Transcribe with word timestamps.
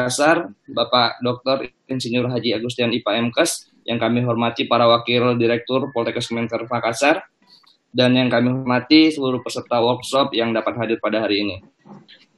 Makassar, 0.00 0.48
Bapak 0.64 1.20
Dr. 1.20 1.68
Insinyur 1.84 2.32
Haji 2.32 2.56
Agustian 2.56 2.88
IPA 2.88 3.28
MKes, 3.28 3.68
yang 3.84 4.00
kami 4.00 4.24
hormati 4.24 4.64
para 4.64 4.88
Wakil 4.88 5.36
Direktur 5.36 5.92
Poltekkes 5.92 6.32
Kemenker 6.32 6.64
Makassar, 6.64 7.28
dan 7.92 8.16
yang 8.16 8.32
kami 8.32 8.48
hormati 8.48 9.12
seluruh 9.12 9.44
peserta 9.44 9.76
workshop 9.76 10.32
yang 10.32 10.56
dapat 10.56 10.72
hadir 10.80 10.96
pada 11.04 11.20
hari 11.20 11.44
ini. 11.44 11.56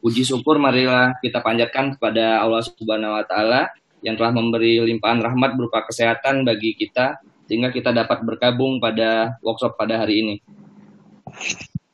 Puji 0.03 0.27
syukur 0.27 0.59
marilah 0.59 1.15
kita 1.23 1.39
panjatkan 1.39 1.95
kepada 1.95 2.43
Allah 2.43 2.67
Subhanahu 2.67 3.15
wa 3.15 3.23
taala 3.23 3.71
yang 4.03 4.19
telah 4.19 4.35
memberi 4.35 4.83
limpahan 4.83 5.23
rahmat 5.23 5.55
berupa 5.55 5.87
kesehatan 5.87 6.43
bagi 6.43 6.75
kita 6.75 7.23
sehingga 7.47 7.71
kita 7.71 7.95
dapat 7.95 8.27
bergabung 8.27 8.83
pada 8.83 9.39
workshop 9.39 9.79
pada 9.79 10.03
hari 10.03 10.27
ini. 10.27 10.35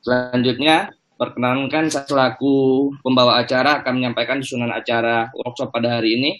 Selanjutnya, 0.00 0.96
perkenankan 1.18 1.90
saya 1.90 2.06
selaku 2.06 2.88
pembawa 3.02 3.42
acara 3.42 3.82
akan 3.82 3.98
menyampaikan 3.98 4.38
susunan 4.38 4.70
acara 4.70 5.28
workshop 5.34 5.74
pada 5.74 5.98
hari 5.98 6.14
ini. 6.14 6.30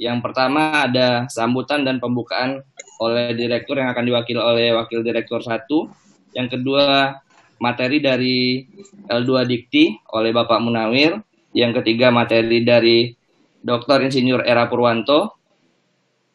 Yang 0.00 0.24
pertama 0.24 0.86
ada 0.88 1.28
sambutan 1.28 1.84
dan 1.84 2.00
pembukaan 2.00 2.64
oleh 3.02 3.36
direktur 3.36 3.76
yang 3.76 3.92
akan 3.92 4.06
diwakili 4.06 4.40
oleh 4.40 4.72
wakil 4.72 5.04
direktur 5.04 5.44
satu. 5.44 5.90
Yang 6.32 6.56
kedua 6.56 7.18
materi 7.60 8.00
dari 8.00 8.64
L2 9.10 9.44
Dikti 9.44 9.92
oleh 10.16 10.30
Bapak 10.32 10.62
Munawir. 10.62 11.20
Yang 11.52 11.82
ketiga 11.82 12.08
materi 12.14 12.62
dari 12.64 13.12
Dr. 13.60 14.06
Insinyur 14.06 14.46
Era 14.46 14.70
Purwanto. 14.70 15.36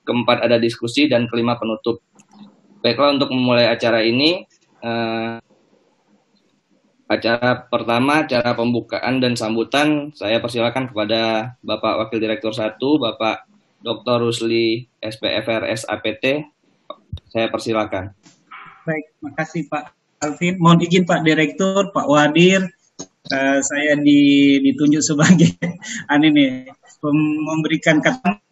Keempat 0.06 0.46
ada 0.46 0.62
diskusi 0.62 1.10
dan 1.10 1.26
kelima 1.26 1.58
penutup. 1.58 2.06
Baiklah 2.86 3.18
untuk 3.18 3.34
memulai 3.34 3.66
acara 3.66 4.06
ini, 4.06 4.46
eh, 4.86 5.42
acara 7.06 7.70
pertama, 7.70 8.26
acara 8.26 8.58
pembukaan 8.58 9.22
dan 9.22 9.38
sambutan, 9.38 10.10
saya 10.18 10.42
persilakan 10.42 10.90
kepada 10.90 11.54
Bapak 11.62 12.06
Wakil 12.06 12.22
Direktur 12.22 12.54
1, 12.54 12.78
Bapak 12.78 13.46
Dr. 13.86 14.26
Rusli 14.26 14.90
SPFRS 14.98 15.86
APT. 15.86 16.50
Saya 17.30 17.48
persilakan. 17.54 18.10
Baik, 18.86 19.06
makasih 19.22 19.70
Pak 19.70 19.94
Alvin. 20.22 20.58
Mohon 20.58 20.86
izin 20.90 21.06
Pak 21.06 21.22
Direktur, 21.22 21.94
Pak 21.94 22.08
Wadir, 22.10 22.66
uh, 23.34 23.60
saya 23.62 23.94
di, 24.02 24.58
ditunjuk 24.62 25.02
sebagai 25.02 25.54
ini 26.16 26.28
nih, 26.34 26.50
memberikan 27.46 28.02
kata 28.02 28.45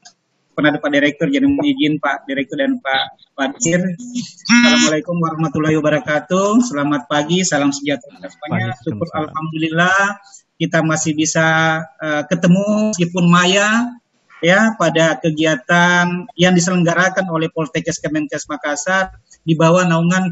penada 0.54 0.78
Pak 0.78 0.94
Direktur, 0.94 1.28
jadi 1.28 1.46
mohon 1.50 1.66
izin 1.66 1.98
Pak 1.98 2.30
Direktur 2.30 2.62
dan 2.62 2.78
Pak 2.78 3.04
Wadir. 3.34 3.82
Assalamualaikum 3.84 5.18
warahmatullahi 5.18 5.76
wabarakatuh. 5.82 6.62
Selamat 6.62 7.10
pagi, 7.10 7.42
salam 7.42 7.74
sejahtera 7.74 8.30
semuanya. 8.30 8.78
Syukur 8.86 9.10
Alhamdulillah 9.12 10.22
kita 10.62 10.86
masih 10.86 11.18
bisa 11.18 11.82
uh, 11.98 12.24
ketemu 12.30 12.94
meskipun 12.94 13.26
maya 13.26 13.98
ya 14.40 14.78
pada 14.78 15.18
kegiatan 15.18 16.30
yang 16.38 16.54
diselenggarakan 16.54 17.26
oleh 17.34 17.50
Poltekkes 17.50 17.98
Kemenkes 18.00 18.46
Makassar 18.48 19.18
di 19.42 19.58
bawah 19.58 19.84
naungan 19.84 20.30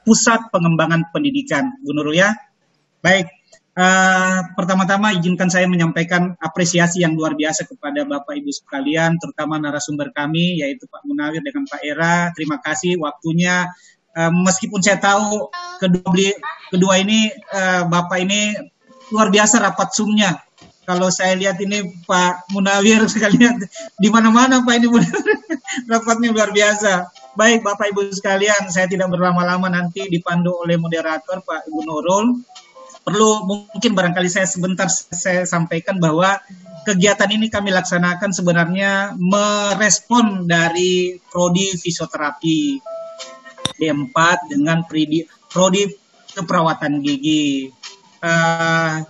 Pusat 0.00 0.48
Pengembangan 0.48 1.12
Pendidikan, 1.12 1.76
Bu 1.84 1.92
Nurul 1.92 2.16
ya. 2.16 2.32
Baik, 3.04 3.28
uh, 3.80 4.38
pertama-tama 4.52 5.16
izinkan 5.16 5.48
saya 5.48 5.64
menyampaikan 5.64 6.36
apresiasi 6.36 7.00
yang 7.00 7.16
luar 7.16 7.32
biasa 7.32 7.64
kepada 7.64 8.04
Bapak 8.04 8.36
Ibu 8.36 8.52
sekalian, 8.52 9.16
terutama 9.16 9.56
narasumber 9.56 10.12
kami 10.12 10.60
yaitu 10.60 10.84
Pak 10.84 11.08
Munawir 11.08 11.40
dengan 11.40 11.64
Pak 11.64 11.80
Era. 11.80 12.28
Terima 12.36 12.60
kasih 12.60 13.00
waktunya. 13.00 13.64
Uh, 14.10 14.28
meskipun 14.44 14.82
saya 14.82 14.98
tahu 14.98 15.48
kedua 15.80 16.34
kedua 16.68 16.94
ini 17.00 17.30
uh, 17.54 17.88
Bapak 17.88 18.18
ini 18.20 18.52
luar 19.14 19.30
biasa 19.30 19.62
rapat 19.62 19.94
sumnya 19.94 20.34
kalau 20.90 21.06
saya 21.06 21.38
lihat 21.38 21.54
ini 21.62 21.86
Pak 22.02 22.50
Munawir 22.50 23.06
sekalian 23.06 23.62
di 23.94 24.08
mana-mana 24.10 24.66
Pak 24.66 24.74
ini 24.74 24.90
rapatnya 25.90 26.34
luar 26.34 26.50
biasa. 26.50 27.06
Baik 27.38 27.62
Bapak 27.62 27.94
Ibu 27.94 28.10
sekalian, 28.10 28.74
saya 28.74 28.90
tidak 28.90 29.06
berlama-lama 29.06 29.70
nanti 29.70 30.10
dipandu 30.10 30.50
oleh 30.50 30.74
moderator 30.74 31.46
Pak 31.46 31.70
Ibu 31.70 31.80
Nurul. 31.86 32.26
Perlu 33.00 33.48
mungkin 33.48 33.92
barangkali 33.96 34.28
saya 34.28 34.44
sebentar 34.44 34.86
saya 34.92 35.48
sampaikan 35.48 35.96
bahwa 35.96 36.36
kegiatan 36.84 37.28
ini 37.32 37.48
kami 37.48 37.72
laksanakan 37.72 38.30
sebenarnya 38.32 39.16
merespon 39.16 40.44
dari 40.44 41.16
prodi 41.28 41.76
fisioterapi 41.76 42.80
D4 43.80 44.16
dengan 44.52 44.84
prodi, 44.84 45.24
prodi 45.48 45.88
keperawatan 46.36 47.00
gigi. 47.00 47.72
Uh, 48.20 49.00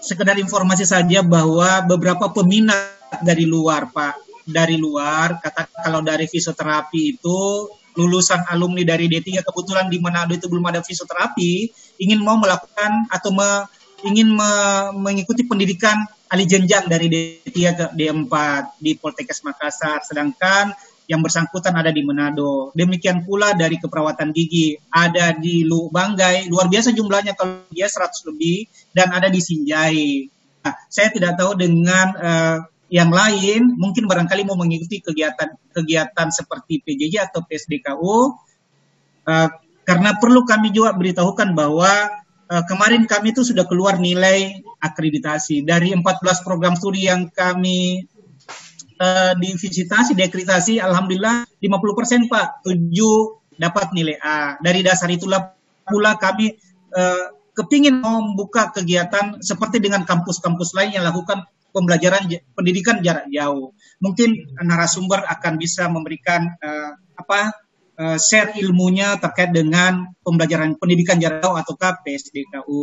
sekedar 0.00 0.40
informasi 0.40 0.88
saja 0.88 1.20
bahwa 1.20 1.84
beberapa 1.84 2.32
peminat 2.32 3.20
dari 3.20 3.44
luar, 3.44 3.92
Pak, 3.92 4.44
dari 4.48 4.80
luar, 4.80 5.40
kata 5.40 5.68
kalau 5.84 6.00
dari 6.00 6.24
fisioterapi 6.28 7.20
itu 7.20 7.68
lulusan 7.94 8.42
alumni 8.50 8.82
dari 8.82 9.06
D3 9.06 9.40
kebetulan 9.40 9.86
di 9.86 10.02
Manado 10.02 10.34
itu 10.34 10.50
belum 10.50 10.66
ada 10.66 10.80
fisioterapi, 10.82 11.70
ingin 11.98 12.20
mau 12.22 12.38
melakukan 12.38 13.06
atau 13.10 13.30
me, 13.30 13.68
ingin 14.06 14.30
me, 14.32 14.50
mengikuti 14.96 15.46
pendidikan 15.46 16.04
alih 16.32 16.48
jenjang 16.48 16.90
dari 16.90 17.06
D3 17.06 17.50
ke 17.74 17.84
D4 17.94 18.34
di 18.82 18.98
Poltekkes 18.98 19.46
Makassar, 19.46 20.02
sedangkan 20.02 20.74
yang 21.04 21.20
bersangkutan 21.20 21.76
ada 21.76 21.92
di 21.92 22.00
Manado. 22.00 22.72
Demikian 22.72 23.28
pula 23.28 23.52
dari 23.52 23.76
keperawatan 23.76 24.32
gigi 24.32 24.74
ada 24.88 25.36
di 25.36 25.62
Lu 25.62 25.92
Banggai, 25.92 26.48
luar 26.48 26.72
biasa 26.72 26.96
jumlahnya 26.96 27.36
kalau 27.36 27.68
dia 27.68 27.86
100 27.86 28.28
lebih 28.32 28.64
dan 28.96 29.12
ada 29.12 29.28
di 29.28 29.40
Sinjai. 29.40 30.26
Nah, 30.64 30.74
saya 30.88 31.12
tidak 31.12 31.36
tahu 31.36 31.60
dengan 31.60 32.06
uh, 32.16 32.58
yang 32.88 33.12
lain 33.12 33.76
mungkin 33.76 34.08
barangkali 34.08 34.48
mau 34.48 34.56
mengikuti 34.56 35.04
kegiatan-kegiatan 35.04 36.28
seperti 36.32 36.80
PJJ 36.84 37.28
atau 37.32 37.44
PSDKU 37.44 38.00
uh, 38.00 38.24
eh, 39.28 39.48
karena 39.84 40.16
perlu 40.16 40.48
kami 40.48 40.72
juga 40.72 40.96
beritahukan 40.96 41.52
bahwa 41.52 41.88
uh, 42.48 42.64
kemarin 42.64 43.04
kami 43.04 43.36
itu 43.36 43.44
sudah 43.44 43.68
keluar 43.68 44.00
nilai 44.00 44.64
akreditasi 44.80 45.64
dari 45.64 45.92
14 45.92 46.04
program 46.44 46.74
studi 46.76 47.08
yang 47.08 47.28
kami 47.32 48.04
uh, 49.00 49.32
divisitasi, 49.36 50.16
dekritasi, 50.16 50.80
alhamdulillah 50.80 51.44
50% 51.60 52.32
Pak, 52.32 52.64
7 52.66 53.60
dapat 53.60 53.86
nilai 53.94 54.16
A. 54.20 54.58
Dari 54.58 54.80
dasar 54.82 55.08
itulah 55.12 55.54
pula 55.86 56.16
kami 56.16 56.56
uh, 56.96 57.24
kepingin 57.54 58.02
membuka 58.02 58.74
kegiatan 58.74 59.38
seperti 59.38 59.78
dengan 59.78 60.02
kampus-kampus 60.02 60.74
lain 60.74 60.98
yang 60.98 61.06
lakukan 61.06 61.46
pembelajaran 61.70 62.26
pendidikan 62.54 63.02
jarak 63.02 63.26
jauh. 63.30 63.74
Mungkin 64.02 64.58
narasumber 64.62 65.22
akan 65.26 65.58
bisa 65.58 65.86
memberikan 65.90 66.54
uh, 66.62 66.92
apa 67.14 67.63
uh, 67.98 68.18
share 68.18 68.54
ilmunya 68.58 69.18
terkait 69.18 69.50
dengan 69.54 70.10
pembelajaran 70.22 70.78
pendidikan 70.78 71.18
jarak 71.18 71.42
jauh 71.42 71.56
atau 71.58 71.74
PSDKU. 71.78 72.82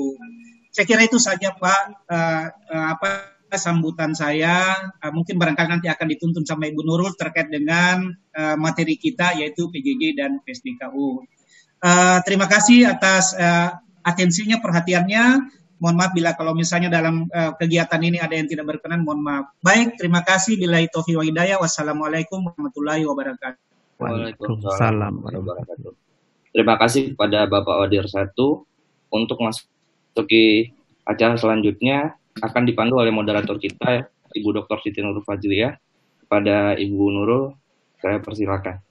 Saya 0.72 0.86
kira 0.88 1.04
itu 1.04 1.20
saja 1.20 1.52
Pak 1.52 1.82
uh, 2.08 2.46
uh, 2.48 2.88
apa 2.96 3.36
sambutan 3.52 4.16
saya 4.16 4.72
uh, 5.04 5.12
mungkin 5.12 5.36
barangkali 5.36 5.68
nanti 5.68 5.88
akan 5.92 6.08
dituntun 6.16 6.48
sama 6.48 6.72
Ibu 6.72 6.88
Nurul 6.88 7.12
terkait 7.20 7.52
dengan 7.52 8.08
uh, 8.36 8.56
materi 8.56 8.96
kita 8.96 9.36
yaitu 9.36 9.68
PJJ 9.68 10.16
dan 10.16 10.40
PSDKU. 10.40 11.28
Uh, 11.82 12.22
terima 12.24 12.46
kasih 12.48 12.88
atas 12.88 13.36
uh, 13.36 13.76
atensinya, 14.06 14.62
perhatiannya. 14.62 15.60
Mohon 15.82 15.96
maaf 15.98 16.12
bila 16.14 16.38
kalau 16.38 16.54
misalnya 16.54 16.94
dalam 16.94 17.26
uh, 17.34 17.58
kegiatan 17.58 17.98
ini 18.06 18.22
ada 18.22 18.38
yang 18.38 18.46
tidak 18.46 18.70
berkenan, 18.70 19.02
mohon 19.02 19.26
maaf. 19.26 19.50
Baik, 19.66 19.98
terima 19.98 20.22
kasih. 20.22 20.62
Bila 20.62 20.78
itu 20.78 21.02
hidayah. 21.02 21.58
Wassalamualaikum 21.58 22.38
warahmatullahi 22.46 23.02
wabarakatuh. 23.10 23.71
Waalaikumsalam 24.02 25.14
warahmatullahi 25.22 25.62
wabarakatuh. 25.62 25.94
Terima 26.52 26.76
kasih 26.82 27.14
kepada 27.14 27.46
Bapak 27.46 27.86
Wadir 27.86 28.10
satu 28.10 28.66
untuk 29.14 29.38
masuk 29.40 29.70
ke 30.26 30.74
acara 31.06 31.38
selanjutnya 31.38 32.18
akan 32.42 32.66
dipandu 32.66 32.98
oleh 32.98 33.14
moderator 33.14 33.62
kita, 33.62 34.10
Ibu 34.34 34.50
Dr. 34.64 34.82
Siti 34.82 35.00
Nurul 35.06 35.24
Fajriya. 35.24 35.78
Kepada 36.26 36.74
Ibu 36.80 37.12
Nurul, 37.12 37.53
saya 38.02 38.18
persilakan. 38.24 38.82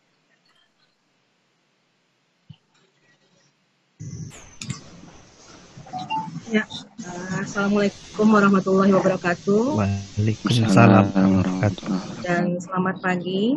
Ya, 6.50 6.66
uh, 7.06 7.46
Assalamualaikum 7.46 8.26
warahmatullahi 8.26 8.90
wabarakatuh. 8.90 9.78
Waalaikumsalam 9.78 11.14
warahmatullahi 11.14 11.34
wabarakatuh. 11.46 11.86
Dan 12.26 12.58
selamat 12.58 12.96
pagi, 12.98 13.54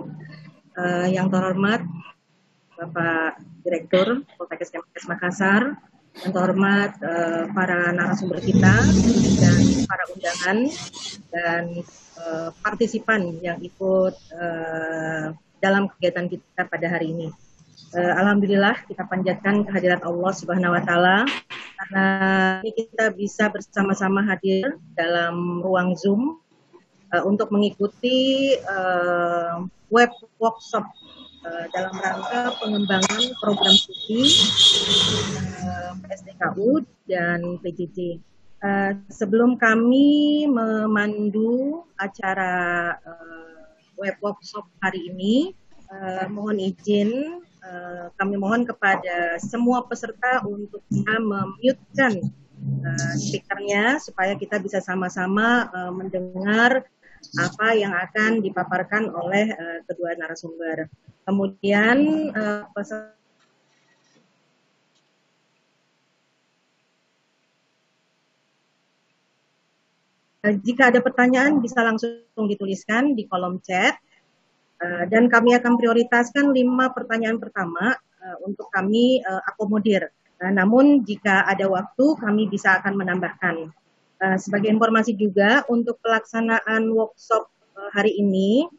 uh, 0.77 1.07
yang 1.09 1.29
terhormat 1.29 1.85
Bapak 2.73 3.39
Direktur 3.61 4.25
Poltekkes 4.35 4.73
Kemenkes 4.73 5.05
Makassar, 5.05 5.77
yang 6.21 6.31
terhormat 6.33 6.97
uh, 7.01 7.49
para 7.53 7.89
narasumber 7.93 8.41
kita 8.41 8.73
dan 9.41 9.61
para 9.89 10.03
undangan 10.13 10.57
dan 11.33 11.63
uh, 12.21 12.49
partisipan 12.61 13.41
yang 13.41 13.57
ikut 13.61 14.13
uh, 14.37 15.33
dalam 15.63 15.89
kegiatan 15.95 16.27
kita 16.27 16.61
pada 16.67 16.87
hari 16.91 17.15
ini. 17.15 17.27
Uh, 17.93 18.13
Alhamdulillah 18.19 18.83
kita 18.89 19.05
panjatkan 19.05 19.65
kehadirat 19.69 20.01
Allah 20.01 20.33
Subhanahu 20.33 20.73
wa 20.73 20.81
taala 20.81 21.25
karena 21.83 22.07
kita 22.65 23.13
bisa 23.13 23.49
bersama-sama 23.53 24.25
hadir 24.25 24.77
dalam 24.97 25.61
ruang 25.61 25.93
Zoom 25.97 26.42
uh, 27.13 27.23
untuk 27.29 27.53
mengikuti 27.53 28.51
uh, 28.65 29.61
web 29.93 30.09
workshop 30.41 30.83
uh, 31.45 31.65
dalam 31.71 31.93
rangka 32.01 32.57
pengembangan 32.57 33.21
program 33.37 33.75
studi 33.77 34.33
uh, 35.61 35.93
PSDKU 36.01 36.81
dan 37.05 37.61
PJJ. 37.61 38.17
Uh, 38.63 38.95
sebelum 39.11 39.59
kami 39.59 40.47
memandu 40.47 41.83
acara 41.99 42.95
uh, 43.05 43.69
web 43.99 44.15
workshop 44.23 44.65
hari 44.81 45.13
ini, 45.13 45.51
uh, 45.91 46.25
mohon 46.31 46.57
izin 46.57 47.43
uh, 47.61 48.07
kami 48.15 48.39
mohon 48.39 48.63
kepada 48.63 49.37
semua 49.43 49.83
peserta 49.83 50.41
untuk 50.47 50.79
bisa 50.87 51.13
memute-kan 51.19 52.13
uh, 52.87 53.15
speakernya 53.19 53.99
supaya 53.99 54.33
kita 54.39 54.63
bisa 54.63 54.79
sama-sama 54.79 55.67
uh, 55.75 55.91
mendengar 55.91 56.87
apa 57.39 57.73
yang 57.73 57.93
akan 57.95 58.43
dipaparkan 58.43 59.09
oleh 59.09 59.53
uh, 59.55 59.79
kedua 59.87 60.13
narasumber. 60.19 60.91
Kemudian 61.23 62.29
uh, 62.35 62.67
peserta 62.75 63.15
Jika 70.43 70.91
ada 70.91 70.99
pertanyaan 70.99 71.63
bisa 71.63 71.79
langsung 71.87 72.19
dituliskan 72.35 73.15
di 73.15 73.23
kolom 73.31 73.63
chat 73.63 73.95
uh, 74.83 75.07
dan 75.07 75.31
kami 75.31 75.55
akan 75.55 75.79
prioritaskan 75.79 76.51
lima 76.51 76.91
pertanyaan 76.91 77.39
pertama 77.39 77.95
untuk 78.47 78.71
kami 78.71 79.19
akomodir. 79.23 80.07
Namun 80.39 81.03
jika 81.03 81.43
ada 81.43 81.67
waktu 81.67 82.15
kami 82.15 82.47
bisa 82.47 82.79
akan 82.79 82.95
menambahkan. 82.95 83.67
Uh, 84.21 84.39
sebagai 84.39 84.71
informasi 84.71 85.19
juga 85.19 85.67
untuk 85.67 85.99
pelaksanaan 85.99 86.87
workshop 86.95 87.49
uh, 87.75 87.89
hari 87.91 88.15
ini 88.21 88.69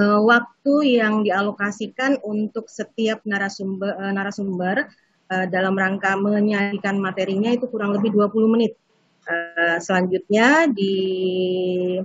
uh, 0.00 0.18
waktu 0.24 0.98
yang 0.98 1.22
dialokasikan 1.22 2.18
untuk 2.24 2.66
setiap 2.66 3.22
narasumber 3.22 3.94
narasumber 4.12 4.88
dalam 5.32 5.72
rangka 5.72 6.12
menyajikan 6.12 7.00
materinya 7.00 7.48
itu 7.56 7.64
kurang 7.64 7.96
lebih 7.96 8.12
20 8.12 8.52
menit. 8.52 8.76
Selanjutnya 9.80 10.68
diikuti 10.68 12.04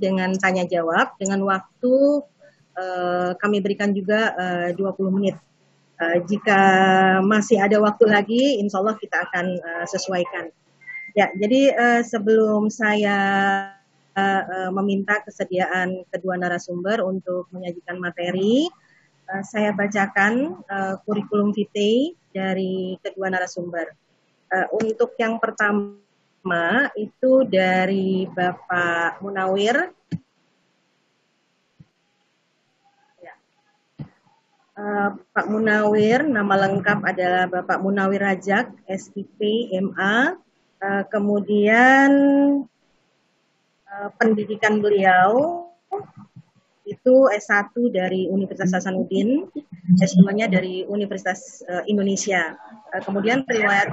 dengan 0.00 0.32
tanya 0.32 0.64
jawab 0.64 1.12
dengan 1.20 1.44
waktu 1.44 2.24
kami 3.36 3.60
berikan 3.60 3.92
juga 3.92 4.32
uh, 4.32 4.72
20 4.72 4.80
menit. 5.12 5.36
Jika 6.00 6.60
masih 7.20 7.60
ada 7.60 7.84
waktu 7.84 8.08
lagi, 8.08 8.64
insya 8.64 8.80
Allah 8.80 8.96
kita 8.96 9.28
akan 9.28 9.60
sesuaikan. 9.84 10.48
Ya, 11.18 11.34
jadi 11.34 11.74
uh, 11.74 12.02
sebelum 12.06 12.70
saya 12.70 13.18
uh, 14.14 14.70
meminta 14.70 15.18
kesediaan 15.26 16.06
kedua 16.14 16.38
narasumber 16.38 17.02
untuk 17.02 17.50
menyajikan 17.50 17.98
materi, 17.98 18.70
uh, 19.26 19.42
saya 19.42 19.74
bacakan 19.74 20.62
uh, 20.70 20.94
kurikulum 21.02 21.50
vitae 21.50 22.14
dari 22.30 22.94
kedua 23.02 23.34
narasumber. 23.34 23.98
Uh, 24.46 24.70
untuk 24.78 25.18
yang 25.18 25.42
pertama 25.42 26.86
itu 26.94 27.42
dari 27.50 28.30
Bapak 28.30 29.18
Munawir. 29.18 29.90
Uh, 34.78 35.18
Pak 35.34 35.50
Munawir, 35.50 36.30
nama 36.30 36.54
lengkap 36.62 37.02
adalah 37.02 37.50
Bapak 37.50 37.82
Munawir 37.82 38.22
Rajak, 38.22 38.70
SIP, 38.86 39.74
MA. 39.82 40.46
Uh, 40.78 41.02
kemudian 41.10 42.10
uh, 43.90 44.08
pendidikan 44.14 44.78
beliau 44.78 45.66
itu 46.86 47.14
S1 47.34 47.74
dari 47.90 48.30
Universitas 48.30 48.78
Hasanuddin, 48.78 49.50
S2-nya 49.98 50.46
dari 50.46 50.86
Universitas 50.86 51.66
uh, 51.66 51.82
Indonesia. 51.90 52.54
Kemudian 53.02 53.42
riwayat 53.44 53.90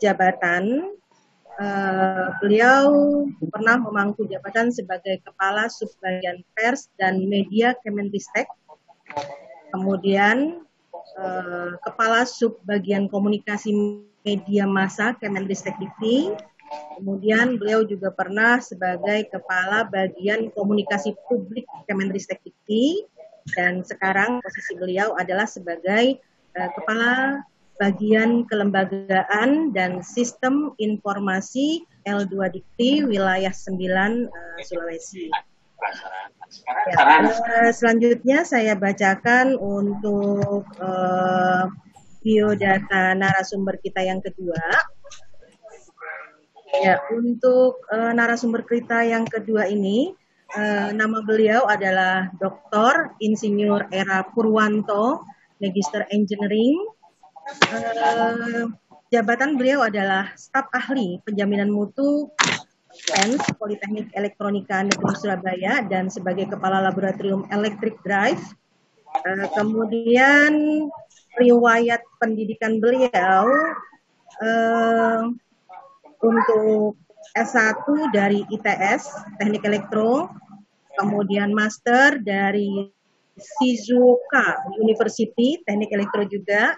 jabatan 0.00 0.96
beliau 2.38 2.86
pernah 3.50 3.78
memangku 3.82 4.26
jabatan 4.30 4.70
sebagai 4.70 5.22
Kepala 5.22 5.66
Subbagian 5.70 6.42
Pers 6.54 6.90
dan 6.98 7.22
Media 7.26 7.74
Kemenristek, 7.82 8.46
kemudian 9.74 10.62
Kepala 11.82 12.26
Subbagian 12.26 13.10
Komunikasi 13.10 13.74
Media 14.28 14.68
Massa 14.68 15.16
Kemenristek 15.16 15.72
Dikti, 15.80 16.36
kemudian 17.00 17.56
beliau 17.56 17.80
juga 17.88 18.12
pernah 18.12 18.60
sebagai 18.60 19.24
Kepala 19.32 19.88
Bagian 19.88 20.52
Komunikasi 20.52 21.16
Publik 21.24 21.64
Kemenristek 21.88 22.44
Dikti, 22.44 23.08
dan 23.56 23.80
sekarang 23.80 24.44
posisi 24.44 24.76
beliau 24.76 25.16
adalah 25.16 25.48
sebagai 25.48 26.20
uh, 26.60 26.68
Kepala 26.76 27.40
bagian 27.80 28.44
kelembagaan 28.44 29.72
dan 29.72 30.04
sistem 30.04 30.76
informasi 30.76 31.88
L2 32.04 32.60
Dikti 32.60 33.08
wilayah 33.08 33.54
9 33.54 33.80
uh, 33.80 34.60
Sulawesi. 34.60 35.32
Ya, 36.92 37.24
uh, 37.24 37.72
selanjutnya 37.72 38.44
saya 38.44 38.76
bacakan 38.76 39.56
untuk 39.56 40.68
uh, 40.84 41.72
biodata 42.28 43.16
narasumber 43.16 43.80
kita 43.80 44.04
yang 44.04 44.20
kedua. 44.20 44.60
Ya, 46.84 47.00
untuk 47.16 47.80
uh, 47.88 48.12
narasumber 48.12 48.68
kita 48.68 49.00
yang 49.08 49.24
kedua 49.24 49.72
ini, 49.72 50.12
uh, 50.52 50.92
nama 50.92 51.24
beliau 51.24 51.64
adalah 51.64 52.28
Dr. 52.36 53.16
Insinyur 53.24 53.88
Era 53.88 54.20
Purwanto, 54.28 55.24
Magister 55.56 56.04
Engineering, 56.12 56.76
Uh, 57.48 58.68
jabatan 59.08 59.56
beliau 59.56 59.80
adalah 59.80 60.28
staf 60.36 60.68
ahli 60.76 61.16
penjaminan 61.24 61.72
mutu 61.72 62.28
PENS 63.08 63.56
Politeknik 63.56 64.12
Elektronika 64.12 64.84
Negeri 64.84 65.14
Surabaya 65.16 65.80
dan 65.88 66.12
sebagai 66.12 66.52
kepala 66.52 66.84
laboratorium 66.84 67.48
Electric 67.48 67.96
Drive. 68.04 68.42
Uh, 69.24 69.48
kemudian 69.56 70.84
riwayat 71.36 72.00
pendidikan 72.16 72.80
beliau 72.80 73.44
uh, 74.40 75.22
untuk 76.24 76.96
S1 77.36 77.84
dari 78.16 78.42
ITS 78.48 79.36
Teknik 79.36 79.68
Elektro, 79.68 80.32
kemudian 80.96 81.52
master 81.52 82.18
dari 82.24 82.88
Shizuoka 83.38 84.72
University 84.80 85.60
Teknik 85.62 85.92
Elektro 85.92 86.24
juga, 86.24 86.74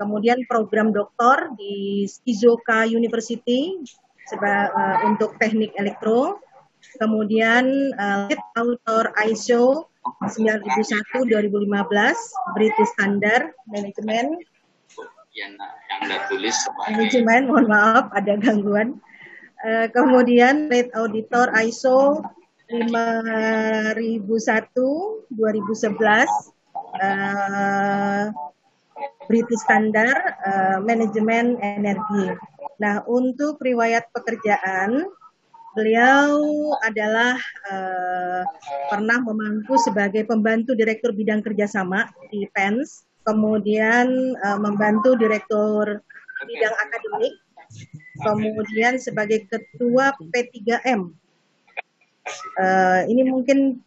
kemudian 0.00 0.42
program 0.48 0.90
doktor 0.90 1.52
di 1.54 2.08
Shizuoka 2.08 2.88
University 2.88 3.78
seba, 4.24 4.72
uh, 4.72 4.96
untuk 5.08 5.36
teknik 5.36 5.76
elektro, 5.76 6.40
kemudian 7.00 7.92
uh, 7.96 8.28
lead 8.28 8.40
author 8.56 9.12
ISO 9.28 9.88
9001 10.22 11.28
2015 11.28 12.56
British 12.56 12.90
Standard 12.96 13.52
Management 13.68 14.40
yang, 15.34 15.58
yang 15.58 16.00
Anda 16.06 16.16
tulis 16.30 16.54
manajemen 16.86 17.50
mohon 17.50 17.66
maaf 17.66 18.06
ada 18.14 18.38
gangguan 18.38 19.02
uh, 19.66 19.90
kemudian 19.90 20.70
lead 20.70 20.92
auditor 20.94 21.50
ISO 21.58 22.22
5001 22.70 23.96
2011 25.34 26.54
uh, 27.02 28.30
British 29.26 29.62
Standard 29.64 30.20
uh, 30.44 30.78
Manajemen 30.84 31.56
Energi. 31.60 32.36
Nah, 32.80 33.00
untuk 33.08 33.60
riwayat 33.62 34.10
pekerjaan, 34.12 35.08
beliau 35.74 36.40
adalah 36.86 37.34
uh, 37.68 38.42
pernah 38.88 39.18
memangku 39.20 39.74
sebagai 39.82 40.24
pembantu 40.24 40.72
direktur 40.78 41.10
bidang 41.12 41.42
kerjasama 41.42 42.08
di 42.30 42.46
PENS, 42.54 43.04
kemudian 43.26 44.38
uh, 44.40 44.58
membantu 44.58 45.18
direktur 45.18 46.00
bidang 46.46 46.74
akademik, 46.78 47.34
kemudian 48.22 48.96
sebagai 49.02 49.46
ketua 49.50 50.14
P3M. 50.30 51.12
Uh, 52.56 53.04
ini 53.10 53.26
mungkin 53.28 53.84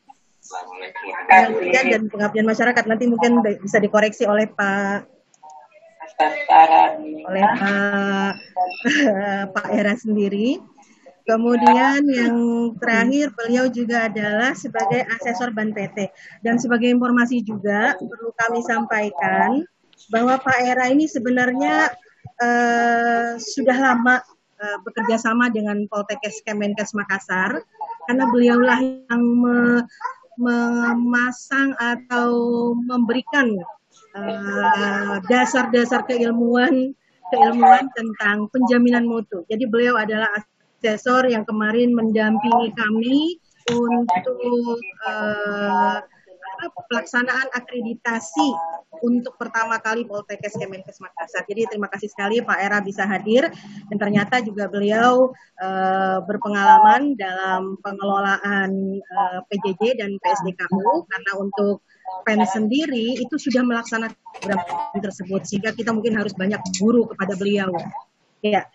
pengabdian 1.27 1.85
dan 1.91 2.03
pengabdian 2.07 2.47
masyarakat 2.47 2.83
nanti 2.87 3.05
mungkin 3.09 3.41
bisa 3.41 3.81
dikoreksi 3.81 4.23
oleh 4.29 4.47
Pak 4.47 5.17
oleh 7.27 7.45
Pak 7.59 8.33
Pak 9.55 9.67
Era 9.75 9.93
sendiri. 9.97 10.76
Kemudian 11.27 12.07
yang 12.07 12.35
terakhir 12.79 13.35
beliau 13.35 13.67
juga 13.67 14.07
adalah 14.07 14.55
sebagai 14.55 15.03
asesor 15.19 15.51
Ban 15.51 15.75
PT 15.75 16.07
dan 16.39 16.55
sebagai 16.55 16.87
informasi 16.87 17.43
juga 17.43 17.99
perlu 17.99 18.31
kami 18.31 18.63
sampaikan 18.63 19.67
bahwa 20.07 20.39
Pak 20.39 20.57
Era 20.63 20.87
ini 20.87 21.03
sebenarnya 21.03 21.91
uh, 22.39 23.35
sudah 23.35 23.75
lama 23.75 24.23
uh, 24.55 24.77
bekerja 24.87 25.19
sama 25.19 25.51
dengan 25.51 25.83
Poltekkes 25.91 26.47
Kemenkes 26.47 26.95
Makassar. 26.95 27.59
Karena 28.07 28.23
beliaulah 28.31 28.79
yang 28.79 29.19
me, 29.19 29.83
memasang 30.39 31.75
atau 31.75 32.31
memberikan 32.87 33.51
dasar-dasar 35.27 36.01
uh, 36.01 36.07
keilmuan 36.07 36.95
keilmuan 37.35 37.91
tentang 37.91 38.47
penjaminan 38.47 39.03
mutu. 39.03 39.43
Jadi 39.51 39.67
beliau 39.67 39.99
adalah 39.99 40.31
asesor 40.77 41.25
yang 41.33 41.43
kemarin 41.43 41.91
mendampingi 41.97 42.69
kami 42.77 43.41
untuk 43.73 44.77
uh, 45.09 45.99
pelaksanaan 46.89 47.53
akreditasi 47.53 48.49
untuk 49.05 49.37
pertama 49.37 49.77
kali 49.77 50.07
Poltekkes 50.09 50.57
Kemenkes 50.57 50.97
Makassar. 50.97 51.45
Jadi 51.45 51.69
terima 51.69 51.85
kasih 51.91 52.09
sekali 52.09 52.41
Pak 52.41 52.57
Era 52.57 52.79
bisa 52.81 53.05
hadir 53.05 53.45
dan 53.91 53.97
ternyata 54.01 54.41
juga 54.41 54.65
beliau 54.65 55.29
uh, 55.61 56.17
berpengalaman 56.25 57.13
dalam 57.13 57.77
pengelolaan 57.85 58.71
uh, 58.97 59.37
eh, 59.37 59.39
PJJ 59.53 60.01
dan 60.01 60.17
PSDKU 60.17 61.05
karena 61.05 61.31
untuk 61.37 61.85
PEN 62.25 62.41
sendiri 62.47 63.19
itu 63.19 63.35
sudah 63.37 63.61
melaksanakan 63.61 64.17
program 64.41 64.59
tersebut 64.97 65.41
sehingga 65.45 65.75
kita 65.75 65.93
mungkin 65.93 66.17
harus 66.17 66.33
banyak 66.33 66.59
guru 66.79 67.05
kepada 67.05 67.37
beliau. 67.37 67.69
Ya, 68.41 68.65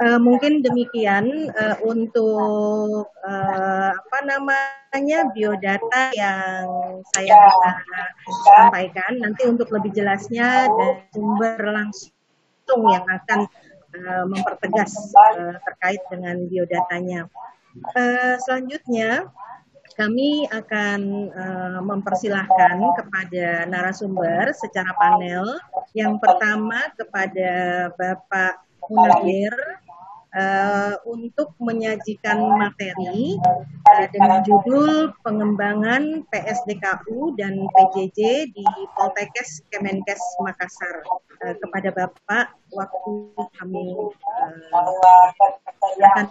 uh, 0.00 0.18
mungkin 0.20 0.64
demikian 0.64 1.52
uh, 1.52 1.76
untuk 1.84 3.06
uh, 3.22 3.90
apa 3.92 4.18
namanya 4.24 5.28
biodata 5.36 6.12
yang 6.16 6.64
saya 7.12 7.36
bisa 8.24 8.50
sampaikan. 8.56 9.20
Nanti 9.20 9.46
untuk 9.46 9.68
lebih 9.70 9.92
jelasnya 9.92 10.66
dan 10.68 10.92
sumber 11.12 11.60
langsung 11.70 12.80
yang 12.88 13.04
akan 13.06 13.40
uh, 13.96 14.24
mempertegas 14.26 14.92
uh, 15.14 15.54
terkait 15.68 16.00
dengan 16.08 16.48
biodatanya. 16.48 17.28
Uh, 17.94 18.34
selanjutnya 18.42 19.30
kami 19.94 20.48
akan 20.48 21.28
uh, 21.34 21.80
mempersilahkan 21.84 22.78
kepada 22.96 23.68
narasumber 23.68 24.54
secara 24.56 24.90
panel. 24.96 25.44
Yang 25.92 26.22
pertama 26.22 26.88
kepada 26.96 27.50
Bapak 27.98 28.64
Munir 28.88 29.52
uh, 30.34 30.94
untuk 31.06 31.54
menyajikan 31.58 32.38
materi 32.58 33.38
uh, 33.86 34.06
dengan 34.14 34.40
judul 34.46 35.14
pengembangan 35.26 36.26
PSDKU 36.30 37.34
dan 37.38 37.66
PJJ 37.74 38.50
di 38.54 38.66
Poltekkes 38.94 39.64
Kemenkes 39.74 40.22
Makassar. 40.42 41.02
Uh, 41.40 41.56
kepada 41.56 41.88
Bapak, 41.96 42.52
waktu 42.76 43.12
kami 43.56 43.96
uh, 43.96 45.28
akan 46.04 46.26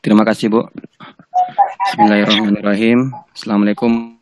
terima 0.00 0.24
kasih 0.24 0.48
Bu. 0.48 0.64
Bismillahirrahmanirrahim. 1.92 3.12
Assalamualaikum 3.36 4.15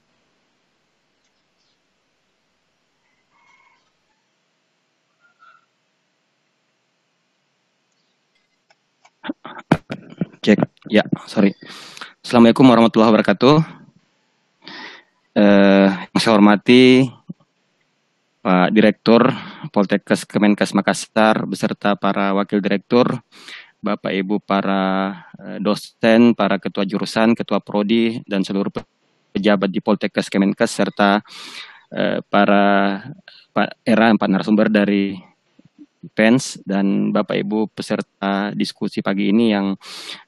Cek. 10.45 10.61
Ya, 10.93 11.09
sorry. 11.25 11.57
Assalamualaikum 12.21 12.69
warahmatullahi 12.69 13.17
wabarakatuh. 13.17 13.65
Eh, 15.41 15.89
yang 15.89 16.21
saya 16.21 16.37
hormati 16.37 17.09
Pak 18.45 18.69
Direktur 18.77 19.33
Poltekkes 19.73 20.29
Kemenkes 20.29 20.77
Makassar 20.77 21.49
beserta 21.49 21.97
para 21.97 22.37
wakil 22.37 22.61
direktur, 22.61 23.25
Bapak 23.81 24.13
Ibu 24.13 24.45
para 24.45 25.17
eh, 25.41 25.65
dosen, 25.65 26.37
para 26.37 26.61
ketua 26.61 26.85
jurusan, 26.85 27.33
ketua 27.33 27.65
prodi 27.65 28.21
dan 28.29 28.45
seluruh 28.45 28.69
pejabat 29.33 29.73
di 29.73 29.81
Poltekkes 29.81 30.29
Kemenkes 30.29 30.69
serta 30.69 31.25
eh, 31.89 32.21
para 32.21 33.01
Pak 33.49 33.81
Era 33.81 34.13
empat 34.13 34.29
narasumber 34.29 34.69
dari 34.69 35.17
fans 36.13 36.61
dan 36.69 37.09
Bapak 37.15 37.41
Ibu 37.41 37.73
peserta 37.73 38.53
diskusi 38.53 39.01
pagi 39.01 39.33
ini 39.33 39.57
yang 39.57 39.73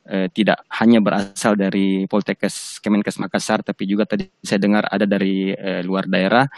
eh, 0.08 0.32
tidak 0.32 0.64
hanya 0.80 1.04
berasal 1.04 1.58
dari 1.58 2.08
Poltekkes 2.08 2.80
Kemenkes 2.80 3.20
Makassar 3.20 3.60
tapi 3.60 3.84
juga 3.84 4.08
tadi 4.08 4.24
saya 4.40 4.56
dengar 4.56 4.88
ada 4.88 5.04
dari 5.04 5.52
eh, 5.52 5.84
luar 5.84 6.08
daerah. 6.08 6.48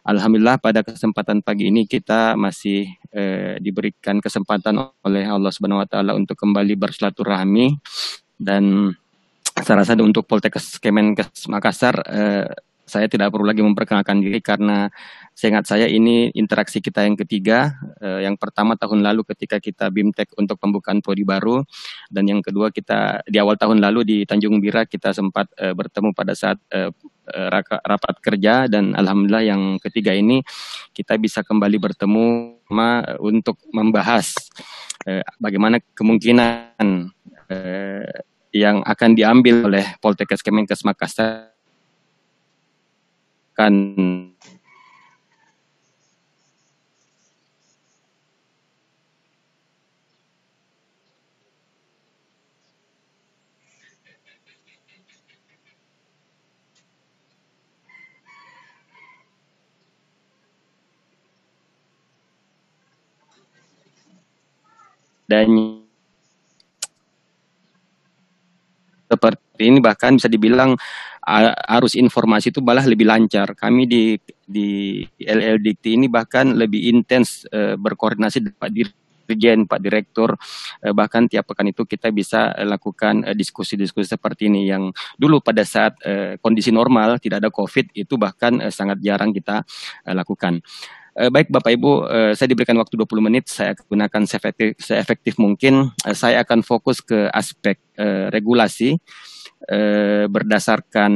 Alhamdulillah 0.00 0.56
pada 0.56 0.80
kesempatan 0.80 1.44
pagi 1.44 1.68
ini 1.68 1.84
kita 1.84 2.32
masih 2.38 2.88
eh, 3.12 3.60
diberikan 3.60 4.22
kesempatan 4.22 4.80
oleh 5.04 5.24
Allah 5.28 5.52
Subhanahu 5.52 5.84
wa 5.84 5.88
taala 5.88 6.16
untuk 6.16 6.40
kembali 6.40 6.72
bersilaturahmi 6.78 7.76
dan 8.40 8.96
saya 9.60 9.84
rasa 9.84 9.92
untuk 10.00 10.24
Poltekkes 10.24 10.80
Kemenkes 10.80 11.44
Makassar 11.52 12.00
eh, 12.08 12.48
saya 12.90 13.06
tidak 13.06 13.30
perlu 13.30 13.46
lagi 13.46 13.62
memperkenalkan 13.62 14.18
diri 14.18 14.42
karena 14.42 14.90
seingat 15.30 15.70
saya 15.70 15.86
ini 15.86 16.34
interaksi 16.34 16.82
kita 16.82 17.06
yang 17.06 17.14
ketiga. 17.14 17.78
Eh, 18.02 18.26
yang 18.26 18.34
pertama 18.34 18.74
tahun 18.74 19.06
lalu 19.06 19.22
ketika 19.30 19.62
kita 19.62 19.94
BIMTEK 19.94 20.34
untuk 20.34 20.58
pembukaan 20.58 20.98
prodi 20.98 21.22
baru 21.22 21.62
dan 22.10 22.26
yang 22.26 22.42
kedua 22.42 22.74
kita 22.74 23.22
di 23.30 23.38
awal 23.38 23.54
tahun 23.54 23.78
lalu 23.78 24.02
di 24.02 24.16
Tanjung 24.26 24.58
Bira 24.58 24.90
kita 24.90 25.14
sempat 25.14 25.46
eh, 25.54 25.70
bertemu 25.70 26.10
pada 26.10 26.34
saat 26.34 26.58
eh, 26.74 26.90
eh 27.30 27.48
rapat 27.86 28.18
kerja 28.18 28.66
dan 28.66 28.90
alhamdulillah 28.98 29.46
yang 29.46 29.62
ketiga 29.78 30.10
ini 30.10 30.42
kita 30.90 31.14
bisa 31.14 31.46
kembali 31.46 31.78
bertemu 31.78 32.26
untuk 33.22 33.62
membahas 33.70 34.34
eh, 35.06 35.22
bagaimana 35.38 35.78
kemungkinan 35.94 37.10
eh, 37.48 38.10
yang 38.50 38.82
akan 38.82 39.10
diambil 39.14 39.70
oleh 39.70 39.84
Poltekkes 40.02 40.42
Kemenkes 40.42 40.82
Makassar 40.82 41.49
akan 43.60 43.76
dan 65.28 65.46
seperti 69.06 69.49
ini 69.68 69.82
bahkan 69.82 70.16
bisa 70.16 70.30
dibilang 70.30 70.78
arus 71.68 71.94
informasi 71.94 72.50
itu 72.50 72.60
malah 72.64 72.84
lebih 72.88 73.04
lancar. 73.04 73.52
Kami 73.52 73.84
di 73.84 74.16
di 74.42 75.00
LLDikti 75.20 75.94
ini 75.94 76.06
bahkan 76.08 76.56
lebih 76.56 76.90
intens 76.90 77.44
uh, 77.52 77.76
berkoordinasi 77.76 78.50
dengan 78.50 78.58
Pak 78.58 78.70
Dirjen, 78.74 79.58
Pak 79.68 79.80
Direktur, 79.84 80.34
uh, 80.34 80.92
bahkan 80.96 81.30
tiap 81.30 81.46
pekan 81.46 81.70
itu 81.70 81.86
kita 81.86 82.10
bisa 82.10 82.50
lakukan 82.64 83.22
diskusi-diskusi 83.36 84.10
uh, 84.10 84.12
seperti 84.18 84.50
ini 84.50 84.66
yang 84.66 84.90
dulu 85.20 85.38
pada 85.38 85.62
saat 85.62 85.94
uh, 86.02 86.34
kondisi 86.42 86.74
normal 86.74 87.22
tidak 87.22 87.44
ada 87.46 87.50
COVID 87.52 87.94
itu 87.94 88.14
bahkan 88.18 88.58
uh, 88.58 88.72
sangat 88.72 88.98
jarang 89.04 89.30
kita 89.30 89.62
lakukan. 90.08 90.64
Baik 91.10 91.50
Bapak 91.52 91.74
Ibu, 91.74 92.06
saya 92.32 92.48
diberikan 92.48 92.78
waktu 92.80 92.94
20 92.96 93.18
menit, 93.20 93.44
saya 93.50 93.74
gunakan 93.76 94.24
seefektif, 94.24 94.78
seefektif 94.78 95.36
mungkin. 95.42 95.92
Saya 96.16 96.46
akan 96.46 96.62
fokus 96.64 97.02
ke 97.02 97.28
aspek 97.34 97.76
regulasi 98.30 98.96
uh, 99.68 100.24
berdasarkan 100.30 101.12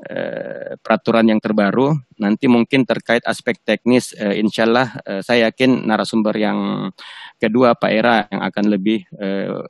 uh, 0.00 0.70
peraturan 0.80 1.28
yang 1.28 1.40
terbaru. 1.42 1.98
Nanti 2.20 2.48
mungkin 2.48 2.88
terkait 2.88 3.24
aspek 3.26 3.60
teknis, 3.60 4.16
uh, 4.16 4.32
insya 4.32 4.64
Allah 4.64 4.88
uh, 5.04 5.20
saya 5.20 5.50
yakin 5.52 5.84
narasumber 5.84 6.32
yang 6.38 6.90
kedua 7.36 7.76
Pak 7.76 7.90
Era 7.92 8.24
yang 8.30 8.40
akan 8.40 8.64
lebih 8.70 9.04
uh, 9.18 9.64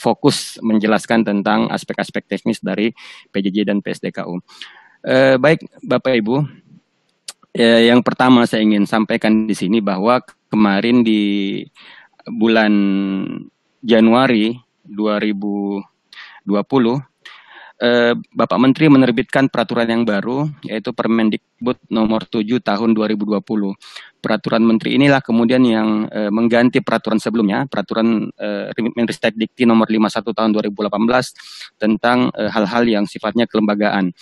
fokus 0.00 0.56
menjelaskan 0.64 1.28
tentang 1.28 1.68
aspek-aspek 1.68 2.24
teknis 2.24 2.64
dari 2.64 2.90
PJJ 3.30 3.68
dan 3.68 3.84
PSDKU. 3.84 4.40
Uh, 5.00 5.36
baik 5.36 5.64
Bapak 5.84 6.16
Ibu, 6.16 6.44
Ya, 7.50 7.82
yang 7.82 8.06
pertama 8.06 8.46
saya 8.46 8.62
ingin 8.62 8.86
sampaikan 8.86 9.50
di 9.50 9.58
sini 9.58 9.82
bahwa 9.82 10.22
kemarin 10.46 11.02
di 11.02 11.66
bulan 12.30 12.70
Januari 13.82 14.54
2020 14.86 15.82
eh, 17.80 18.12
Bapak 18.14 18.60
Menteri 18.60 18.92
menerbitkan 18.92 19.48
peraturan 19.48 19.88
yang 19.88 20.04
baru 20.04 20.46
yaitu 20.62 20.92
Permendikbud 20.92 21.80
nomor 21.88 22.28
7 22.28 22.60
tahun 22.60 22.92
2020. 22.92 23.40
Peraturan 24.20 24.60
menteri 24.60 25.00
inilah 25.00 25.24
kemudian 25.24 25.64
yang 25.64 26.04
eh, 26.12 26.28
mengganti 26.28 26.84
peraturan 26.84 27.16
sebelumnya, 27.16 27.64
peraturan 27.64 28.28
eh, 28.36 28.68
Menristek 28.76 29.32
Dikti 29.32 29.64
nomor 29.64 29.88
51 29.88 30.36
tahun 30.36 30.50
2018 30.52 31.80
tentang 31.80 32.28
eh, 32.36 32.52
hal-hal 32.52 32.84
eh, 32.84 33.00
yang 33.00 33.04
sifatnya 33.08 33.48
kelembagaan 33.48 34.12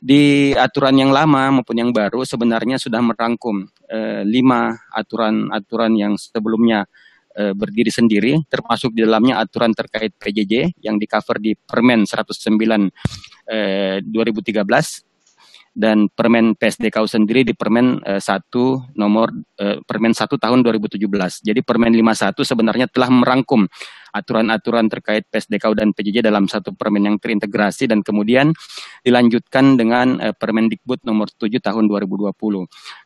di 0.00 0.56
aturan 0.56 0.96
yang 0.96 1.12
lama 1.12 1.60
maupun 1.60 1.76
yang 1.76 1.92
baru 1.92 2.24
sebenarnya 2.24 2.80
sudah 2.80 3.04
merangkum 3.04 3.68
eh, 3.84 4.24
lima 4.24 4.72
aturan-aturan 4.96 5.92
yang 5.92 6.16
sebelumnya 6.16 6.88
uh, 7.40 7.52
berdiri 7.56 7.88
sendiri, 7.88 8.36
termasuk 8.52 8.92
di 8.92 9.08
dalamnya 9.08 9.40
aturan 9.40 9.72
terkait 9.72 10.12
PJJ 10.20 10.84
yang 10.84 11.00
di 11.00 11.08
cover 11.08 11.40
di 11.40 11.56
Permen 11.56 12.04
109 12.04 12.36
uh, 13.48 13.96
2013 14.04 15.09
dan 15.70 16.10
Permen 16.10 16.58
PSDKU 16.58 17.06
sendiri 17.06 17.46
di 17.46 17.54
Permen 17.54 18.02
uh, 18.02 18.18
1 18.18 18.98
nomor 18.98 19.30
uh, 19.62 19.78
Permen 19.86 20.10
1 20.10 20.26
tahun 20.26 20.58
2017. 20.66 20.98
Jadi 21.46 21.60
Permen 21.62 21.94
51 21.94 22.34
sebenarnya 22.42 22.86
telah 22.90 23.10
merangkum 23.10 23.70
aturan-aturan 24.10 24.90
terkait 24.90 25.22
PSDKU 25.30 25.78
dan 25.78 25.94
PJJ 25.94 26.26
dalam 26.26 26.50
satu 26.50 26.74
permen 26.74 27.06
yang 27.06 27.16
terintegrasi 27.22 27.86
dan 27.86 28.02
kemudian 28.02 28.50
dilanjutkan 29.06 29.78
dengan 29.78 30.18
uh, 30.18 30.34
Permendikbud 30.34 31.06
nomor 31.06 31.30
7 31.30 31.62
tahun 31.62 31.86
2020. 31.86 32.34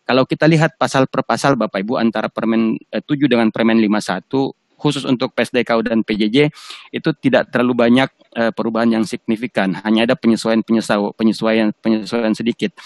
Kalau 0.04 0.24
kita 0.24 0.48
lihat 0.48 0.80
pasal 0.80 1.04
per 1.06 1.22
pasal 1.22 1.60
Bapak 1.60 1.84
Ibu 1.84 2.00
antara 2.00 2.32
Permen 2.32 2.80
uh, 2.90 3.02
7 3.04 3.28
dengan 3.28 3.52
Permen 3.52 3.76
51 3.76 4.63
khusus 4.76 5.06
untuk 5.06 5.32
PSDK 5.32 5.86
dan 5.86 6.02
PJJ 6.02 6.50
itu 6.92 7.10
tidak 7.20 7.50
terlalu 7.50 7.88
banyak 7.88 8.08
uh, 8.36 8.50
perubahan 8.50 9.00
yang 9.00 9.04
signifikan, 9.06 9.74
hanya 9.86 10.10
ada 10.10 10.14
penyesuaian 10.18 10.60
penyesuaian 10.62 11.72
penyesuaian 11.80 12.34
sedikit. 12.34 12.76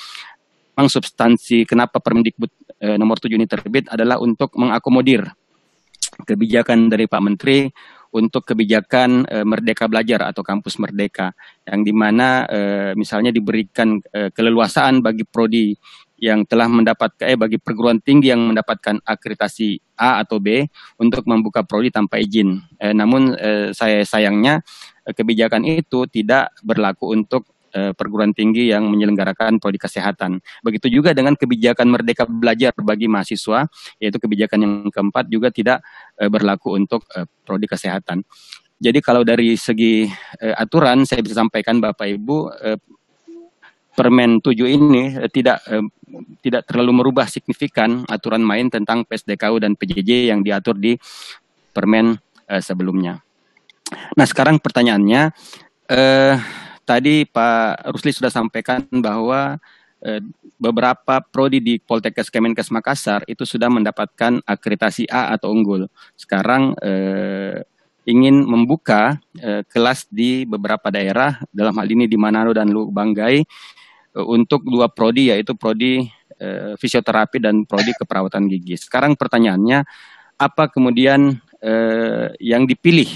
Memang 0.79 0.91
substansi 0.91 1.67
kenapa 1.67 1.99
Permendikbud 1.99 2.51
uh, 2.87 2.97
nomor 2.97 3.19
7 3.19 3.35
ini 3.35 3.51
terbit 3.51 3.91
adalah 3.91 4.23
untuk 4.23 4.55
mengakomodir 4.55 5.27
kebijakan 6.23 6.91
dari 6.91 7.07
Pak 7.07 7.23
Menteri 7.23 7.69
untuk 8.15 8.45
kebijakan 8.49 9.29
e, 9.29 9.37
Merdeka 9.45 9.85
Belajar 9.85 10.33
atau 10.33 10.41
Kampus 10.41 10.81
Merdeka 10.81 11.33
yang 11.69 11.85
di 11.85 11.93
mana 11.93 12.49
e, 12.49 12.61
misalnya 12.97 13.29
diberikan 13.29 14.01
e, 14.01 14.33
keleluasaan 14.33 15.05
bagi 15.05 15.29
prodi 15.29 15.77
yang 16.19 16.43
telah 16.45 16.67
mendapat 16.67 17.15
eh 17.23 17.39
bagi 17.39 17.63
perguruan 17.63 18.03
tinggi 18.03 18.35
yang 18.35 18.51
mendapatkan 18.51 18.99
akreditasi 19.07 19.79
A 19.95 20.23
atau 20.23 20.43
B 20.43 20.67
untuk 20.99 21.23
membuka 21.31 21.63
prodi 21.63 21.95
tanpa 21.95 22.19
izin. 22.19 22.59
Eh, 22.83 22.91
namun 22.95 23.39
eh, 23.39 23.71
saya 23.71 24.03
sayangnya 24.03 24.61
eh, 25.07 25.15
kebijakan 25.15 25.63
itu 25.63 26.11
tidak 26.11 26.51
berlaku 26.67 27.15
untuk 27.15 27.47
eh, 27.71 27.95
perguruan 27.95 28.35
tinggi 28.35 28.71
yang 28.75 28.91
menyelenggarakan 28.91 29.63
prodi 29.63 29.79
kesehatan. 29.79 30.43
Begitu 30.67 30.91
juga 30.91 31.15
dengan 31.15 31.39
kebijakan 31.39 31.87
merdeka 31.87 32.27
belajar 32.27 32.75
bagi 32.83 33.07
mahasiswa, 33.07 33.71
yaitu 34.03 34.19
kebijakan 34.19 34.59
yang 34.59 34.75
keempat 34.91 35.31
juga 35.31 35.55
tidak 35.55 35.87
eh, 36.19 36.27
berlaku 36.27 36.75
untuk 36.75 37.07
eh, 37.15 37.27
prodi 37.47 37.71
kesehatan. 37.71 38.27
Jadi 38.79 39.03
kalau 39.03 39.27
dari 39.27 39.59
segi 39.59 40.07
eh, 40.39 40.55
aturan 40.55 41.03
saya 41.03 41.19
bisa 41.23 41.43
sampaikan 41.43 41.83
Bapak 41.83 42.07
Ibu 42.07 42.37
eh, 42.63 42.79
Permen 43.99 44.39
7 44.39 44.55
ini 44.71 45.19
eh, 45.19 45.27
tidak 45.27 45.59
eh, 45.67 45.83
tidak 46.39 46.71
terlalu 46.71 47.03
merubah 47.03 47.27
signifikan 47.27 48.07
aturan 48.07 48.47
main 48.47 48.71
tentang 48.71 49.03
PSDKU 49.03 49.59
dan 49.59 49.75
PJJ 49.75 50.31
yang 50.31 50.47
diatur 50.47 50.79
di 50.79 50.95
Permen 51.75 52.15
eh, 52.47 52.63
sebelumnya. 52.63 53.19
Nah, 54.15 54.27
sekarang 54.29 54.63
pertanyaannya 54.63 55.35
eh, 55.91 56.35
tadi 56.87 57.27
Pak 57.27 57.91
Rusli 57.91 58.15
sudah 58.15 58.31
sampaikan 58.31 58.87
bahwa 59.03 59.59
eh, 59.99 60.23
beberapa 60.63 61.19
prodi 61.19 61.59
di 61.59 61.75
Poltekkes 61.83 62.31
Kemenkes 62.31 62.71
Makassar 62.71 63.27
itu 63.27 63.43
sudah 63.43 63.67
mendapatkan 63.67 64.39
akreditasi 64.47 65.11
A 65.11 65.35
atau 65.35 65.51
unggul. 65.51 65.91
Sekarang 66.15 66.79
eh, 66.79 67.67
ingin 68.09 68.47
membuka 68.47 69.21
eh, 69.37 69.61
kelas 69.69 70.09
di 70.09 70.49
beberapa 70.49 70.89
daerah, 70.89 71.43
dalam 71.53 71.77
hal 71.77 71.89
ini 71.93 72.09
di 72.09 72.17
Manado 72.17 72.57
dan 72.57 72.73
Lubanggai, 72.73 73.45
untuk 74.27 74.67
dua 74.67 74.91
prodi 74.91 75.31
yaitu 75.31 75.55
prodi 75.55 76.07
uh, 76.43 76.75
fisioterapi 76.79 77.39
dan 77.43 77.63
prodi 77.69 77.95
keperawatan 77.95 78.51
gigi. 78.51 78.79
Sekarang 78.79 79.15
pertanyaannya 79.15 79.85
apa 80.39 80.71
kemudian 80.71 81.39
uh, 81.63 82.27
yang 82.43 82.65
dipilih? 82.67 83.11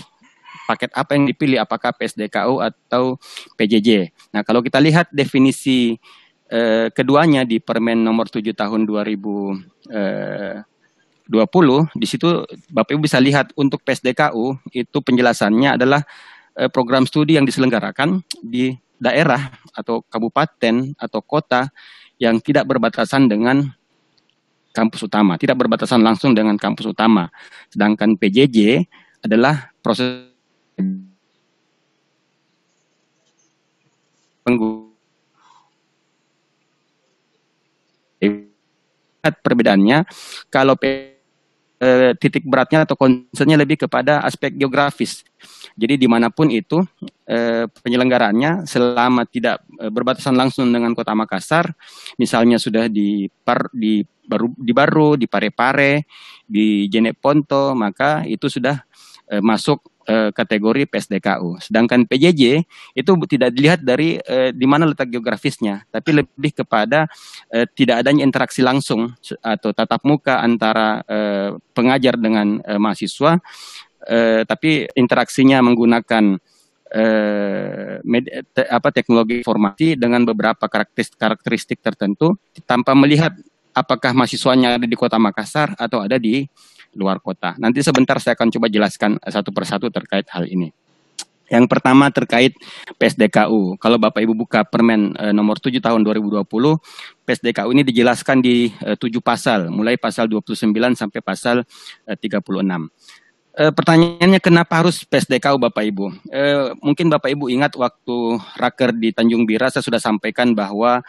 Paket 0.67 0.95
apa 0.95 1.19
yang 1.19 1.27
dipilih? 1.27 1.59
Apakah 1.59 1.91
PSDKU 1.95 2.63
atau 2.63 3.19
PJJ? 3.59 4.15
Nah, 4.31 4.47
kalau 4.47 4.63
kita 4.63 4.79
lihat 4.79 5.11
definisi 5.11 5.99
uh, 6.51 6.87
keduanya 6.95 7.43
di 7.43 7.59
Permen 7.59 8.03
nomor 8.03 8.31
7 8.31 8.47
tahun 8.55 8.87
2000 8.87 9.19
uh, 9.91 10.59
20 11.23 11.97
di 11.97 12.07
situ 12.11 12.45
Bapak 12.69 12.93
Ibu 12.93 13.07
bisa 13.07 13.17
lihat 13.23 13.55
untuk 13.55 13.81
PSDKU 13.87 14.59
itu 14.75 14.99
penjelasannya 15.01 15.79
adalah 15.79 16.03
program 16.75 17.09
studi 17.09 17.41
yang 17.41 17.49
diselenggarakan 17.49 18.21
di 18.43 18.75
daerah 19.03 19.51
atau 19.75 20.07
kabupaten 20.07 20.95
atau 20.95 21.21
kota 21.27 21.67
yang 22.23 22.39
tidak 22.39 22.71
berbatasan 22.71 23.27
dengan 23.27 23.67
kampus 24.71 25.03
utama, 25.11 25.35
tidak 25.35 25.59
berbatasan 25.59 25.99
langsung 26.01 26.33
dengan 26.39 26.55
kampus 26.55 26.95
utama. 26.95 27.27
Sedangkan 27.67 28.15
PJJ 28.15 28.87
adalah 29.27 29.75
proses 29.83 30.31
perbedaannya 39.23 40.03
kalau 40.51 40.75
eh, 41.83 42.15
titik 42.15 42.47
beratnya 42.47 42.87
atau 42.87 42.95
concernnya 42.95 43.59
lebih 43.59 43.83
kepada 43.85 44.23
aspek 44.23 44.55
geografis. 44.55 45.27
Jadi 45.75 45.99
di 45.99 46.07
mana 46.07 46.31
pun 46.31 46.47
itu 46.47 46.79
eh, 47.27 47.67
penyelenggaraannya 47.67 48.71
selama 48.71 49.27
tidak 49.27 49.67
eh, 49.83 49.91
berbatasan 49.91 50.39
langsung 50.39 50.71
dengan 50.71 50.95
Kota 50.95 51.11
Makassar, 51.19 51.75
misalnya 52.23 52.63
sudah 52.63 52.87
di 52.87 53.27
par, 53.43 53.67
di 53.75 54.07
baru 54.23 54.47
di 54.55 54.73
Baru, 54.73 55.09
di 55.19 55.27
Parepare, 55.27 56.07
di 56.47 56.87
Jeneponto, 56.87 57.75
maka 57.75 58.23
itu 58.23 58.47
sudah 58.47 58.79
eh, 59.33 59.41
masuk 59.41 59.81
eh, 60.05 60.29
kategori 60.31 60.85
PSDKU. 60.85 61.65
Sedangkan 61.65 62.05
PJJ 62.05 62.61
itu 62.93 63.11
tidak 63.25 63.51
dilihat 63.57 63.81
dari 63.81 64.21
eh, 64.21 64.53
di 64.53 64.67
mana 64.69 64.85
letak 64.85 65.09
geografisnya, 65.09 65.89
tapi 65.89 66.21
lebih 66.21 66.53
kepada 66.53 67.09
eh, 67.49 67.65
tidak 67.73 68.05
adanya 68.05 68.29
interaksi 68.29 68.61
langsung 68.61 69.17
atau 69.41 69.73
tatap 69.73 70.05
muka 70.05 70.45
antara 70.45 71.01
eh, 71.09 71.51
pengajar 71.73 72.21
dengan 72.21 72.61
eh, 72.61 72.77
mahasiswa, 72.77 73.41
eh, 74.05 74.45
tapi 74.45 74.85
interaksinya 74.93 75.65
menggunakan 75.65 76.37
eh, 76.93 77.97
apa 78.69 78.89
teknologi 78.93 79.41
informasi 79.41 79.97
dengan 79.97 80.29
beberapa 80.29 80.69
karakteristik, 80.69 81.17
karakteristik 81.17 81.79
tertentu 81.81 82.37
tanpa 82.69 82.93
melihat 82.93 83.33
apakah 83.73 84.13
mahasiswanya 84.13 84.77
ada 84.77 84.85
di 84.85 84.97
kota 84.97 85.17
Makassar 85.17 85.73
atau 85.81 86.05
ada 86.05 86.21
di 86.21 86.45
luar 86.97 87.19
kota. 87.21 87.57
Nanti 87.57 87.81
sebentar 87.81 88.21
saya 88.21 88.37
akan 88.37 88.49
coba 88.53 88.67
jelaskan 88.69 89.17
satu 89.23 89.51
persatu 89.51 89.89
terkait 89.89 90.29
hal 90.33 90.49
ini. 90.49 90.73
Yang 91.53 91.69
pertama 91.69 92.09
terkait 92.09 92.57
PSDKU. 92.97 93.77
Kalau 93.77 94.01
Bapak 94.01 94.25
Ibu 94.25 94.33
buka 94.33 94.65
Permen 94.65 95.13
e, 95.13 95.37
nomor 95.37 95.61
7 95.61 95.85
tahun 95.85 96.01
2020, 96.01 96.49
PSDKU 97.29 97.69
ini 97.77 97.85
dijelaskan 97.85 98.41
di 98.41 98.73
e, 98.73 98.97
7 98.97 99.21
pasal, 99.21 99.69
mulai 99.69 100.01
pasal 100.01 100.33
29 100.33 100.73
sampai 100.97 101.21
pasal 101.21 101.61
e, 102.09 102.13
36. 102.17 102.41
E, 103.53 103.69
pertanyaannya 103.69 104.41
kenapa 104.41 104.81
harus 104.81 105.05
PSDKU 105.05 105.61
Bapak 105.61 105.85
Ibu? 105.85 106.07
E, 106.33 106.43
mungkin 106.81 107.13
Bapak 107.13 107.29
Ibu 107.37 107.53
ingat 107.53 107.77
waktu 107.77 108.41
raker 108.57 108.97
di 108.97 109.13
Tanjung 109.13 109.45
Bira 109.45 109.69
saya 109.69 109.85
sudah 109.85 110.01
sampaikan 110.01 110.57
bahwa 110.57 111.05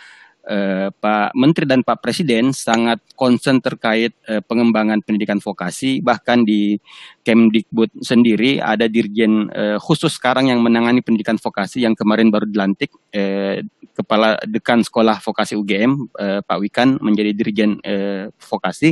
eh, 0.47 0.87
Pak 0.91 1.31
Menteri 1.35 1.65
dan 1.67 1.81
Pak 1.83 2.03
Presiden 2.03 2.51
sangat 2.51 2.99
concern 3.15 3.63
terkait 3.63 4.11
eh, 4.27 4.43
pengembangan 4.43 4.99
pendidikan 5.03 5.39
vokasi 5.39 6.03
bahkan 6.03 6.43
di 6.43 6.77
Kemdikbud 7.23 8.03
sendiri 8.03 8.59
ada 8.59 8.87
dirjen 8.91 9.47
eh, 9.51 9.77
khusus 9.79 10.15
sekarang 10.15 10.51
yang 10.51 10.59
menangani 10.59 10.99
pendidikan 10.99 11.39
vokasi 11.39 11.87
yang 11.87 11.95
kemarin 11.95 12.27
baru 12.27 12.47
dilantik 12.47 12.91
eh, 13.15 13.63
kepala 13.93 14.35
dekan 14.43 14.83
sekolah 14.83 15.21
vokasi 15.23 15.55
UGM 15.55 15.91
eh, 16.19 16.39
Pak 16.43 16.57
Wikan 16.59 16.99
menjadi 16.99 17.31
dirjen 17.31 17.79
eh, 17.85 18.27
vokasi. 18.35 18.91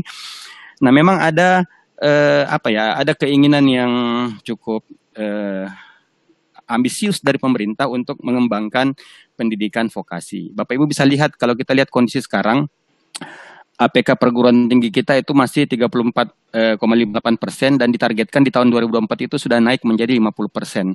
Nah 0.82 0.92
memang 0.94 1.20
ada 1.20 1.68
eh, 2.00 2.44
apa 2.48 2.72
ya 2.72 2.98
ada 2.98 3.14
keinginan 3.14 3.66
yang 3.68 3.94
cukup 4.42 4.86
eh, 5.18 5.68
ambisius 6.72 7.20
dari 7.20 7.36
pemerintah 7.36 7.92
untuk 7.92 8.24
mengembangkan 8.24 8.96
pendidikan 9.42 9.90
vokasi. 9.90 10.54
Bapak 10.54 10.78
Ibu 10.78 10.86
bisa 10.86 11.02
lihat 11.02 11.34
kalau 11.34 11.58
kita 11.58 11.74
lihat 11.74 11.90
kondisi 11.90 12.22
sekarang 12.22 12.70
APK 13.82 14.14
perguruan 14.14 14.70
tinggi 14.70 14.94
kita 14.94 15.18
itu 15.18 15.34
masih 15.34 15.66
34,58 15.66 16.54
eh, 16.54 17.38
persen 17.42 17.82
dan 17.82 17.90
ditargetkan 17.90 18.46
di 18.46 18.54
tahun 18.54 18.70
2024 18.70 19.26
itu 19.26 19.42
sudah 19.42 19.58
naik 19.58 19.82
menjadi 19.82 20.14
50 20.22 20.54
persen. 20.54 20.94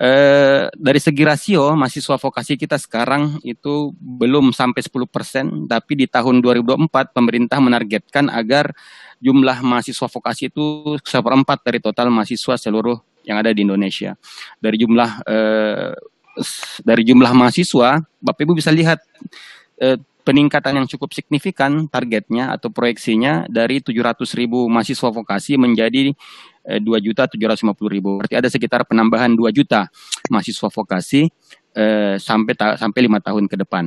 Eh, 0.00 0.64
dari 0.80 0.96
segi 0.96 1.22
rasio 1.28 1.76
mahasiswa 1.76 2.16
vokasi 2.16 2.56
kita 2.56 2.80
sekarang 2.80 3.36
itu 3.44 3.92
belum 4.00 4.50
sampai 4.50 4.80
10 4.80 5.04
persen, 5.04 5.68
tapi 5.68 5.92
di 5.92 6.08
tahun 6.08 6.40
2024 6.40 7.12
pemerintah 7.12 7.60
menargetkan 7.60 8.32
agar 8.32 8.72
jumlah 9.20 9.60
mahasiswa 9.60 10.08
vokasi 10.08 10.48
itu 10.48 10.96
seperempat 11.04 11.60
dari 11.62 11.84
total 11.84 12.08
mahasiswa 12.08 12.56
seluruh 12.56 12.96
yang 13.28 13.44
ada 13.44 13.52
di 13.52 13.60
Indonesia. 13.60 14.16
Dari 14.56 14.80
jumlah 14.80 15.10
eh, 15.28 15.92
dari 16.86 17.02
jumlah 17.06 17.32
mahasiswa, 17.34 18.00
Bapak 18.20 18.42
Ibu 18.44 18.58
bisa 18.58 18.70
lihat 18.70 19.02
eh, 19.80 19.98
peningkatan 20.22 20.78
yang 20.78 20.86
cukup 20.86 21.10
signifikan 21.16 21.88
targetnya 21.88 22.52
atau 22.54 22.68
proyeksinya 22.70 23.48
dari 23.48 23.80
700 23.80 24.22
ribu 24.36 24.68
mahasiswa 24.68 25.08
vokasi 25.10 25.56
menjadi 25.56 26.12
eh, 26.68 26.78
dua 26.78 27.00
juta 27.00 27.26
tujuh 27.26 27.46
ratus 27.48 27.62
lima 27.64 27.74
puluh 27.74 27.90
ribu. 27.90 28.20
Berarti 28.20 28.36
ada 28.38 28.48
sekitar 28.52 28.84
penambahan 28.86 29.32
2 29.32 29.50
juta 29.50 29.88
mahasiswa 30.28 30.68
vokasi 30.68 31.26
eh, 31.74 32.16
sampai 32.20 32.52
ta 32.54 32.76
sampai 32.76 33.00
lima 33.02 33.18
tahun 33.18 33.50
ke 33.50 33.56
depan. 33.66 33.84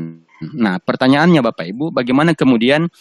Nah, 0.59 0.75
pertanyaannya 0.83 1.39
Bapak 1.39 1.65
Ibu, 1.71 1.95
bagaimana 1.95 2.35
kemudian 2.35 2.91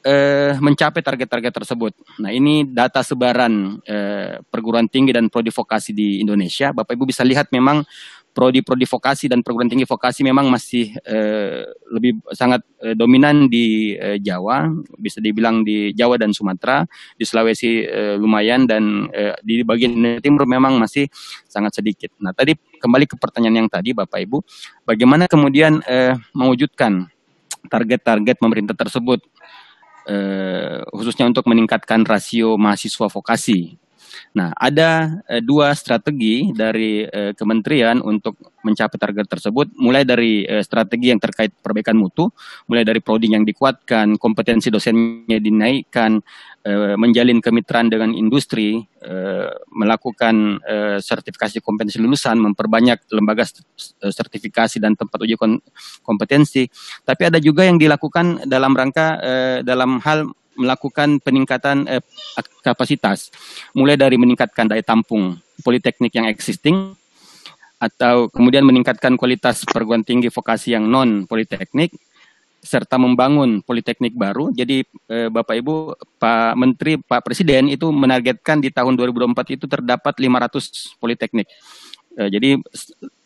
eh, 0.00 0.56
mencapai 0.56 1.04
target-target 1.04 1.52
tersebut? 1.52 1.92
Nah, 2.24 2.32
ini 2.32 2.64
data 2.64 3.04
sebaran 3.04 3.82
eh, 3.84 4.40
perguruan 4.48 4.88
tinggi 4.88 5.12
dan 5.12 5.28
prodi 5.28 5.52
vokasi 5.52 5.92
di 5.92 6.24
Indonesia. 6.24 6.72
Bapak 6.72 6.96
Ibu 6.96 7.04
bisa 7.04 7.20
lihat 7.26 7.52
memang 7.52 7.84
prodi-prodi 8.36 8.84
vokasi 8.84 9.32
dan 9.32 9.40
perguruan 9.40 9.72
tinggi 9.72 9.88
vokasi 9.88 10.20
memang 10.20 10.52
masih 10.52 10.92
eh, 11.08 11.64
lebih 11.88 12.20
sangat 12.36 12.60
eh, 12.84 12.92
dominan 12.92 13.48
di 13.48 13.96
eh, 13.96 14.20
Jawa, 14.20 14.68
bisa 15.00 15.24
dibilang 15.24 15.64
di 15.64 15.96
Jawa 15.96 16.20
dan 16.20 16.36
Sumatera, 16.36 16.84
di 17.16 17.24
Sulawesi 17.24 17.88
eh, 17.88 18.20
lumayan 18.20 18.68
dan 18.68 19.08
eh, 19.08 19.32
di 19.40 19.64
bagian 19.64 20.20
timur 20.20 20.44
memang 20.44 20.76
masih 20.76 21.08
sangat 21.48 21.80
sedikit. 21.80 22.12
Nah, 22.20 22.36
tadi 22.36 22.52
kembali 22.52 23.08
ke 23.08 23.16
pertanyaan 23.16 23.64
yang 23.64 23.68
tadi 23.72 23.96
Bapak 23.96 24.20
Ibu, 24.20 24.44
bagaimana 24.84 25.24
kemudian 25.24 25.80
eh, 25.88 26.12
mewujudkan 26.36 27.08
target-target 27.72 28.36
pemerintah 28.36 28.76
tersebut 28.76 29.24
eh, 30.12 30.84
khususnya 30.92 31.24
untuk 31.24 31.48
meningkatkan 31.48 32.04
rasio 32.04 32.60
mahasiswa 32.60 33.08
vokasi 33.08 33.80
Nah, 34.36 34.52
ada 34.52 35.20
eh, 35.26 35.40
dua 35.40 35.72
strategi 35.72 36.52
dari 36.52 37.04
eh, 37.06 37.32
kementerian 37.32 38.02
untuk 38.04 38.36
mencapai 38.66 38.98
target 38.98 39.26
tersebut, 39.30 39.72
mulai 39.78 40.02
dari 40.02 40.42
eh, 40.42 40.60
strategi 40.60 41.14
yang 41.14 41.22
terkait 41.22 41.54
perbaikan 41.62 41.94
mutu, 41.94 42.28
mulai 42.66 42.82
dari 42.82 42.98
prodi 42.98 43.30
yang 43.30 43.46
dikuatkan, 43.46 44.18
kompetensi 44.18 44.68
dosennya 44.68 45.38
dinaikkan, 45.38 46.18
eh, 46.66 46.94
menjalin 46.98 47.38
kemitraan 47.38 47.86
dengan 47.86 48.10
industri, 48.10 48.82
eh, 48.82 49.50
melakukan 49.70 50.58
eh, 50.66 50.98
sertifikasi 50.98 51.62
kompetensi 51.62 52.02
lulusan, 52.02 52.36
memperbanyak 52.42 53.06
lembaga 53.14 53.46
eh, 53.46 54.12
sertifikasi 54.12 54.82
dan 54.82 54.98
tempat 54.98 55.18
uji 55.22 55.38
kompetensi. 56.02 56.66
Tapi 57.06 57.22
ada 57.30 57.38
juga 57.38 57.62
yang 57.62 57.78
dilakukan 57.78 58.50
dalam 58.50 58.74
rangka 58.74 59.06
eh, 59.22 59.58
dalam 59.62 60.02
hal 60.02 60.26
melakukan 60.56 61.20
peningkatan 61.20 61.86
eh, 61.88 62.02
kapasitas, 62.64 63.30
mulai 63.76 63.94
dari 63.94 64.16
meningkatkan 64.16 64.66
daya 64.68 64.82
tampung 64.82 65.36
politeknik 65.62 66.12
yang 66.16 66.26
existing, 66.28 66.96
atau 67.76 68.32
kemudian 68.32 68.64
meningkatkan 68.64 69.20
kualitas 69.20 69.68
perguruan 69.68 70.00
tinggi 70.00 70.32
vokasi 70.32 70.72
yang 70.72 70.88
non 70.88 71.28
politeknik, 71.28 71.92
serta 72.66 72.98
membangun 72.98 73.62
politeknik 73.62 74.18
baru. 74.18 74.50
Jadi 74.50 74.82
eh, 75.12 75.28
Bapak 75.30 75.54
Ibu, 75.54 75.74
Pak 76.18 76.52
Menteri, 76.58 76.98
Pak 76.98 77.22
Presiden 77.22 77.70
itu 77.70 77.86
menargetkan 77.94 78.58
di 78.58 78.74
tahun 78.74 78.98
2024 78.98 79.54
itu 79.54 79.64
terdapat 79.70 80.14
500 80.18 80.98
politeknik. 80.98 81.46
Uh, 82.16 82.32
jadi 82.32 82.56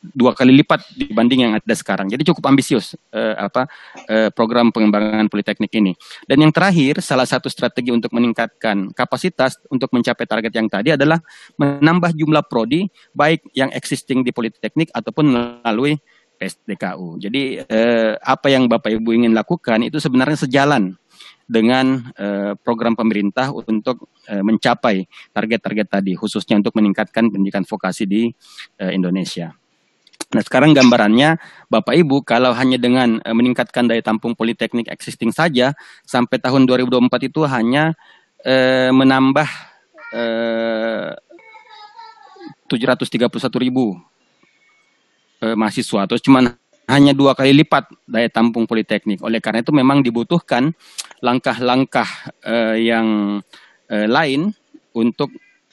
dua 0.01 0.33
kali 0.33 0.57
lipat 0.65 0.97
dibanding 0.97 1.41
yang 1.45 1.53
ada 1.61 1.75
sekarang. 1.77 2.09
Jadi 2.09 2.25
cukup 2.33 2.49
ambisius 2.49 2.97
uh, 3.13 3.37
apa 3.37 3.69
uh, 4.09 4.29
program 4.33 4.73
pengembangan 4.73 5.29
politeknik 5.29 5.71
ini. 5.77 5.93
Dan 6.25 6.41
yang 6.41 6.53
terakhir, 6.53 7.05
salah 7.05 7.29
satu 7.29 7.53
strategi 7.53 7.93
untuk 7.93 8.11
meningkatkan 8.17 8.97
kapasitas 8.97 9.61
untuk 9.69 9.93
mencapai 9.93 10.25
target 10.25 10.53
yang 10.57 10.69
tadi 10.73 10.97
adalah 10.97 11.21
menambah 11.61 12.17
jumlah 12.17 12.49
prodi 12.49 12.89
baik 13.13 13.53
yang 13.53 13.69
existing 13.77 14.25
di 14.25 14.33
politeknik 14.33 14.89
ataupun 14.91 15.25
melalui 15.29 16.01
PSDKU. 16.41 17.21
Jadi 17.21 17.61
uh, 17.61 18.17
apa 18.25 18.49
yang 18.49 18.65
Bapak 18.65 18.97
Ibu 18.97 19.13
ingin 19.13 19.37
lakukan 19.37 19.85
itu 19.85 20.01
sebenarnya 20.01 20.49
sejalan 20.49 20.97
dengan 21.45 22.09
uh, 22.17 22.57
program 22.57 22.97
pemerintah 22.97 23.53
untuk 23.53 24.09
uh, 24.33 24.41
mencapai 24.41 25.05
target-target 25.37 25.87
tadi, 25.91 26.13
khususnya 26.17 26.57
untuk 26.57 26.73
meningkatkan 26.79 27.29
pendidikan 27.29 27.69
vokasi 27.69 28.09
di 28.09 28.33
uh, 28.81 28.89
Indonesia. 28.89 29.60
Nah, 30.31 30.47
sekarang 30.47 30.71
gambarannya, 30.71 31.43
Bapak 31.67 31.91
Ibu, 31.91 32.23
kalau 32.23 32.55
hanya 32.55 32.79
dengan 32.79 33.19
uh, 33.19 33.35
meningkatkan 33.35 33.91
daya 33.91 33.99
tampung 33.99 34.39
politeknik 34.39 34.87
existing 34.87 35.35
saja, 35.35 35.75
sampai 36.07 36.39
tahun 36.39 36.71
2024 36.71 37.27
itu 37.27 37.43
hanya 37.51 37.99
uh, 38.47 38.95
menambah 38.95 39.49
uh, 40.15 41.11
731 42.71 43.27
ribu 43.59 43.99
uh, 45.43 45.57
mahasiswa, 45.59 46.07
terus 46.07 46.23
cuma 46.23 46.55
hanya 46.87 47.11
dua 47.11 47.35
kali 47.35 47.51
lipat 47.51 47.91
daya 48.07 48.31
tampung 48.31 48.71
politeknik. 48.71 49.27
Oleh 49.27 49.43
karena 49.43 49.67
itu 49.67 49.75
memang 49.75 50.03
dibutuhkan 50.03 50.75
langkah-langkah 51.23 52.35
yang 52.75 53.39
lain 53.87 54.51
untuk 54.91 55.31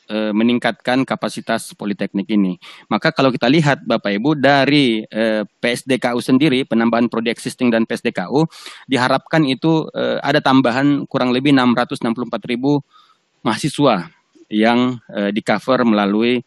uh, 0.09 0.31
meningkatkan 0.33 1.03
kapasitas 1.03 1.71
politeknik 1.75 2.27
ini. 2.31 2.57
Maka 2.91 3.11
kalau 3.11 3.31
kita 3.31 3.47
lihat 3.47 3.83
Bapak 3.83 4.15
Ibu 4.15 4.39
dari 4.39 5.03
uh, 5.03 5.43
PSDKU 5.45 6.19
sendiri 6.23 6.63
penambahan 6.63 7.11
prodi 7.11 7.31
existing 7.31 7.71
dan 7.71 7.83
PSDKU 7.83 8.47
diharapkan 8.87 9.43
itu 9.45 9.87
uh, 9.91 10.19
ada 10.23 10.39
tambahan 10.39 11.05
kurang 11.05 11.31
lebih 11.31 11.53
664 11.55 12.49
ribu 12.49 12.81
mahasiswa 13.43 14.11
yang 14.47 14.95
di 15.35 15.43
cover 15.43 15.83
melalui 15.83 16.39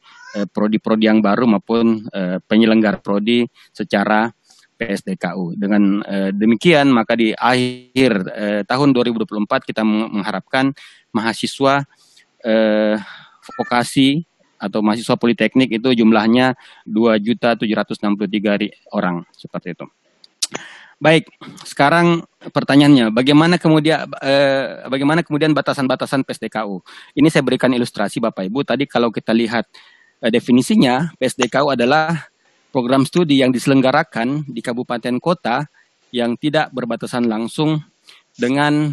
prodi-prodi 0.57 1.05
yang 1.05 1.21
baru 1.21 1.45
maupun 1.45 2.09
penyelenggara 2.49 2.97
prodi 2.97 3.45
secara 3.77 4.33
PSDKU. 4.81 5.53
Dengan 5.61 6.01
demikian 6.33 6.89
maka 6.89 7.13
di 7.13 7.37
akhir 7.37 8.25
tahun 8.65 8.89
2024 8.97 9.69
kita 9.69 9.85
mengharapkan 9.85 10.73
mahasiswa 11.13 11.85
uh, 12.45 12.97
vokasi 13.55 14.27
atau 14.61 14.85
mahasiswa 14.85 15.17
politeknik 15.17 15.81
itu 15.81 15.89
jumlahnya 15.97 16.53
2.763 16.85 18.93
orang 18.93 19.25
seperti 19.33 19.73
itu. 19.73 19.89
Baik, 21.01 21.33
sekarang 21.65 22.29
pertanyaannya, 22.45 23.09
bagaimana 23.09 23.57
kemudian 23.57 24.05
eh, 24.21 24.85
bagaimana 24.85 25.25
kemudian 25.25 25.57
batasan-batasan 25.57 26.29
PSDKU? 26.29 26.85
Ini 27.17 27.33
saya 27.33 27.41
berikan 27.41 27.73
ilustrasi 27.73 28.21
Bapak 28.21 28.45
Ibu. 28.45 28.69
Tadi 28.69 28.85
kalau 28.85 29.09
kita 29.09 29.33
lihat 29.33 29.65
eh, 30.21 30.29
definisinya, 30.29 31.09
PSDKU 31.17 31.73
adalah 31.73 32.29
program 32.69 33.09
studi 33.09 33.41
yang 33.41 33.49
diselenggarakan 33.49 34.45
di 34.45 34.61
kabupaten 34.61 35.17
kota 35.25 35.65
yang 36.13 36.37
tidak 36.37 36.69
berbatasan 36.69 37.25
langsung 37.25 37.81
dengan 38.37 38.93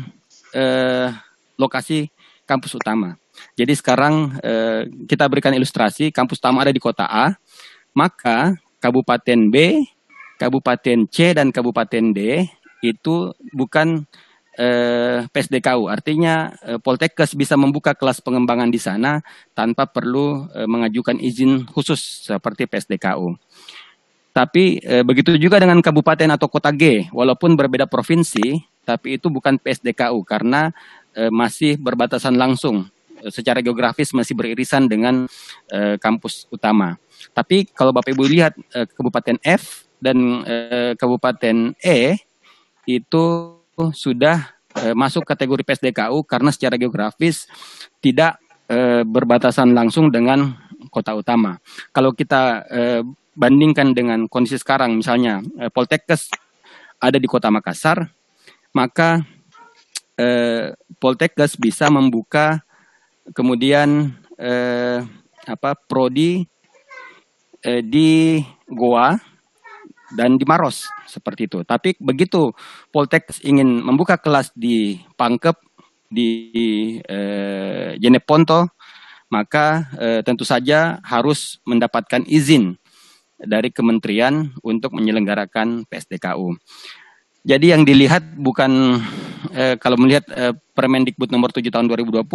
eh, 0.55 1.11
lokasi 1.59 2.07
kampus 2.47 2.79
utama. 2.79 3.19
Jadi 3.58 3.73
sekarang 3.73 4.38
eh, 4.41 4.86
kita 5.06 5.26
berikan 5.30 5.54
ilustrasi, 5.54 6.10
kampus 6.13 6.41
utama 6.41 6.63
ada 6.65 6.73
di 6.73 6.82
kota 6.82 7.06
A, 7.06 7.34
maka 7.97 8.58
kabupaten 8.78 9.39
B, 9.50 9.82
kabupaten 10.38 11.10
C 11.10 11.34
dan 11.34 11.50
kabupaten 11.50 12.13
D 12.13 12.45
itu 12.86 13.34
bukan 13.58 14.06
eh, 14.58 15.26
PSDKU. 15.30 15.89
Artinya 15.89 16.54
eh, 16.65 16.80
Poltekkes 16.82 17.38
bisa 17.38 17.58
membuka 17.58 17.93
kelas 17.93 18.19
pengembangan 18.21 18.69
di 18.69 18.82
sana 18.82 19.21
tanpa 19.54 19.89
perlu 19.89 20.50
eh, 20.54 20.67
mengajukan 20.69 21.17
izin 21.21 21.65
khusus 21.69 22.30
seperti 22.30 22.65
PSDKU. 22.65 23.38
Tapi 24.34 24.78
eh, 24.86 25.02
begitu 25.02 25.34
juga 25.41 25.58
dengan 25.58 25.82
kabupaten 25.82 26.30
atau 26.38 26.45
kota 26.45 26.69
G, 26.69 27.10
walaupun 27.10 27.58
berbeda 27.58 27.89
provinsi, 27.89 28.62
tapi 28.86 29.17
itu 29.17 29.34
bukan 29.34 29.58
PSDKU 29.58 30.21
karena 30.21 30.69
eh, 31.17 31.34
masih 31.34 31.82
berbatasan 31.82 32.38
langsung 32.38 32.86
secara 33.30 33.60
geografis 33.63 34.13
masih 34.13 34.38
beririsan 34.38 34.86
dengan 34.86 35.25
eh, 35.71 35.95
kampus 35.97 36.47
utama. 36.49 36.95
Tapi 37.34 37.69
kalau 37.73 37.91
Bapak 37.93 38.13
Ibu 38.13 38.23
lihat 38.25 38.53
eh, 38.73 38.88
kabupaten 38.88 39.38
F 39.41 39.88
dan 39.97 40.17
eh, 40.45 40.93
kabupaten 40.93 41.73
E 41.82 42.17
itu 42.88 43.25
sudah 43.93 44.58
eh, 44.77 44.95
masuk 44.95 45.25
kategori 45.25 45.63
PSDKU 45.65 46.23
karena 46.25 46.49
secara 46.53 46.77
geografis 46.77 47.45
tidak 48.01 48.38
eh, 48.69 49.03
berbatasan 49.03 49.73
langsung 49.73 50.13
dengan 50.13 50.56
kota 50.89 51.13
utama. 51.17 51.58
Kalau 51.91 52.13
kita 52.13 52.63
eh, 52.69 53.01
bandingkan 53.38 53.93
dengan 53.93 54.25
kondisi 54.25 54.58
sekarang, 54.58 54.97
misalnya 54.97 55.41
eh, 55.62 55.69
Poltekkes 55.69 56.34
ada 56.97 57.17
di 57.21 57.27
Kota 57.30 57.53
Makassar, 57.53 58.10
maka 58.73 59.21
eh, 60.17 60.73
Poltekkes 60.97 61.58
bisa 61.62 61.89
membuka 61.93 62.65
kemudian 63.31 64.13
eh, 64.37 64.99
apa 65.47 65.71
prodi 65.87 66.43
eh, 67.63 67.81
di 67.83 68.39
Goa 68.67 69.15
dan 70.15 70.39
di 70.39 70.45
Maros 70.47 70.87
seperti 71.07 71.51
itu. 71.51 71.63
Tapi 71.67 71.99
begitu 71.99 72.51
Poltekkes 72.91 73.43
ingin 73.43 73.83
membuka 73.83 74.15
kelas 74.19 74.51
di 74.55 74.99
Pangkep 75.19 75.55
di 76.07 76.31
eh, 77.03 77.99
Jeneponto, 77.99 78.71
maka 79.27 79.91
eh, 79.99 80.21
tentu 80.23 80.47
saja 80.47 81.03
harus 81.03 81.59
mendapatkan 81.67 82.23
izin 82.23 82.79
dari 83.37 83.69
kementerian 83.69 84.55
untuk 84.63 84.95
menyelenggarakan 84.95 85.85
PSDKU. 85.85 86.57
Jadi 87.47 87.71
yang 87.71 87.88
dilihat 87.88 88.36
bukan 88.36 88.99
eh, 89.55 89.79
kalau 89.79 89.95
melihat 89.95 90.27
eh, 90.36 90.51
Permendikbud 90.75 91.31
nomor 91.31 91.55
7 91.55 91.63
tahun 91.71 91.88
2020 91.88 92.27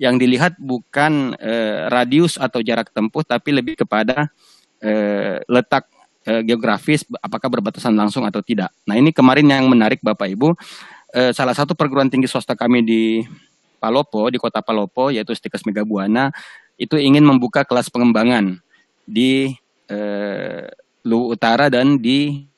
yang 0.00 0.16
dilihat 0.16 0.56
bukan 0.56 1.36
eh, 1.36 1.92
radius 1.92 2.40
atau 2.40 2.64
jarak 2.64 2.88
tempuh 2.88 3.20
tapi 3.20 3.52
lebih 3.52 3.76
kepada 3.84 4.32
eh, 4.80 5.44
letak 5.44 5.92
eh, 6.24 6.40
geografis 6.40 7.04
apakah 7.20 7.52
berbatasan 7.52 7.92
langsung 7.92 8.24
atau 8.24 8.40
tidak. 8.40 8.72
Nah, 8.88 8.96
ini 8.96 9.12
kemarin 9.12 9.44
yang 9.44 9.68
menarik 9.68 10.00
Bapak 10.00 10.32
Ibu 10.32 10.56
eh, 11.12 11.36
salah 11.36 11.52
satu 11.52 11.76
perguruan 11.76 12.08
tinggi 12.08 12.24
swasta 12.24 12.56
kami 12.56 12.80
di 12.80 13.20
Palopo 13.76 14.24
di 14.32 14.40
Kota 14.40 14.64
Palopo 14.64 15.12
yaitu 15.12 15.36
Stikes 15.36 15.68
Megabuana 15.68 16.32
itu 16.80 16.96
ingin 16.96 17.28
membuka 17.28 17.60
kelas 17.68 17.92
pengembangan 17.92 18.56
di 19.04 19.52
eh, 19.84 20.64
Luwu 21.04 21.36
Utara 21.36 21.68
dan 21.68 22.00
di 22.00 22.48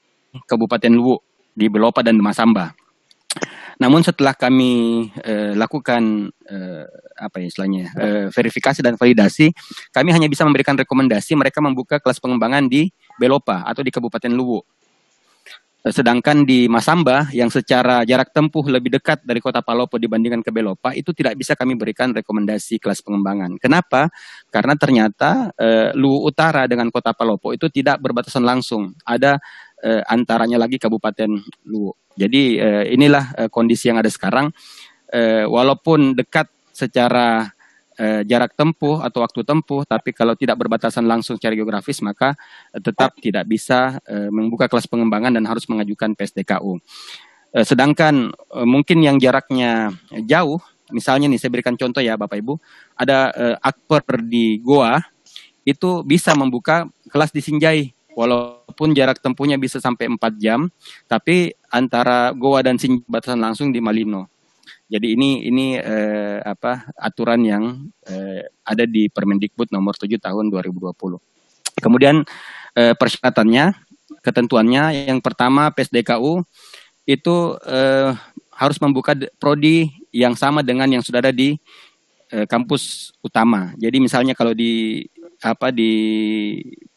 Kabupaten 0.47 0.95
Luwu 0.95 1.19
di 1.53 1.69
Belopa 1.69 2.01
dan 2.01 2.19
Masamba. 2.21 2.73
Namun 3.81 4.05
setelah 4.05 4.37
kami 4.37 5.09
eh, 5.25 5.59
lakukan 5.59 6.31
eh, 6.47 6.85
apa 7.19 7.37
ya 7.43 7.47
istilahnya 7.51 7.85
eh, 7.99 8.27
verifikasi 8.31 8.79
dan 8.79 8.95
validasi, 8.95 9.51
kami 9.91 10.15
hanya 10.15 10.29
bisa 10.31 10.47
memberikan 10.47 10.79
rekomendasi 10.79 11.35
mereka 11.35 11.59
membuka 11.59 11.99
kelas 11.99 12.23
pengembangan 12.23 12.71
di 12.71 12.93
Belopa 13.19 13.67
atau 13.67 13.83
di 13.83 13.91
Kabupaten 13.91 14.31
Luwu. 14.31 14.63
Sedangkan 15.83 16.47
di 16.47 16.71
Masamba 16.71 17.27
yang 17.35 17.51
secara 17.51 18.07
jarak 18.07 18.31
tempuh 18.31 18.63
lebih 18.71 18.95
dekat 18.95 19.19
dari 19.27 19.43
kota 19.43 19.67
Palopo 19.67 19.99
dibandingkan 19.99 20.39
ke 20.39 20.55
Belopa 20.55 20.95
itu 20.95 21.11
tidak 21.11 21.35
bisa 21.35 21.59
kami 21.59 21.75
berikan 21.75 22.15
rekomendasi 22.15 22.79
kelas 22.79 23.03
pengembangan. 23.03 23.59
Kenapa? 23.59 24.07
Karena 24.47 24.79
ternyata 24.79 25.51
eh, 25.59 25.91
Luwu 25.99 26.23
Utara 26.31 26.71
dengan 26.71 26.87
kota 26.95 27.11
Palopo 27.11 27.51
itu 27.51 27.67
tidak 27.67 27.99
berbatasan 27.99 28.47
langsung. 28.47 28.95
Ada 29.03 29.43
eh, 29.83 30.03
antaranya 30.07 30.57
lagi 30.63 30.79
Kabupaten 30.79 31.31
Luwu. 31.67 31.93
Jadi 32.15 32.57
eh, 32.57 32.85
inilah 32.95 33.35
eh, 33.37 33.49
kondisi 33.51 33.91
yang 33.91 33.99
ada 33.99 34.09
sekarang. 34.09 34.55
Eh, 35.13 35.45
walaupun 35.45 36.17
dekat 36.17 36.49
secara 36.73 37.53
eh, 38.01 38.25
jarak 38.25 38.57
tempuh 38.57 39.05
atau 39.05 39.21
waktu 39.21 39.45
tempuh, 39.45 39.85
tapi 39.85 40.17
kalau 40.17 40.33
tidak 40.33 40.57
berbatasan 40.57 41.05
langsung 41.05 41.37
secara 41.37 41.53
geografis 41.53 42.01
maka 42.01 42.33
eh, 42.73 42.81
tetap 42.81 43.19
tidak 43.21 43.45
bisa 43.45 44.01
eh, 44.09 44.31
membuka 44.33 44.71
kelas 44.71 44.89
pengembangan 44.89 45.35
dan 45.37 45.45
harus 45.45 45.69
mengajukan 45.69 46.17
PSDKU. 46.17 46.81
Eh, 47.53 47.65
sedangkan 47.69 48.33
eh, 48.33 48.67
mungkin 48.69 49.05
yang 49.05 49.21
jaraknya 49.21 49.93
jauh, 50.25 50.61
misalnya 50.93 51.29
nih 51.29 51.41
saya 51.41 51.53
berikan 51.53 51.77
contoh 51.77 52.01
ya 52.01 52.17
Bapak 52.17 52.41
Ibu, 52.41 52.57
ada 52.97 53.33
eh, 53.37 53.57
akper 53.61 54.25
di 54.25 54.57
Goa 54.65 55.01
itu 55.63 56.03
bisa 56.03 56.35
membuka 56.35 56.91
kelas 57.07 57.31
di 57.31 57.39
Sinjai 57.45 57.95
walaupun 58.17 58.93
jarak 58.93 59.21
tempuhnya 59.21 59.57
bisa 59.57 59.81
sampai 59.81 60.09
4 60.09 60.19
jam, 60.39 60.69
tapi 61.09 61.53
antara 61.73 62.33
Goa 62.37 62.61
dan 62.65 62.77
Sinjai 62.77 63.05
batasan 63.09 63.41
langsung 63.41 63.73
di 63.73 63.81
Malino. 63.81 64.29
Jadi 64.93 65.17
ini 65.17 65.49
ini 65.49 65.67
eh, 65.81 66.39
apa 66.45 66.93
aturan 67.01 67.41
yang 67.41 67.89
eh, 68.05 68.45
ada 68.61 68.85
di 68.85 69.09
Permendikbud 69.09 69.73
nomor 69.73 69.97
7 69.97 70.21
tahun 70.21 70.53
2020. 70.53 70.93
Kemudian 71.81 72.29
eh, 72.77 72.93
persyaratannya, 72.93 73.73
ketentuannya 74.21 75.09
yang 75.09 75.25
pertama 75.25 75.73
PSDKU 75.73 76.45
itu 77.09 77.37
eh, 77.65 78.13
harus 78.53 78.77
membuka 78.85 79.17
prodi 79.41 79.91
yang 80.13 80.37
sama 80.37 80.61
dengan 80.61 80.87
yang 80.93 81.01
sudah 81.01 81.25
ada 81.25 81.33
di 81.33 81.57
eh, 82.29 82.45
kampus 82.45 83.17
utama. 83.25 83.73
Jadi 83.81 83.97
misalnya 83.97 84.37
kalau 84.37 84.53
di 84.53 85.03
apa 85.41 85.73
di 85.73 85.93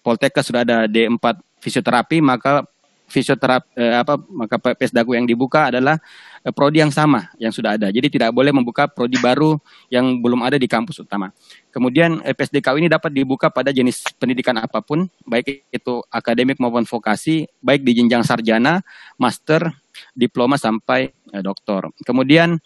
Poltekkes 0.06 0.54
sudah 0.54 0.62
ada 0.62 0.86
D4 0.86 1.42
fisioterapi 1.58 2.22
maka 2.22 2.62
fisioterapi 3.06 3.78
eh, 3.78 3.96
apa 3.98 4.18
maka 4.18 4.58
PSDAKU 4.58 5.14
yang 5.14 5.26
dibuka 5.30 5.70
adalah 5.70 6.02
eh, 6.42 6.54
prodi 6.54 6.82
yang 6.82 6.94
sama 6.94 7.30
yang 7.38 7.54
sudah 7.54 7.78
ada. 7.78 7.90
Jadi 7.94 8.18
tidak 8.18 8.34
boleh 8.34 8.54
membuka 8.54 8.90
prodi 8.90 9.18
baru 9.22 9.58
yang 9.94 10.22
belum 10.22 10.42
ada 10.42 10.58
di 10.58 10.66
kampus 10.66 11.06
utama. 11.06 11.30
Kemudian 11.70 12.22
eh, 12.26 12.34
PSDKU 12.34 12.78
ini 12.82 12.90
dapat 12.90 13.14
dibuka 13.14 13.50
pada 13.54 13.70
jenis 13.70 14.06
pendidikan 14.18 14.58
apa 14.58 14.82
pun, 14.82 15.06
baik 15.26 15.70
itu 15.70 16.02
akademik 16.10 16.58
maupun 16.58 16.86
vokasi, 16.86 17.46
baik 17.62 17.86
di 17.86 17.98
jenjang 17.98 18.26
sarjana, 18.26 18.82
master, 19.22 19.70
diploma 20.18 20.58
sampai 20.58 21.14
eh, 21.34 21.44
doktor. 21.46 21.94
Kemudian 22.02 22.58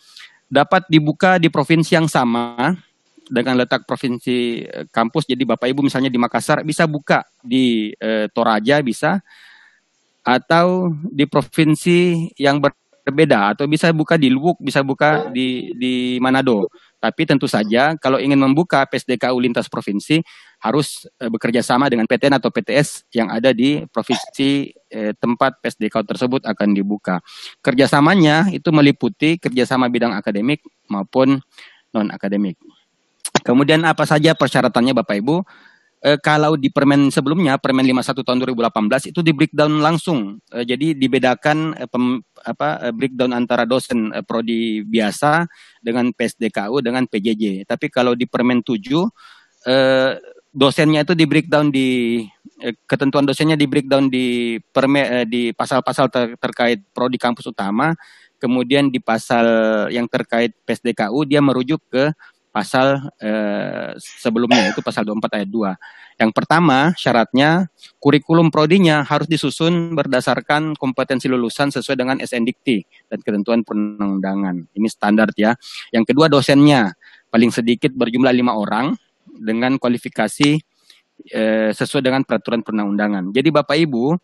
dapat 0.50 0.88
dibuka 0.90 1.38
di 1.38 1.52
provinsi 1.52 1.94
yang 1.94 2.10
sama 2.10 2.74
dengan 3.30 3.56
letak 3.56 3.86
provinsi 3.86 4.66
eh, 4.66 4.86
kampus. 4.90 5.30
Jadi 5.30 5.46
Bapak 5.46 5.70
Ibu 5.70 5.86
misalnya 5.86 6.10
di 6.10 6.20
Makassar 6.20 6.66
bisa 6.66 6.90
buka 6.90 7.24
di 7.40 7.94
eh, 7.96 8.28
Toraja 8.34 8.82
bisa 8.82 9.22
atau 10.26 10.92
di 11.10 11.24
provinsi 11.26 12.30
yang 12.36 12.60
berbeda 13.10 13.58
atau 13.58 13.66
bisa 13.66 13.90
buka 13.90 14.20
di 14.20 14.30
Luwuk, 14.30 14.62
bisa 14.62 14.86
buka 14.86 15.34
di 15.34 15.74
di 15.74 16.22
Manado. 16.22 16.70
Tapi 17.00 17.24
tentu 17.24 17.48
saja 17.48 17.96
kalau 17.96 18.20
ingin 18.20 18.38
membuka 18.38 18.84
PSDKU 18.84 19.40
lintas 19.40 19.72
provinsi 19.72 20.20
harus 20.60 21.08
eh, 21.18 21.32
bekerja 21.32 21.64
sama 21.64 21.88
dengan 21.88 22.06
PTN 22.06 22.38
atau 22.38 22.52
PTS 22.52 23.10
yang 23.16 23.32
ada 23.32 23.56
di 23.56 23.88
provinsi 23.88 24.70
eh, 24.92 25.16
tempat 25.16 25.64
PSDKU 25.64 26.04
tersebut 26.04 26.42
akan 26.44 26.76
dibuka. 26.76 27.24
Kerjasamanya 27.64 28.52
itu 28.52 28.70
meliputi 28.76 29.40
kerjasama 29.40 29.88
bidang 29.88 30.12
akademik 30.14 30.62
maupun 30.92 31.40
non 31.96 32.08
akademik. 32.12 32.60
Kemudian 33.50 33.82
apa 33.82 34.06
saja 34.06 34.38
persyaratannya 34.38 34.94
Bapak 34.94 35.18
Ibu? 35.26 35.42
E, 36.06 36.22
kalau 36.22 36.54
di 36.54 36.70
permen 36.70 37.10
sebelumnya, 37.10 37.58
permen 37.58 37.82
51 37.82 38.22
tahun 38.22 38.38
2018 38.46 39.10
itu 39.10 39.26
di 39.26 39.34
breakdown 39.34 39.82
langsung. 39.82 40.38
E, 40.54 40.70
jadi 40.70 40.94
dibedakan 40.94 41.74
e, 41.74 41.90
pem, 41.90 42.22
apa 42.46 42.78
e, 42.86 42.88
breakdown 42.94 43.34
antara 43.34 43.66
dosen 43.66 44.14
e, 44.14 44.22
prodi 44.22 44.86
biasa 44.86 45.50
dengan 45.82 46.14
PSDKU 46.14 46.86
dengan 46.86 47.10
PJJ. 47.10 47.66
Tapi 47.66 47.90
kalau 47.90 48.14
di 48.14 48.30
permen 48.30 48.62
7 48.62 48.86
e, 49.66 49.76
dosennya 50.54 51.02
itu 51.02 51.18
di 51.18 51.26
breakdown 51.26 51.74
di 51.74 52.22
e, 52.62 52.68
ketentuan 52.86 53.26
dosennya 53.26 53.58
di 53.58 53.66
breakdown 53.66 54.14
di 54.14 54.62
perme 54.62 55.02
e, 55.04 55.18
di 55.26 55.42
pasal-pasal 55.58 56.14
ter, 56.14 56.38
terkait 56.38 56.86
prodi 56.94 57.18
kampus 57.18 57.50
utama, 57.50 57.98
kemudian 58.38 58.94
di 58.94 59.02
pasal 59.02 59.90
yang 59.90 60.06
terkait 60.06 60.54
PSDKU 60.70 61.26
dia 61.26 61.42
merujuk 61.42 61.82
ke 61.90 62.14
pasal 62.50 63.14
eh, 63.22 63.94
sebelumnya 63.98 64.74
itu 64.74 64.82
pasal 64.82 65.06
24 65.06 65.38
ayat 65.38 65.50
2. 65.50 66.20
Yang 66.20 66.32
pertama 66.36 66.92
syaratnya 66.98 67.70
kurikulum 68.02 68.52
prodinya 68.52 69.06
harus 69.08 69.30
disusun 69.30 69.96
berdasarkan 69.96 70.76
kompetensi 70.76 71.32
lulusan 71.32 71.72
sesuai 71.72 71.96
dengan 71.96 72.18
SNDikT 72.20 72.68
dan 73.08 73.20
ketentuan 73.24 73.62
perundang-undangan. 73.64 74.76
Ini 74.76 74.88
standar 74.90 75.32
ya. 75.38 75.56
Yang 75.94 76.12
kedua 76.14 76.28
dosennya 76.28 76.92
paling 77.30 77.54
sedikit 77.54 77.94
berjumlah 77.94 78.34
lima 78.34 78.58
orang 78.58 78.98
dengan 79.30 79.78
kualifikasi 79.78 80.60
eh, 81.32 81.72
sesuai 81.72 82.02
dengan 82.04 82.26
peraturan 82.26 82.66
perundang-undangan. 82.66 83.32
Jadi 83.32 83.50
Bapak 83.54 83.78
Ibu 83.78 84.18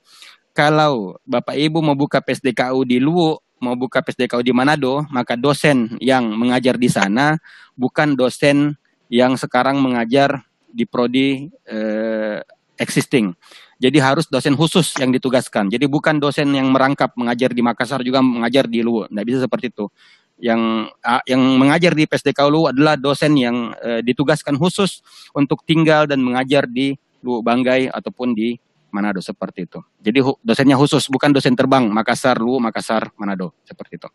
kalau 0.55 1.19
Bapak 1.27 1.55
Ibu 1.55 1.83
mau 1.83 1.95
buka 1.99 2.23
PSDKU 2.23 2.87
di 2.87 2.97
Luwu 2.99 3.44
mau 3.65 3.73
buka 3.73 4.05
PSDKU 4.05 4.45
di 4.45 4.53
Manado, 4.53 5.01
maka 5.09 5.33
dosen 5.33 5.97
yang 5.97 6.29
mengajar 6.37 6.77
di 6.77 6.85
sana 6.85 7.41
bukan 7.73 8.13
dosen 8.13 8.77
yang 9.09 9.33
sekarang 9.33 9.81
mengajar 9.81 10.45
di 10.69 10.85
prodi 10.85 11.49
eh, 11.65 12.45
existing. 12.77 13.33
Jadi 13.81 13.97
harus 13.99 14.29
dosen 14.29 14.53
khusus 14.53 14.93
yang 15.01 15.09
ditugaskan. 15.09 15.67
Jadi 15.73 15.89
bukan 15.89 16.21
dosen 16.21 16.53
yang 16.53 16.69
merangkap 16.69 17.11
mengajar 17.17 17.51
di 17.51 17.59
Makassar 17.65 18.05
juga 18.05 18.21
mengajar 18.23 18.69
di 18.69 18.85
Luwu. 18.85 19.09
Tidak 19.09 19.25
bisa 19.25 19.39
seperti 19.43 19.73
itu. 19.73 19.89
Yang 20.35 20.91
yang 21.25 21.41
mengajar 21.57 21.91
di 21.95 22.05
PSDKU 22.05 22.49
Luwu 22.51 22.65
adalah 22.71 22.95
dosen 22.95 23.33
yang 23.35 23.73
eh, 23.81 24.05
ditugaskan 24.05 24.55
khusus 24.61 25.01
untuk 25.33 25.65
tinggal 25.65 26.05
dan 26.05 26.21
mengajar 26.21 26.69
di 26.69 26.95
Luwu 27.25 27.41
Banggai 27.41 27.89
ataupun 27.89 28.37
di 28.37 28.61
Manado 28.95 29.19
seperti 29.19 29.67
itu. 29.67 29.83
Jadi 29.99 30.23
dosennya 30.39 30.79
khusus, 30.79 31.11
bukan 31.11 31.35
dosen 31.35 31.59
terbang 31.59 31.83
Makassar, 31.91 32.39
Luwu, 32.39 32.63
Makassar, 32.63 33.11
Manado 33.19 33.51
seperti 33.67 33.99
itu. 33.99 34.07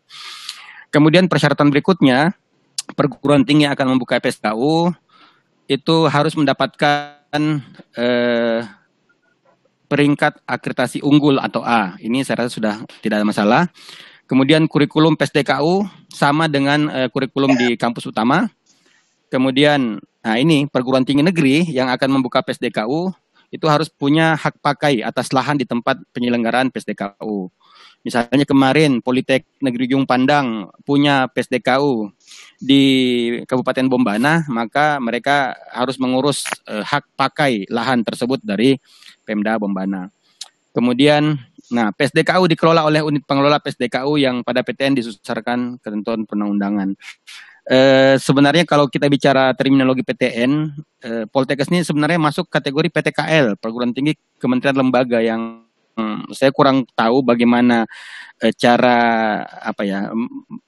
Kemudian 0.89 1.29
persyaratan 1.29 1.69
berikutnya, 1.69 2.33
perguruan 2.97 3.45
tinggi 3.45 3.69
yang 3.69 3.77
akan 3.77 3.95
membuka 3.95 4.17
PSKU 4.17 4.91
itu 5.69 5.95
harus 6.09 6.33
mendapatkan 6.35 7.41
eh, 7.95 8.59
peringkat 9.87 10.43
akreditasi 10.43 11.03
unggul 11.03 11.39
atau 11.39 11.63
A. 11.63 11.95
Ini 11.99 12.23
saya 12.23 12.43
rasa 12.43 12.51
sudah 12.51 12.75
tidak 12.99 13.23
ada 13.23 13.27
masalah. 13.27 13.61
Kemudian 14.27 14.63
kurikulum 14.67 15.19
PSDKU 15.19 15.83
sama 16.07 16.47
dengan 16.47 16.87
eh, 16.87 17.07
kurikulum 17.11 17.55
di 17.59 17.75
kampus 17.75 18.07
utama. 18.07 18.47
Kemudian, 19.31 19.99
nah 20.23 20.35
ini 20.35 20.67
perguruan 20.67 21.07
tinggi 21.07 21.23
negeri 21.23 21.67
yang 21.71 21.87
akan 21.87 22.19
membuka 22.19 22.43
PSDKU 22.43 23.11
itu 23.51 23.67
harus 23.67 23.91
punya 23.91 24.39
hak 24.39 24.63
pakai 24.63 25.03
atas 25.03 25.35
lahan 25.35 25.59
di 25.59 25.67
tempat 25.67 25.99
penyelenggaraan 26.15 26.71
PSDKU. 26.71 27.51
Misalnya 28.01 28.47
kemarin 28.49 28.97
Politek 29.03 29.45
Negeri 29.61 29.91
Ujung 29.93 30.09
Pandang 30.09 30.73
punya 30.81 31.29
PSDKU 31.29 32.09
di 32.57 32.83
Kabupaten 33.45 33.85
Bombana, 33.85 34.41
maka 34.49 34.97
mereka 34.97 35.53
harus 35.69 36.01
mengurus 36.01 36.47
eh, 36.65 36.81
hak 36.81 37.13
pakai 37.13 37.69
lahan 37.69 38.01
tersebut 38.01 38.41
dari 38.41 38.79
Pemda 39.21 39.61
Bombana. 39.61 40.09
Kemudian 40.73 41.37
Nah, 41.71 41.95
PSDKU 41.95 42.51
dikelola 42.51 42.83
oleh 42.83 42.99
unit 42.99 43.23
pengelola 43.23 43.55
PSDKU 43.63 44.19
yang 44.19 44.43
pada 44.43 44.59
PTN 44.59 44.99
disusarkan 44.99 45.79
ketentuan 45.79 46.27
perundang-undangan. 46.27 46.99
Eh, 47.71 48.19
sebenarnya 48.19 48.67
kalau 48.67 48.91
kita 48.91 49.07
bicara 49.07 49.55
terminologi 49.55 50.03
PTN, 50.03 50.75
eh, 51.07 51.23
Poltekkes 51.23 51.71
ini 51.71 51.87
sebenarnya 51.87 52.19
masuk 52.19 52.51
kategori 52.51 52.91
PTKL, 52.91 53.55
perguruan 53.55 53.95
tinggi 53.95 54.19
kementerian 54.35 54.75
lembaga 54.75 55.23
yang 55.23 55.63
hmm, 55.95 56.35
saya 56.35 56.51
kurang 56.51 56.83
tahu 56.91 57.23
bagaimana 57.23 57.87
eh, 58.43 58.51
cara 58.59 58.99
apa 59.47 59.87
ya, 59.87 60.11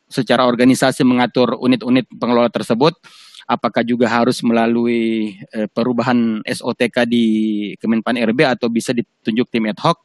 secara 0.08 0.48
organisasi 0.48 1.04
mengatur 1.04 1.60
unit-unit 1.60 2.08
pengelola 2.08 2.48
tersebut. 2.48 2.96
Apakah 3.44 3.84
juga 3.84 4.08
harus 4.08 4.40
melalui 4.40 5.36
perubahan 5.76 6.40
SOTK 6.48 7.04
di 7.04 7.26
Kemenpan 7.76 8.16
RB 8.32 8.48
atau 8.48 8.72
bisa 8.72 8.96
ditunjuk 8.96 9.52
tim 9.52 9.68
ad 9.68 9.76
hoc? 9.84 10.00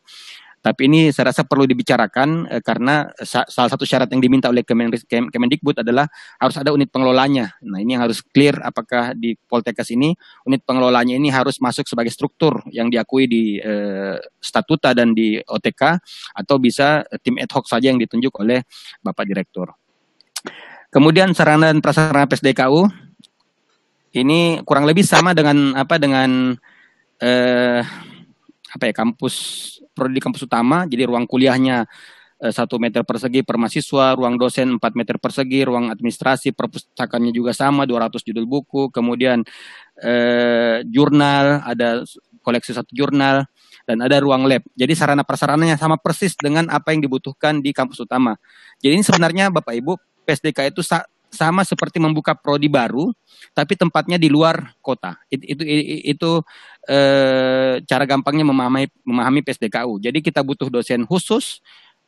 Tapi 0.59 0.91
ini 0.91 1.01
saya 1.15 1.31
rasa 1.31 1.47
perlu 1.47 1.65
dibicarakan 1.65 2.51
eh, 2.51 2.63
karena 2.63 3.07
sa 3.23 3.47
salah 3.47 3.71
satu 3.71 3.87
syarat 3.87 4.11
yang 4.11 4.19
diminta 4.19 4.51
oleh 4.51 4.67
Kemendikbud 4.67 5.81
adalah 5.81 6.11
harus 6.43 6.57
ada 6.59 6.75
unit 6.75 6.91
pengelolanya. 6.91 7.55
Nah 7.63 7.79
ini 7.79 7.95
yang 7.95 8.03
harus 8.03 8.21
clear 8.21 8.59
apakah 8.61 9.15
di 9.15 9.39
Poltekkes 9.39 9.95
ini 9.95 10.13
unit 10.45 10.67
pengelolanya 10.67 11.15
ini 11.15 11.31
harus 11.31 11.63
masuk 11.63 11.87
sebagai 11.87 12.11
struktur 12.11 12.59
yang 12.75 12.91
diakui 12.91 13.31
di 13.31 13.63
eh, 13.63 14.19
statuta 14.43 14.91
dan 14.93 15.15
di 15.15 15.39
OTK 15.39 15.83
atau 16.35 16.57
bisa 16.59 17.07
tim 17.23 17.39
ad 17.39 17.51
hoc 17.55 17.71
saja 17.71 17.95
yang 17.95 17.99
ditunjuk 18.03 18.35
oleh 18.43 18.67
Bapak 19.01 19.25
Direktur. 19.31 19.71
Kemudian 20.89 21.37
sarana 21.37 21.69
dan 21.69 21.85
prasarana 21.85 22.25
PSDKU 22.25 22.89
ini 24.17 24.59
kurang 24.65 24.89
lebih 24.89 25.05
sama 25.05 25.37
dengan 25.37 25.77
apa 25.77 26.01
dengan 26.01 26.57
eh, 27.21 27.83
apa 28.69 28.85
ya 28.89 28.95
kampus 28.95 29.35
prodi 29.99 30.23
kampus 30.23 30.47
utama 30.47 30.87
jadi 30.87 31.11
ruang 31.11 31.27
kuliahnya 31.27 31.91
eh, 32.39 32.53
satu 32.55 32.79
meter 32.79 33.03
persegi 33.03 33.43
per 33.43 33.59
mahasiswa, 33.59 34.15
ruang 34.15 34.39
dosen 34.39 34.79
4 34.79 34.95
meter 34.95 35.19
persegi, 35.19 35.67
ruang 35.67 35.91
administrasi 35.91 36.55
perpustakaannya 36.55 37.35
juga 37.35 37.51
sama 37.51 37.83
200 37.83 38.23
judul 38.23 38.47
buku, 38.47 38.95
kemudian 38.95 39.43
eh, 39.99 40.87
jurnal 40.87 41.67
ada 41.67 42.07
koleksi 42.47 42.73
satu 42.73 42.95
jurnal 42.95 43.45
dan 43.85 44.05
ada 44.05 44.21
ruang 44.21 44.45
lab. 44.45 44.65
Jadi 44.73 44.93
sarana 44.93 45.25
prasarananya 45.25 45.81
sama 45.81 45.97
persis 45.97 46.37
dengan 46.37 46.69
apa 46.69 46.93
yang 46.93 47.01
dibutuhkan 47.01 47.65
di 47.65 47.73
kampus 47.73 48.05
utama. 48.05 48.37
Jadi 48.81 49.01
ini 49.01 49.05
sebenarnya 49.05 49.49
Bapak 49.49 49.75
Ibu 49.77 49.97
PSDK 50.29 50.73
itu 50.73 50.85
sama 51.29 51.65
seperti 51.65 51.97
membuka 51.97 52.37
prodi 52.37 52.69
baru, 52.69 53.13
tapi 53.57 53.77
tempatnya 53.81 54.21
di 54.21 54.29
luar 54.29 54.77
kota. 54.85 55.17
Itu 55.33 55.45
itu, 55.57 55.63
itu 56.05 56.31
e, 56.89 56.99
cara 57.85 58.09
gampangnya 58.09 58.49
memahami 58.49 58.89
memahami 59.05 59.45
PSDKU. 59.45 60.01
Jadi 60.01 60.25
kita 60.25 60.41
butuh 60.41 60.73
dosen 60.73 61.05
khusus, 61.05 61.61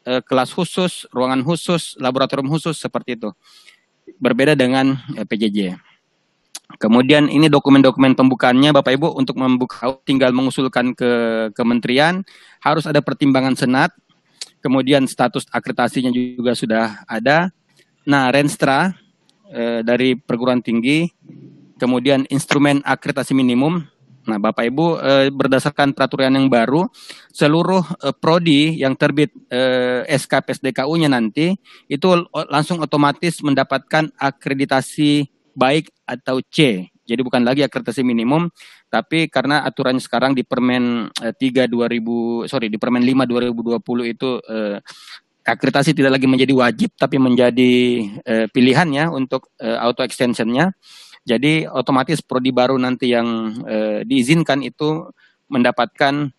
e, 0.09 0.25
kelas 0.25 0.51
khusus, 0.57 1.05
ruangan 1.13 1.45
khusus, 1.45 2.01
laboratorium 2.01 2.49
khusus 2.49 2.81
seperti 2.81 3.21
itu. 3.21 3.31
Berbeda 4.17 4.57
dengan 4.57 4.97
e, 5.13 5.23
eh, 5.23 5.27
PJJ. 5.29 5.77
Kemudian 6.79 7.27
ini 7.27 7.51
dokumen-dokumen 7.51 8.15
pembukaannya 8.15 8.71
Bapak 8.71 8.95
Ibu 8.95 9.19
untuk 9.19 9.35
membuka 9.43 9.91
tinggal 10.07 10.31
mengusulkan 10.31 10.95
ke 10.95 11.11
kementerian 11.51 12.23
harus 12.63 12.87
ada 12.87 13.03
pertimbangan 13.03 13.59
senat. 13.59 13.91
Kemudian 14.63 15.09
status 15.11 15.51
akreditasinya 15.51 16.15
juga 16.15 16.55
sudah 16.55 17.03
ada. 17.11 17.51
Nah, 18.07 18.31
Renstra 18.31 18.95
eh, 19.51 19.83
dari 19.83 20.15
perguruan 20.15 20.63
tinggi, 20.63 21.11
kemudian 21.81 22.23
instrumen 22.31 22.85
akreditasi 22.87 23.35
minimum. 23.35 23.83
Nah, 24.29 24.37
Bapak 24.37 24.69
Ibu 24.69 24.87
eh, 25.01 25.29
berdasarkan 25.33 25.97
peraturan 25.97 26.37
yang 26.37 26.53
baru, 26.53 26.85
seluruh 27.33 27.81
eh, 28.05 28.13
prodi 28.13 28.77
yang 28.77 28.93
terbit 28.93 29.33
eh, 29.49 30.05
SK 30.05 30.45
PSDKU-nya 30.45 31.09
nanti 31.09 31.57
itu 31.89 32.09
langsung 32.53 32.85
otomatis 32.85 33.41
mendapatkan 33.41 34.13
akreditasi 34.21 35.25
baik 35.57 35.89
atau 36.05 36.45
C. 36.45 36.89
Jadi 37.09 37.21
bukan 37.27 37.43
lagi 37.43 37.67
akreditasi 37.67 38.07
minimum, 38.07 38.47
tapi 38.87 39.27
karena 39.27 39.67
aturannya 39.67 39.99
sekarang 39.99 40.37
di 40.37 40.45
Permen 40.45 41.09
eh, 41.25 41.35
3 41.35 41.67
2000 41.67 42.47
sorry 42.47 42.69
di 42.69 42.77
Permen 42.77 43.03
5 43.03 43.25
2020 43.25 43.81
itu 44.15 44.31
eh, 44.47 44.79
akreditasi 45.41 45.97
tidak 45.97 46.21
lagi 46.21 46.29
menjadi 46.29 46.53
wajib 46.53 46.95
tapi 46.95 47.17
menjadi 47.17 47.73
uh, 48.23 48.47
pilihan 48.53 48.89
ya 48.93 49.05
untuk 49.11 49.51
uh, 49.59 49.81
auto 49.83 50.05
extensionnya. 50.05 50.77
Jadi 51.25 51.69
otomatis 51.69 52.25
prodi 52.25 52.51
baru 52.51 52.81
nanti 52.81 53.13
yang 53.13 53.29
uh, 53.65 54.01
diizinkan 54.03 54.65
itu 54.65 55.05
mendapatkan 55.53 56.33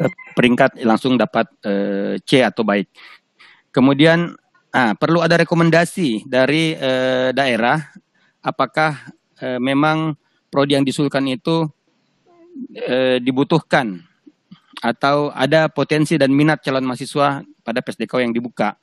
uh, 0.00 0.12
peringkat 0.36 0.82
langsung 0.84 1.16
dapat 1.16 1.48
uh, 1.64 2.14
C 2.22 2.44
atau 2.44 2.62
baik. 2.62 2.90
Kemudian 3.70 4.34
ah, 4.74 4.98
perlu 4.98 5.22
ada 5.22 5.38
rekomendasi 5.38 6.26
dari 6.26 6.74
uh, 6.74 7.30
daerah 7.30 7.78
apakah 8.42 9.14
uh, 9.38 9.62
memang 9.62 10.18
prodi 10.50 10.74
yang 10.74 10.82
disulkan 10.82 11.22
itu 11.30 11.70
uh, 12.90 13.16
dibutuhkan 13.22 14.02
atau 14.80 15.30
ada 15.36 15.68
potensi 15.70 16.16
dan 16.16 16.32
minat 16.32 16.64
calon 16.64 16.82
mahasiswa 16.82 17.44
pada 17.62 17.78
PSDK 17.84 18.26
yang 18.26 18.32
dibuka. 18.34 18.74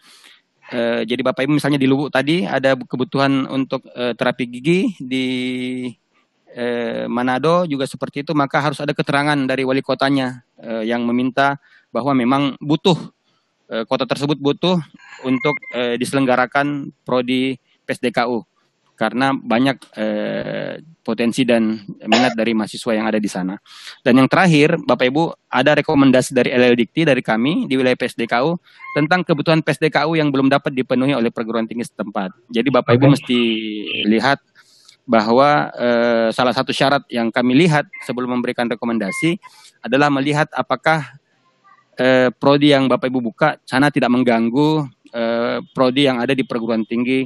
E, 0.67 1.07
jadi 1.07 1.21
Bapak 1.23 1.47
Ibu 1.47 1.55
misalnya 1.55 1.79
di 1.79 1.87
Lubuk 1.87 2.11
tadi 2.11 2.43
ada 2.43 2.75
kebutuhan 2.75 3.47
untuk 3.47 3.87
e, 3.95 4.11
terapi 4.17 4.43
gigi 4.51 4.91
di 4.99 5.27
e, 6.51 6.65
Manado 7.07 7.63
juga 7.63 7.87
seperti 7.87 8.27
itu 8.27 8.35
maka 8.35 8.59
harus 8.59 8.83
ada 8.83 8.91
keterangan 8.91 9.39
dari 9.47 9.63
wali 9.63 9.79
kotanya 9.79 10.43
e, 10.59 10.83
yang 10.83 11.07
meminta 11.07 11.55
bahwa 11.95 12.11
memang 12.11 12.59
butuh 12.59 12.99
e, 13.71 13.87
kota 13.87 14.03
tersebut 14.03 14.35
butuh 14.35 14.75
untuk 15.23 15.55
e, 15.71 15.95
diselenggarakan 15.95 16.91
prodi 17.07 17.55
PSDKU 17.87 18.43
karena 18.97 19.29
banyak 19.31 19.77
eh, 19.93 20.81
potensi 21.05 21.45
dan 21.45 21.79
minat 22.03 22.33
dari 22.33 22.51
mahasiswa 22.57 22.91
yang 22.97 23.05
ada 23.07 23.21
di 23.21 23.29
sana. 23.29 23.55
Dan 24.03 24.19
yang 24.19 24.27
terakhir, 24.27 24.75
Bapak 24.81 25.07
Ibu, 25.07 25.23
ada 25.47 25.77
rekomendasi 25.77 26.33
dari 26.33 26.49
LLDikti 26.51 27.07
dari 27.07 27.21
kami 27.21 27.69
di 27.69 27.77
wilayah 27.77 27.95
PSDKU 27.95 28.57
tentang 28.97 29.23
kebutuhan 29.23 29.61
PSDKU 29.61 30.17
yang 30.17 30.33
belum 30.33 30.49
dapat 30.49 30.73
dipenuhi 30.73 31.13
oleh 31.13 31.31
perguruan 31.31 31.69
tinggi 31.69 31.87
setempat. 31.87 32.35
Jadi 32.49 32.67
Bapak 32.73 32.97
Ibu 32.97 33.13
mesti 33.13 33.39
lihat 34.09 34.41
bahwa 35.07 35.71
eh, 35.79 36.27
salah 36.35 36.51
satu 36.51 36.75
syarat 36.75 37.07
yang 37.07 37.31
kami 37.31 37.55
lihat 37.55 37.87
sebelum 38.03 38.35
memberikan 38.35 38.67
rekomendasi 38.67 39.39
adalah 39.79 40.11
melihat 40.11 40.51
apakah 40.51 41.15
eh, 41.95 42.27
prodi 42.35 42.75
yang 42.75 42.91
Bapak 42.91 43.07
Ibu 43.07 43.31
buka 43.31 43.55
sana 43.63 43.87
tidak 43.87 44.11
mengganggu 44.11 44.83
eh, 45.15 45.63
prodi 45.71 46.11
yang 46.11 46.19
ada 46.19 46.35
di 46.35 46.43
perguruan 46.43 46.83
tinggi 46.83 47.23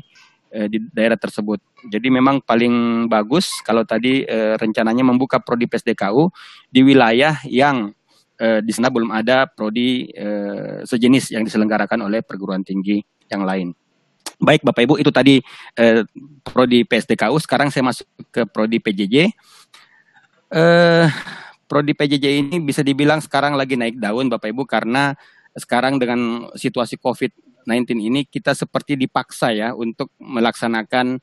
eh, 0.51 0.67
di 0.67 0.77
daerah 0.91 1.15
tersebut. 1.15 1.63
Jadi 1.87 2.11
memang 2.11 2.43
paling 2.43 3.07
bagus 3.07 3.49
kalau 3.63 3.87
tadi 3.87 4.27
eh, 4.27 4.59
rencananya 4.59 5.01
membuka 5.01 5.39
prodi 5.39 5.65
PSDKU 5.65 6.29
di 6.67 6.83
wilayah 6.83 7.39
yang 7.47 7.95
eh, 8.37 8.59
di 8.59 8.71
sana 8.75 8.91
belum 8.91 9.09
ada 9.09 9.47
prodi 9.47 10.11
eh, 10.11 10.83
sejenis 10.83 11.33
yang 11.33 11.47
diselenggarakan 11.47 12.05
oleh 12.05 12.19
perguruan 12.21 12.61
tinggi 12.61 12.99
yang 13.31 13.47
lain. 13.47 13.71
Baik 14.41 14.65
Bapak 14.65 14.81
Ibu, 14.83 14.95
itu 14.97 15.13
tadi 15.13 15.37
eh, 15.77 16.01
prodi 16.41 16.83
PSDKU. 16.83 17.37
Sekarang 17.39 17.69
saya 17.69 17.85
masuk 17.85 18.09
ke 18.33 18.41
prodi 18.49 18.81
PJJ. 18.81 19.29
Eh, 20.51 21.07
prodi 21.69 21.95
PJJ 21.95 22.25
ini 22.43 22.57
bisa 22.59 22.83
dibilang 22.83 23.23
sekarang 23.23 23.55
lagi 23.55 23.79
naik 23.79 24.01
daun 24.01 24.27
Bapak 24.27 24.51
Ibu 24.51 24.67
karena 24.67 25.15
sekarang 25.55 25.99
dengan 25.99 26.51
situasi 26.55 26.95
COVID 26.99 27.50
19 27.63 27.97
ini 27.97 28.25
kita 28.27 28.53
seperti 28.57 28.97
dipaksa 28.97 29.53
ya 29.53 29.73
untuk 29.75 30.11
melaksanakan 30.17 31.21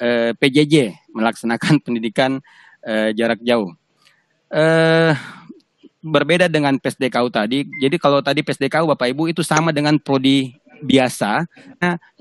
eh, 0.00 0.32
PJJ, 0.34 1.08
melaksanakan 1.12 1.78
pendidikan 1.84 2.40
eh, 2.84 3.12
jarak 3.14 3.42
jauh. 3.44 3.74
Eh, 4.50 5.12
berbeda 6.00 6.48
dengan 6.48 6.80
PSDKU 6.80 7.28
tadi. 7.28 7.68
Jadi 7.68 7.96
kalau 8.00 8.24
tadi 8.24 8.40
PSDKU 8.40 8.88
Bapak 8.96 9.12
Ibu 9.12 9.30
itu 9.30 9.44
sama 9.44 9.70
dengan 9.70 10.00
prodi 10.00 10.56
biasa, 10.80 11.44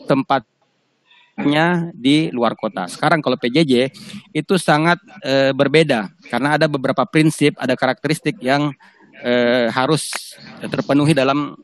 tempatnya 0.03 1.88
di 1.95 2.27
luar 2.36 2.60
kota. 2.60 2.91
Sekarang 2.91 3.23
kalau 3.23 3.39
PJJ 3.39 3.88
itu 4.36 4.56
sangat 4.60 5.00
e, 5.23 5.56
berbeda 5.56 6.12
karena 6.27 6.60
ada 6.60 6.67
beberapa 6.67 7.08
prinsip, 7.08 7.56
ada 7.56 7.79
karakteristik 7.79 8.35
yang 8.43 8.75
e, 9.23 9.33
harus 9.71 10.35
terpenuhi 10.60 11.15
dalam 11.15 11.56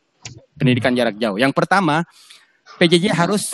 pendidikan 0.55 0.95
jarak 0.95 1.15
jauh. 1.19 1.37
Yang 1.37 1.53
pertama, 1.53 2.03
PJJ 2.79 3.11
harus 3.13 3.51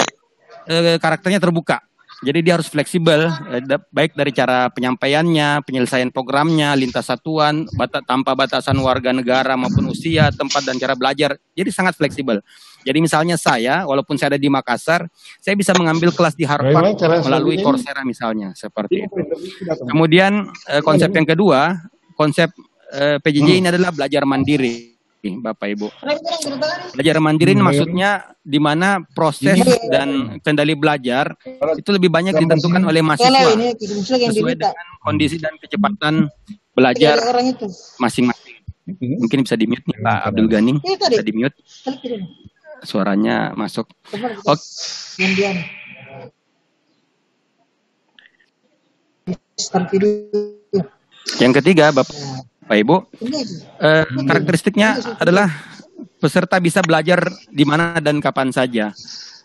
e, 0.66 0.98
karakternya 0.98 1.42
terbuka. 1.42 1.82
Jadi 2.22 2.46
dia 2.46 2.54
harus 2.54 2.70
fleksibel, 2.70 3.34
eh, 3.50 3.66
baik 3.90 4.14
dari 4.14 4.30
cara 4.30 4.70
penyampaiannya, 4.70 5.66
penyelesaian 5.66 6.14
programnya, 6.14 6.70
lintas 6.78 7.10
satuan, 7.10 7.66
bata, 7.74 7.98
tanpa 8.06 8.38
batasan 8.38 8.78
warga 8.78 9.10
negara 9.10 9.58
maupun 9.58 9.90
usia, 9.90 10.30
tempat 10.30 10.62
dan 10.62 10.78
cara 10.78 10.94
belajar. 10.94 11.34
Jadi 11.58 11.74
sangat 11.74 11.98
fleksibel. 11.98 12.38
Jadi 12.86 13.02
misalnya 13.02 13.42
saya, 13.42 13.90
walaupun 13.90 14.22
saya 14.22 14.38
ada 14.38 14.42
di 14.42 14.54
Makassar, 14.54 15.10
saya 15.42 15.58
bisa 15.58 15.74
mengambil 15.74 16.14
kelas 16.14 16.38
di 16.38 16.46
Harvard 16.46 16.94
melalui 17.26 17.58
Coursera 17.58 18.06
misalnya, 18.06 18.54
seperti 18.54 19.10
itu. 19.10 19.18
Kemudian 19.90 20.46
eh, 20.70 20.82
konsep 20.86 21.10
yang 21.10 21.26
kedua, 21.26 21.74
konsep 22.14 22.54
eh, 22.94 23.18
PJJ 23.18 23.50
ini 23.66 23.68
adalah 23.74 23.90
belajar 23.90 24.30
mandiri. 24.30 24.91
Bapak 25.22 25.68
Ibu. 25.78 25.88
Belajar 26.98 27.22
mandiri 27.22 27.54
ini 27.54 27.62
maksudnya 27.62 28.34
di 28.42 28.58
mana 28.58 29.06
proses 29.14 29.62
dan 29.94 30.42
kendali 30.42 30.74
belajar 30.74 31.38
itu 31.78 31.90
lebih 31.94 32.10
banyak 32.10 32.34
ditentukan 32.42 32.82
oleh 32.82 33.06
mahasiswa 33.06 33.54
sesuai 34.02 34.58
dengan 34.58 34.88
kondisi 35.06 35.38
dan 35.38 35.54
kecepatan 35.62 36.26
belajar 36.74 37.22
masing-masing. 38.02 38.58
Mungkin 38.98 39.46
bisa 39.46 39.54
di 39.54 39.70
mute 39.70 39.86
nih 39.86 40.02
Pak 40.02 40.20
Abdul 40.34 40.50
Ganing, 40.50 40.82
bisa 40.82 41.22
di 41.22 41.34
mute. 41.38 41.54
Suaranya 42.82 43.54
masuk. 43.54 43.86
Oke. 44.50 44.66
Yang 51.38 51.54
ketiga, 51.62 51.94
Bapak, 51.94 52.18
Bapak 52.72 52.88
Ibu, 52.88 52.98
eh, 53.84 54.08
karakteristiknya 54.32 54.96
adalah 55.20 55.52
peserta 56.24 56.56
bisa 56.64 56.80
belajar 56.80 57.20
di 57.52 57.68
mana 57.68 58.00
dan 58.00 58.24
kapan 58.24 58.48
saja. 58.48 58.96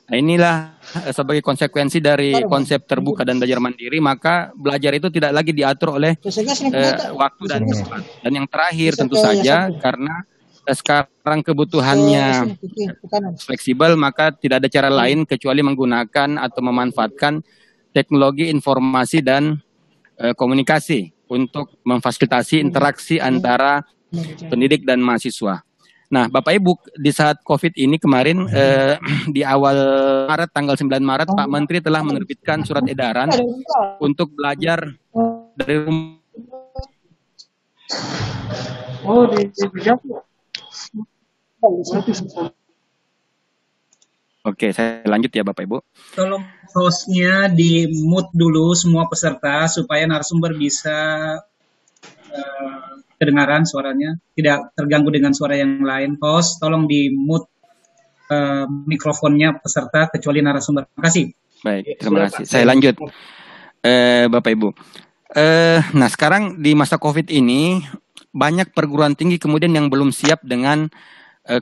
Nah, 0.06 0.14
inilah 0.14 0.78
eh, 1.02 1.10
sebagai 1.10 1.42
konsekuensi 1.42 1.98
dari 1.98 2.38
konsep 2.46 2.86
terbuka 2.86 3.26
dan 3.26 3.42
belajar 3.42 3.58
mandiri, 3.58 3.98
maka 3.98 4.54
belajar 4.54 4.94
itu 4.94 5.10
tidak 5.10 5.34
lagi 5.42 5.50
diatur 5.50 5.98
oleh 5.98 6.14
eh, 6.22 6.94
waktu 7.18 7.44
dan 7.50 7.66
tempat. 7.66 8.06
Dan 8.22 8.30
yang 8.30 8.46
terakhir 8.46 8.94
tentu 8.94 9.18
saja 9.18 9.74
karena 9.74 10.22
eh, 10.62 10.76
sekarang 10.78 11.42
kebutuhannya 11.42 12.54
fleksibel, 13.42 13.98
maka 13.98 14.30
tidak 14.38 14.62
ada 14.62 14.70
cara 14.70 14.86
lain 15.02 15.26
kecuali 15.26 15.66
menggunakan 15.66 16.38
atau 16.46 16.62
memanfaatkan 16.62 17.42
teknologi 17.90 18.54
informasi 18.54 19.18
dan 19.18 19.58
eh, 20.14 20.30
komunikasi 20.30 21.15
untuk 21.26 21.78
memfasilitasi 21.82 22.62
interaksi 22.62 23.18
antara 23.18 23.82
pendidik 24.48 24.86
dan 24.86 25.02
mahasiswa. 25.02 25.66
Nah, 26.06 26.30
Bapak 26.30 26.54
Ibu, 26.54 26.72
di 27.02 27.10
saat 27.10 27.42
COVID 27.42 27.74
ini 27.74 27.98
kemarin 27.98 28.46
eh, 28.54 28.94
di 29.34 29.42
awal 29.42 29.74
Maret, 30.30 30.50
tanggal 30.54 30.78
9 30.78 31.02
Maret, 31.02 31.28
Pak 31.34 31.48
Menteri 31.50 31.82
telah 31.82 32.06
menerbitkan 32.06 32.62
surat 32.62 32.86
edaran 32.86 33.26
untuk 33.98 34.30
belajar 34.30 34.86
dari 35.58 35.74
rumah. 35.82 36.22
Oh, 39.06 39.26
di, 39.30 39.50
di, 39.50 39.66
Oke, 44.46 44.70
saya 44.70 45.02
lanjut 45.10 45.34
ya 45.34 45.42
Bapak 45.42 45.66
Ibu. 45.66 45.82
Tolong 46.14 46.46
hostnya 46.70 47.50
di 47.50 47.90
mute 48.06 48.30
dulu 48.30 48.78
semua 48.78 49.10
peserta 49.10 49.66
supaya 49.66 50.06
narasumber 50.06 50.54
bisa 50.54 50.94
uh, 52.30 52.86
kedengaran 53.18 53.66
suaranya, 53.66 54.14
tidak 54.38 54.70
terganggu 54.78 55.10
dengan 55.10 55.34
suara 55.34 55.58
yang 55.58 55.82
lain. 55.82 56.14
Host, 56.22 56.62
tolong 56.62 56.86
di 56.86 57.10
mute 57.10 57.50
uh, 58.30 58.70
mikrofonnya 58.86 59.58
peserta 59.58 60.06
kecuali 60.14 60.38
narasumber. 60.38 60.86
Terima 60.94 61.04
kasih. 61.10 61.24
Baik, 61.66 61.84
terima 61.98 62.18
kasih. 62.30 62.44
Saya 62.46 62.64
lanjut, 62.70 62.94
eh, 63.82 64.30
Bapak 64.30 64.50
Ibu. 64.54 64.68
Eh, 65.34 65.80
nah 65.98 66.06
sekarang 66.06 66.62
di 66.62 66.78
masa 66.78 67.02
COVID 67.02 67.34
ini 67.34 67.82
banyak 68.30 68.70
perguruan 68.70 69.18
tinggi 69.18 69.42
kemudian 69.42 69.74
yang 69.74 69.90
belum 69.90 70.14
siap 70.14 70.44
dengan 70.46 70.86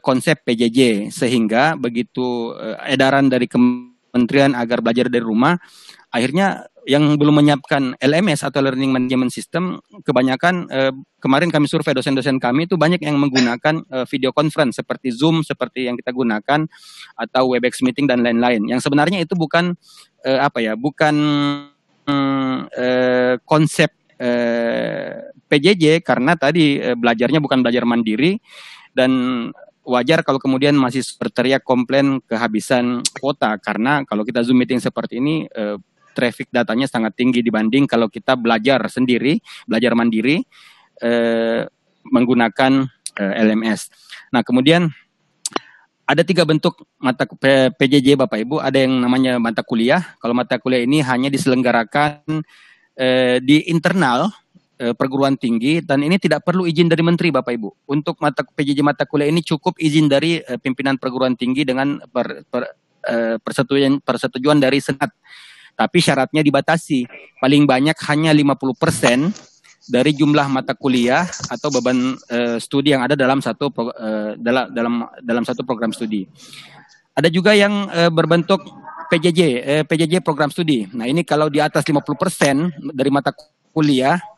konsep 0.01 0.41
PJJ 0.45 1.13
sehingga 1.13 1.77
begitu 1.77 2.57
uh, 2.57 2.81
edaran 2.89 3.29
dari 3.29 3.45
kementerian 3.45 4.57
agar 4.57 4.81
belajar 4.81 5.13
dari 5.13 5.21
rumah 5.21 5.61
akhirnya 6.09 6.65
yang 6.85 7.17
belum 7.17 7.41
menyiapkan 7.41 7.97
LMS 7.97 8.45
atau 8.45 8.61
Learning 8.61 8.93
Management 8.93 9.33
System 9.33 9.81
kebanyakan 10.05 10.69
uh, 10.69 10.93
kemarin 11.21 11.53
kami 11.53 11.69
survei 11.69 11.93
dosen-dosen 11.97 12.41
kami 12.41 12.65
itu 12.65 12.77
banyak 12.81 13.01
yang 13.01 13.17
menggunakan 13.17 13.85
video 14.09 14.33
conference 14.33 14.81
seperti 14.81 15.13
Zoom 15.13 15.41
seperti 15.41 15.89
yang 15.89 15.97
kita 15.97 16.13
gunakan 16.13 16.69
atau 17.17 17.43
Webex 17.53 17.81
meeting 17.81 18.05
dan 18.05 18.21
lain-lain. 18.21 18.69
Yang 18.69 18.85
sebenarnya 18.85 19.25
itu 19.25 19.33
bukan 19.33 19.73
apa 20.21 20.61
ya 20.61 20.77
bukan 20.77 21.17
uh, 22.05 23.35
konsep 23.49 23.89
PJJ 25.49 26.05
karena 26.05 26.37
tadi 26.37 26.77
belajarnya 26.93 27.41
bukan 27.41 27.65
belajar 27.65 27.89
mandiri 27.89 28.37
dan 28.93 29.11
wajar 29.85 30.25
kalau 30.25 30.41
kemudian 30.41 30.75
masih 30.75 31.05
berteriak 31.21 31.63
komplain 31.63 32.21
kehabisan 32.25 33.05
kuota 33.21 33.57
karena 33.61 34.03
kalau 34.09 34.25
kita 34.25 34.41
zoom 34.43 34.61
meeting 34.61 34.81
seperti 34.81 35.21
ini 35.21 35.45
eh, 35.53 35.77
traffic 36.17 36.49
datanya 36.49 36.89
sangat 36.89 37.15
tinggi 37.19 37.43
dibanding 37.45 37.85
kalau 37.85 38.09
kita 38.09 38.39
belajar 38.39 38.81
sendiri 38.89 39.39
belajar 39.69 39.93
mandiri 39.93 40.43
eh, 41.03 41.69
menggunakan 42.09 42.85
eh, 43.19 43.35
LMS. 43.45 43.91
Nah 44.33 44.45
kemudian 44.45 44.89
ada 46.05 46.21
tiga 46.21 46.45
bentuk 46.45 46.85
mata 47.01 47.25
PJJ 47.73 48.21
Bapak 48.21 48.45
Ibu. 48.45 48.61
Ada 48.61 48.85
yang 48.85 49.01
namanya 49.01 49.41
mata 49.41 49.65
kuliah. 49.65 50.05
Kalau 50.21 50.37
mata 50.37 50.61
kuliah 50.61 50.85
ini 50.85 51.01
hanya 51.01 51.33
diselenggarakan 51.33 52.45
eh, 52.97 53.41
di 53.41 53.65
internal 53.73 54.29
perguruan 54.75 55.39
tinggi 55.39 55.79
dan 55.79 56.03
ini 56.03 56.19
tidak 56.19 56.43
perlu 56.43 56.67
izin 56.67 56.91
dari 56.91 57.03
menteri 57.07 57.31
Bapak 57.31 57.53
Ibu. 57.55 57.87
Untuk 57.95 58.19
mata 58.19 58.43
PJJ 58.43 58.83
mata 58.83 59.07
kuliah 59.07 59.31
ini 59.31 59.39
cukup 59.39 59.79
izin 59.79 60.11
dari 60.11 60.43
uh, 60.43 60.59
pimpinan 60.59 60.99
perguruan 60.99 61.39
tinggi 61.39 61.63
dengan 61.63 62.03
per, 62.11 62.43
per, 62.51 62.75
uh, 63.07 63.37
persetujuan 63.39 64.03
persetujuan 64.03 64.59
dari 64.59 64.83
senat. 64.83 65.15
Tapi 65.75 65.99
syaratnya 65.99 66.43
dibatasi. 66.43 67.07
Paling 67.39 67.67
banyak 67.67 67.99
hanya 68.11 68.31
50% 68.31 69.55
dari 69.85 70.17
jumlah 70.17 70.49
mata 70.49 70.73
kuliah 70.73 71.29
atau 71.51 71.69
beban 71.69 72.17
uh, 72.17 72.57
studi 72.57 72.95
yang 72.97 73.05
ada 73.05 73.15
dalam 73.15 73.39
satu 73.45 73.69
uh, 73.71 74.33
dalam 74.39 74.71
dalam 74.73 74.95
dalam 75.21 75.45
satu 75.47 75.63
program 75.63 75.93
studi. 75.93 76.25
Ada 77.15 77.31
juga 77.31 77.55
yang 77.55 77.87
uh, 77.95 78.11
berbentuk 78.11 78.59
PJJ, 79.13 79.41
uh, 79.63 79.83
PJJ 79.87 80.25
program 80.25 80.51
studi. 80.51 80.89
Nah, 80.91 81.07
ini 81.07 81.23
kalau 81.23 81.47
di 81.47 81.63
atas 81.63 81.85
50% 81.87 82.91
dari 82.91 83.11
mata 83.13 83.31
kuliah 83.75 84.17
eh, 84.19 84.34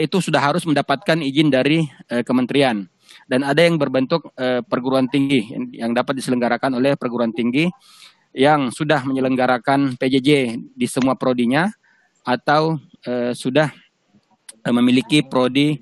itu 0.00 0.18
sudah 0.22 0.40
harus 0.40 0.64
mendapatkan 0.64 1.18
izin 1.20 1.48
dari 1.52 1.86
eh, 2.10 2.22
kementerian 2.22 2.86
dan 3.26 3.40
ada 3.42 3.60
yang 3.62 3.76
berbentuk 3.76 4.30
eh, 4.38 4.62
perguruan 4.62 5.10
tinggi 5.10 5.46
yang, 5.74 5.92
dapat 5.94 6.18
diselenggarakan 6.18 6.78
oleh 6.78 6.94
perguruan 6.94 7.34
tinggi 7.34 7.70
yang 8.36 8.68
sudah 8.68 9.00
menyelenggarakan 9.02 9.96
PJJ 9.96 10.60
di 10.76 10.86
semua 10.86 11.16
prodinya 11.16 11.72
atau 12.26 12.76
eh, 13.06 13.32
sudah 13.32 13.72
eh, 14.62 14.74
memiliki 14.74 15.24
prodi 15.24 15.80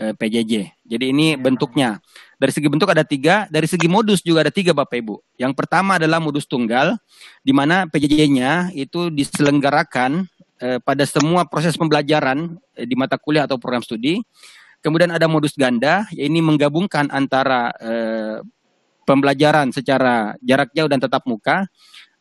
eh, 0.00 0.12
PJJ. 0.16 0.82
Jadi 0.82 1.04
ini 1.08 1.38
bentuknya. 1.38 2.02
Dari 2.36 2.50
segi 2.50 2.66
bentuk 2.66 2.90
ada 2.90 3.06
tiga, 3.06 3.46
dari 3.46 3.70
segi 3.70 3.86
modus 3.86 4.18
juga 4.18 4.42
ada 4.42 4.50
tiga 4.50 4.74
Bapak 4.74 4.98
Ibu. 4.98 5.14
Yang 5.38 5.52
pertama 5.54 5.94
adalah 5.94 6.18
modus 6.18 6.42
tunggal, 6.42 6.98
di 7.46 7.54
mana 7.54 7.86
PJJ-nya 7.86 8.74
itu 8.74 9.14
diselenggarakan 9.14 10.26
eh, 10.62 10.78
pada 10.78 11.02
semua 11.02 11.42
proses 11.42 11.74
pembelajaran 11.74 12.54
eh, 12.78 12.86
di 12.86 12.94
mata 12.94 13.18
kuliah 13.18 13.50
atau 13.50 13.58
program 13.58 13.82
studi. 13.82 14.22
Kemudian 14.82 15.10
ada 15.14 15.26
modus 15.26 15.54
ganda, 15.58 16.06
yaitu 16.14 16.38
menggabungkan 16.42 17.10
antara 17.10 17.74
eh, 17.82 18.38
pembelajaran 19.02 19.74
secara 19.74 20.38
jarak 20.42 20.70
jauh 20.70 20.86
dan 20.86 21.02
tetap 21.02 21.26
muka. 21.26 21.66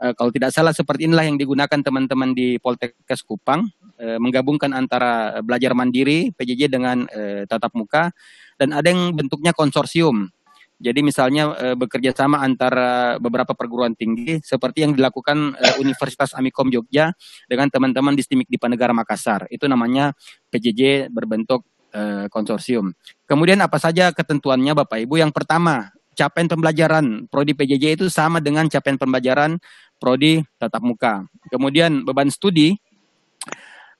Kalau 0.01 0.33
tidak 0.33 0.49
salah 0.49 0.73
seperti 0.73 1.05
inilah 1.05 1.29
yang 1.29 1.37
digunakan 1.37 1.77
teman-teman 1.77 2.33
di 2.33 2.57
Poltekkes 2.57 3.21
Kupang, 3.21 3.69
menggabungkan 4.01 4.73
antara 4.73 5.37
belajar 5.45 5.77
mandiri 5.77 6.33
PJJ 6.33 6.73
dengan 6.73 7.05
tatap 7.45 7.69
muka 7.77 8.09
dan 8.57 8.73
ada 8.73 8.89
yang 8.89 9.13
bentuknya 9.13 9.53
konsorsium 9.53 10.33
jadi 10.81 11.05
misalnya 11.05 11.53
e, 11.55 11.65
bekerja 11.77 12.09
sama 12.17 12.41
antara 12.41 13.21
beberapa 13.21 13.53
perguruan 13.53 13.93
tinggi 13.93 14.41
seperti 14.41 14.81
yang 14.81 14.97
dilakukan 14.97 15.53
e, 15.53 15.65
Universitas 15.77 16.33
Amikom 16.33 16.73
Jogja 16.73 17.13
dengan 17.45 17.69
teman-teman 17.69 18.17
di 18.17 18.25
STIMIK 18.25 18.49
di 18.49 18.57
Panegara 18.57 18.89
Makassar. 18.91 19.45
Itu 19.53 19.69
namanya 19.69 20.17
PJJ 20.49 21.13
berbentuk 21.13 21.69
e, 21.93 22.25
konsorsium. 22.33 22.97
Kemudian 23.29 23.61
apa 23.61 23.77
saja 23.77 24.09
ketentuannya 24.09 24.73
Bapak 24.73 25.05
Ibu? 25.05 25.21
Yang 25.21 25.37
pertama, 25.37 25.93
capaian 26.17 26.49
pembelajaran 26.49 27.29
prodi 27.29 27.53
PJJ 27.53 28.01
itu 28.01 28.09
sama 28.09 28.41
dengan 28.41 28.65
capaian 28.65 28.97
pembelajaran 28.97 29.61
prodi 30.01 30.41
tatap 30.57 30.81
muka. 30.81 31.29
Kemudian 31.53 32.01
beban 32.01 32.33
studi 32.33 32.73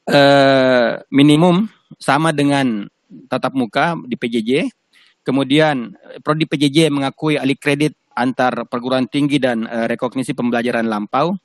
e, 0.09 0.21
minimum 1.13 1.69
sama 2.01 2.33
dengan 2.33 2.89
tatap 3.29 3.53
muka 3.53 3.93
di 4.09 4.17
PJJ 4.17 4.80
Kemudian 5.21 5.93
prodi 6.25 6.49
PJJ 6.49 6.89
mengakui 6.89 7.37
alih 7.37 7.57
kredit 7.57 7.93
antar 8.17 8.65
perguruan 8.67 9.07
tinggi 9.07 9.37
dan 9.37 9.69
uh, 9.69 9.85
rekognisi 9.85 10.33
pembelajaran 10.33 10.85
lampau. 10.89 11.37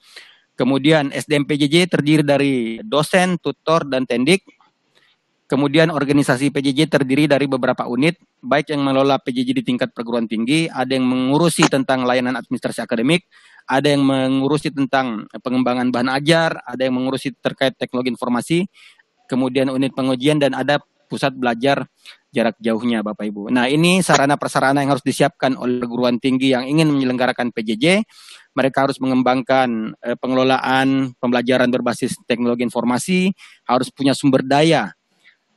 Kemudian 0.57 1.13
SDM 1.13 1.45
PJJ 1.45 1.93
terdiri 1.93 2.25
dari 2.25 2.81
dosen, 2.81 3.37
tutor, 3.37 3.85
dan 3.85 4.09
tendik. 4.09 4.41
Kemudian 5.47 5.95
organisasi 5.95 6.51
PJJ 6.51 6.91
terdiri 6.91 7.31
dari 7.31 7.47
beberapa 7.47 7.87
unit, 7.87 8.19
baik 8.43 8.75
yang 8.75 8.83
mengelola 8.83 9.21
PJJ 9.23 9.63
di 9.63 9.63
tingkat 9.63 9.95
perguruan 9.95 10.27
tinggi, 10.27 10.67
ada 10.67 10.91
yang 10.91 11.07
mengurusi 11.07 11.71
tentang 11.71 12.03
layanan 12.03 12.35
administrasi 12.35 12.83
akademik, 12.83 13.31
ada 13.71 13.95
yang 13.95 14.03
mengurusi 14.03 14.75
tentang 14.75 15.31
pengembangan 15.47 15.95
bahan 15.95 16.11
ajar, 16.19 16.59
ada 16.67 16.83
yang 16.83 16.99
mengurusi 16.99 17.31
terkait 17.39 17.79
teknologi 17.79 18.11
informasi, 18.11 18.67
kemudian 19.31 19.71
unit 19.71 19.95
pengujian 19.95 20.43
dan 20.43 20.51
ada 20.51 20.83
pusat 21.07 21.31
belajar 21.31 21.87
jarak 22.37 22.61
jauhnya 22.61 23.01
Bapak 23.01 23.25
Ibu. 23.25 23.49
Nah 23.49 23.65
ini 23.73 24.05
sarana 24.05 24.37
prasarana 24.37 24.85
yang 24.85 24.93
harus 24.93 25.01
disiapkan 25.01 25.57
oleh 25.57 25.81
perguruan 25.81 26.21
tinggi 26.21 26.53
yang 26.53 26.69
ingin 26.69 26.93
menyelenggarakan 26.93 27.49
PJJ. 27.49 28.05
Mereka 28.53 28.85
harus 28.85 29.01
mengembangkan 29.01 29.97
eh, 30.05 30.17
pengelolaan 30.21 31.17
pembelajaran 31.17 31.73
berbasis 31.73 32.21
teknologi 32.29 32.69
informasi, 32.69 33.33
harus 33.65 33.89
punya 33.89 34.13
sumber 34.13 34.45
daya 34.45 34.93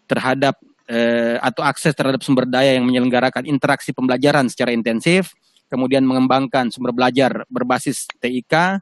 terhadap 0.08 0.56
eh, 0.88 1.36
atau 1.44 1.68
akses 1.68 1.92
terhadap 1.92 2.24
sumber 2.24 2.48
daya 2.48 2.80
yang 2.80 2.88
menyelenggarakan 2.88 3.44
interaksi 3.44 3.92
pembelajaran 3.92 4.48
secara 4.48 4.72
intensif, 4.72 5.36
kemudian 5.68 6.08
mengembangkan 6.08 6.72
sumber 6.72 6.96
belajar 6.96 7.44
berbasis 7.52 8.08
TIK, 8.24 8.80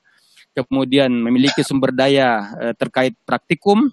kemudian 0.53 1.09
memiliki 1.09 1.65
sumber 1.65 1.89
daya 1.89 2.53
eh, 2.61 2.73
terkait 2.77 3.17
praktikum, 3.25 3.89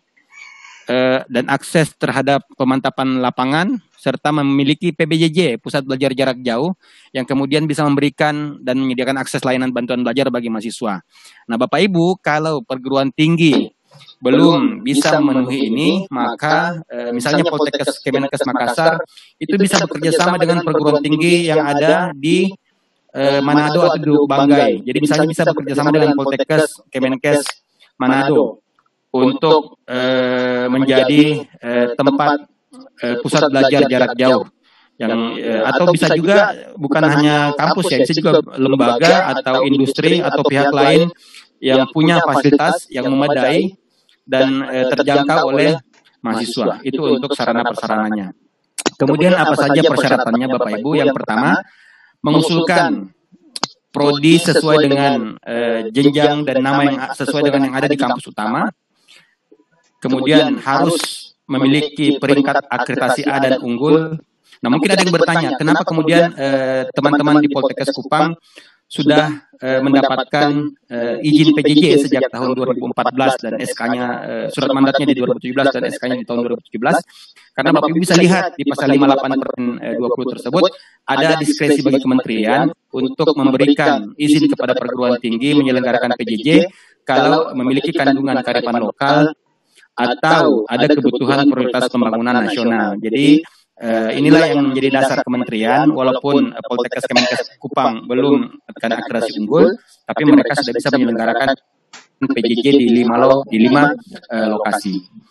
Eh, 0.84 1.20
dan 1.32 1.48
akses 1.48 1.96
terhadap 1.96 2.44
pemantapan 2.60 3.16
lapangan 3.16 3.80
serta 4.04 4.28
memiliki 4.36 4.92
PBJJ 4.92 5.56
pusat 5.64 5.80
belajar 5.88 6.12
jarak 6.12 6.44
jauh 6.44 6.76
yang 7.16 7.24
kemudian 7.24 7.64
bisa 7.64 7.80
memberikan 7.88 8.60
dan 8.60 8.76
menyediakan 8.76 9.16
akses 9.24 9.40
layanan 9.40 9.72
bantuan 9.72 10.04
belajar 10.04 10.28
bagi 10.28 10.52
mahasiswa. 10.52 11.00
Nah, 11.48 11.56
Bapak 11.56 11.80
Ibu, 11.88 12.20
kalau 12.20 12.60
perguruan 12.60 13.08
tinggi 13.08 13.72
belum 14.20 14.84
bisa 14.84 15.16
memenuhi 15.22 15.72
ini, 15.72 15.90
maka 16.12 16.84
eh, 16.92 17.14
misalnya 17.16 17.48
Poltekkes 17.48 18.04
Kemenkes 18.04 18.44
Makassar 18.44 19.00
itu 19.40 19.54
bisa 19.56 19.80
bekerja 19.80 20.12
sama 20.12 20.36
dengan 20.36 20.60
perguruan 20.60 21.00
tinggi 21.00 21.48
yang 21.48 21.64
ada 21.64 22.12
di 22.12 22.52
eh, 23.14 23.40
Manado 23.40 23.88
atau 23.88 23.96
di 23.96 24.12
Banggai. 24.28 24.84
Jadi 24.84 24.98
misalnya 25.00 25.28
bisa 25.30 25.48
bekerja 25.48 25.80
sama 25.80 25.94
dengan 25.94 26.12
Poltekkes 26.12 26.84
Kemenkes 26.92 27.40
Manado 27.96 28.60
untuk 29.14 29.78
menjadi 30.74 31.46
tempat 31.94 32.50
uh, 33.02 33.16
pusat 33.22 33.50
belajar 33.50 33.82
jarak 33.88 34.12
jauh. 34.18 34.46
yang 34.94 35.10
uh, 35.34 35.66
atau 35.74 35.90
bisa 35.90 36.06
juga 36.14 36.54
bukan 36.78 37.02
hanya 37.02 37.50
kampus 37.58 37.90
ya 37.90 37.98
bisa 38.06 38.14
juga 38.14 38.38
lembaga 38.54 39.34
atau 39.34 39.66
industri 39.66 40.22
atau 40.22 40.46
pihak 40.46 40.70
lain 40.70 41.10
yang 41.58 41.82
punya 41.90 42.22
fasilitas 42.22 42.86
yang 42.94 43.10
memadai 43.10 43.74
dan 44.22 44.62
uh, 44.62 44.86
terjangkau 44.94 45.50
oleh 45.50 45.74
mahasiswa. 46.22 46.78
itu 46.86 47.02
untuk 47.02 47.34
sarana 47.34 47.66
prasarananya. 47.66 48.38
Kemudian 48.94 49.34
apa 49.34 49.58
saja 49.58 49.82
persyaratannya 49.82 50.46
Bapak 50.46 50.70
Ibu? 50.78 50.90
Yang 50.94 51.10
pertama 51.10 51.58
mengusulkan 52.22 53.10
prodi 53.90 54.38
sesuai 54.38 54.78
dengan 54.86 55.34
jenjang 55.90 56.46
dan 56.46 56.62
nama 56.62 56.80
yang 56.86 56.98
sesuai 57.18 57.50
dengan 57.50 57.66
yang 57.66 57.74
ada 57.74 57.90
di 57.90 57.98
kampus 57.98 58.30
utama. 58.30 58.70
kemudian 59.98 60.60
harus 60.60 61.23
memiliki 61.44 62.16
peringkat 62.16 62.68
akreditasi 62.68 63.28
A 63.28 63.40
dan 63.40 63.60
unggul. 63.60 64.16
Nah, 64.64 64.68
mungkin 64.72 64.88
ada 64.96 65.02
yang 65.04 65.12
bertanya, 65.12 65.48
kenapa 65.60 65.82
kemudian 65.84 66.32
eh, 66.40 66.88
teman-teman 66.94 67.42
di 67.44 67.48
Poltekkes 67.52 67.92
Kupang 67.92 68.32
sudah 68.84 69.42
eh, 69.58 69.80
mendapatkan 69.80 70.48
eh, 70.86 71.16
izin 71.24 71.56
PJJ 71.56 72.06
sejak 72.06 72.28
tahun 72.30 72.52
2014 72.54 73.42
dan 73.42 73.52
SK-nya 73.58 74.06
eh, 74.22 74.46
surat 74.52 74.70
mandatnya 74.70 75.06
di 75.08 75.14
2017 75.18 75.74
dan 75.74 75.82
SK-nya 75.88 76.16
di 76.20 76.26
tahun 76.28 76.46
2017 76.46 77.58
karena 77.58 77.70
Bapak 77.74 77.88
Ibu 77.90 77.98
bisa 77.98 78.14
lihat 78.14 78.54
di 78.54 78.64
pasal 78.66 78.94
58 78.94 79.42
per 79.42 79.50
20 79.58 80.32
tersebut 80.36 80.64
ada 81.10 81.28
diskresi 81.40 81.80
bagi 81.80 82.00
kementerian 82.02 82.70
untuk 82.94 83.34
memberikan 83.34 84.14
izin 84.14 84.46
kepada 84.52 84.76
perguruan 84.76 85.18
tinggi 85.18 85.58
menyelenggarakan 85.58 86.14
PJJ 86.14 86.70
kalau 87.02 87.50
memiliki 87.56 87.90
kandungan 87.90 88.38
kearifan 88.46 88.78
lokal 88.78 89.32
atau 89.94 90.66
ada 90.66 90.86
kebutuhan 90.90 91.46
prioritas 91.46 91.86
pembangunan 91.86 92.34
nasional. 92.42 92.98
Jadi 92.98 93.42
uh, 93.78 94.10
inilah 94.10 94.50
yang 94.50 94.60
menjadi 94.70 94.88
dasar 95.00 95.18
kementerian 95.22 95.86
walaupun 95.90 96.50
Poltekkes 96.54 97.06
Kemenkes 97.06 97.42
Kupang 97.62 98.06
belum 98.10 98.58
akan 98.74 98.90
akreditasi 98.98 99.38
unggul, 99.42 99.70
tapi 100.06 100.22
mereka 100.26 100.58
sudah 100.58 100.74
bisa 100.74 100.88
menyelenggarakan 100.94 101.54
PJJ 102.24 102.66
di 102.78 102.88
lima 103.02 103.18
lo 103.18 103.46
di 103.46 103.58
lima 103.62 103.90
uh, 104.30 104.46
lokasi. 104.50 105.24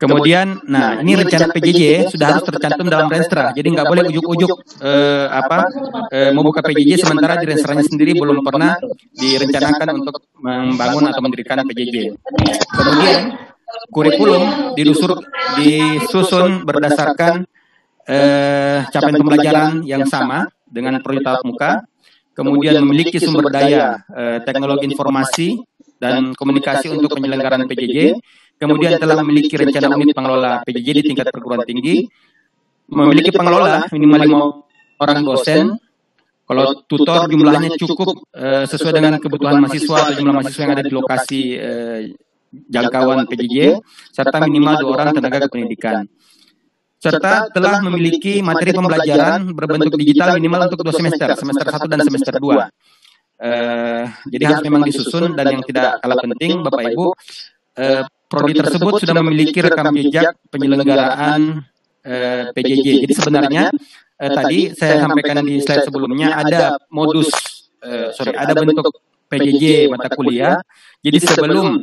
Kemudian, 0.00 0.64
nah 0.64 0.96
ini 0.96 1.12
rencana 1.12 1.52
PJJ 1.52 2.08
sudah 2.08 2.32
harus 2.32 2.40
tercantum 2.48 2.88
dalam 2.88 3.12
renstra, 3.12 3.52
jadi 3.52 3.68
nggak 3.68 3.84
boleh 3.84 4.08
ujuk-ujuk 4.08 4.80
eh, 4.80 5.28
apa 5.28 5.68
eh, 6.08 6.32
mau 6.32 6.40
buka 6.40 6.64
PJJ 6.64 7.04
sementara 7.04 7.36
di 7.36 7.52
renstranya 7.52 7.84
sendiri 7.84 8.16
belum 8.16 8.40
pernah 8.40 8.80
direncanakan 9.12 10.00
untuk 10.00 10.24
membangun 10.40 11.04
atau 11.04 11.20
mendirikan 11.20 11.60
PJJ. 11.68 12.16
Kemudian 12.80 13.49
kurikulum 13.90 14.74
didusur 14.78 15.18
disusun 15.58 16.62
berdasarkan 16.66 17.44
eh, 18.06 18.86
capaian 18.90 19.16
pembelajaran 19.18 19.70
yang 19.86 20.06
sama 20.06 20.46
dengan 20.66 20.98
prioritas 21.02 21.42
muka, 21.42 21.82
kemudian 22.34 22.78
memiliki 22.82 23.18
sumber 23.18 23.50
daya 23.50 24.00
eh, 24.10 24.38
teknologi 24.46 24.86
informasi 24.86 25.48
dan 26.00 26.32
komunikasi 26.32 26.88
untuk 26.88 27.12
penyelenggaraan 27.12 27.68
PJJ, 27.68 28.16
kemudian 28.56 28.96
telah 28.96 29.20
memiliki 29.20 29.52
rencana 29.58 29.92
unit 30.00 30.16
pengelola 30.16 30.64
PJJ 30.64 30.88
di 30.96 31.02
tingkat 31.12 31.28
perguruan 31.28 31.66
tinggi, 31.66 32.08
memiliki 32.88 33.30
pengelola 33.34 33.84
minimal 33.92 34.20
lima 34.24 34.40
orang 34.96 35.20
dosen, 35.20 35.76
kalau 36.48 36.82
tutor 36.88 37.30
jumlahnya 37.30 37.76
cukup 37.78 38.26
eh, 38.34 38.64
sesuai 38.66 38.90
dengan 38.96 39.22
kebutuhan 39.22 39.62
mahasiswa 39.62 39.96
atau 40.08 40.14
jumlah 40.18 40.34
mahasiswa 40.40 40.62
yang 40.66 40.74
ada 40.74 40.82
di 40.82 40.92
lokasi 40.92 41.40
eh, 41.54 42.00
jangkauan 42.50 43.26
PJJ, 43.30 43.78
serta 44.10 44.42
minimal 44.42 44.74
dua 44.82 44.90
orang 44.98 45.08
tenaga 45.14 45.46
kependidikan. 45.46 46.06
Serta 47.00 47.48
telah 47.48 47.80
memiliki 47.80 48.44
materi 48.44 48.76
pembelajaran 48.76 49.56
berbentuk 49.56 49.96
digital 49.96 50.36
minimal 50.36 50.68
untuk 50.68 50.84
dua 50.84 50.92
semester, 50.92 51.32
semester 51.32 51.66
satu 51.72 51.86
dan 51.88 52.04
semester 52.04 52.36
dua. 52.36 52.68
Uh, 53.40 54.04
jadi 54.28 54.52
harus 54.52 54.60
memang 54.68 54.84
disusun 54.84 55.32
dan 55.32 55.48
yang 55.48 55.64
tidak 55.64 55.96
kalah 56.04 56.20
penting, 56.20 56.60
Bapak 56.60 56.92
Ibu, 56.92 57.06
uh, 57.80 58.04
prodi 58.28 58.52
tersebut 58.52 59.00
sudah 59.00 59.16
memiliki 59.16 59.64
rekam 59.64 59.96
jejak 59.96 60.36
penyelenggaraan 60.52 61.64
uh, 62.04 62.44
PJJ. 62.52 63.08
Jadi 63.08 63.14
sebenarnya 63.16 63.72
uh, 64.20 64.30
tadi 64.36 64.76
saya 64.76 65.08
sampaikan 65.08 65.40
di 65.40 65.56
slide 65.64 65.88
sebelumnya 65.88 66.36
ada 66.36 66.76
modus, 66.92 67.32
uh, 67.80 68.12
sorry, 68.12 68.36
ada 68.36 68.52
bentuk 68.52 68.92
PJJ 69.32 69.88
mata 69.88 70.12
kuliah. 70.12 70.60
Jadi 71.00 71.18
sebelum 71.24 71.80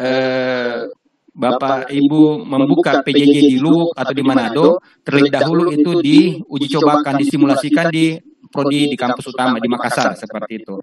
eh, 0.00 0.88
Bapak 1.30 1.92
Ibu 1.92 2.42
membuka 2.42 3.06
PJJ 3.06 3.54
di 3.54 3.56
Luwuk 3.62 3.94
atau 3.94 4.12
di 4.12 4.24
Manado, 4.24 4.82
terlebih 5.06 5.30
dahulu 5.30 5.70
itu 5.70 6.02
diuji 6.02 6.66
cobakan, 6.74 7.14
disimulasikan 7.22 7.86
di 7.88 8.18
prodi 8.50 8.90
di 8.90 8.96
kampus 8.98 9.30
utama 9.30 9.62
di 9.62 9.68
Makassar 9.70 10.18
seperti 10.18 10.64
itu. 10.64 10.76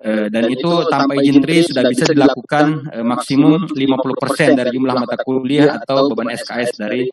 Eh, 0.00 0.26
dan 0.32 0.48
itu 0.48 0.88
tanpa 0.88 1.12
izin 1.20 1.44
TRI 1.44 1.60
sudah 1.70 1.84
bisa 1.86 2.08
dilakukan 2.08 2.88
eh, 2.88 3.04
maksimum 3.04 3.68
50% 3.68 4.58
dari 4.58 4.72
jumlah 4.72 4.96
mata 4.96 5.20
kuliah 5.20 5.76
atau 5.76 6.08
beban 6.10 6.32
SKS 6.34 6.80
dari 6.80 7.04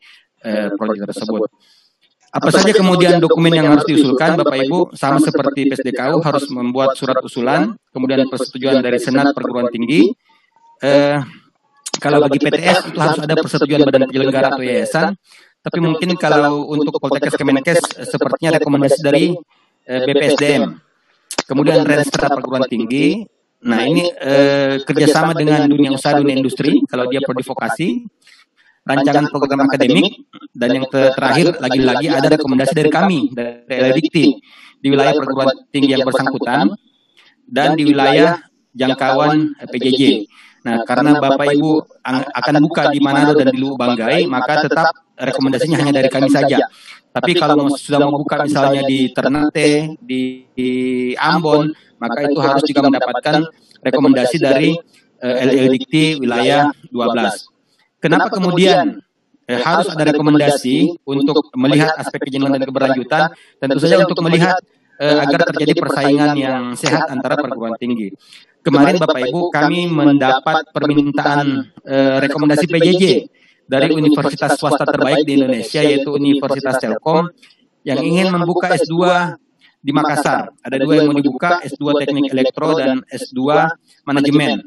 prodi 0.78 1.02
tersebut. 1.02 1.50
Apa 2.28 2.52
saja 2.52 2.76
kemudian 2.76 3.16
dokumen 3.18 3.48
yang 3.56 3.72
harus 3.72 3.88
diusulkan 3.88 4.36
Bapak 4.36 4.60
Ibu? 4.68 4.92
Sama 4.92 5.16
seperti 5.16 5.64
PSDKU 5.72 6.20
harus 6.20 6.44
membuat 6.52 6.92
surat 6.92 7.16
usulan, 7.24 7.72
kemudian 7.88 8.28
persetujuan 8.28 8.84
dari 8.84 9.00
Senat 9.00 9.32
Perguruan 9.32 9.72
Tinggi, 9.72 10.12
eh, 10.82 11.18
kalau 11.98 12.18
bagi 12.22 12.38
PTS 12.38 12.94
itu 12.94 12.98
harus 12.98 13.18
ada 13.18 13.34
persetujuan 13.34 13.82
badan 13.82 14.06
penyelenggara 14.06 14.54
atau 14.54 14.62
yayasan. 14.62 15.18
Tapi 15.58 15.78
mungkin 15.82 16.14
kalau 16.14 16.70
untuk 16.70 16.94
Poltekkes 17.02 17.34
Kemenkes 17.34 17.80
eh, 17.98 18.06
sepertinya 18.06 18.56
rekomendasi 18.62 18.98
dari 19.02 19.34
eh, 19.84 20.00
BPSDM. 20.06 20.62
Kemudian 21.44 21.82
Renstra 21.82 22.30
perguruan 22.30 22.64
tinggi. 22.70 23.26
Nah 23.66 23.82
ini 23.82 24.06
eh, 24.06 24.78
kerjasama 24.86 25.34
dengan 25.34 25.66
dunia 25.66 25.90
usaha, 25.90 26.14
dunia 26.14 26.38
industri. 26.38 26.78
Kalau 26.86 27.10
dia 27.10 27.18
prodi 27.18 27.42
vokasi, 27.42 28.06
rancangan 28.86 29.26
program 29.28 29.66
akademik, 29.66 30.30
dan 30.54 30.78
yang 30.78 30.86
terakhir 30.88 31.58
lagi-lagi 31.58 32.06
ada 32.08 32.28
rekomendasi 32.38 32.72
dari 32.72 32.90
kami, 32.94 33.34
dari 33.34 33.74
LDikti, 33.90 34.26
di 34.78 34.86
wilayah 34.88 35.12
perguruan 35.12 35.50
tinggi 35.74 35.98
yang 35.98 36.06
bersangkutan, 36.06 36.70
dan 37.44 37.74
di 37.74 37.82
wilayah 37.82 38.38
jangkauan 38.72 39.58
PJJ. 39.58 40.30
Nah, 40.66 40.82
karena 40.82 41.22
Bapak 41.22 41.54
Ibu 41.54 41.72
akan 42.34 42.54
buka 42.66 42.90
di 42.90 42.98
Manado 42.98 43.32
dan 43.38 43.48
di 43.54 43.58
Luwu 43.62 43.78
Banggai, 43.78 44.26
maka 44.26 44.66
tetap 44.66 44.90
rekomendasinya 45.14 45.78
hanya 45.78 45.92
dari 46.02 46.10
kami 46.10 46.30
saja. 46.30 46.66
Tapi 47.08 47.34
kalau 47.34 47.70
sudah 47.74 47.98
mau 48.06 48.20
buka 48.20 48.46
misalnya 48.46 48.84
di 48.86 49.10
Ternate, 49.10 49.98
di, 50.02 50.46
di 50.54 50.70
Ambon, 51.18 51.72
maka 51.98 52.26
itu 52.26 52.38
harus 52.38 52.62
juga 52.66 52.86
mendapatkan 52.86 53.42
rekomendasi 53.82 54.36
dari 54.38 54.74
uh, 55.22 55.34
eh, 55.42 55.46
LL 55.46 55.68
Dikti 55.74 56.04
wilayah 56.22 56.70
12. 56.90 57.98
Kenapa 57.98 58.30
kemudian 58.30 59.02
eh, 59.50 59.58
harus 59.58 59.90
ada 59.90 60.14
rekomendasi 60.14 61.02
untuk 61.02 61.50
melihat 61.58 61.96
aspek 61.98 62.22
kejendelan 62.28 62.60
dan 62.60 62.66
keberlanjutan? 62.70 63.22
Tentu 63.58 63.78
saja 63.82 63.98
untuk 64.06 64.22
melihat 64.22 64.54
eh, 65.02 65.18
agar 65.18 65.48
terjadi 65.54 65.74
persaingan 65.74 66.38
yang 66.38 66.62
sehat 66.78 67.10
antara 67.10 67.34
perguruan 67.34 67.74
tinggi. 67.78 68.14
Kemarin 68.62 68.96
Bapak 69.00 69.20
Ibu 69.28 69.40
kami 69.54 69.88
mendapat 69.88 70.68
permintaan 70.74 71.72
eh, 71.86 72.16
rekomendasi 72.22 72.66
PJJ 72.66 73.04
dari 73.68 73.92
universitas 73.92 74.56
swasta 74.56 74.88
terbaik 74.88 75.28
di 75.28 75.38
Indonesia 75.38 75.80
yaitu 75.84 76.16
Universitas 76.16 76.80
Telkom 76.80 77.28
yang 77.84 78.00
ingin 78.00 78.32
membuka 78.32 78.72
S2 78.74 78.96
di 79.78 79.92
Makassar. 79.94 80.50
Ada 80.60 80.76
dua 80.82 81.00
yang 81.00 81.14
mau 81.14 81.22
dibuka, 81.22 81.62
S2 81.62 82.02
Teknik 82.02 82.34
Elektro 82.34 82.74
dan 82.74 83.04
S2 83.06 83.40
Manajemen. 84.04 84.66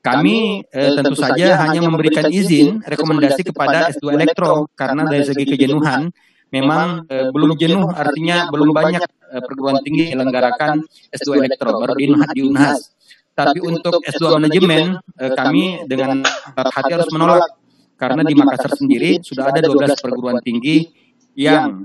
Kami 0.00 0.62
eh, 0.70 0.90
tentu 0.94 1.18
saja 1.18 1.58
hanya 1.66 1.82
memberikan 1.82 2.30
izin 2.30 2.78
rekomendasi 2.86 3.42
kepada 3.50 3.90
S2 3.90 4.14
Elektro 4.14 4.70
karena 4.78 5.02
dari 5.02 5.26
segi 5.26 5.44
kejenuhan 5.44 6.14
memang 6.54 7.10
eh, 7.10 7.26
belum 7.34 7.58
jenuh 7.58 7.90
artinya 7.90 8.46
belum 8.54 8.70
banyak 8.70 9.02
eh, 9.02 9.42
perguruan 9.42 9.82
tinggi 9.82 10.14
menyelenggarakan 10.14 10.86
S2 11.10 11.42
Elektro 11.42 11.74
baru 11.74 11.98
di, 11.98 12.06
di 12.38 12.40
Unhas. 12.46 12.95
Tapi 13.36 13.60
untuk 13.60 14.00
S2 14.00 14.40
Manajemen 14.40 14.96
eh, 15.20 15.32
kami 15.36 15.84
dengan 15.84 16.24
hati 16.56 16.90
harus 16.96 17.10
menolak. 17.12 17.52
karena 17.96 18.20
di 18.28 18.36
Makassar 18.36 18.76
sendiri 18.76 19.24
sudah 19.24 19.48
ada 19.48 19.64
12 19.64 20.04
perguruan 20.04 20.36
tinggi 20.44 20.84
yang 21.32 21.80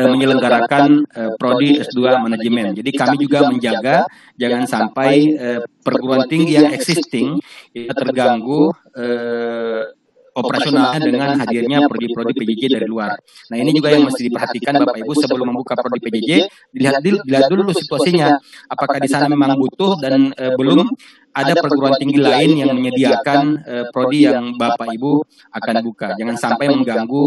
uh, 0.00 0.08
menyelenggarakan 0.08 1.04
uh, 1.12 1.32
prodi 1.36 1.76
S2 1.76 2.24
manajemen. 2.24 2.72
Jadi 2.72 2.90
kami 2.96 3.20
juga 3.20 3.52
menjaga 3.52 4.08
jangan 4.40 4.64
sampai 4.64 5.36
uh, 5.36 5.60
perguruan 5.84 6.24
tinggi 6.24 6.56
yang 6.56 6.72
existing 6.72 7.36
terganggu 7.72 8.72
uh, 8.96 9.92
operasionalnya 10.32 11.00
dengan 11.00 11.30
hadirnya 11.40 11.84
prodi-prodi 11.86 12.32
PJJ 12.32 12.62
dari 12.80 12.86
luar. 12.88 13.16
Nah 13.52 13.56
ini 13.56 13.70
juga 13.76 13.92
yang 13.92 14.08
mesti 14.08 14.28
diperhatikan 14.28 14.80
Bapak 14.80 14.96
Ibu 15.04 15.12
sebelum 15.12 15.46
membuka 15.52 15.76
prodi 15.76 16.00
PJJ, 16.00 16.30
dilihat, 16.72 17.04
dilihat 17.04 17.46
dulu 17.52 17.70
situasinya, 17.72 18.36
apakah 18.68 18.98
di 19.00 19.08
sana 19.08 19.28
memang 19.28 19.56
butuh 19.60 20.00
dan 20.00 20.32
uh, 20.32 20.56
belum 20.56 20.88
ada 21.32 21.56
perguruan 21.56 21.96
tinggi 21.96 22.20
lain 22.20 22.60
yang 22.60 22.72
menyediakan 22.76 23.60
uh, 23.64 23.84
prodi 23.92 24.28
yang 24.28 24.56
Bapak 24.56 24.88
Ibu 24.92 25.24
akan 25.52 25.74
buka. 25.84 26.16
Jangan 26.16 26.36
sampai 26.40 26.66
mengganggu 26.72 27.24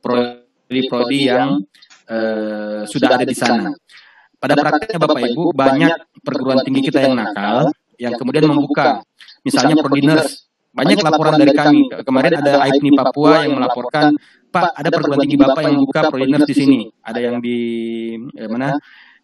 prodi 0.00 0.48
prodi-prodi 0.68 1.32
yang 1.32 1.64
uh, 2.12 2.84
sudah 2.84 3.16
ada 3.16 3.24
di 3.24 3.32
sana. 3.32 3.72
Pada 4.38 4.54
prakteknya 4.54 5.00
Bapak 5.00 5.24
Ibu 5.24 5.56
banyak 5.56 6.20
perguruan 6.20 6.60
tinggi 6.62 6.92
kita 6.92 7.02
yang 7.02 7.16
nakal 7.16 7.72
yang 7.98 8.14
kemudian 8.14 8.46
membuka 8.46 9.02
misalnya 9.42 9.80
prodi 9.80 10.04
nurse. 10.04 10.47
Banyak 10.78 10.98
laporan 11.02 11.34
dari 11.34 11.52
kami. 11.52 11.80
Kemarin 12.06 12.32
ada 12.38 12.52
AIPNI 12.62 12.90
Papua 12.94 13.42
yang 13.42 13.58
melaporkan, 13.58 14.14
Pak, 14.48 14.78
ada 14.78 14.88
perguruan 14.94 15.20
tinggi 15.26 15.38
Bapak 15.38 15.60
yang 15.66 15.74
membuka 15.82 16.00
prodi 16.06 16.30
nurse 16.30 16.48
di 16.48 16.54
sini. 16.54 16.80
Ada 17.02 17.18
yang 17.18 17.36
di 17.42 17.58
eh, 18.38 18.48
mana? 18.48 18.78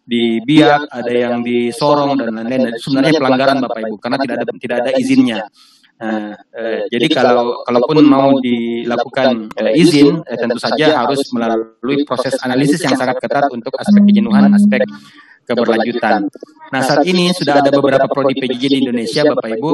di 0.05 0.37
Biak, 0.37 0.85
ada 0.93 1.09
yang 1.09 1.41
di 1.41 1.73
Sorong 1.73 2.13
dan 2.13 2.29
lain-lain. 2.29 2.77
Sebenarnya 2.77 3.17
pelanggaran 3.17 3.57
Bapak 3.57 3.79
Ibu 3.89 3.97
karena 3.97 4.17
tidak 4.21 4.35
ada 4.37 4.53
tidak 4.53 4.77
ada 4.85 4.91
izinnya. 5.01 5.39
Nah, 5.95 6.35
eh, 6.35 6.91
jadi 6.91 7.07
kalau 7.07 7.63
kalaupun 7.63 8.03
mau 8.03 8.35
dilakukan 8.37 9.47
eh, 9.55 9.79
izin, 9.79 10.21
eh, 10.27 10.37
tentu 10.37 10.59
saja 10.59 11.01
harus 11.01 11.23
melalui 11.31 12.03
proses 12.03 12.35
analisis 12.43 12.83
yang 12.83 12.99
sangat 12.99 13.17
ketat 13.17 13.47
untuk 13.49 13.73
aspek 13.79 14.03
kejenuhan, 14.03 14.51
aspek 14.51 14.83
keberlanjutan. 15.47 16.27
Nah, 16.69 16.81
saat 16.83 17.07
ini 17.07 17.31
sudah 17.31 17.63
ada 17.63 17.71
beberapa 17.71 18.05
prodi 18.11 18.35
PJJ 18.35 18.63
di 18.67 18.77
Indonesia, 18.85 19.23
Bapak 19.23 19.49
Ibu. 19.55 19.71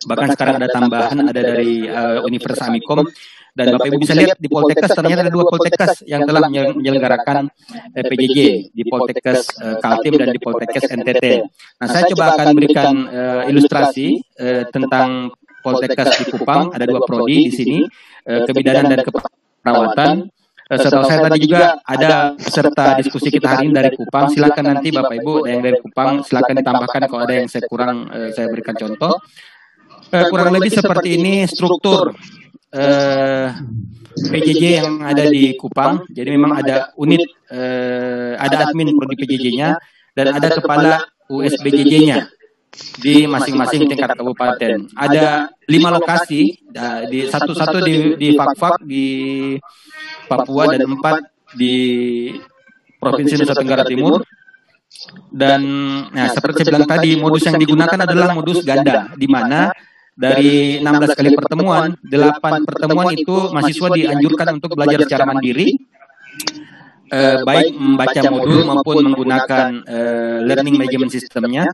Bahkan 0.00 0.28
sekarang 0.36 0.54
ada 0.56 0.68
tambahan, 0.72 1.18
ada 1.28 1.40
dari 1.40 1.84
uh, 1.84 2.24
Universitas 2.24 2.68
Amikom. 2.68 3.04
Dan 3.50 3.74
Bapak 3.74 3.90
Ibu 3.90 3.98
bisa 3.98 4.14
lihat 4.14 4.38
di 4.38 4.46
Poltekkes, 4.46 4.94
ternyata 4.94 5.26
ada 5.26 5.32
dua 5.34 5.42
Poltekkes 5.50 6.06
yang 6.06 6.22
telah 6.22 6.46
menyelenggarakan 6.46 7.50
uh, 7.50 8.04
PJJ 8.06 8.38
di 8.70 8.82
Poltekkes 8.86 9.58
uh, 9.58 9.76
Kaltim 9.82 10.14
dan 10.16 10.30
di 10.30 10.38
Poltekkes 10.38 10.86
NTT. 10.86 11.24
Nah, 11.82 11.86
saya 11.90 12.06
coba 12.14 12.38
akan 12.38 12.46
berikan 12.54 12.94
uh, 13.10 13.42
ilustrasi 13.50 14.22
uh, 14.38 14.70
tentang 14.70 15.34
Poltekkes 15.60 16.08
di 16.24 16.24
Kupang, 16.32 16.72
ada 16.72 16.84
dua 16.88 17.04
prodi 17.04 17.48
di 17.48 17.52
sini, 17.52 17.78
eh, 18.24 18.42
kebidanan 18.48 18.88
dan 18.88 19.00
keperawatan. 19.04 20.16
Eh, 20.70 20.78
setahu 20.78 21.04
saya 21.04 21.26
tadi 21.28 21.38
juga 21.44 21.82
ada 21.84 22.32
peserta 22.38 22.96
diskusi 22.96 23.28
kita 23.28 23.46
hari 23.46 23.68
ini 23.68 23.74
dari 23.76 23.90
Kupang. 23.92 24.32
Silakan 24.32 24.64
nanti 24.76 24.88
Bapak 24.88 25.14
Ibu 25.20 25.44
yang 25.44 25.60
dari 25.60 25.76
Kupang, 25.82 26.24
silakan 26.24 26.54
ditambahkan 26.64 27.00
kalau 27.10 27.22
ada 27.28 27.34
yang 27.36 27.48
saya 27.50 27.64
kurang 27.68 28.08
eh, 28.08 28.30
saya 28.32 28.48
berikan 28.48 28.74
contoh. 28.74 29.20
Eh, 30.10 30.26
kurang 30.26 30.50
lebih 30.58 30.74
seperti 30.74 31.14
ini 31.14 31.46
struktur 31.46 32.10
eh, 32.74 33.46
PJJ 34.10 34.62
yang 34.82 35.06
ada 35.06 35.22
di 35.30 35.54
Kupang. 35.54 36.02
Jadi 36.10 36.28
memang 36.34 36.58
ada 36.58 36.90
unit, 36.98 37.22
eh, 37.46 38.34
ada 38.34 38.66
admin 38.66 38.90
prodi 38.98 39.14
PJJ-nya 39.14 39.78
dan 40.18 40.26
ada 40.34 40.48
kepala 40.58 41.06
USBJJ-nya 41.30 42.26
di 42.98 43.30
masing-masing 43.30 43.86
tingkat 43.86 44.18
kabupaten. 44.18 44.90
Ada 44.98 45.54
lima 45.70 45.94
lokasi 45.94 46.58
di 47.06 47.20
satu-satu 47.30 47.78
di 47.78 48.18
di 48.18 48.28
Fakfak 48.34 48.82
di 48.82 49.06
Papua 50.26 50.74
dan 50.74 50.90
empat 50.90 51.22
di 51.54 51.74
Provinsi 52.98 53.38
Nusa 53.38 53.54
Tenggara 53.54 53.86
Timur. 53.86 54.26
Dan 55.30 55.62
nah, 56.10 56.28
seperti 56.34 56.66
saya 56.66 56.82
bilang 56.82 56.90
tadi, 56.90 57.14
modus 57.14 57.46
yang 57.46 57.56
digunakan 57.56 57.94
adalah 57.94 58.34
modus 58.34 58.60
ganda, 58.66 59.14
di 59.14 59.30
mana 59.30 59.70
dari 60.20 60.76
16 60.84 61.16
kali 61.16 61.30
pertemuan, 61.32 61.96
8 62.04 62.68
pertemuan 62.68 63.08
itu 63.16 63.36
mahasiswa 63.48 63.88
dianjurkan 63.96 64.60
untuk 64.60 64.76
belajar 64.76 65.00
secara 65.08 65.24
mandiri, 65.24 65.80
eh, 67.08 67.40
baik 67.40 67.72
membaca 67.72 68.20
modul 68.28 68.60
maupun 68.68 68.96
menggunakan 69.08 69.68
eh, 69.88 70.38
learning 70.44 70.76
management 70.76 71.12
systemnya. 71.12 71.64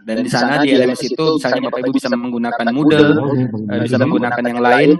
dan 0.00 0.24
di 0.24 0.32
sana 0.32 0.64
di 0.64 0.72
LMS 0.72 1.12
itu 1.12 1.24
misalnya 1.36 1.68
Bapak 1.68 1.84
Ibu 1.84 1.92
bisa 1.92 2.08
menggunakan 2.08 2.66
Moodle, 2.72 3.20
bisa 3.84 4.00
menggunakan 4.00 4.42
yang 4.48 4.60
lain, 4.64 4.90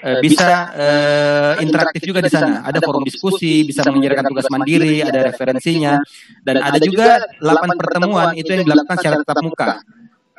uh, 0.00 0.18
bisa 0.24 0.72
uh, 0.72 1.52
interaktif 1.60 2.02
juga 2.08 2.24
di 2.24 2.32
sana. 2.32 2.64
Ada 2.64 2.80
forum 2.80 3.04
diskusi, 3.04 3.62
bisa 3.68 3.84
mengerjakan 3.92 4.32
tugas 4.32 4.48
mandiri, 4.48 5.04
ada 5.04 5.28
referensinya, 5.28 6.00
dan 6.40 6.64
ada 6.64 6.78
juga 6.80 7.20
8 7.38 7.76
pertemuan 7.76 8.32
itu 8.32 8.48
yang 8.48 8.64
dilakukan 8.64 8.96
secara 8.98 9.16
tatap 9.20 9.44
muka. 9.44 9.68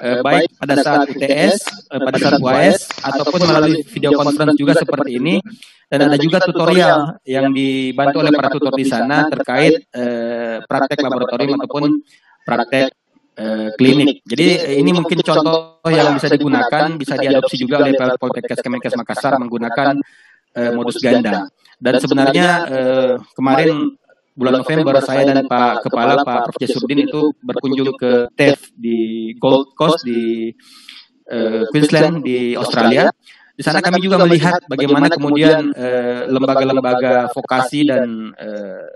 Uh, 0.03 0.19
baik 0.19 0.51
pada 0.59 0.75
saat 0.83 1.07
UTS, 1.07 1.63
uh, 1.95 2.01
pada 2.03 2.17
saat 2.19 2.35
UAS, 2.43 2.91
ataupun 2.99 3.39
melalui 3.47 3.87
video 3.87 4.11
conference 4.19 4.59
juga 4.59 4.75
seperti 4.75 5.15
ini. 5.15 5.39
Dan 5.87 6.11
ada 6.11 6.17
juga 6.19 6.43
tutorial 6.43 7.21
yang 7.23 7.55
dibantu 7.55 8.19
oleh 8.19 8.33
para 8.35 8.51
tutor 8.51 8.75
di 8.75 8.83
sana 8.83 9.31
terkait 9.31 9.87
uh, 9.95 10.59
praktek 10.67 10.99
laboratorium 10.99 11.55
ataupun 11.55 12.03
praktek 12.43 12.91
Eh, 13.33 13.69
klinik. 13.81 14.21
Jadi 14.29 14.61
eh, 14.61 14.77
ini 14.77 14.93
mungkin 14.93 15.17
contoh 15.25 15.81
yang 15.89 16.13
bisa 16.13 16.29
digunakan, 16.29 16.85
bisa 16.93 17.17
diadopsi 17.17 17.57
juga 17.57 17.81
oleh 17.81 17.97
Poltekkes 17.97 18.61
Kemenkes 18.61 18.93
Makassar 18.93 19.41
menggunakan 19.41 19.97
uh, 20.53 20.71
modus 20.77 21.01
ganda. 21.01 21.49
Dan 21.81 21.97
sebenarnya 21.97 22.47
uh, 22.69 23.13
kemarin 23.33 23.97
bulan 24.33 24.65
November 24.65 24.97
saya 24.99 25.23
dan 25.29 25.45
Pak 25.45 25.85
Kepala 25.85 26.21
Pak 26.25 26.49
Prof. 26.49 26.57
Jasurdin 26.57 27.05
itu 27.05 27.33
berkunjung 27.41 27.93
ke 27.97 28.27
TEF 28.33 28.73
di 28.73 29.31
Gold 29.37 29.77
Coast 29.77 30.01
di 30.05 30.49
uh, 31.29 31.63
Queensland 31.69 32.25
di 32.25 32.57
Australia. 32.57 33.09
Di 33.53 33.61
sana 33.61 33.85
kami 33.85 34.01
juga 34.01 34.17
melihat 34.17 34.65
bagaimana 34.65 35.13
kemudian 35.13 35.69
lembaga-lembaga 36.25 37.29
uh, 37.29 37.31
vokasi 37.37 37.85
dan 37.85 38.33
uh, 38.33 38.89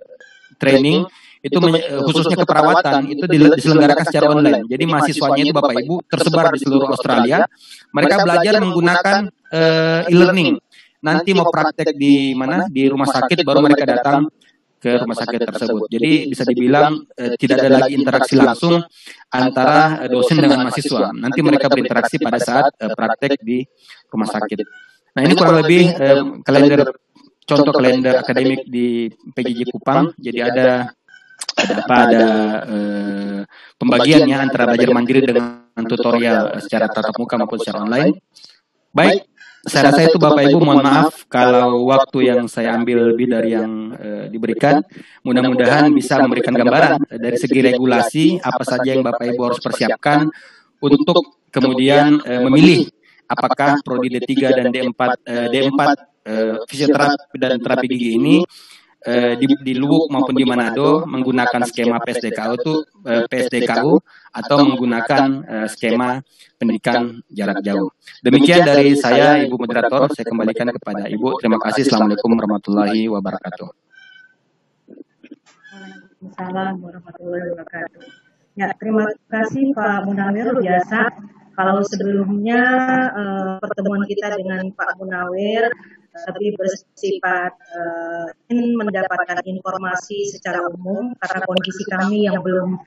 training 0.57 1.05
itu 1.45 1.53
khususnya 2.01 2.33
keperawatan 2.41 3.05
itu 3.13 3.23
diselenggarakan 3.29 4.05
secara 4.09 4.33
online. 4.33 4.65
Jadi 4.65 4.83
mahasiswanya 4.89 5.41
itu 5.45 5.53
Bapak 5.53 5.77
Ibu 5.85 5.95
tersebar 6.09 6.49
di 6.49 6.59
seluruh 6.65 6.89
Australia. 6.89 7.45
Mereka 7.93 8.25
belajar 8.25 8.53
menggunakan 8.57 9.19
uh, 9.53 10.09
e-learning. 10.09 10.57
Nanti 11.05 11.37
mau 11.37 11.45
praktek 11.45 11.93
di 11.93 12.33
mana? 12.33 12.65
Di 12.65 12.89
rumah 12.89 13.05
sakit 13.05 13.45
baru 13.45 13.61
mereka 13.61 13.85
datang 13.85 14.25
ke 14.77 14.91
rumah 15.01 15.17
sakit 15.17 15.39
tersebut. 15.41 15.87
Jadi 15.89 16.11
bisa 16.29 16.43
dibilang 16.45 17.01
uh, 17.01 17.33
tidak 17.35 17.57
ada 17.65 17.69
lagi 17.81 17.97
interaksi 17.97 18.35
langsung 18.37 18.81
antara 19.33 20.05
dosen 20.05 20.37
dengan 20.37 20.69
mahasiswa. 20.69 21.11
Nanti 21.17 21.39
mereka 21.41 21.67
berinteraksi 21.67 22.21
pada 22.21 22.39
saat 22.39 22.71
uh, 22.77 22.93
praktek 22.93 23.41
di 23.41 23.65
rumah 24.09 24.29
sakit. 24.29 24.59
Nah 25.17 25.21
ini 25.25 25.33
kurang 25.33 25.57
lebih 25.65 25.81
uh, 25.97 26.23
kalender 26.45 26.93
contoh 27.47 27.73
kalender 27.73 28.21
akademik 28.21 28.67
di 28.69 29.09
PJJ 29.33 29.71
Kupang. 29.73 30.13
Jadi 30.19 30.39
ada 30.45 30.93
apa 31.57 31.95
ada 32.05 32.25
uh, 32.69 33.39
pembagiannya 33.81 34.37
antara 34.37 34.69
belajar 34.69 34.89
mandiri 34.93 35.21
dengan 35.25 35.83
tutorial 35.89 36.61
secara 36.61 36.85
tatap 36.89 37.17
muka 37.17 37.35
maupun 37.39 37.57
secara 37.57 37.81
online. 37.81 38.13
Baik, 38.93 39.29
saya 39.67 39.91
rasa 39.91 40.07
itu 40.07 40.17
Bapak 40.17 40.47
Ibu 40.47 40.59
mohon 40.63 40.79
maaf 40.81 41.27
kalau 41.27 41.87
waktu 41.91 42.31
yang 42.31 42.47
saya 42.47 42.73
ambil 42.75 43.11
lebih 43.13 43.27
dari 43.27 43.53
yang 43.53 43.93
uh, 43.93 44.25
diberikan. 44.31 44.79
Mudah-mudahan 45.21 45.91
bisa 45.91 46.17
memberikan 46.23 46.55
gambaran 46.55 47.03
dari 47.19 47.37
segi 47.37 47.59
regulasi 47.59 48.25
apa 48.39 48.63
saja 48.63 48.95
yang 48.95 49.03
Bapak 49.03 49.27
Ibu 49.27 49.41
harus 49.43 49.59
persiapkan 49.59 50.31
untuk 50.79 51.43
kemudian 51.51 52.23
uh, 52.23 52.41
memilih 52.47 52.87
apakah 53.27 53.83
prodi 53.83 54.07
D3 54.17 54.31
dan 54.55 54.67
D4 54.71 55.01
uh, 55.03 55.47
D4 55.51 55.79
uh, 55.83 56.55
fisioterapi 56.63 57.35
dan 57.35 57.59
terapi 57.59 57.85
gigi 57.91 58.15
ini 58.15 58.41
eh, 59.05 59.33
di, 59.37 59.45
di 59.61 59.73
Luwuk 59.77 60.09
maupun 60.09 60.33
di 60.33 60.45
Manado 60.47 61.05
menggunakan 61.05 61.61
skema 61.67 62.01
PSDKU 62.01 62.53
itu 62.57 62.73
eh, 63.05 63.23
PSDKU 63.29 63.93
atau 64.33 64.57
menggunakan 64.65 65.29
eh, 65.45 65.67
skema 65.69 66.23
pendidikan 66.57 67.21
jarak 67.29 67.61
jauh. 67.61 67.93
Demikian 68.25 68.65
dari 68.65 68.97
saya 68.97 69.37
Ibu 69.45 69.55
moderator, 69.61 70.09
saya 70.09 70.25
kembalikan 70.25 70.73
kepada 70.73 71.05
Ibu. 71.05 71.37
Terima 71.37 71.61
kasih. 71.61 71.85
Assalamualaikum 71.85 72.33
warahmatullahi 72.33 73.05
wabarakatuh. 73.05 73.69
Waalaikumsalam 76.27 76.75
warahmatullahi 76.81 77.43
wabarakatuh. 77.53 78.01
Ya, 78.57 78.73
terima 78.81 79.05
kasih 79.29 79.69
Pak 79.77 80.09
Munawir 80.09 80.49
biasa. 80.49 81.13
Kalau 81.53 81.81
sebelumnya 81.85 82.61
uh, 83.13 83.57
pertemuan 83.61 84.05
kita 84.05 84.33
dengan 84.33 84.65
Pak 84.73 84.97
Munawir 84.97 85.69
lebih 86.25 86.57
bersifat 86.57 87.51
uh, 87.53 88.27
ingin 88.49 88.73
mendapatkan 88.73 89.39
informasi 89.45 90.25
secara 90.27 90.65
umum 90.73 91.13
karena 91.21 91.39
kondisi 91.45 91.83
kami 91.87 92.25
yang 92.25 92.41
belum 92.41 92.79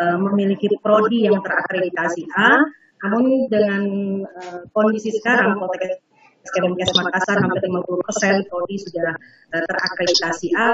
uh, 0.00 0.18
memiliki 0.30 0.68
prodi 0.80 1.24
yang 1.24 1.40
terakreditasi 1.40 2.28
A, 2.36 2.60
namun 3.06 3.48
dengan 3.48 3.82
uh, 4.26 4.60
kondisi 4.74 5.14
sekarang 5.16 5.56
Poltek 5.56 6.04
Kemenkes 6.44 6.92
Makassar 6.92 7.40
hampir 7.40 7.64
50 7.64 8.04
persen 8.04 8.34
prodi 8.52 8.76
sudah 8.76 9.16
uh, 9.54 9.64
terakreditasi 9.64 10.48
A, 10.52 10.68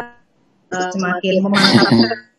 uh, 0.74 0.90
semakin 0.90 1.34
memantapkan 1.46 2.30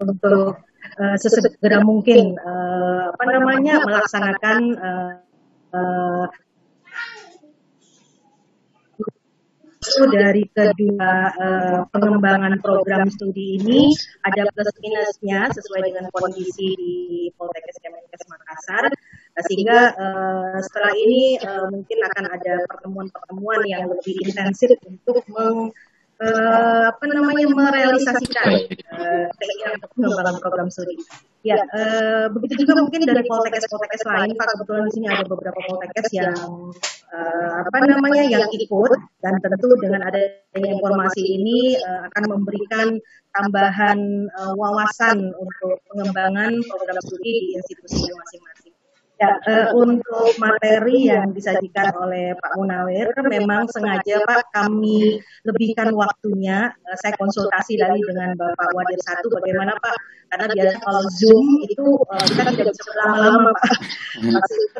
untuk 0.00 0.62
uh, 0.96 1.16
sesegera 1.18 1.82
mungkin 1.84 2.38
uh, 2.40 3.12
apa 3.12 3.24
namanya 3.28 3.82
melaksanakan 3.84 4.58
uh, 4.78 5.12
itu 9.80 10.04
dari 10.12 10.44
kedua 10.52 11.12
uh, 11.40 11.80
pengembangan 11.88 12.52
program 12.60 13.08
studi 13.08 13.56
ini 13.56 13.88
ada 14.28 14.44
plus 14.52 14.68
minusnya 14.76 15.48
sesuai 15.56 15.88
dengan 15.88 16.04
kondisi 16.12 16.76
di 16.76 16.94
Poltekkes 17.32 17.80
Kemenkes 17.80 18.28
Makassar 18.28 18.92
sehingga 19.48 19.96
uh, 19.96 20.60
setelah 20.60 20.92
ini 20.92 21.40
uh, 21.40 21.72
mungkin 21.72 21.96
akan 22.12 22.24
ada 22.28 22.54
pertemuan-pertemuan 22.68 23.60
yang 23.64 23.88
lebih 23.88 24.20
intensif 24.20 24.68
untuk 24.84 25.24
meng, 25.32 25.72
uh, 26.20 26.82
apa 26.92 27.04
namanya 27.08 27.48
merealisasikan 27.48 28.68
uh, 28.92 29.26
keinginan 29.40 30.36
program 30.44 30.68
studi. 30.68 31.00
Ya, 31.40 31.56
uh, 31.56 32.28
begitu 32.36 32.68
juga 32.68 32.84
mungkin 32.84 33.00
dari 33.08 33.24
poltekkes-poltekkes 33.24 34.04
lain, 34.04 34.36
Pak. 34.36 34.46
Kebetulan 34.60 34.84
di 34.84 34.92
sini 34.92 35.06
ada 35.08 35.24
beberapa 35.24 35.56
poltekkes 35.72 36.12
yang 36.12 36.36
uh, 37.14 37.66
apa 37.66 37.78
namanya 37.86 38.24
yang 38.26 38.46
ikut 38.50 38.92
dan 39.22 39.34
tentu 39.42 39.68
dengan 39.82 40.06
adanya 40.06 40.68
informasi 40.74 41.22
ini 41.22 41.78
uh, 41.78 42.06
akan 42.10 42.24
memberikan 42.38 42.98
tambahan 43.34 44.30
uh, 44.34 44.54
wawasan 44.58 45.30
untuk 45.34 45.78
pengembangan 45.90 46.58
program 46.66 46.98
studi 47.06 47.32
di 47.46 47.50
institusi 47.58 48.10
masing-masing. 48.10 48.59
Ya, 49.20 49.36
uh, 49.36 49.68
untuk 49.76 50.32
materi 50.40 51.12
yang 51.12 51.36
disajikan 51.36 51.92
oleh 51.92 52.32
Pak 52.40 52.56
Munawir, 52.56 53.12
kan 53.12 53.28
memang 53.28 53.68
sengaja 53.68 54.16
Pak 54.24 54.48
kami 54.48 55.20
lebihkan 55.44 55.92
waktunya. 55.92 56.72
Uh, 56.88 56.96
saya 57.04 57.12
konsultasi 57.20 57.76
tadi 57.76 58.00
dengan 58.00 58.32
Bapak 58.32 58.72
Wadir 58.72 58.96
satu, 59.04 59.28
bagaimana 59.28 59.76
Pak? 59.76 59.96
Karena 60.32 60.48
biasa 60.48 60.74
kalau 60.80 61.04
Zoom 61.20 61.60
itu 61.68 61.84
uh, 61.84 62.24
kita 62.32 62.48
tidak 62.48 62.72
bisa 62.72 62.82
berlama-lama 62.88 63.52
Pak. 63.60 63.72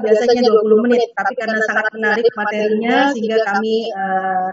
biasanya 0.09 0.41
20 0.41 0.85
menit, 0.89 1.05
tapi 1.13 1.33
karena 1.37 1.61
sangat 1.69 1.93
menarik 1.93 2.25
materinya, 2.33 3.13
sehingga 3.13 3.45
kami 3.45 3.93
uh, 3.93 4.49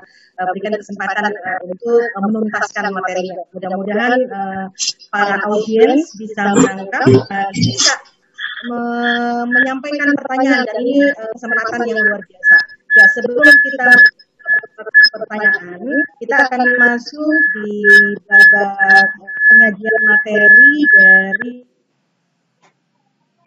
berikan 0.51 0.75
kesempatan 0.75 1.31
uh, 1.31 1.59
untuk 1.63 2.03
menuntaskan 2.11 2.91
materinya. 2.91 3.39
Mudah-mudahan 3.55 4.19
uh, 4.35 4.65
para 5.15 5.39
audiens 5.47 6.11
bisa 6.19 6.51
menangkap, 6.59 7.07
uh, 7.07 7.49
bisa 7.55 7.95
me 8.65 8.81
menyampaikan 9.45 10.09
pertanyaan 10.17 10.65
dan 10.65 10.77
ini 10.81 11.05
uh, 11.13 11.29
kesempatan 11.37 11.81
yang 11.85 12.01
luar 12.01 12.21
biasa. 12.25 12.57
Ya, 12.97 13.05
sebelum 13.13 13.53
kita 13.61 13.89
pertanyaan, 15.13 15.81
kita 16.17 16.35
akan 16.49 16.61
masuk 16.81 17.37
di 17.53 17.71
babak 18.25 19.07
penyajian 19.45 20.01
materi 20.09 20.73
dari 20.89 21.51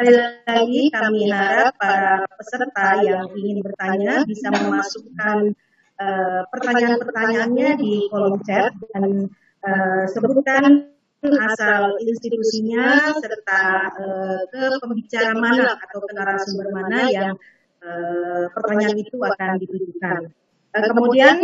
Sekali 0.01 0.17
lagi 0.49 0.83
kami 0.89 1.29
harap 1.29 1.77
para 1.77 2.25
peserta 2.41 3.05
yang 3.05 3.29
ingin 3.37 3.61
bertanya 3.61 4.25
bisa 4.25 4.49
memasukkan 4.49 5.53
uh, 6.01 6.41
pertanyaan-pertanyaannya 6.49 7.77
di 7.77 8.09
kolom 8.09 8.41
chat 8.41 8.73
dan 8.97 9.29
uh, 9.61 10.09
sebutkan 10.09 10.89
asal 11.21 12.01
institusinya 12.01 13.13
serta 13.21 13.63
uh, 13.93 14.41
ke 14.49 14.61
pembicara 14.81 15.37
mana 15.37 15.77
atau 15.77 16.01
ke 16.01 16.13
narasumber 16.17 16.73
mana 16.73 17.13
yang 17.13 17.37
uh, 17.85 18.49
pertanyaan 18.57 18.97
itu 18.97 19.21
akan 19.21 19.61
ditujukan. 19.61 20.33
Uh, 20.73 20.85
kemudian 20.89 21.37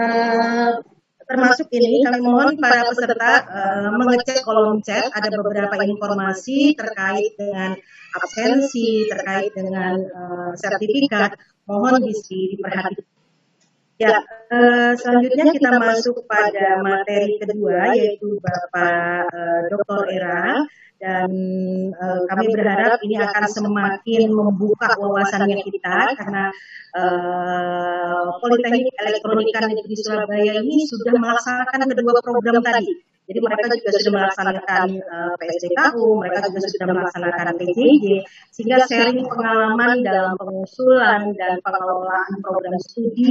uh, 0.00 0.80
termasuk 1.28 1.68
ini 1.68 2.00
kami 2.00 2.24
mohon 2.24 2.56
para 2.56 2.88
peserta 2.88 3.44
uh, 3.44 3.92
mengecek 3.92 4.40
kolom 4.40 4.80
chat. 4.80 5.12
Ada 5.12 5.36
beberapa 5.36 5.84
informasi 5.84 6.72
terkait 6.72 7.36
dengan 7.36 7.76
absensi 8.16 9.04
terkait 9.04 9.52
dengan 9.52 10.00
uh, 10.00 10.52
sertifikat. 10.56 11.36
Mohon 11.68 12.08
diperhatikan 12.08 13.17
Ya, 13.98 14.22
uh, 14.54 14.94
selanjutnya 14.94 15.50
kita 15.58 15.74
masuk 15.74 16.22
pada 16.30 16.78
materi 16.86 17.34
kedua 17.42 17.98
yaitu 17.98 18.38
Bapak 18.38 19.26
uh, 19.26 19.60
Dr. 19.66 20.06
Era 20.14 20.62
dan 21.02 21.30
uh, 21.98 22.22
kami 22.30 22.46
berharap 22.54 23.02
ini 23.02 23.18
akan 23.18 23.44
semakin 23.50 24.30
membuka 24.30 24.94
wawasannya 25.02 25.66
kita 25.66 26.14
karena 26.14 26.46
uh, 26.94 28.38
Politeknik 28.38 28.94
Elektronika 29.02 29.66
Negeri 29.66 29.96
Surabaya 29.98 30.62
ini 30.62 30.86
sudah 30.86 31.18
melaksanakan 31.18 31.90
kedua 31.90 32.22
program 32.22 32.62
tadi 32.62 33.17
jadi 33.28 33.44
mereka 33.44 33.68
juga 33.68 33.90
sudah 33.92 34.12
melaksanakan 34.16 34.86
uh, 35.04 35.32
eh, 35.36 35.44
PSDKU, 35.44 36.16
mereka 36.16 36.48
juga 36.48 36.64
sudah 36.64 36.86
melaksanakan 36.96 37.46
PJJ, 37.60 38.04
sehingga 38.56 38.80
sharing 38.88 39.20
pengalaman 39.28 40.00
dalam 40.00 40.32
pengusulan 40.40 41.36
dan 41.36 41.60
pengelolaan 41.60 42.40
program 42.40 42.72
studi 42.80 43.28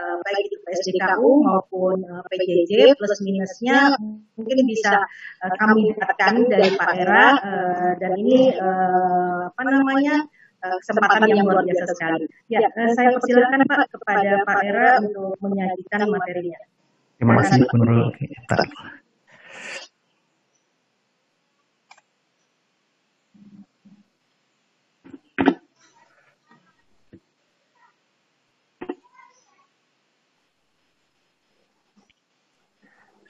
uh, 0.00 0.16
baik 0.24 0.40
itu 0.48 0.56
PSDKU 0.64 1.30
maupun 1.44 2.00
eh, 2.00 2.24
PJJ 2.32 2.96
plus 2.96 3.20
minusnya 3.20 3.92
mungkin 4.40 4.58
bisa 4.64 5.04
kami 5.60 5.92
dapatkan 5.92 6.34
dari 6.48 6.72
Pak 6.72 6.90
Era 6.96 7.26
dan 8.00 8.12
ini 8.16 8.56
apa 8.56 9.62
namanya 9.68 10.24
kesempatan 10.64 11.28
yang 11.28 11.44
luar 11.44 11.60
biasa 11.60 11.84
sekali. 11.92 12.24
Ya, 12.48 12.64
saya 12.72 13.12
persilakan 13.12 13.60
Pak 13.68 13.92
kepada 13.92 14.32
Pak 14.48 14.60
Era 14.64 14.88
untuk 15.04 15.36
menyajikan 15.44 16.08
materinya. 16.08 16.60
Terima 17.16 17.32
kasih, 17.40 17.64
Menurut 17.72 18.12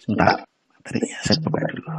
Sebentar, 0.07 0.39
tadi 0.87 1.03
saya 1.19 1.35
buka 1.43 1.67
dulu. 1.67 1.91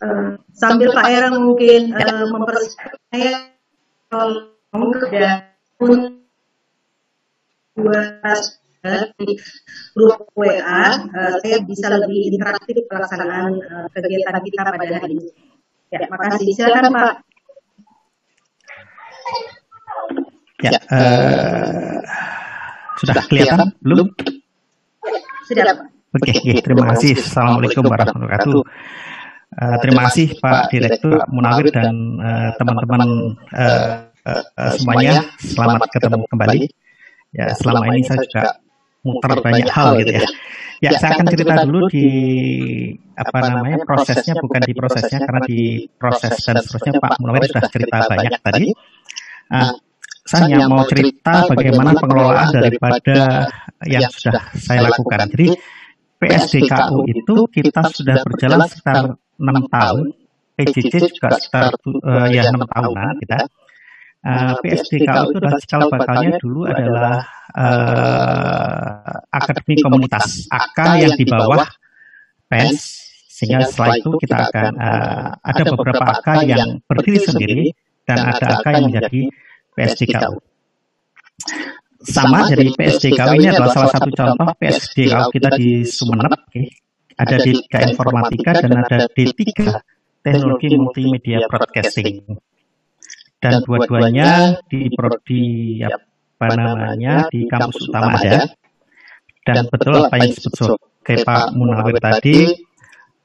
Uh, 0.00 0.40
sambil 0.56 0.88
Pak 0.96 1.04
Era 1.04 1.28
mungkin 1.28 1.92
uh, 1.92 2.24
mempersiapkan 2.32 3.52
dan 4.08 4.30
dua 7.76 8.00
di 9.20 9.36
grup 10.00 10.32
WA, 10.32 10.48
uh, 10.48 10.88
eh, 10.96 11.32
saya 11.44 11.56
bisa 11.68 11.92
lebih 11.92 12.32
interaktif 12.32 12.88
pelaksanaan 12.88 13.52
uh, 13.60 13.86
kegiatan 13.92 14.40
kita 14.40 14.62
pada 14.64 14.96
hari 14.96 15.12
ini. 15.12 15.28
Ya, 15.92 16.08
makasih. 16.08 16.48
Silakan 16.56 16.88
Pak. 16.88 17.12
Ya, 20.60 20.76
uh, 20.92 22.00
sudah 23.00 23.24
kelihatan 23.28 23.76
belum? 23.84 24.08
Sudah 25.44 25.64
Pak. 25.68 25.76
Oke, 26.10 26.32
okay, 26.34 26.56
terima 26.64 26.90
kasih. 26.96 27.20
Assalamualaikum 27.20 27.84
warahmatullahi 27.84 28.24
wabarakatuh. 28.26 28.62
Uh, 29.50 29.76
terima 29.82 30.00
kasih 30.08 30.26
Pak 30.40 30.70
Direktur 30.72 31.20
Munawir 31.28 31.68
dan 31.74 31.92
teman-teman 32.56 33.34
uh, 33.54 34.10
uh, 34.26 34.42
uh, 34.56 34.72
semuanya. 34.76 35.26
Selamat 35.38 35.86
ketemu 35.90 36.24
kembali. 36.28 36.60
Ya, 37.30 37.54
selama 37.54 37.86
ini 37.94 38.02
saya 38.02 38.18
juga 38.26 38.58
muter 39.04 39.32
banyak 39.40 39.68
hal 39.68 39.96
gitu 40.00 40.12
ya. 40.20 40.24
Ya, 40.80 40.96
saya 40.96 41.12
akan 41.12 41.28
cerita 41.28 41.68
dulu 41.68 41.92
di 41.92 42.08
apa 43.12 43.38
namanya 43.52 43.84
prosesnya 43.84 44.32
bukan 44.40 44.64
di 44.64 44.72
prosesnya 44.72 45.20
karena 45.28 45.44
di 45.44 45.84
proses 46.00 46.40
dan 46.40 46.56
seterusnya 46.56 46.96
Pak 46.96 47.20
Munawir 47.20 47.44
sudah 47.52 47.68
cerita 47.68 47.96
banyak 48.08 48.32
tadi. 48.40 48.72
Uh, 49.52 49.76
saya 50.24 50.48
hanya 50.48 50.72
mau 50.72 50.88
cerita 50.88 51.44
bagaimana 51.52 51.92
pengelolaan 52.00 52.48
daripada 52.48 53.44
yang 53.84 54.08
sudah 54.08 54.40
saya 54.56 54.88
lakukan. 54.88 55.28
Jadi 55.36 55.52
PSDKU 56.16 57.08
itu 57.12 57.36
kita 57.52 57.82
sudah 57.92 58.16
berjalan 58.24 58.64
sekitar 58.64 59.20
enam 59.36 59.64
tahun, 59.68 60.16
PJJ 60.56 60.94
juga 61.12 61.28
sekitar 61.36 61.76
uh, 61.76 62.28
ya 62.32 62.48
enam 62.48 62.64
tahunan 62.64 63.20
kita. 63.20 63.38
Uh, 64.20 64.52
PSDKU 64.64 65.32
itu 65.32 65.36
adalah 65.44 65.60
cikal 65.60 65.80
bakalnya 65.92 66.36
dulu 66.40 66.68
adalah 66.68 67.39
uh, 67.54 69.20
akademi 69.30 69.78
komunitas 69.82 70.46
AK 70.50 70.78
yang 71.02 71.14
di 71.14 71.24
bawah 71.26 71.66
PES 72.50 72.78
sehingga 73.40 73.64
setelah 73.64 73.96
itu 73.96 74.10
kita 74.20 74.36
akan 74.50 74.70
uh, 74.76 75.28
ada 75.40 75.62
beberapa 75.72 76.04
AK 76.12 76.28
yang 76.44 76.82
berdiri 76.84 77.20
sendiri 77.24 77.66
dan 78.04 78.28
ada 78.28 78.60
AK 78.60 78.66
yang 78.76 78.84
menjadi 78.92 79.20
PSDKU. 79.72 80.36
Sama 82.00 82.48
dari 82.52 82.68
PSDKU 82.72 83.32
ini 83.40 83.48
adalah 83.48 83.72
salah 83.72 83.90
satu 83.92 84.12
contoh 84.12 84.48
PSDKU 84.60 85.32
kita 85.32 85.56
di 85.56 85.88
Sumeneb, 85.88 86.36
okay. 86.36 86.68
ada 87.16 87.36
D3 87.40 87.64
Informatika 87.92 88.50
dan 88.60 88.72
ada 88.84 89.08
D3 89.08 89.40
Teknologi 90.20 90.68
Multimedia 90.76 91.40
Broadcasting. 91.48 92.24
Dan 93.40 93.64
dua-duanya 93.64 94.60
di 94.68 94.92
prodi 94.92 95.80
apa 96.40 96.56
namanya 96.56 97.28
di 97.28 97.44
kampus 97.44 97.92
utama 97.92 98.16
ada. 98.16 98.48
Dan 99.44 99.68
betul 99.68 100.08
apa 100.08 100.16
yang 100.16 100.32
disebut 100.32 100.80
kayak 101.04 101.28
Pak 101.28 101.52
Munawir 101.52 102.00
tadi, 102.00 102.48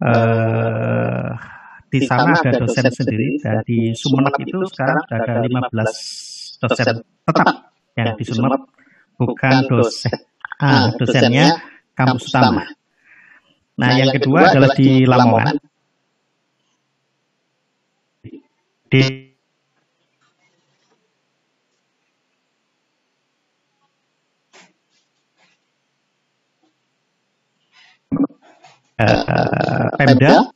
eh, 0.04 1.28
di 1.88 2.00
sana 2.04 2.36
ada 2.36 2.52
dosen 2.60 2.92
sendiri 2.92 3.40
dan 3.40 3.64
di 3.64 3.96
Sumeneb 3.96 4.36
itu 4.44 4.68
sekarang 4.68 5.00
ada 5.08 5.40
15 5.40 6.60
dosen 6.60 7.08
tetap 7.24 7.72
yang 7.96 8.20
di 8.20 8.24
Sumeneb 8.28 8.68
bukan 9.16 9.56
dosen 9.72 10.12
ah, 10.60 10.92
dosennya 11.00 11.56
kampus 11.96 12.28
utama. 12.28 12.68
Nah, 13.76 13.92
yang 13.96 14.12
kedua 14.12 14.52
adalah 14.52 14.72
di 14.76 15.04
Lamongan. 15.04 15.56
Di 18.88 19.25
uh, 29.00 29.90
Pemda 29.98 30.55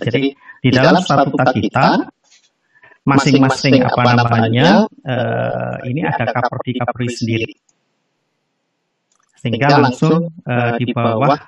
Jadi 0.00 0.34
di 0.36 0.70
dalam 0.72 0.98
statuta 1.00 1.52
kita 1.52 1.88
masing-masing 3.06 3.86
apa 3.86 4.02
namanya 4.18 4.68
uh, 4.90 5.74
ini 5.86 6.02
ada 6.02 6.26
kaprodi 6.26 6.74
kapri 6.76 7.06
sendiri. 7.06 7.54
sehingga 9.36 9.78
langsung 9.78 10.32
uh, 10.42 10.74
di 10.74 10.90
bawah 10.90 11.38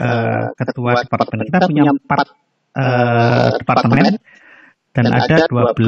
uh, 0.00 0.50
ketua 0.58 1.06
departemen. 1.06 1.46
Kita 1.46 1.70
punya 1.70 1.84
empat 1.86 2.26
uh, 2.74 3.48
departemen 3.62 4.18
dan 4.90 5.06
ada 5.14 5.46
12 5.46 5.78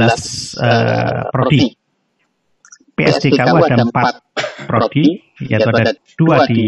uh, 0.62 1.23
prodi. 1.35 1.75
PSDKU 2.97 3.57
ada 3.67 3.83
empat 3.83 4.14
prodi 4.64 5.21
yaitu 5.43 5.69
ada 5.69 5.93
dua 6.17 6.49
di 6.49 6.64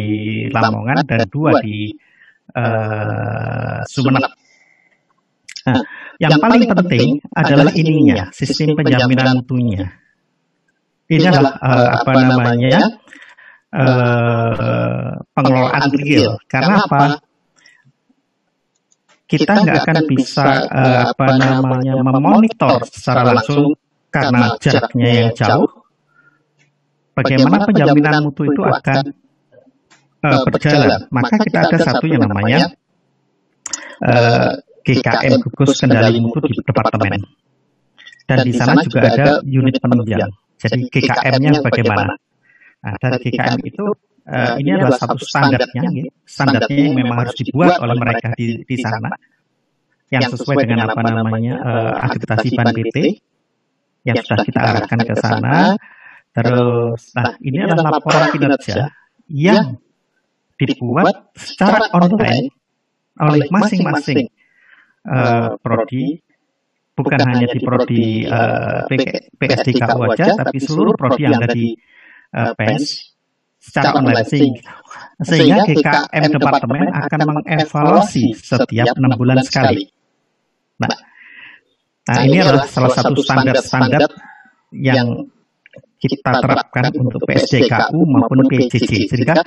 Lamongan 0.52 1.00
dan 1.08 1.24
dua 1.32 1.56
di 1.64 1.88
uh, 2.52 3.80
Sumeneb 3.88 4.37
Nah, 5.68 5.76
yang, 6.22 6.32
yang 6.34 6.40
paling 6.40 6.62
penting 6.64 7.08
adalah 7.36 7.70
ininya, 7.76 8.32
sistem 8.32 8.74
penjaminan 8.74 9.44
mutunya. 9.44 9.92
Ini 11.08 11.24
adalah 11.24 11.56
uh, 11.56 11.88
apa 12.00 12.12
namanya 12.20 12.80
uh, 13.72 15.12
pengelolaan 15.32 15.88
real. 15.96 16.36
Karena 16.44 16.84
apa? 16.84 17.22
Kita 19.28 19.60
nggak 19.60 19.76
akan 19.84 19.98
bisa 20.08 20.46
uh, 20.68 21.00
apa 21.12 21.26
namanya 21.36 22.00
memonitor 22.00 22.80
secara 22.88 23.24
langsung 23.28 23.76
karena 24.08 24.56
jaraknya 24.56 25.08
yang 25.08 25.30
jauh. 25.36 25.68
Bagaimana 27.12 27.66
penjaminan 27.68 28.24
mutu 28.24 28.48
itu 28.48 28.62
akan 28.64 29.04
uh, 30.24 30.40
berjalan? 30.48 31.08
Maka 31.12 31.34
kita 31.44 31.58
ada 31.68 31.78
satu 31.80 32.04
yang 32.08 32.24
namanya 32.24 32.72
uh, 34.04 34.60
GKM 34.88 35.32
gugus 35.44 35.76
kendali 35.84 36.18
mutu 36.24 36.40
di 36.48 36.56
departemen. 36.64 37.20
Dan 38.24 38.38
di 38.44 38.52
sana 38.56 38.80
juga 38.80 39.08
ada 39.12 39.28
unit 39.44 39.76
penunjang. 39.76 40.32
Jadi 40.56 40.88
GKM-nya 40.88 41.60
bagaimana? 41.60 42.16
Nah, 42.78 42.94
dari 42.96 43.16
GKM 43.20 43.60
itu 43.68 43.84
uh, 44.28 44.54
ini 44.56 44.70
adalah 44.76 44.96
satu 44.96 45.20
standarnya, 45.20 45.82
gitu. 45.92 46.10
standarnya 46.24 46.78
yang 46.88 46.96
memang 46.96 47.16
harus 47.24 47.36
dibuat 47.36 47.80
oleh 47.84 47.96
mereka 48.00 48.32
di, 48.32 48.64
di 48.64 48.76
sana, 48.80 49.12
yang 50.08 50.24
sesuai 50.24 50.64
dengan 50.64 50.88
apa 50.88 51.00
namanya 51.04 51.54
uh, 51.60 51.92
akreditasi 52.08 52.56
BAN 52.56 52.68
PT, 52.72 52.96
yang 54.08 54.16
sudah 54.24 54.44
kita 54.44 54.60
arahkan 54.60 55.00
ke 55.04 55.14
sana. 55.20 55.76
Terus, 56.32 57.12
nah 57.16 57.34
ini 57.40 57.64
adalah 57.64 57.98
laporan 57.98 58.30
kinerja 58.30 58.92
yang 59.28 59.76
dibuat 60.58 61.32
secara 61.34 61.90
online 61.94 62.52
oleh 63.18 63.46
masing-masing 63.50 64.30
uh, 65.08 65.56
prodi. 65.58 66.20
Bukan 66.98 67.20
hanya 67.22 67.46
di 67.46 67.62
prodi 67.62 68.26
uh, 68.26 68.82
PSDKU 69.38 70.00
aja, 70.10 70.34
tapi 70.34 70.58
seluruh 70.58 70.98
prodi 70.98 71.30
yang 71.30 71.38
ada 71.38 71.54
di 71.54 71.70
uh, 72.34 72.54
secara 73.58 73.98
online 73.98 74.26
sehingga 75.22 75.62
GKM 75.66 76.24
departemen 76.30 76.90
akan 76.94 77.20
mengevaluasi 77.26 78.34
setiap 78.34 78.98
enam 78.98 79.14
bulan 79.18 79.42
sekali. 79.42 79.86
Nah, 80.78 80.90
nah 82.06 82.22
ini 82.22 82.38
adalah 82.38 82.66
salah 82.70 82.90
satu 82.94 83.18
standar-standar 83.18 84.10
yang 84.74 85.26
kita 85.98 86.30
terapkan 86.38 86.94
untuk 86.98 87.22
PSDKU 87.26 87.98
maupun 88.06 88.46
PJJ 88.46 89.10
sehingga 89.10 89.42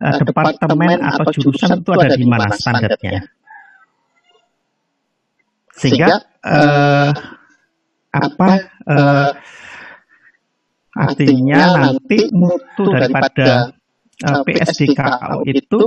uh, 0.00 0.20
departemen 0.24 1.04
atau 1.04 1.28
jurusan 1.28 1.84
itu 1.84 1.90
ada 1.92 2.16
di 2.16 2.24
mana 2.24 2.48
standarnya 2.56 3.20
sehingga 5.80 6.20
uh, 6.44 7.10
apa 8.12 8.50
uh, 8.84 9.30
artinya 10.92 11.62
nanti 11.80 12.28
mutu 12.36 12.84
daripada 12.92 13.72
uh, 14.28 14.42
PSDKU 14.44 15.48
itu 15.48 15.82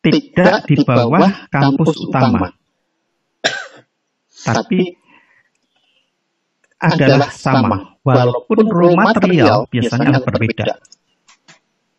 tidak 0.00 0.64
di 0.64 0.80
bawah 0.80 1.28
kampus 1.52 1.92
utama, 2.00 2.48
tapi 4.48 4.96
adalah 6.78 7.28
sama, 7.34 7.98
walaupun 8.00 8.64
raw 8.70 8.92
material 8.96 9.68
biasanya 9.68 10.22
berbeda. 10.24 10.78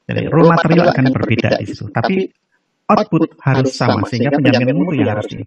Jadi 0.10 0.26
raw 0.26 0.46
material 0.58 0.90
akan 0.90 1.06
berbeda 1.14 1.62
di 1.62 1.66
situ, 1.70 1.92
tapi 1.94 2.26
output 2.90 3.38
harus 3.46 3.70
sama 3.76 4.10
sehingga 4.10 4.34
penjaminan 4.34 4.74
mutu 4.82 4.98
yang 4.98 5.14
harus 5.14 5.30
ini 5.30 5.46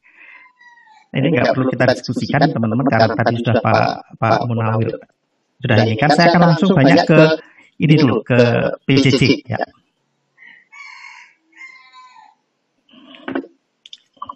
Nah, 1.12 1.20
ini 1.20 1.28
nggak 1.36 1.52
perlu 1.52 1.68
kita 1.68 1.84
diskusikan 1.92 2.48
teman-teman 2.48 2.88
karena 2.88 3.12
tadi 3.12 3.36
sudah 3.36 3.60
Pak 3.60 4.16
Pak 4.16 4.38
Munawir 4.48 4.96
sudah 5.60 5.76
nah, 5.76 5.84
kan 5.84 5.92
ini 5.92 6.00
kan 6.00 6.10
saya 6.10 6.26
akan 6.32 6.42
langsung 6.42 6.70
banyak 6.72 7.04
ke 7.04 7.20
ini 7.84 7.94
dulu 8.00 8.24
ke 8.24 8.40
PCC 8.88 9.44
ya. 9.46 9.60
Ya. 9.60 9.60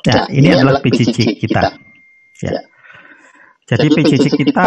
ya. 0.05 0.13
ya, 0.13 0.23
ini 0.31 0.49
adalah 0.55 0.79
PCC 0.85 1.35
kita. 1.41 1.75
Ya. 2.45 2.53
ya. 2.53 2.61
Jadi 3.67 3.87
PCC 3.91 4.25
eh, 4.31 4.39
kita 4.39 4.67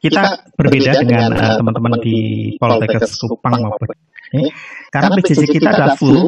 kita 0.00 0.22
berbeda 0.56 0.92
dengan 1.04 1.30
eh, 1.36 1.44
eh, 1.44 1.54
teman-teman 1.60 1.92
di 2.00 2.16
Poltekkes 2.56 3.20
Kupang 3.26 3.60
maupun 3.60 3.92
ini. 4.32 4.48
Karena 4.88 5.12
PCC 5.18 5.52
kita 5.52 5.68
adalah 5.68 5.98
full, 6.00 6.24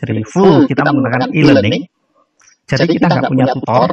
jadi 0.00 0.24
full 0.24 0.64
kita 0.64 0.86
menggunakan 0.88 1.28
e-learning 1.36 1.84
jadi 2.70 2.84
kita 2.94 3.06
nggak 3.10 3.26
punya 3.26 3.46
tutor. 3.50 3.88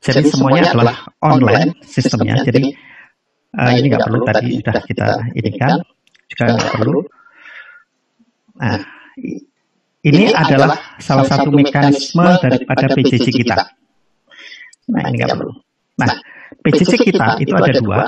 Jadi 0.00 0.22
semuanya 0.32 0.72
adalah 0.72 0.96
online 1.20 1.76
sistemnya. 1.84 2.40
Jadi 2.40 2.72
uh, 3.52 3.72
ini 3.76 3.86
nggak 3.92 4.04
perlu 4.08 4.20
tadi 4.24 4.48
sudah 4.56 4.76
kita 4.80 5.08
ini 5.36 5.50
kan 5.60 5.84
juga 6.32 6.44
nggak 6.56 6.70
perlu. 6.80 6.98
Nah, 8.60 8.80
ini 10.00 10.24
adalah 10.32 10.96
salah 10.96 11.28
satu 11.28 11.52
mekanisme 11.52 12.24
daripada 12.40 12.88
PJJ 12.88 13.26
kita. 13.44 13.56
Nah, 14.88 15.02
ini 15.12 15.14
nggak 15.20 15.36
perlu. 15.36 15.52
Nah, 16.00 16.10
PJJ 16.64 16.92
kita 17.04 17.36
itu 17.44 17.52
ada 17.52 17.72
dua 17.76 18.00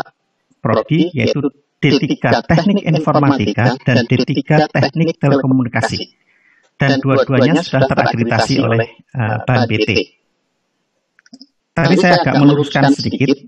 prodi, 0.64 1.12
yaitu 1.12 1.44
D3 1.82 2.14
Teknik 2.46 2.86
Informatika 2.86 3.74
dan 3.82 4.06
D3 4.06 4.70
Teknik 4.70 5.18
Telekomunikasi. 5.18 5.98
Dan 6.82 6.98
dua-duanya 6.98 7.62
sudah 7.62 7.86
terakreditasi 7.86 8.58
oleh 8.58 9.06
uh, 9.14 9.38
BAN 9.46 9.70
BT. 9.70 9.90
Tadi 11.70 11.94
saya 11.94 12.18
agak 12.18 12.34
meluruskan 12.42 12.90
sedikit. 12.90 13.38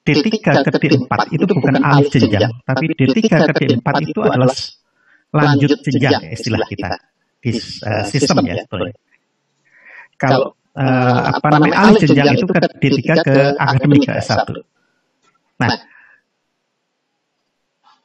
D3 0.00 0.26
ke 0.42 0.70
D4 0.80 1.12
itu 1.30 1.44
bukan 1.44 1.76
alih 1.76 2.08
jenjang, 2.08 2.50
tapi 2.64 2.90
D3 2.96 3.20
ke 3.20 3.52
D4 3.54 3.88
itu 4.02 4.18
adalah 4.24 4.50
lanjut 5.30 5.76
jenjang 5.86 6.24
istilah 6.34 6.66
kita 6.66 6.98
di 7.38 7.54
uh, 7.86 8.02
sistem 8.08 8.42
ya 8.48 8.58
sebetulnya. 8.64 8.96
Kalau 10.18 10.56
uh, 10.74 11.20
apa 11.30 11.46
namanya 11.52 11.76
alih 11.86 12.00
jenjang 12.02 12.32
itu 12.34 12.48
ke 12.48 12.58
D3 12.80 12.98
ke 13.22 13.36
akademik 13.60 14.08
ke 14.08 14.12
S1. 14.18 14.50
Nah, 15.60 15.70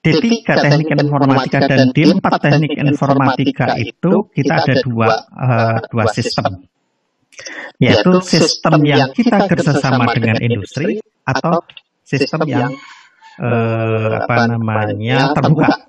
D3 0.05 0.45
teknik 0.45 0.89
informatika 0.93 1.65
dan 1.65 1.89
D4 1.89 2.25
teknik 2.37 2.77
informatika 2.77 3.73
itu 3.81 4.29
kita 4.29 4.53
ada 4.61 4.75
dua 4.85 5.09
uh, 5.33 5.77
dua 5.89 6.05
sistem. 6.13 6.61
yaitu 7.75 8.23
sistem 8.23 8.79
yang 8.87 9.11
kita 9.11 9.51
kerjasama 9.51 10.07
dengan 10.15 10.39
industri 10.39 11.03
atau 11.27 11.59
sistem 11.99 12.47
yang 12.47 12.71
uh, 13.43 14.23
apa 14.23 14.55
namanya 14.55 15.35
terbuka. 15.35 15.83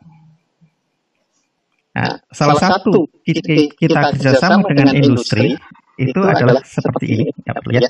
Nah, 1.94 2.18
salah 2.34 2.58
satu 2.58 3.06
kita, 3.22 3.78
kita 3.78 4.00
kerjasama 4.18 4.66
dengan 4.74 4.90
industri 4.98 5.54
itu 5.96 6.20
adalah 6.20 6.66
seperti 6.66 7.06
ini, 7.14 7.24
ya, 7.46 7.54
ya. 7.78 7.88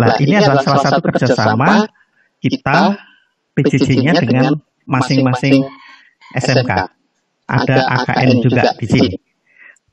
Nah, 0.00 0.16
ini 0.18 0.34
adalah 0.40 0.64
salah 0.64 0.82
satu 0.88 1.04
kerjasama 1.04 1.86
kita 2.40 2.96
PJJ-nya 3.52 4.18
dengan 4.24 4.58
masing-masing 4.88 5.68
SMK. 6.32 6.72
Ada 7.48 7.76
AKN 8.00 8.30
juga 8.40 8.72
di 8.76 8.86
sini. 8.88 9.12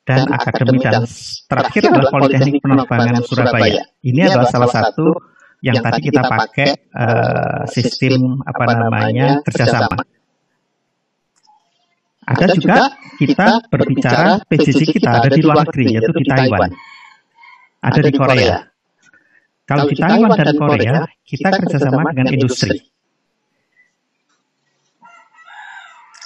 Dan 0.06 0.30
akademi 0.30 0.78
dan 0.86 1.02
terakhir 1.50 1.90
adalah 1.90 2.14
Politeknik 2.14 2.62
Penerbangan 2.62 3.26
Surabaya. 3.26 3.82
Ini 4.06 4.30
adalah 4.30 4.48
salah 4.48 4.70
satu 4.70 5.18
yang 5.66 5.82
tadi 5.82 6.00
kita 6.06 6.22
pakai 6.30 6.70
uh, 6.94 7.64
sistem 7.66 8.38
apa 8.46 8.64
namanya 8.70 9.42
kerjasama. 9.42 9.98
Ada 12.26 12.54
juga 12.54 12.94
kita 13.18 13.66
berbicara 13.70 14.46
PJJ 14.46 14.82
kita 14.94 15.10
ada 15.10 15.30
di 15.30 15.42
luar 15.42 15.66
negeri, 15.66 15.86
yaitu 15.98 16.14
di 16.14 16.26
Taiwan. 16.26 16.70
Ada 17.82 18.00
di 18.02 18.12
Korea. 18.14 18.58
Kalau 19.66 19.86
di 19.90 19.96
Taiwan 19.98 20.38
dan 20.38 20.54
Korea, 20.54 20.96
kita 21.26 21.50
kerjasama 21.50 22.14
dengan 22.14 22.30
industri. 22.34 22.78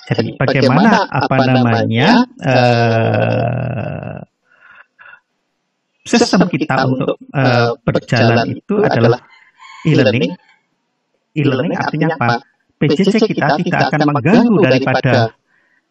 Jadi 0.10 0.42
bagaimana 0.42 1.06
apa 1.06 1.36
namanya 1.46 2.26
uh, 2.42 4.18
sistem 6.02 6.50
kita 6.50 6.90
untuk 6.90 7.22
uh, 7.30 7.78
berjalan 7.86 8.58
itu 8.58 8.82
adalah 8.82 9.22
e-learning. 9.86 10.34
E-learning 11.38 11.78
artinya 11.78 12.18
apa? 12.18 12.42
PJJ 12.80 13.16
kita 13.28 13.60
tidak 13.60 13.92
akan 13.92 14.02
mengganggu 14.08 14.56
daripada 14.64 15.36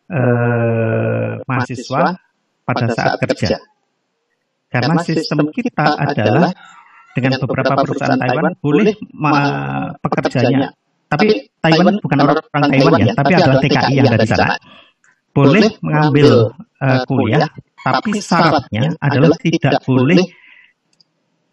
eh, 0.09 1.37
mahasiswa 1.45 2.16
pada 2.64 2.87
saat 2.97 3.21
kerja. 3.21 3.61
Karena 4.73 4.97
sistem 5.05 5.53
kita 5.53 5.85
adalah 6.01 6.49
dengan 7.12 7.37
beberapa 7.45 7.77
perusahaan 7.85 8.16
Taiwan 8.16 8.57
boleh 8.57 8.97
pekerjanya. 10.01 10.73
Tapi 11.09 11.49
Taiwan 11.65 11.97
bukan 12.05 12.19
orang, 12.21 12.37
orang 12.53 12.69
Taiwan 12.69 13.01
ya, 13.01 13.13
tapi 13.17 13.33
adalah 13.33 13.57
TKI 13.65 13.93
yang 13.97 14.09
dari 14.13 14.29
sana. 14.29 14.57
Boleh 15.33 15.67
mengambil 15.81 16.53
uh, 16.83 17.01
kuliah, 17.09 17.49
tapi 17.81 18.21
syaratnya 18.21 18.97
adalah 19.01 19.37
tidak 19.41 19.81
boleh 19.89 20.21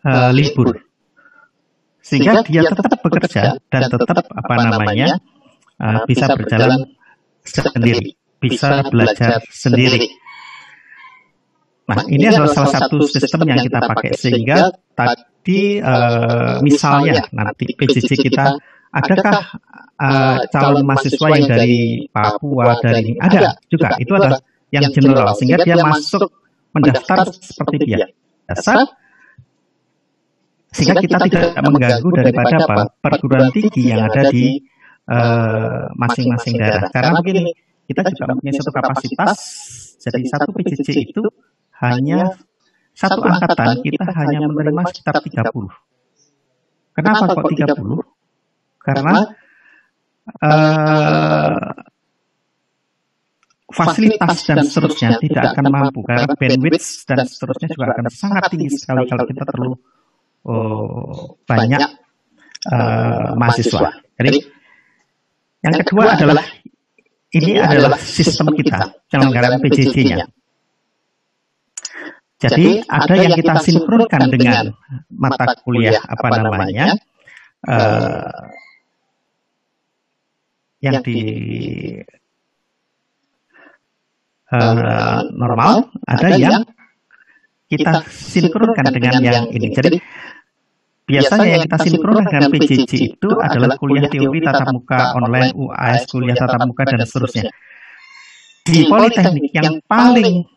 uh, 0.04 0.32
libur. 0.36 0.76
Sehingga 2.04 2.44
dia 2.46 2.68
tetap 2.68 3.00
bekerja 3.02 3.58
dan 3.72 3.82
tetap 3.88 4.28
apa 4.30 4.54
namanya 4.62 5.18
uh, 5.80 6.04
bisa 6.06 6.30
berjalan 6.36 6.94
sendiri 7.46 8.18
bisa 8.46 8.86
belajar 8.88 9.42
sendiri. 9.50 10.06
Nah, 11.86 12.02
ini 12.10 12.26
adalah 12.26 12.50
salah 12.50 12.72
satu 12.82 13.06
sistem 13.06 13.46
yang 13.46 13.62
kita 13.62 13.78
pakai 13.78 14.12
sehingga 14.18 14.74
tadi 14.98 15.78
uh, 15.78 16.58
misalnya 16.66 17.30
nanti 17.30 17.78
PJJ 17.78 18.10
kita 18.26 18.58
adakah 18.96 19.60
uh, 20.00 20.40
calon 20.48 20.84
mahasiswa 20.88 21.28
yang 21.36 21.48
dari 21.52 22.08
Papua 22.08 22.80
dari 22.80 23.12
ini? 23.12 23.20
Ada 23.20 23.60
juga 23.68 24.00
itu 24.00 24.14
adalah 24.16 24.40
yang 24.72 24.88
general 24.96 25.36
sehingga 25.36 25.60
dia 25.68 25.76
masuk 25.80 26.32
mendaftar 26.72 27.28
seperti 27.32 27.76
biasa 27.88 28.74
sehingga 30.76 31.00
kita 31.00 31.18
tidak 31.32 31.56
mengganggu 31.64 32.10
daripada 32.12 32.56
apa? 32.68 32.84
perguruan 33.00 33.48
tinggi 33.52 33.96
yang 33.96 34.08
ada 34.12 34.28
di 34.28 34.60
masing-masing 35.96 36.58
uh, 36.58 36.60
daerah. 36.66 36.90
karena 36.90 37.22
begini 37.22 37.54
kita 37.86 38.02
juga 38.10 38.34
mempunyai 38.34 38.56
satu 38.58 38.72
kapasitas. 38.74 39.38
Jadi 40.02 40.26
satu 40.30 40.50
PJJ 40.54 40.90
itu 41.14 41.24
hanya 41.82 42.34
satu 42.94 43.22
angkatan 43.22 43.82
kita 43.82 44.06
hanya 44.16 44.46
menerima 44.50 44.82
sekitar 44.90 45.22
30. 45.22 45.70
Kenapa 46.96 47.24
kok 47.36 47.52
30? 47.52 48.15
Karena 48.86 49.26
uh, 50.46 51.74
fasilitas 53.76 54.38
dan 54.48 54.64
seterusnya 54.64 55.20
tidak 55.20 55.52
akan 55.52 55.66
mampu 55.74 56.00
karena 56.06 56.32
bandwidth 56.32 57.04
dan 57.10 57.28
seterusnya 57.28 57.68
juga 57.74 57.92
akan 57.92 58.06
sangat 58.08 58.48
tinggi 58.54 58.78
sekali 58.78 59.04
kalau 59.10 59.26
kita 59.28 59.44
terlalu 59.44 59.74
uh, 60.48 61.36
banyak 61.44 61.84
uh, 62.72 63.36
mahasiswa. 63.36 63.90
Jadi 64.16 64.40
yang 65.66 65.76
kedua 65.82 66.14
adalah 66.14 66.46
ini 67.36 67.60
adalah 67.60 68.00
sistem 68.00 68.54
kita, 68.56 68.96
penyelenggaraan 69.12 69.60
PJJ-nya. 69.60 70.24
Jadi 72.36 72.86
ada 72.86 73.16
yang 73.18 73.34
kita 73.36 73.60
sinkronkan 73.60 74.30
dengan 74.30 74.72
mata 75.10 75.58
kuliah 75.66 76.00
apa 76.06 76.28
namanya 76.40 76.96
uh, 77.66 78.46
yang 80.84 81.00
di 81.02 81.20
uh, 84.52 85.20
normal, 85.34 85.92
ada 86.08 86.30
yang 86.36 86.62
kita 87.66 88.06
sinkronkan 88.10 88.86
dengan 88.94 89.16
yang 89.24 89.46
ini. 89.50 89.74
Jadi 89.74 89.98
Biasanya 91.06 91.46
yang 91.46 91.62
kita 91.70 91.78
sinkronkan 91.86 92.26
dengan 92.34 92.50
PJJ 92.50 92.92
itu 93.14 93.30
adalah 93.38 93.78
kuliah 93.78 94.10
teori 94.10 94.42
tatap 94.42 94.74
muka 94.74 95.14
online, 95.14 95.54
UAS, 95.54 96.10
kuliah 96.10 96.34
tatap 96.34 96.66
muka, 96.66 96.82
dan 96.82 97.06
seterusnya. 97.06 97.54
Di 98.66 98.90
Politeknik 98.90 99.54
yang 99.54 99.86
paling 99.86 100.50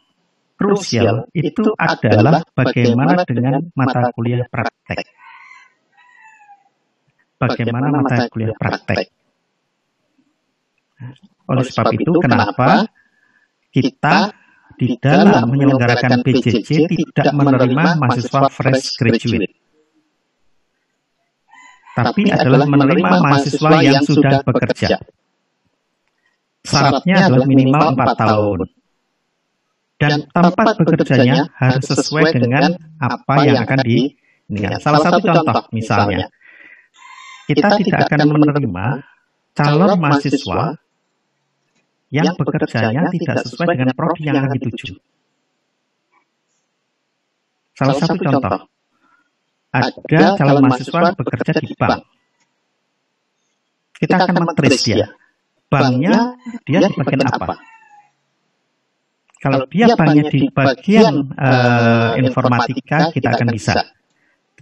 krusial 0.56 1.28
itu 1.36 1.76
adalah 1.76 2.40
bagaimana 2.56 3.28
dengan 3.28 3.60
mata 3.76 4.08
kuliah 4.16 4.48
praktek. 4.48 5.04
Bagaimana 7.36 7.86
mata 7.92 8.24
kuliah 8.32 8.56
praktek. 8.56 9.12
Oleh 11.48 11.64
sebab 11.64 11.94
itu, 11.94 12.12
kenapa 12.20 12.86
kita 13.72 14.34
di 14.78 14.94
dalam 14.98 15.50
menyelenggarakan 15.50 16.22
PJJ 16.22 16.86
tidak 16.86 17.28
menerima 17.34 17.98
mahasiswa 17.98 18.46
fresh 18.50 18.94
graduate 18.94 19.58
tapi 21.98 22.30
adalah 22.30 22.62
menerima 22.62 23.10
mahasiswa 23.18 23.70
yang 23.82 24.02
sudah 24.06 24.38
bekerja. 24.46 25.02
Syaratnya 26.62 27.26
adalah 27.26 27.46
minimal 27.48 27.84
4 27.98 28.22
tahun. 28.22 28.60
dan 29.98 30.30
tempat 30.30 30.78
bekerjanya 30.78 31.50
harus 31.58 31.90
sesuai 31.90 32.38
dengan 32.38 32.70
apa 33.02 33.34
yang 33.42 33.66
akan 33.66 33.82
di 33.82 34.14
ini. 34.46 34.62
Salah 34.78 35.02
satu 35.02 35.18
contoh 35.18 35.66
misalnya, 35.74 36.30
kita 37.50 37.74
tidak 37.82 38.06
akan 38.06 38.30
menerima 38.30 38.86
calon 39.58 39.98
mahasiswa 39.98 40.78
yang 42.08 42.32
bekerjanya 42.36 43.12
tidak 43.12 43.36
sesuai 43.44 43.76
dengan 43.76 43.92
prodi 43.92 44.28
yang 44.28 44.40
akan 44.40 44.56
dituju. 44.56 44.96
Salah 47.76 47.94
satu 47.94 48.18
contoh, 48.18 48.58
ada 49.70 50.22
calon 50.34 50.58
mahasiswa 50.64 51.14
bekerja 51.14 51.52
di 51.62 51.74
bank. 51.76 52.00
Kita 53.98 54.14
akan 54.24 54.34
mentris 54.46 54.82
dia. 54.82 55.06
Banknya 55.68 56.34
dia 56.64 56.88
di 56.88 56.96
bagian 56.96 57.28
apa? 57.28 57.60
Kalau 59.38 59.68
dia 59.70 59.94
banknya 59.94 60.26
di 60.32 60.50
bagian 60.50 61.30
uh, 61.38 62.18
informatika, 62.18 63.14
kita 63.14 63.38
akan 63.38 63.48
bisa. 63.54 63.86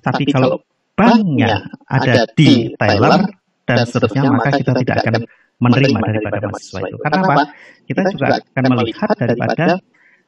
Tapi 0.02 0.28
kalau 0.28 0.60
banknya 0.92 1.72
ada 1.88 2.28
di 2.36 2.76
Thailand 2.76 3.32
dan 3.64 3.88
seterusnya, 3.88 4.28
maka 4.28 4.52
kita 4.60 4.76
tidak 4.84 4.96
akan 5.00 5.24
menerima 5.56 5.98
daripada 5.98 6.36
mahasiswa 6.52 6.78
itu. 6.84 6.96
Karena 7.00 7.18
apa? 7.24 7.44
Kita 7.86 8.00
juga 8.12 8.26
akan 8.40 8.64
melihat 8.76 9.10
daripada 9.16 9.66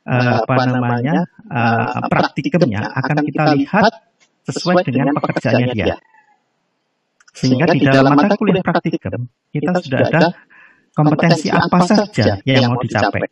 uh, 0.08 0.36
apa 0.46 0.62
namanya 0.70 1.16
uh, 1.50 2.00
praktikumnya 2.08 2.82
akan 2.96 3.16
kita 3.28 3.42
lihat 3.58 3.92
sesuai 4.48 4.86
dengan 4.88 5.12
pekerjaannya 5.18 5.74
dia. 5.76 5.96
Sehingga 7.36 7.70
di 7.70 7.86
dalam 7.86 8.16
mata 8.16 8.34
kuliah 8.34 8.64
praktikum 8.64 9.28
kita 9.52 9.70
sudah 9.84 10.00
ada 10.10 10.22
kompetensi 10.96 11.46
apa 11.52 11.78
saja 11.84 12.40
yang 12.42 12.72
mau 12.72 12.80
dicapai. 12.80 13.28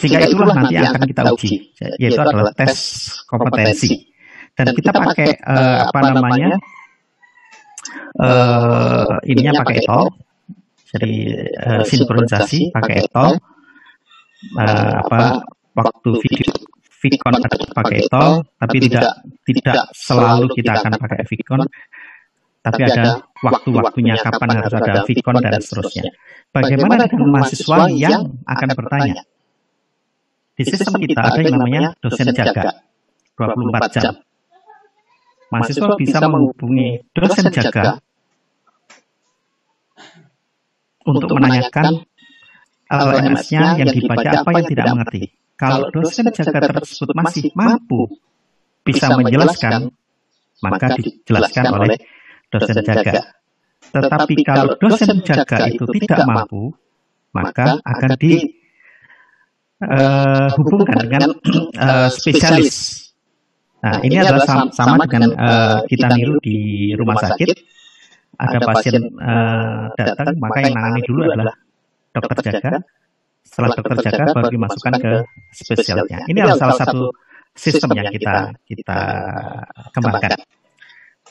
Sehingga 0.00 0.24
itulah 0.24 0.56
nanti 0.56 0.80
akan 0.80 1.02
kita 1.04 1.22
uji, 1.36 1.52
yaitu 2.00 2.20
adalah 2.20 2.52
tes 2.56 2.72
kompetensi. 3.28 4.08
Dan 4.56 4.72
kita 4.76 4.92
pakai 4.92 5.40
uh, 5.44 5.88
apa 5.88 5.98
namanya 6.12 6.56
uh, 8.18 9.18
ininya 9.26 9.62
pakai 9.62 9.74
etol, 9.82 10.04
jadi 10.90 11.14
uh, 11.56 11.82
sinkronisasi 11.86 12.74
pakai 12.74 13.06
etol, 13.06 13.38
uh, 14.58 14.92
apa 15.06 15.44
waktu 15.76 16.10
video 16.22 16.50
Vicon 17.00 17.32
pakai 17.72 18.04
etol, 18.04 18.44
tapi 18.60 18.76
tidak 18.84 19.24
tidak 19.48 19.88
selalu 19.96 20.52
kita 20.52 20.76
akan 20.76 20.92
pakai 21.00 21.24
Vicon, 21.24 21.64
tapi 22.60 22.80
ada 22.84 23.24
waktu-waktunya 23.40 24.20
kapan 24.20 24.60
harus 24.60 24.74
ada 24.76 25.00
Vicon 25.08 25.40
dan 25.40 25.56
seterusnya. 25.64 26.12
Bagaimana 26.52 27.08
dengan 27.08 27.32
mahasiswa 27.32 27.88
yang 27.88 28.36
akan 28.44 28.68
bertanya? 28.76 29.24
Di 30.52 30.68
sistem 30.68 31.00
kita 31.00 31.20
ada 31.24 31.40
yang 31.40 31.56
namanya 31.56 31.96
dosen 32.04 32.28
jaga. 32.36 32.84
24 33.40 33.96
jam. 33.96 34.14
Mahasiswa 35.50 35.98
bisa 35.98 36.22
menghubungi 36.30 37.02
dosen 37.10 37.50
jaga 37.50 37.98
untuk 41.02 41.30
menanyakan 41.34 42.06
LMS-nya 42.90 43.78
yang 43.78 43.90
dibaca 43.90 44.28
apa 44.42 44.50
yang 44.54 44.66
tidak 44.66 44.86
mengerti. 44.94 45.22
Kalau 45.58 45.90
dosen 45.90 46.26
jaga 46.30 46.58
tersebut 46.70 47.14
masih 47.14 47.50
mampu 47.54 48.08
bisa 48.82 49.12
menjelaskan, 49.14 49.90
maka 50.62 50.98
dijelaskan 50.98 51.64
oleh 51.70 51.98
dosen 52.50 52.82
jaga. 52.82 53.38
Tetapi 53.90 54.34
kalau 54.46 54.74
dosen 54.78 55.18
jaga 55.22 55.66
itu 55.70 55.84
tidak 55.98 56.26
mampu, 56.26 56.74
maka 57.34 57.78
akan 57.82 58.10
di 58.18 58.60
uh, 59.82 60.48
hubungkan 60.58 60.98
dengan 61.06 61.30
uh, 61.78 62.08
spesialis. 62.10 62.99
Nah, 63.80 63.96
ini 64.04 64.16
adalah 64.20 64.44
sama, 64.44 64.64
sama 64.76 65.04
dengan 65.08 65.32
uh, 65.36 65.80
kita 65.88 66.12
niru 66.12 66.36
di 66.44 66.92
rumah 66.96 67.16
sakit. 67.16 67.48
Ada 68.40 68.58
pasien 68.64 68.96
uh, 69.20 69.92
datang, 69.96 70.36
maka 70.40 70.58
yang 70.64 70.76
nangani 70.76 71.00
dulu 71.04 71.28
adalah 71.28 71.52
dokter 72.12 72.36
jaga. 72.52 72.80
Setelah 73.40 73.70
dokter 73.76 73.96
jaga 74.04 74.24
baru 74.36 74.48
dimasukkan 74.52 74.94
ke 75.00 75.12
spesialnya. 75.52 76.24
Ini 76.28 76.38
adalah 76.44 76.58
salah 76.60 76.76
satu 76.76 77.12
sistem 77.56 77.96
yang 77.96 78.08
kita 78.12 78.52
kita 78.68 79.00
kembangkan. 79.96 80.40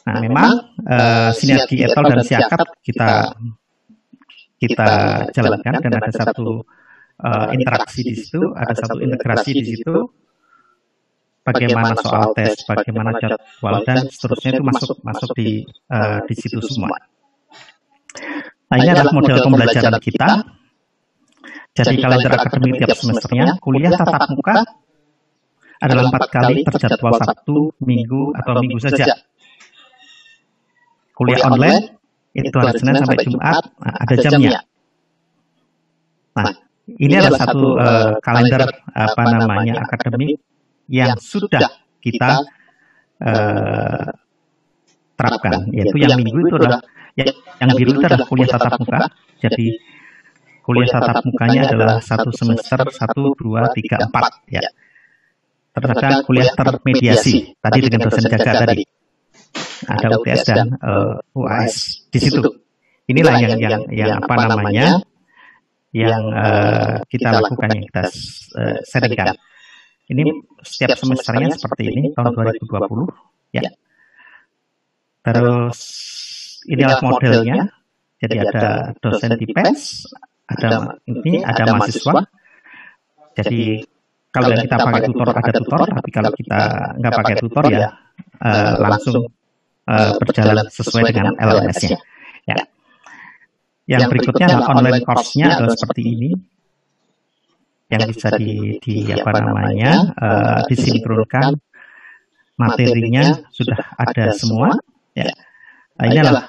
Nah, 0.09 0.17
memang 0.21 0.51
uh, 0.89 1.29
sinergi 1.37 1.85
etol 1.85 2.05
dan 2.09 2.21
siakap 2.25 2.65
kita 2.81 3.35
kita 4.59 4.89
jalankan 5.31 5.75
dan 5.79 5.91
ada 6.01 6.11
satu 6.11 6.65
uh, 7.23 7.47
interaksi 7.53 8.03
di 8.03 8.13
situ, 8.17 8.41
ada 8.57 8.73
satu 8.73 8.99
integrasi 8.99 9.53
di 9.53 9.63
situ. 9.65 9.95
Bagaimana 11.49 11.97
soal 11.97 12.29
tes, 12.37 12.61
bagaimana 12.69 13.17
jadwal 13.17 13.81
dan 13.81 14.05
seterusnya 14.05 14.49
itu 14.53 14.63
masuk 14.69 15.01
masuk 15.01 15.29
di 15.33 15.65
uh, 15.89 16.21
di 16.29 16.33
situ 16.37 16.61
semua. 16.61 16.93
Nah 18.69 18.77
ini 18.77 18.89
adalah 18.93 19.09
model 19.09 19.41
pembelajaran 19.41 19.97
kita. 19.97 20.45
Jadi 21.73 21.95
kalender 21.97 22.31
akademik 22.37 22.85
tiap 22.85 22.93
semesternya, 23.01 23.57
kuliah 23.57 23.97
tatap 23.97 24.29
muka 24.29 24.61
adalah 25.79 26.11
empat 26.11 26.23
kali 26.29 26.61
terjadwal 26.67 27.17
Sabtu, 27.17 27.71
Minggu, 27.81 28.35
atau 28.35 28.53
Minggu 28.61 28.77
saja. 28.83 29.15
Kuliah 31.17 31.49
online 31.49 31.97
itu 32.35 32.53
hari 32.53 32.77
Senin 32.77 32.99
sampai 32.99 33.17
Jumat, 33.25 33.63
nah, 33.79 33.95
ada 33.95 34.15
jamnya. 34.21 34.59
Nah, 36.35 36.51
ini 36.99 37.13
adalah 37.15 37.39
satu 37.41 37.79
uh, 37.79 38.11
kalender 38.21 38.69
apa 38.91 39.23
namanya 39.33 39.81
akademik 39.87 40.37
yang 40.89 41.13
sudah 41.21 41.69
kita 42.01 42.43
uh, 43.21 44.09
terapkan, 45.13 45.69
yaitu 45.69 46.01
yang 46.01 46.17
minggu 46.17 46.49
itu 46.49 46.55
adalah 46.57 46.81
yang, 47.13 47.29
yang 47.61 47.71
biru 47.77 47.91
itu 47.99 48.05
adalah 48.09 48.25
kuliah 48.25 48.49
tatap 48.49 48.73
muka. 48.81 48.99
Jadi 49.39 49.67
kuliah 50.65 50.89
tatap 50.89 51.23
mukanya 51.27 51.61
adalah 51.69 51.97
satu 52.01 52.33
semester 52.33 52.79
satu 52.89 53.37
dua 53.37 53.69
tiga 53.75 54.01
empat 54.01 54.49
ya. 54.49 54.65
Terus 55.69 55.89
ada 55.93 56.25
kuliah 56.25 56.49
termediasi 56.57 57.55
tadi 57.61 57.77
dengan 57.85 58.09
dosen 58.09 58.25
jaga 58.25 58.65
tadi. 58.65 58.83
Ada 59.89 60.07
UTS 60.19 60.41
dan 60.45 60.75
uh, 60.81 61.17
UAS 61.37 62.05
di 62.11 62.19
situ. 62.19 62.41
Inilah 63.09 63.35
yang 63.41 63.55
yang 63.57 63.81
yang 63.89 64.11
apa 64.21 64.35
namanya 64.45 65.01
yang 65.89 66.21
uh, 66.29 67.01
kita 67.09 67.33
lakukan 67.33 67.69
yang 67.73 67.83
kita 67.89 68.03
uh, 68.59 68.77
sharingkan. 68.85 69.33
Ini 70.09 70.25
setiap 70.65 70.97
semesternya 70.97 71.53
seperti 71.53 71.83
ini 71.93 72.03
tahun 72.17 72.33
2020 72.33 73.53
ya. 73.53 73.61
Terus 75.21 75.79
inilah 76.65 76.99
modelnya. 77.05 77.69
Jadi 78.19 78.35
ada 78.35 78.91
dosen 78.99 79.31
di 79.39 79.47
PES, 79.47 80.11
ada 80.51 80.99
ini 81.07 81.39
ada 81.39 81.71
mahasiswa. 81.71 82.27
Jadi 83.37 83.79
kalau 84.27 84.51
yang 84.51 84.67
kita 84.67 84.75
pakai 84.75 85.01
tutor 85.07 85.27
ada 85.31 85.51
tutor, 85.55 85.81
tapi 85.87 86.09
kalau 86.11 86.31
kita 86.35 86.59
nggak 86.99 87.13
pakai 87.15 87.35
tutor 87.39 87.63
ya 87.71 87.87
uh, 88.43 88.75
langsung 88.75 89.23
uh, 89.87 90.11
berjalan 90.19 90.67
sesuai 90.67 91.15
dengan 91.15 91.33
LMS-nya. 91.39 91.97
Ya. 92.43 92.57
Yang 93.89 94.01
berikutnya 94.11 94.45
adalah 94.51 94.67
online 94.75 95.01
course-nya 95.07 95.47
adalah 95.55 95.73
seperti 95.79 96.01
ini 96.11 96.29
yang 97.89 98.05
bisa 98.05 98.29
di, 98.37 98.77
di 98.77 99.09
apa 99.09 99.41
namanya 99.41 100.13
uh, 100.13 100.59
disinkronkan 100.69 101.57
materinya 102.59 103.33
sudah 103.49 103.79
ada 103.97 104.29
semua. 104.35 104.77
ya. 105.17 105.31
Nah, 105.97 106.05
ini 106.05 106.17
adalah 106.21 106.45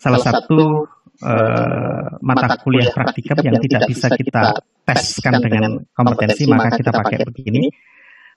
salah 0.00 0.22
satu 0.24 0.88
uh, 1.22 2.06
mata 2.24 2.56
kuliah 2.64 2.88
praktikum 2.90 3.38
yang 3.44 3.60
tidak 3.60 3.82
bisa 3.86 4.08
kita 4.10 4.56
teskan 4.82 5.38
dengan 5.38 5.78
kompetensi 5.94 6.48
maka 6.48 6.74
kita 6.74 6.90
pakai 6.90 7.22
begini. 7.28 7.70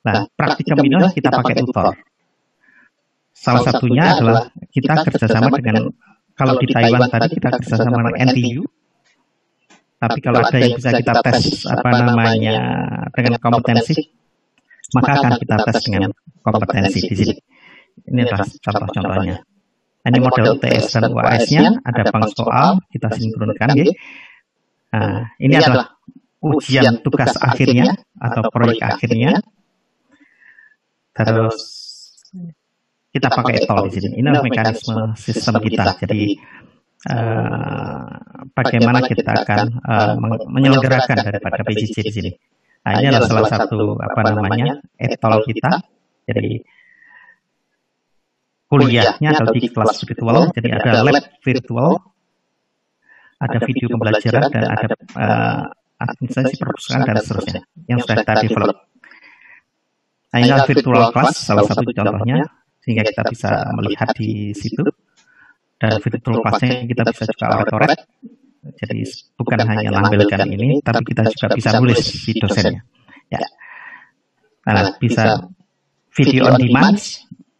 nah 0.05 0.22
praktikum 0.38 0.77
ini 0.85 1.09
kita 1.17 1.34
pakai 1.34 1.65
tutor. 1.65 1.97
salah 3.34 3.61
satunya 3.65 4.13
adalah 4.13 4.53
kita 4.69 5.01
kerjasama 5.09 5.49
dengan 5.57 5.89
kalau 6.38 6.59
di 6.61 6.67
Taiwan 6.69 7.09
tadi 7.09 7.27
kita 7.34 7.49
kerjasama 7.57 8.05
dengan 8.05 8.15
NTU, 8.30 8.61
tapi 9.95 10.19
kalau 10.19 10.43
ada 10.43 10.57
yang 10.59 10.76
bisa 10.76 10.91
kita 10.91 11.13
tes 11.23 11.63
apa 11.67 11.89
namanya 11.95 12.57
dengan 13.15 13.39
kompetensi, 13.39 13.95
maka 14.93 15.23
akan 15.23 15.34
kita 15.39 15.55
tes 15.65 15.77
dengan 15.88 16.11
kompetensi 16.43 16.99
di 17.07 17.15
sini. 17.15 17.35
Ini 18.05 18.19
adalah 18.27 18.47
contoh-contohnya. 18.47 19.38
Ini 20.05 20.17
model 20.22 20.61
UTS 20.61 20.85
dan 20.93 21.09
UAS-nya, 21.09 21.81
ada 21.81 22.01
bank 22.13 22.30
soal, 22.38 22.77
kita 22.93 23.09
sinkronkan. 23.09 23.73
Ya. 23.73 23.89
Nah, 24.93 25.34
ini 25.41 25.57
adalah 25.57 25.97
ujian 26.45 27.01
tugas 27.01 27.34
akhirnya 27.41 27.97
atau 28.22 28.45
proyek 28.53 28.85
akhirnya. 28.85 29.41
Terus 31.15 31.57
kita 33.09 33.31
pakai 33.31 33.65
tol 33.65 33.88
di 33.89 33.97
sini. 33.97 34.19
Ini 34.22 34.27
adalah 34.30 34.45
mekanisme 34.45 35.17
sistem 35.17 35.57
kita. 35.63 35.97
Jadi 36.05 36.38
uh, 37.10 38.06
bagaimana 38.53 38.99
kita 39.06 39.32
akan 39.45 39.61
uh, 39.82 40.14
menyelenggarakan 40.49 41.18
daripada 41.22 41.61
PJJ 41.61 41.95
di 42.02 42.14
sini. 42.14 42.32
Nah, 42.86 43.02
ini 43.02 43.10
adalah 43.10 43.26
salah 43.26 43.49
satu 43.49 43.98
apa 43.98 44.22
namanya 44.30 44.77
etol 44.98 45.41
kita. 45.45 45.82
Jadi 46.26 46.61
kuliahnya 48.65 49.30
atau 49.38 49.48
di 49.53 49.69
kelas 49.69 50.02
virtual. 50.06 50.38
Jadi 50.53 50.69
ada 50.73 51.02
lab 51.06 51.18
virtual, 51.41 51.90
ada 53.41 53.57
video 53.61 53.88
pembelajaran 53.90 54.44
dan 54.49 54.64
ada 54.69 54.88
uh, 55.18 55.61
administrasi 56.02 56.57
perpustakaan 56.60 57.06
dan 57.07 57.18
seterusnya 57.22 57.61
yang 57.90 57.99
sudah 58.02 58.15
kita 58.22 58.34
develop. 58.45 58.77
Nah, 60.34 60.38
ini 60.44 60.52
adalah 60.52 60.68
virtual 60.68 61.03
class 61.15 61.48
salah 61.48 61.64
satu 61.64 61.88
contohnya 61.90 62.44
sehingga 62.84 63.02
kita 63.07 63.23
bisa 63.32 63.52
melihat 63.73 64.14
di 64.14 64.53
situ 64.53 64.84
dan 65.76 65.99
virtual 65.99 66.39
classnya 66.39 66.88
kita 66.88 67.02
bisa 67.11 67.23
juga 67.27 67.45
oratoret 67.60 67.99
jadi 68.73 69.06
bukan 69.38 69.60
hanya 69.61 69.89
lampilkan 69.93 70.49
ini 70.49 70.81
tapi 70.81 71.06
kita 71.06 71.30
juga 71.30 71.53
bisa 71.53 71.69
nulis 71.77 72.02
di 72.26 72.34
dosennya. 72.41 72.81
ya. 73.30 73.41
Nah 74.65 74.97
bisa 74.97 75.45
video 76.10 76.49
on 76.49 76.57
demand 76.57 76.97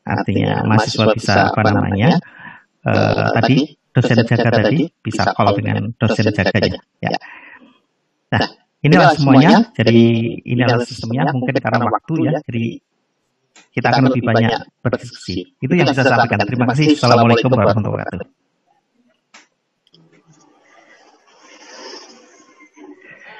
artinya 0.06 0.66
mahasiswa 0.66 1.06
bisa 1.14 1.54
apa 1.54 1.62
namanya 1.70 2.18
uh, 2.86 3.30
tadi 3.38 3.78
dosen 3.94 4.22
jaga 4.26 4.50
tadi 4.66 4.90
bisa 4.98 5.30
call 5.38 5.54
dengan 5.62 5.94
dosen 5.94 6.34
jaganya. 6.34 6.82
ya. 6.98 7.14
Nah 8.34 8.44
inilah 8.82 9.14
semuanya. 9.14 9.70
jadi 9.78 9.98
ini 10.42 10.62
adalah 10.66 10.90
sistemnya. 10.90 11.30
mungkin 11.38 11.54
karena 11.62 11.86
waktu 11.86 12.14
ya. 12.34 12.42
Jadi 12.42 12.82
kita 13.76 13.92
akan 13.92 14.08
lebih 14.08 14.24
banyak 14.24 14.60
berdiskusi 14.80 15.60
itu 15.60 15.74
yang 15.76 15.92
bisa 15.92 16.08
saya 16.08 16.16
sampaikan 16.16 16.48
terima 16.48 16.66
kasih 16.72 16.96
assalamualaikum 16.96 17.52
warahmatullahi 17.52 18.08
wabarakatuh 18.08 18.28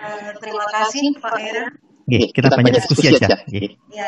eh, 0.04 0.32
terima 0.44 0.66
kasih 0.76 1.04
Pak 1.24 1.36
Era. 1.40 1.66
kita 2.06 2.54
banyak 2.54 2.78
diskusi 2.78 3.10
aja. 3.10 3.34
Iya, 3.50 3.74
ya. 3.90 4.08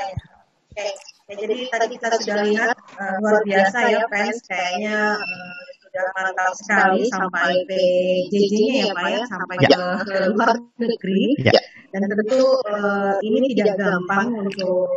Oke. 0.69 0.85
Ya, 1.27 1.35
jadi 1.43 1.55
tadi 1.67 1.85
kita 1.97 2.07
sudah 2.23 2.39
lihat 2.45 2.77
uh, 3.01 3.19
luar 3.19 3.43
biasa 3.43 3.77
ya 3.91 3.99
fans 4.07 4.39
kayaknya 4.47 5.17
uh, 5.19 5.59
sudah 5.83 6.05
mantap 6.15 6.55
sekali 6.55 7.03
sampai 7.11 7.67
PJJ-nya 7.67 8.73
ya 8.79 8.87
Pak 8.95 9.07
ya 9.11 9.21
sampai 9.27 9.55
ya. 9.59 9.67
ke, 9.67 9.83
ke 10.07 10.17
luar 10.31 10.55
negeri 10.79 11.23
ya. 11.43 11.51
dan 11.91 12.07
tentu 12.07 12.39
uh, 12.63 13.19
ini 13.19 13.43
tidak 13.51 13.75
gampang 13.75 14.39
untuk 14.39 14.87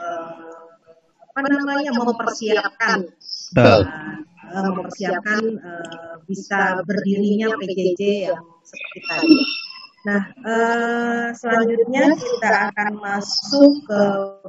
uh, 0.00 0.45
apa 1.36 1.52
namanya 1.52 1.92
mempersiapkan 1.92 3.12
uh, 3.60 4.70
mempersiapkan 4.72 5.42
uh, 5.60 6.16
bisa 6.24 6.80
berdirinya 6.80 7.52
PJJ 7.60 8.32
yang 8.32 8.40
seperti 8.64 9.00
tadi. 9.04 9.36
Nah, 10.06 10.22
uh, 10.46 11.26
selanjutnya 11.36 12.14
kita 12.16 12.72
akan 12.72 12.90
masuk 13.04 13.84
ke 13.84 14.02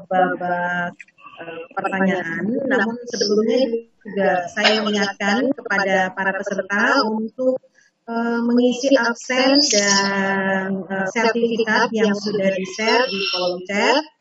babak 0.08 0.96
uh, 1.44 1.62
pertanyaan. 1.76 2.46
Namun 2.46 2.96
sebelumnya 3.10 3.62
juga 4.00 4.32
saya 4.48 4.80
mengingatkan 4.80 5.52
kepada 5.52 6.16
para 6.16 6.32
peserta 6.40 7.04
untuk 7.10 7.60
uh, 8.08 8.40
mengisi 8.48 8.96
absen 8.96 9.60
dan 9.76 10.88
uh, 10.88 11.08
sertifikat 11.12 11.92
yang 11.92 12.16
sudah 12.16 12.54
di-share 12.54 13.04
di 13.10 13.20
kolom 13.34 13.60
chat. 13.68 14.17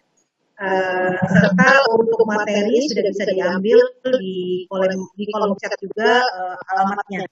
Uh, 0.56 1.12
serta 1.20 1.84
untuk 1.92 2.24
materi 2.24 2.80
sudah 2.88 3.04
bisa 3.12 3.28
diambil 3.28 3.76
di 4.16 4.64
kolom 4.72 5.04
di 5.12 5.24
kolom 5.28 5.52
chat 5.60 5.76
juga 5.76 6.24
uh, 6.24 6.56
alamatnya. 6.72 7.28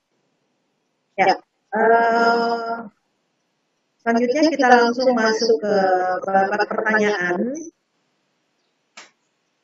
Ya. 1.17 1.41
Uh, 1.73 2.85
Selanjutnya 4.05 4.53
kita 4.53 4.69
langsung 4.69 5.17
masuk 5.17 5.65
ke 5.65 5.77
beberapa 6.21 6.69
pertanyaan. 6.69 7.57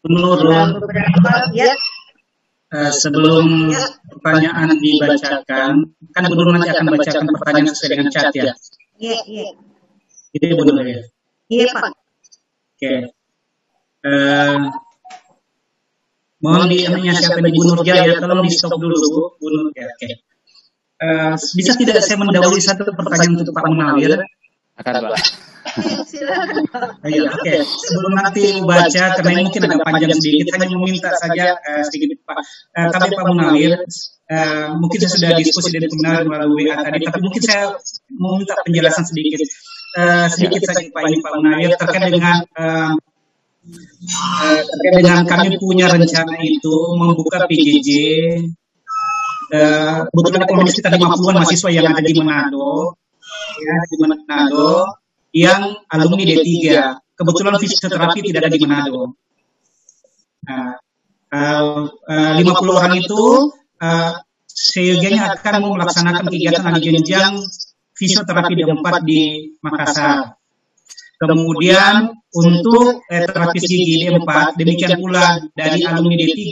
Menurut 0.00 0.80
beberapa 0.80 1.52
ya. 1.52 1.76
Uh, 2.72 2.88
sebelum 2.88 3.68
ya. 3.68 3.84
pertanyaan 4.08 4.72
dibacakan, 4.80 5.92
kan 6.16 6.22
Bu 6.32 6.40
nanti 6.48 6.72
akan 6.72 6.86
bacakan 6.88 7.28
pertanyaan 7.36 7.68
sesuai 7.68 7.90
dengan 7.92 8.08
chat 8.08 8.32
ya. 8.32 8.56
Iya, 8.96 9.18
iya. 9.28 9.46
Itu 10.32 10.56
Bu 10.56 10.64
Nur 10.72 10.88
ya. 10.88 11.04
Iya, 11.52 11.66
Pak. 11.76 11.92
Oke. 11.92 11.92
Okay. 12.80 13.19
Uh, 14.00 14.72
mohon 16.40 16.72
di 16.72 16.88
ininya 16.88 17.12
siapa 17.12 17.44
di 17.44 17.52
Bu 17.52 17.84
Jaya, 17.84 18.16
tolong 18.16 18.40
di 18.40 18.52
stop 18.52 18.80
dulu 18.80 18.96
Bu 19.36 19.46
Nur 19.52 19.68
ya. 19.76 19.84
Oke. 19.88 19.96
Okay. 20.00 20.12
Uh, 21.00 21.32
bisa 21.56 21.72
tidak 21.80 22.04
saya 22.04 22.20
mendahului 22.20 22.60
satu 22.60 22.84
pertanyaan 22.92 23.40
untuk 23.40 23.56
Pak 23.56 23.64
Munawir? 23.68 24.20
Akan, 24.76 24.94
Pak. 25.00 25.16
Iya, 27.06 27.30
oke. 27.30 27.40
Okay. 27.40 27.58
Sebelum 27.62 28.12
nanti 28.16 28.58
baca, 28.64 29.04
karena 29.18 29.30
ini 29.38 29.42
mungkin 29.46 29.62
agak 29.70 29.80
panjang 29.86 30.12
sedikit, 30.18 30.46
hanya 30.56 30.66
meminta 30.72 31.10
saja 31.20 31.56
uh, 31.56 31.82
sedikit 31.86 32.18
Pak. 32.26 32.38
Uh, 32.74 32.88
tapi 32.90 33.06
Pak 33.14 33.24
Munawir, 33.28 33.72
uh, 34.32 34.66
mungkin 34.80 34.98
saya 35.04 35.12
sudah 35.14 35.30
diskusi 35.38 35.70
dengan 35.76 35.94
Munawir 35.94 36.26
melalui 36.26 36.64
WA 36.68 36.76
tadi, 36.80 37.06
tapi 37.06 37.20
mungkin 37.22 37.42
saya 37.44 37.70
meminta 38.10 38.54
penjelasan 38.66 39.04
sedikit. 39.06 39.40
Uh, 39.90 40.26
sedikit 40.30 40.62
saja 40.70 40.86
Pak 40.90 41.02
ini 41.06 41.16
Pak 41.22 41.32
Munawir 41.38 41.70
terkait 41.74 42.12
dengan 42.14 42.36
uh, 42.58 42.92
terkait 44.66 44.94
dengan 45.04 45.22
kami 45.28 45.60
punya 45.60 45.92
rencana 45.92 46.34
itu 46.40 46.74
membuka 46.96 47.44
PJJ 47.44 47.88
uh, 49.52 49.98
kebetulan 50.08 50.42
ekonomi 50.46 50.70
sekitar 50.72 50.96
50-an 50.96 51.36
mahasiswa 51.42 51.70
yang 51.70 51.92
ada 51.92 52.00
di 52.00 52.20
Manado, 52.22 52.96
ya, 53.60 53.76
di 53.90 53.96
Manado, 54.00 54.70
yang 55.34 55.60
alumni 55.90 56.24
D3. 56.24 56.48
Kebetulan 57.20 57.60
fisioterapi 57.60 58.20
tidak 58.32 58.48
ada 58.48 58.56
di 58.56 58.64
Manado. 58.64 59.02
Nah, 60.48 60.72
uh, 61.36 62.32
50 62.40 62.48
orang 62.72 62.96
itu 62.96 63.22
uh, 63.76 64.12
seyogianya 64.48 65.36
akan 65.36 65.76
melaksanakan 65.76 66.24
kegiatan 66.32 66.64
lanjut 66.64 66.80
jenjang 66.80 67.44
fisioterapi 67.92 68.56
D4 68.56 68.88
di 69.04 69.52
Makassar. 69.60 70.39
Kemudian 71.20 72.16
untuk 72.32 73.04
eh, 73.12 73.28
terapis 73.28 73.68
gigi 73.68 74.08
D4, 74.08 74.56
demikian 74.56 74.96
pula 74.96 75.36
dari 75.52 75.84
alumni 75.84 76.16
D3 76.16 76.48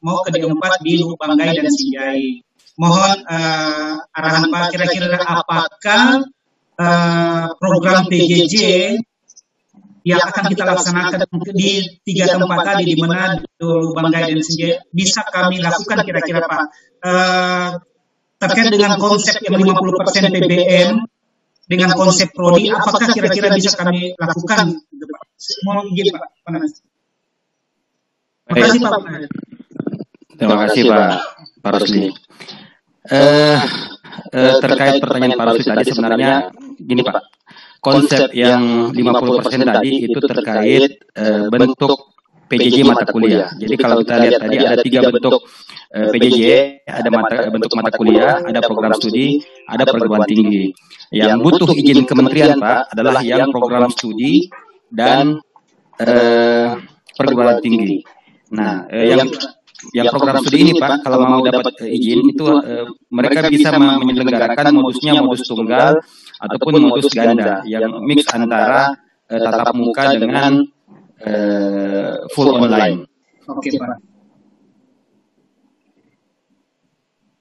mau 0.00 0.24
ke 0.24 0.32
D4 0.32 0.64
di 0.80 1.04
Lubanggai 1.04 1.52
dan 1.52 1.68
Sinjai. 1.68 2.40
Mohon 2.80 3.16
uh, 3.28 3.92
arahan 4.16 4.48
Pak 4.48 4.64
kira-kira 4.72 5.20
apakah 5.20 6.24
uh, 6.80 7.46
program 7.60 8.08
PJJ 8.08 8.56
yang 10.08 10.20
akan 10.24 10.44
kita 10.48 10.64
laksanakan 10.64 11.20
di 11.52 12.00
tiga 12.04 12.32
tempat 12.32 12.58
tadi 12.72 12.84
di 12.88 12.96
mana 12.96 13.36
Lubanggai 13.60 14.32
dan 14.32 14.40
Sinjai 14.40 14.80
bisa 14.96 15.28
kami 15.28 15.60
lakukan 15.60 16.08
kira-kira 16.08 16.40
Pak 16.40 16.62
uh, 17.04 17.68
terkait 18.40 18.72
dengan 18.72 18.96
konsep 18.96 19.44
yang 19.44 19.60
50% 19.60 20.32
PBM 20.32 21.04
dengan 21.66 21.90
konsep 21.98 22.30
prodi, 22.30 22.70
apakah 22.70 23.10
kira-kira 23.10 23.50
bisa 23.54 23.74
kami 23.74 24.14
lakukan? 24.14 24.78
Mohon 25.66 25.84
izin 25.92 26.14
Pak. 26.14 26.24
Panas. 26.46 26.72
Terima 28.46 28.62
kasih 28.62 28.80
Pak. 28.80 29.00
Terima 30.38 30.56
kasih 30.62 30.82
Pak. 30.86 31.10
Pak 31.66 31.72
Rusli. 31.82 32.06
Eh, 33.06 33.58
eh, 34.34 34.54
terkait 34.62 34.96
pertanyaan 35.02 35.34
Pak 35.34 35.46
Rusli 35.50 35.64
tadi 35.66 35.82
sebenarnya 35.90 36.54
gini 36.78 37.02
Pak, 37.02 37.18
konsep 37.82 38.30
yang 38.34 38.94
50% 38.94 39.66
tadi 39.66 40.06
itu 40.06 40.18
terkait 40.22 40.90
eh, 41.18 41.44
bentuk 41.50 42.15
PJJ 42.46 42.86
mata 42.86 43.04
kuliah. 43.10 43.50
Jadi 43.58 43.74
kalau 43.74 44.02
kita 44.02 44.14
lihat 44.22 44.40
tadi 44.40 44.56
ada 44.62 44.76
tiga 44.78 45.00
bentuk 45.10 45.42
uh, 45.92 46.08
PJJ, 46.14 46.42
ada 46.86 47.08
mata 47.10 47.36
bentuk 47.50 47.72
mata 47.74 47.90
kuliah, 47.94 48.38
ada 48.42 48.60
program 48.62 48.94
studi, 48.94 49.42
ada 49.66 49.82
perguruan 49.82 50.22
tinggi. 50.26 50.70
Yang 51.10 51.38
butuh 51.42 51.68
izin 51.74 52.06
kementerian 52.06 52.58
Pak 52.58 52.94
adalah 52.94 53.22
yang 53.22 53.50
program 53.50 53.90
studi 53.90 54.46
dan 54.90 55.42
uh, 55.98 56.68
perguruan 57.18 57.58
tinggi. 57.58 58.06
Nah, 58.54 58.86
uh, 58.86 59.04
yang 59.06 59.26
yang 59.92 60.06
program 60.08 60.40
studi 60.40 60.70
ini 60.70 60.72
Pak, 60.78 61.02
kalau 61.02 61.26
mau 61.26 61.42
dapat 61.42 61.82
izin 61.82 62.20
itu 62.30 62.46
uh, 62.46 62.86
mereka 63.10 63.50
bisa 63.50 63.74
menyelenggarakan 63.76 64.72
modusnya 64.72 65.18
modus 65.18 65.42
tunggal 65.44 65.98
ataupun 66.40 66.72
modus 66.78 67.10
ganda 67.10 67.60
yang 67.66 67.90
mix 68.06 68.24
antara 68.30 68.94
uh, 69.30 69.40
tatap 69.42 69.74
muka 69.74 70.14
dengan 70.14 70.62
uh, 71.26 72.12
full 72.30 72.54
online. 72.54 73.04
Oke, 73.46 73.70
Pak. 73.74 73.98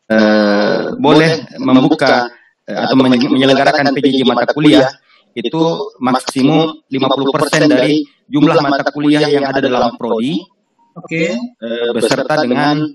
Uh, 0.05 0.93
boleh 1.01 1.49
membuka 1.57 2.29
uh, 2.69 2.79
atau 2.85 2.93
menyelenggarakan 2.93 3.89
PJJ 3.89 4.21
mata 4.21 4.45
kuliah 4.53 4.85
itu 5.33 5.63
maksimum 5.97 6.85
50% 6.87 7.65
dari 7.65 8.05
jumlah 8.29 8.57
mata 8.61 8.85
kuliah 8.93 9.25
yang 9.25 9.49
ada 9.49 9.65
dalam 9.65 9.97
prodi. 9.97 10.45
Oke. 10.95 11.33
Okay. 11.33 11.57
Uh, 11.57 11.89
beserta 11.97 12.45
dengan 12.45 12.85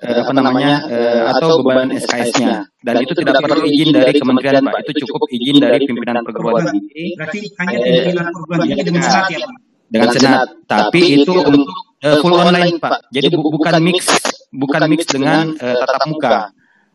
eh, 0.00 0.16
apa 0.22 0.32
namanya 0.32 0.74
eh, 0.86 1.22
atau 1.34 1.60
beban 1.64 1.90
SKS-nya 1.92 2.68
dan 2.84 2.94
itu 3.02 3.12
tidak 3.16 3.42
perlu 3.42 3.66
izin 3.66 3.90
dari 3.90 4.12
kementerian 4.16 4.62
Pak 4.64 4.86
itu 4.86 5.04
cukup 5.08 5.28
izin 5.28 5.56
dari 5.60 5.82
pimpinan 5.84 6.22
perguruan 6.22 6.68
tinggi 6.70 7.16
Berarti 7.16 7.40
hanya 7.58 7.76
pimpinan 7.80 8.24
perguruan 8.30 8.60
tinggi 8.64 8.82
dengan 8.86 9.02
senat 9.02 9.26
ya 9.32 9.38
Pak? 9.44 9.69
Dengan 9.90 10.08
senat. 10.14 10.46
tapi 10.64 11.00
itu 11.18 11.32
untuk 11.34 11.66
eh, 12.00 12.16
full 12.22 12.32
online 12.32 12.78
Pak. 12.78 13.10
Jadi 13.10 13.26
bu- 13.34 13.50
bukan 13.50 13.74
mix 13.82 14.06
bukan 14.54 14.80
mix 14.86 15.02
dengan 15.04 15.50
eh, 15.52 15.76
tatap 15.76 16.06
muka. 16.06 16.30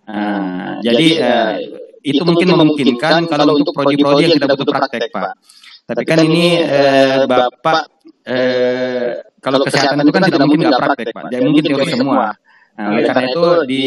Nah, 0.05 0.79
jadi 0.79 1.07
eh, 1.19 1.53
itu 2.05 2.21
mungkin 2.23 2.47
memungkinkan 2.55 3.25
kalau 3.27 3.57
untuk 3.57 3.73
prodi-prodi 3.73 4.29
yang 4.29 4.33
tidak 4.39 4.55
butuh 4.55 4.71
praktek 4.71 5.11
Pak. 5.11 5.33
Tapi 5.85 6.03
kan 6.07 6.19
ini 6.23 6.45
eh, 6.57 7.27
Bapak 7.27 7.79
eh, 8.25 9.21
kalau 9.43 9.59
kesehatan 9.61 10.01
itu 10.01 10.11
kan 10.11 10.21
tidak 10.25 10.39
mungkin 10.41 10.59
nggak 10.65 10.79
praktek 10.79 11.07
Pak. 11.11 11.23
Jadi 11.29 11.41
mungkin 11.43 11.63
teori 11.67 11.91
semua. 11.91 12.25
Nah, 12.75 12.91
oleh 12.91 13.03
karena 13.07 13.23
itu 13.31 13.43
di 13.67 13.83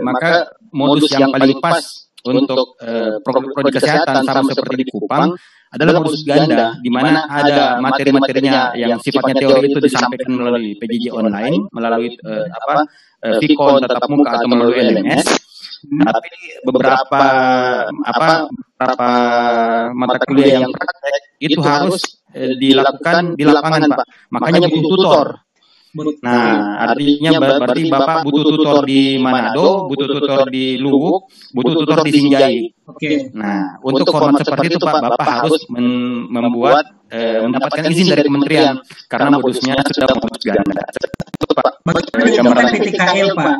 maka 0.00 0.30
modus 0.70 1.10
yang 1.12 1.30
paling 1.30 1.58
pas 1.58 1.82
untuk 2.22 2.78
pro- 3.26 3.50
prodi 3.50 3.70
kesehatan 3.74 4.22
sama 4.22 4.46
seperti 4.46 4.74
di 4.78 4.86
Kupang 4.86 5.34
adalah 5.72 6.04
modus 6.04 6.20
ganda 6.28 6.76
di 6.84 6.90
mana 6.92 7.24
ada 7.32 7.80
materi-materinya 7.80 8.76
yang 8.76 9.00
sifatnya 9.00 9.40
teori 9.40 9.72
itu 9.72 9.80
disampaikan 9.80 10.36
melalui 10.36 10.76
PJJ 10.76 11.08
online, 11.16 11.66
melalui 11.72 12.12
eh, 12.12 12.46
apa 12.52 12.84
Vicon 13.40 13.80
tatap 13.80 14.04
muka 14.10 14.36
atau 14.36 14.48
melalui 14.50 14.82
LMS. 14.82 15.24
Tapi 15.82 16.30
beberapa 16.62 17.22
apa 17.90 18.46
beberapa 18.46 19.10
mata 19.94 20.16
kuliah 20.26 20.62
yang 20.62 20.70
praktek 20.70 21.16
itu 21.42 21.58
harus 21.58 22.22
dilakukan 22.34 23.34
di 23.34 23.44
lapangan, 23.46 23.90
Pak. 23.90 24.06
Makanya 24.30 24.68
butuh 24.70 24.82
tutor. 24.86 25.28
Nah, 26.22 26.48
artinya 26.88 27.30
ber- 27.34 27.60
berarti 27.60 27.82
Bapak 27.86 28.16
butuh 28.24 28.42
tutor 28.46 28.76
di 28.82 29.00
Manado, 29.18 29.52
butuh 29.86 30.06
tutor 30.08 30.40
di 30.48 30.64
Luwuk, 30.78 31.20
butuh 31.52 31.72
tutor 31.76 31.98
di 32.00 32.10
Sinjai. 32.14 32.56
Oke. 32.86 33.06
Nah, 33.34 33.60
untuk 33.78 34.04
format 34.10 34.40
seperti 34.42 34.66
itu 34.68 34.78
Pak, 34.80 34.92
Bapak 35.10 35.26
harus 35.38 35.62
men- 35.68 35.92
membuat 36.26 36.84
eh, 37.08 37.38
mendapatkan 37.42 37.84
izin 37.86 38.06
dari 38.08 38.22
kementerian 38.22 38.74
karena 39.06 39.28
modusnya 39.34 39.74
sudah 39.82 40.08
modus 40.14 40.42
ganda. 40.42 40.82
Itu 41.30 41.52
Pak. 41.52 41.66
Eh. 41.66 42.40
PTKL 42.88 43.28
Pak? 43.34 43.56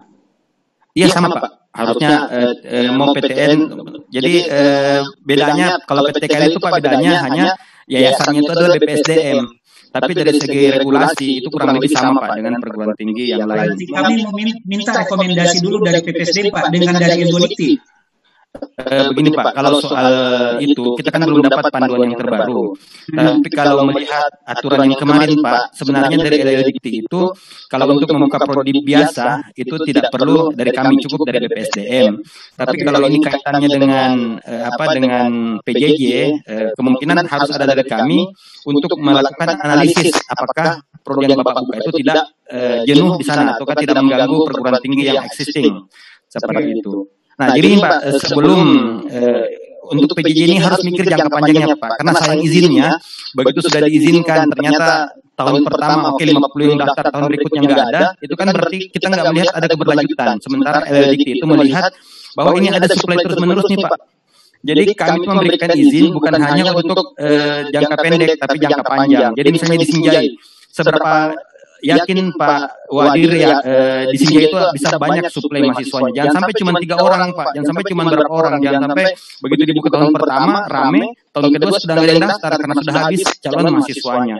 Iya 0.92 1.06
sama 1.08 1.28
Pak. 1.30 1.42
Harusnya 1.70 2.10
eh, 2.30 2.52
eh, 2.66 2.88
mau 2.90 3.12
PTN. 3.14 3.58
Jadi 4.10 4.32
eh, 4.42 5.00
bedanya 5.22 5.66
kalau 5.82 6.04
PTKL 6.06 6.20
itu 6.46 6.58
Pak 6.58 6.72
bedanya 6.78 6.94
hanya 7.22 7.44
yayasannya 7.86 8.40
itu 8.40 8.50
adalah 8.50 8.68
BPSDM. 8.78 9.38
Tapi 9.92 10.12
dari 10.16 10.32
segi 10.40 10.72
regulasi 10.72 11.44
itu 11.44 11.48
kurang 11.52 11.76
lebih 11.76 11.92
sama 11.92 12.24
Pak 12.24 12.40
dengan 12.40 12.56
perguruan 12.56 12.96
tinggi 12.96 13.28
yang 13.28 13.44
lain. 13.44 13.76
Kami 13.76 14.16
minta 14.64 15.04
rekomendasi 15.04 15.60
dulu 15.60 15.84
dari 15.84 16.00
PPSD 16.00 16.48
Pak 16.48 16.72
dengan 16.72 16.96
dari 16.96 17.28
Ilboliti. 17.28 17.91
Eh, 18.52 19.04
begini 19.08 19.32
Pak, 19.32 19.56
kalau 19.56 19.80
soal 19.80 20.12
itu 20.60 20.92
kita 21.00 21.08
kan 21.08 21.24
belum 21.24 21.40
dapat 21.40 21.72
panduan 21.72 22.04
yang 22.04 22.20
terbaru. 22.20 22.76
Tapi 23.08 23.48
kalau 23.48 23.88
melihat 23.88 24.28
aturan 24.44 24.92
yang 24.92 25.00
kemarin 25.00 25.32
Pak, 25.40 25.72
sebenarnya 25.72 26.20
dari 26.20 26.36
LLDikti 26.44 27.00
itu 27.00 27.32
kalau 27.72 27.96
untuk 27.96 28.12
membuka 28.12 28.44
prodi 28.44 28.76
biasa 28.84 29.56
itu 29.56 29.72
tidak 29.88 30.12
perlu 30.12 30.52
dari 30.52 30.68
kami 30.68 31.00
cukup 31.00 31.32
dari 31.32 31.48
BPSDM. 31.48 32.12
Tapi 32.52 32.76
kalau 32.84 33.00
ini 33.08 33.18
kaitannya 33.24 33.68
dengan 33.72 34.36
eh, 34.44 34.64
apa 34.68 34.84
dengan 35.00 35.56
PJJ, 35.64 36.04
eh, 36.44 36.68
kemungkinan 36.76 37.24
harus 37.24 37.48
ada 37.56 37.64
dari 37.64 37.88
kami 37.88 38.20
untuk 38.68 39.00
melakukan 39.00 39.64
analisis 39.64 40.12
apakah 40.28 40.84
prodi 41.00 41.32
yang 41.32 41.40
Bapak 41.40 41.64
buka 41.64 41.80
itu 41.80 41.92
tidak 42.04 42.28
eh, 42.52 42.84
jenuh 42.84 43.16
di 43.16 43.24
sana 43.24 43.56
ataukah 43.56 43.80
tidak 43.80 43.96
mengganggu 43.96 44.44
perguruan 44.44 44.76
tinggi 44.84 45.08
yang 45.08 45.24
existing 45.24 45.88
seperti 46.28 46.84
itu. 46.84 47.21
Nah, 47.42 47.48
jadi 47.58 47.68
Pak, 47.82 47.98
eh, 48.06 48.20
sebelum 48.22 48.60
eh, 49.10 49.44
untuk 49.90 50.14
PJJ 50.14 50.38
ini 50.46 50.56
harus 50.62 50.80
mikir 50.86 51.04
jangka 51.10 51.28
panjangnya 51.28 51.74
Pak, 51.74 51.98
karena 51.98 52.12
sayang 52.14 52.40
izinnya 52.46 52.88
begitu 53.34 53.58
sudah 53.66 53.82
diizinkan 53.82 54.46
ternyata 54.54 55.10
tahun 55.34 55.66
pertama 55.66 56.14
oke 56.14 56.22
50 56.22 56.70
yang 56.70 56.78
daftar 56.78 57.04
tahun 57.10 57.24
berikutnya 57.34 57.60
nggak 57.66 57.88
ada, 57.90 58.04
itu 58.22 58.34
kan 58.38 58.46
berarti 58.54 58.78
kita 58.94 59.06
nggak 59.10 59.26
melihat 59.34 59.50
ada 59.58 59.66
keberlanjutan. 59.66 60.34
Sementara 60.38 60.78
LLDikti 60.86 61.30
itu 61.42 61.46
melihat 61.50 61.90
bahwa 62.38 62.54
ini 62.62 62.68
ada 62.70 62.86
supply 62.86 63.18
terus 63.20 63.38
menerus 63.42 63.66
nih 63.66 63.78
Pak. 63.82 63.98
Jadi 64.62 64.94
kami 64.94 65.26
memberikan 65.26 65.70
izin 65.74 66.14
bukan 66.14 66.38
hanya 66.38 66.70
untuk 66.70 67.18
eh, 67.18 67.66
jangka 67.74 67.96
pendek 67.98 68.38
tapi 68.38 68.56
jangka 68.62 68.82
panjang. 68.86 69.32
Jadi 69.34 69.48
misalnya 69.50 69.78
di 69.82 69.88
Sinjai, 69.90 70.26
seberapa 70.70 71.34
yakin 71.82 72.18
Pak. 72.38 72.88
Wadir 72.92 73.32
ya 73.34 73.58
eh, 73.64 74.02
di 74.12 74.16
Sinjai 74.20 74.52
itu 74.52 74.58
bisa 74.76 74.94
banyak 75.00 75.26
suplai 75.32 75.64
mahasiswanya. 75.66 76.12
Jangan 76.14 76.32
sampai 76.38 76.52
cuma 76.54 76.72
tiga 76.78 76.96
orang 77.00 77.32
Pak, 77.34 77.48
jangan 77.56 77.66
sampai 77.72 77.84
cuma 77.90 78.02
berapa 78.06 78.30
orang, 78.30 78.54
jangan 78.62 78.80
sampai 78.88 79.04
begitu 79.42 79.62
dibuka 79.72 79.88
tahun 79.90 80.12
pertama 80.14 80.68
rame, 80.68 81.02
tahun 81.32 81.48
kedua 81.56 81.70
sudah 81.80 81.94
nggak 81.96 82.06
ada 82.06 82.12
yang 82.12 82.24
daftar 82.28 82.52
karena 82.60 82.74
sudah 82.78 82.94
habis 82.94 83.22
calon 83.40 83.64
mahasiswanya. 83.74 84.36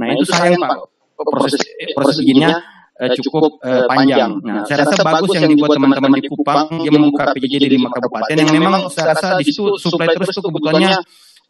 Nah 0.00 0.06
itu 0.16 0.24
sayang 0.26 0.56
Pak, 0.58 0.70
proses 1.14 1.60
proses 1.92 2.16
izinnya 2.24 2.56
eh, 3.00 3.10
cukup 3.20 3.60
eh, 3.64 3.84
panjang. 3.88 4.30
Nah, 4.44 4.64
saya 4.68 4.84
rasa 4.84 5.00
bagus 5.00 5.30
yang 5.36 5.48
dibuat 5.48 5.76
teman-teman 5.76 6.10
di 6.16 6.22
Kupang 6.28 6.68
dia 6.80 6.92
membuka 6.92 7.32
PJJ 7.32 7.54
di 7.64 7.68
lima 7.80 7.88
kabupaten 7.92 8.34
yang 8.36 8.48
memang 8.52 8.88
saya 8.92 9.16
rasa 9.16 9.36
di 9.40 9.44
situ 9.48 9.76
suplai 9.76 10.12
terus 10.12 10.32
itu 10.32 10.40
kebutuhannya 10.40 10.92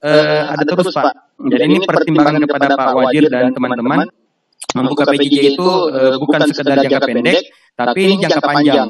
eh, 0.03 0.43
ada 0.51 0.65
terus 0.67 0.95
Pak. 0.95 1.15
Jadi 1.41 1.63
ini 1.67 1.79
pertimbangan 1.83 2.43
kepada 2.45 2.75
Pak 2.75 2.93
Wajir 2.99 3.25
dan 3.31 3.55
teman-teman 3.55 4.11
membuka 4.77 5.03
PJJ 5.09 5.57
itu 5.57 5.69
eh, 5.91 6.15
bukan 6.21 6.41
sekedar 6.51 6.77
jangka 6.85 7.01
pendek, 7.03 7.41
tapi 7.75 8.01
ini 8.07 8.15
jangka 8.23 8.41
panjang. 8.43 8.89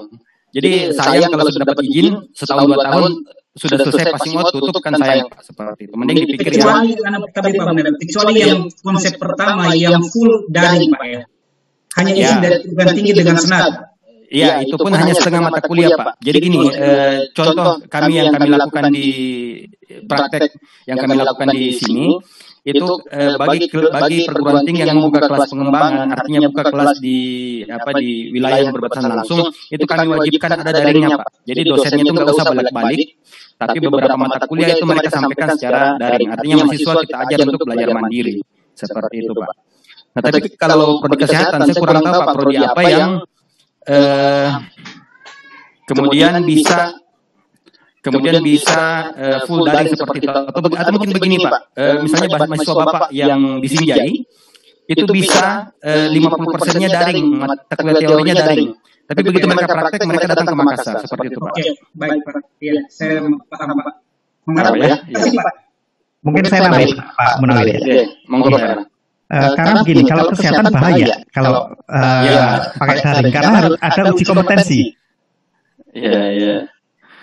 Jadi 0.51 0.90
sayang 0.98 1.30
kalau 1.30 1.47
sudah 1.47 1.62
dapat 1.62 1.84
izin 1.86 2.06
setahun 2.34 2.66
dua 2.66 2.78
tahun 2.82 3.12
sudah 3.55 3.76
selesai 3.82 4.14
passing 4.14 4.34
out 4.38 4.51
tutup 4.51 4.82
kan 4.82 4.94
sayang 4.98 5.26
Pak 5.30 5.40
seperti 5.47 5.90
itu. 5.90 5.94
Mending 5.94 6.16
dipikir 6.26 6.52
ya. 6.55 6.62
Kecuali 6.66 6.90
anak 7.06 7.22
tadi 7.34 7.51
Pak 7.55 7.66
kecuali 8.02 8.32
yang 8.42 8.60
konsep 8.82 9.14
pertama 9.18 9.74
yang 9.78 10.02
full 10.10 10.51
daring 10.51 10.90
Pak 10.90 11.06
ya. 11.06 11.22
Hanya 11.98 12.12
izin 12.14 12.38
Ya. 12.38 12.42
dari 12.42 12.56
perguruan 12.66 12.94
tinggi 12.94 13.12
dengan 13.14 13.36
senat. 13.38 13.90
Iya, 14.30 14.62
itu 14.62 14.78
pun 14.78 14.94
hanya 14.94 15.10
setengah 15.10 15.42
mata 15.42 15.59
kuliah, 15.59 15.90
Pak. 15.90 16.22
Jadi 16.22 16.38
gini, 16.38 16.70
eh, 16.70 17.34
contoh 17.34 17.82
kami 17.90 18.14
yang 18.14 18.30
kami 18.30 18.47
lakukan 18.55 18.86
di 18.94 19.09
praktek 20.06 20.55
yang 20.86 21.02
kami 21.02 21.18
lakukan 21.18 21.51
di 21.51 21.74
sini 21.74 22.14
itu 22.60 22.86
eh, 23.08 23.40
bagi 23.40 23.72
bagi 23.72 24.18
perguruan 24.28 24.60
tinggi 24.68 24.84
yang 24.84 25.00
membuka 25.00 25.24
kelas 25.24 25.48
pengembangan, 25.48 26.06
artinya 26.12 26.40
buka 26.52 26.62
kelas 26.68 27.00
di 27.00 27.18
apa 27.64 27.90
di 27.96 28.28
wilayah 28.36 28.68
yang 28.68 28.74
berbatasan 28.76 29.08
langsung, 29.08 29.48
itu 29.72 29.84
kami 29.88 30.12
wajibkan 30.12 30.60
ada 30.60 30.68
daringnya, 30.68 31.16
Pak. 31.16 31.40
Jadi 31.48 31.60
dosennya 31.64 32.02
itu 32.04 32.12
nggak 32.12 32.28
usah 32.28 32.46
balik-balik, 32.52 33.08
tapi 33.56 33.76
beberapa 33.80 34.16
mata 34.20 34.44
kuliah 34.44 34.76
itu 34.76 34.84
mereka 34.84 35.08
sampaikan 35.08 35.56
secara 35.56 35.96
daring. 35.96 36.28
Artinya 36.36 36.56
mahasiswa 36.68 36.92
kita 37.00 37.16
ajar 37.24 37.38
untuk 37.48 37.64
belajar 37.64 37.88
mandiri, 37.96 38.36
seperti 38.76 39.14
itu, 39.24 39.32
Pak. 39.32 39.52
Nah, 40.10 40.22
tapi 40.26 40.38
kalau 40.58 40.98
prodi 41.00 41.16
kesehatan 41.22 41.58
saya 41.64 41.76
kurang 41.78 42.02
tahu 42.02 42.12
Pak 42.18 42.34
prodi 42.34 42.56
apa 42.58 42.82
yang 42.84 43.10
eh, 43.86 44.50
kemudian 45.88 46.44
bisa 46.44 46.98
kemudian 48.01 48.40
bisa 48.40 49.12
eh, 49.16 49.39
full 49.44 49.64
daring 49.64 49.93
seperti 49.93 50.24
itu 50.24 50.32
atau, 50.32 50.60
atau 50.60 50.90
mungkin 50.97 51.12
begini 51.16 51.36
Pak, 51.44 51.60
eh, 51.77 51.97
misalnya 52.05 52.28
mahasiswa 52.36 52.74
Bapak 52.77 53.09
yang 53.12 53.60
di 53.60 53.68
Sinjai 53.68 54.12
itu 54.90 55.05
bisa 55.14 55.70
eh, 55.85 56.10
50 56.10 56.55
persennya 56.56 56.89
daring, 56.90 57.28
mata 57.39 57.74
kuliah 57.78 58.01
teorinya 58.02 58.35
daring. 58.43 58.74
Tapi 59.10 59.20
begitu 59.27 59.47
mereka 59.51 59.74
praktek, 59.74 60.06
mereka 60.06 60.27
datang 60.31 60.47
ke 60.47 60.55
Makassar 60.55 60.97
seperti 61.02 61.35
itu 61.35 61.39
Pak. 61.43 61.51
Oke, 61.51 61.66
baik 61.98 62.20
Pak. 62.22 62.43
Ya, 62.62 62.78
saya 62.86 63.27
paham 63.51 63.74
Pak. 63.82 63.94
Apa 64.55 64.77
ya? 64.78 64.97
Kasih 65.02 65.31
Pak. 65.35 65.55
Mungkin 66.22 66.43
saya 66.47 66.60
nambahin 66.70 66.90
Pak 66.94 67.32
Munawir 67.43 67.78
ya. 67.82 68.06
Monggo 68.31 68.55
Pak. 68.55 68.86
Eh, 69.31 69.51
karena 69.55 69.78
begini, 69.86 70.02
kalau 70.10 70.27
kesehatan 70.35 70.74
bahaya 70.74 71.14
kalau 71.31 71.70
eh, 71.86 72.22
Iya. 72.27 72.47
pakai 72.74 72.97
daring 72.98 73.31
karena 73.31 73.51
harus 73.62 73.74
ada 73.78 74.10
uji 74.10 74.24
kompetensi. 74.27 74.81
Iya, 75.94 76.20
iya. 76.35 76.55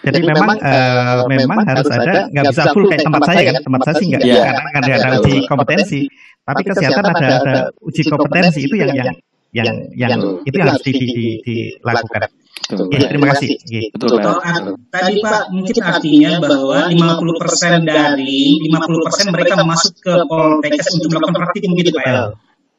Jadi 0.08 0.20
memang 0.24 0.58
eh, 0.58 1.18
memang 1.28 1.60
harus 1.64 1.88
ada 1.90 2.14
nggak 2.28 2.46
bisa 2.48 2.64
full 2.72 2.86
kayak 2.86 3.04
tempat 3.04 3.22
saya 3.24 3.42
kan 3.46 3.56
tempat 3.60 3.82
saya 3.84 3.96
sih 3.96 4.06
nggak 4.08 4.22
Iya. 4.24 4.44
karena 4.48 4.70
nggak 4.72 4.84
ada, 4.84 4.94
ada 4.98 5.18
uji 5.20 5.38
kompetensi. 5.46 6.00
Tapi 6.42 6.62
kesehatan 6.64 7.04
ada 7.06 7.28
ada 7.38 7.56
uji 7.80 8.02
kompetensi 8.06 8.60
itu 8.62 8.76
yang 8.76 8.92
yang 8.94 9.10
yang 9.52 9.68
yang 9.94 10.12
itu 10.44 10.56
yang 10.56 10.68
harus 10.70 10.84
di, 10.84 10.92
di, 10.92 11.08
di- 11.08 11.40
dilakukan. 11.44 12.28
Betul. 12.58 12.84
Oke, 12.84 12.98
terima 13.00 13.26
kasih. 13.32 13.50
Oke. 13.54 13.82
Betul, 13.94 14.08
Pak. 14.18 14.36
ar- 14.42 14.66
tadi 14.90 15.14
Pak 15.20 15.42
mungkin 15.50 15.76
artinya 15.80 16.32
bahwa 16.38 16.80
50% 16.90 17.80
dari 17.82 18.36
50% 18.60 19.30
mereka 19.30 19.54
masuk 19.62 19.94
ke 19.98 20.14
Poltekkes 20.26 20.88
untuk 20.94 21.08
melakukan 21.12 21.36
praktikum 21.38 21.72
gitu 21.76 21.90
Pak 21.92 22.04
ya. 22.04 22.22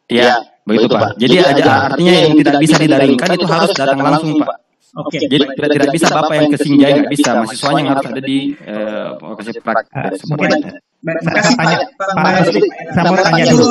Iya, 0.08 0.32
begitu 0.64 0.86
Pak. 0.90 1.10
Jadi 1.16 1.36
ada 1.38 1.64
artinya 1.88 2.12
yang 2.14 2.32
tidak 2.34 2.54
bisa 2.58 2.76
didaringkan 2.76 3.28
itu 3.32 3.46
harus 3.46 3.70
datang 3.72 3.98
langsung 3.98 4.32
Pak. 4.38 4.56
Oke. 4.96 5.20
Jadi 5.20 5.36
tidak, 5.36 5.68
tidak 5.76 5.88
bisa 5.92 6.06
Bapak 6.08 6.34
yang 6.38 6.48
ke 6.48 6.58
Sinjai 6.58 6.90
nggak 6.96 7.12
bisa, 7.12 7.30
mahasiswanya 7.36 7.78
yang 7.84 7.88
harus 7.92 8.06
ada 8.08 8.22
di 8.24 8.38
eh, 8.56 9.06
lokasi 9.20 9.50
Eh, 9.52 9.60
praktek. 9.60 10.10
mungkin 10.32 10.50
Baik, 10.98 11.18
saya 11.22 11.54
tanya, 11.54 11.76
Pak. 11.94 12.30
Rusli, 12.42 12.60
saya 12.90 13.04
mau 13.06 13.16
tanya 13.22 13.44
dulu. 13.46 13.66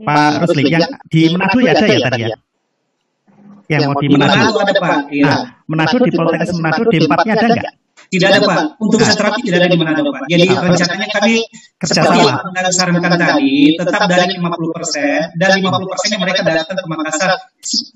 Pak. 0.00 0.32
Rusli 0.46 0.62
yang 0.70 0.84
di 1.10 1.20
Manado 1.34 1.58
ya 1.60 1.72
ada 1.74 1.84
ya 1.84 1.98
tadi 2.08 2.20
ya. 2.24 2.36
yang 3.68 3.80
mau 3.92 4.00
di 4.00 4.08
Manado. 4.08 4.48
Nah, 5.26 5.38
Manado 5.68 5.96
di 6.00 6.10
Poltekkes 6.14 6.50
Manado 6.56 6.82
D4-nya 6.88 7.34
ada 7.36 7.46
nggak? 7.52 7.74
Tidak 8.08 8.24
ada 8.24 8.40
Pak. 8.40 8.80
Untuk 8.80 9.04
fisioterapi 9.04 9.40
tidak 9.44 9.58
ada 9.60 9.68
di 9.68 9.76
Manado 9.76 10.08
Pak. 10.08 10.24
Jadi 10.26 10.44
rencananya 10.48 11.08
kami 11.12 11.34
seperti 11.76 11.76
Kerjasama. 11.76 12.40
yang 12.56 12.72
sarankan 12.72 13.12
tadi, 13.14 13.56
tetap 13.76 14.00
dari 14.08 14.32
50% 14.40 15.36
dan 15.36 15.48
50% 15.60 16.08
nya 16.08 16.18
mereka 16.18 16.40
datang 16.40 16.76
ke 16.80 16.86
Makassar. 16.88 17.30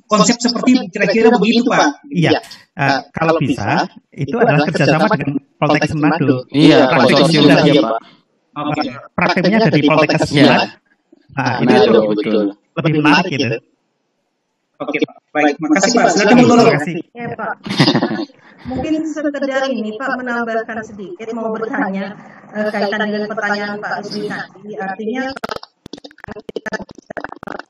Konsep 0.04 0.36
seperti 0.36 0.70
kira-kira 0.92 1.32
begitu 1.32 1.64
Pak. 1.64 2.04
Iya. 2.12 2.44
Eh, 2.72 2.98
kalau 3.12 3.36
bisa, 3.36 3.88
itu 4.12 4.36
adalah 4.36 4.64
kerjasama 4.64 5.12
dengan 5.16 5.36
Poltekkes 5.56 5.92
Manado. 5.96 6.44
Iya, 6.48 6.88
Praktiknya 6.88 7.16
konsorsium 7.16 7.44
dari- 7.44 7.56
saja, 7.56 7.80
Pak. 7.80 8.00
Oke. 8.52 8.80
Prakteknya 9.16 9.58
dari 9.64 9.80
Poltekkes 9.82 10.22
Iya. 10.30 10.44
Manado. 10.44 10.66
Nah, 11.32 11.52
itu 11.58 12.00
betul. 12.12 12.44
lebih 12.76 12.92
menarik 13.00 13.32
gitu. 13.32 13.58
Oke 14.76 14.98
Pak. 15.00 15.16
Baik, 15.32 15.54
makasih 15.56 15.90
Pak. 15.94 16.08
Silakan 16.12 16.36
Terima 16.36 16.64
kasih. 16.76 16.94
Ya 17.16 17.26
Pak. 17.32 17.52
Mungkin 18.62 19.02
sekedar 19.10 19.66
ini 19.66 19.98
Pak 19.98 20.22
menambahkan 20.22 20.78
sedikit 20.86 21.34
mau 21.34 21.50
bertanya 21.50 22.14
eh, 22.54 22.68
kaitan 22.70 23.00
dengan 23.10 23.26
pertanyaan 23.26 23.82
Pak 23.82 23.92
Rusli 24.06 24.30
tadi. 24.30 24.70
Artinya 24.78 25.24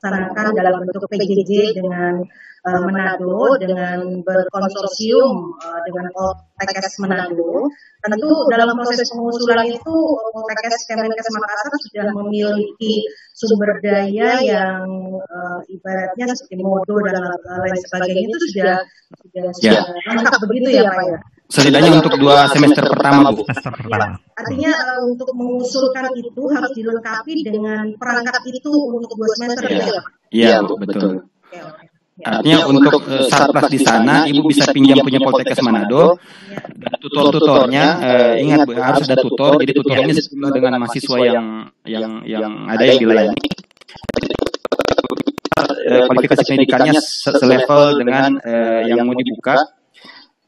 laksanakan 0.03 0.51
dalam 0.51 0.83
bentuk 0.83 1.07
PJJ 1.07 1.79
dengan 1.79 2.19
eh, 2.67 2.79
Manado 2.91 3.55
dengan 3.55 4.03
berkonsorsium 4.19 5.31
eh, 5.63 5.79
dengan 5.87 6.11
Poltekkes 6.11 6.99
Manado. 6.99 7.71
Tentu 8.03 8.31
dalam 8.51 8.75
proses 8.75 9.07
pengusulan 9.07 9.63
itu 9.63 9.95
Poltekkes 10.35 10.83
Kemenkes 10.91 11.27
Makassar 11.31 11.73
sudah 11.87 12.05
memiliki 12.19 13.07
sumber 13.31 13.79
daya 13.79 14.43
yang 14.43 14.83
eh, 15.23 15.59
ibaratnya 15.71 16.35
seperti 16.35 16.59
modo 16.59 16.99
dan 17.07 17.23
lain 17.23 17.77
sebagainya 17.87 18.27
itu 18.27 18.37
sudah 18.51 18.75
sudah, 19.23 19.43
Ya. 19.63 19.79
sudah 19.79 20.19
lengkap 20.19 20.41
begitu 20.51 20.83
ya 20.83 20.91
Pak 20.91 21.05
ya. 21.07 21.19
Setidaknya 21.53 22.01
untuk 22.01 22.17
dua 22.17 22.49
semester 22.49 22.81
pertama, 22.89 23.29
Bu. 23.29 23.45
Semester 23.45 23.69
Ya, 23.69 23.77
pertama. 23.77 24.15
artinya 24.33 24.71
eh, 24.73 24.99
untuk 25.05 25.29
mengusulkan 25.37 26.05
itu 26.17 26.43
harus 26.49 26.71
dilengkapi 26.73 27.33
dengan 27.45 27.85
perangkat 27.93 28.41
itu 28.49 28.71
untuk 28.73 29.13
dua 29.13 29.29
semester 29.37 29.61
Iya. 29.63 29.77
ya 29.77 29.85
Pak. 29.85 30.03
Iya, 30.33 30.55
Bu, 30.65 30.73
betul. 30.81 31.09
Oke, 31.21 31.59
oke. 31.61 31.83
Ya. 32.13 32.25
Artinya 32.29 32.57
untuk 32.65 32.93
eh, 33.05 33.25
sarpras 33.25 33.69
di 33.69 33.79
sana, 33.79 34.25
Ibu 34.25 34.41
bisa 34.45 34.69
pinjam 34.69 34.97
punya 34.99 35.17
Poltekkes 35.19 35.61
Manado. 35.61 36.17
Ya. 36.49 36.61
Dan 36.73 36.93
tutor-tutornya, 36.97 37.85
eh, 38.01 38.33
ingat 38.41 38.59
Bu, 38.65 38.73
harus 38.73 39.05
ada 39.05 39.17
tutor. 39.17 39.51
Jadi 39.61 39.71
tutor 39.73 39.95
ini 39.99 40.13
sesuai 40.13 40.49
dengan 40.51 40.81
mahasiswa 40.81 41.17
yang 41.21 41.47
yang 41.85 42.05
yang 42.25 42.53
ada 42.65 42.81
yang 42.81 42.97
dilayani. 42.97 43.37
Eh, 45.83 46.01
kualifikasi 46.07 46.41
pendidikannya 46.43 46.93
se- 46.97 47.35
selevel 47.35 48.01
dengan 48.01 48.39
eh, 48.41 48.89
yang 48.89 49.05
mau 49.05 49.13
dibuka. 49.13 49.82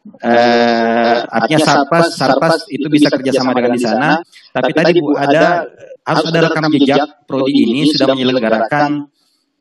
Eh, 0.05 1.17
artinya 1.25 1.59
sarpas 1.65 2.13
sarpas 2.13 2.55
itu 2.69 2.85
bisa 2.87 3.09
kerjasama 3.09 3.57
dengan 3.57 3.73
di 3.73 3.81
sana. 3.81 4.09
Tapi 4.53 4.69
tadi 4.69 5.01
Bu 5.01 5.17
ada 5.17 5.65
harus 6.05 6.23
ada 6.29 6.39
rekam 6.45 6.69
jejak 6.69 7.25
prodi 7.25 7.65
ini 7.65 7.89
sudah 7.89 8.13
menyelenggarakan 8.13 9.09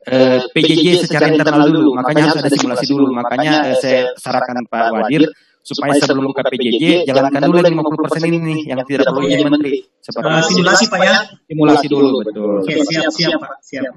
eh, 0.05 0.45
PJJ 0.53 1.09
secara 1.09 1.33
internal 1.33 1.65
dulu, 1.65 1.97
makanya 1.97 2.29
harus 2.29 2.37
ada 2.45 2.49
simulasi 2.53 2.85
dulu. 2.85 3.09
Makanya 3.09 3.73
eh, 3.73 3.77
saya 3.81 4.01
sarankan 4.21 4.69
Pak 4.69 4.85
Wadir 4.93 5.25
supaya 5.65 5.97
sebelum 5.97 6.29
buka 6.29 6.45
PJJ 6.45 7.09
jalankan 7.09 7.41
dulu 7.41 7.57
yang 7.65 7.73
50% 7.81 8.29
ini 8.29 8.37
nih 8.37 8.59
yang 8.69 8.79
tidak 8.85 9.09
perlu 9.09 9.25
izin 9.25 9.49
menteri. 9.49 9.81
Seperti 9.97 10.29
Eh, 10.29 10.43
simulasi 10.45 10.85
Pak 10.93 10.99
ya. 11.01 11.15
simulasi 11.49 11.85
dulu 11.89 12.21
betul. 12.21 12.61
Oke, 12.61 12.73
siap 12.85 13.09
siap 13.09 13.41
Pak. 13.41 13.51
Siap. 13.65 13.93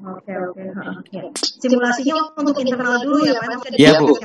Oke 0.00 0.32
oke 0.32 0.62
oke. 0.72 1.20
Simulasinya 1.60 2.32
untuk 2.32 2.56
internal 2.56 3.04
dulu 3.04 3.20
ya 3.20 3.36
Pak. 3.36 3.68
Iya 3.76 4.00
Bu. 4.00 4.16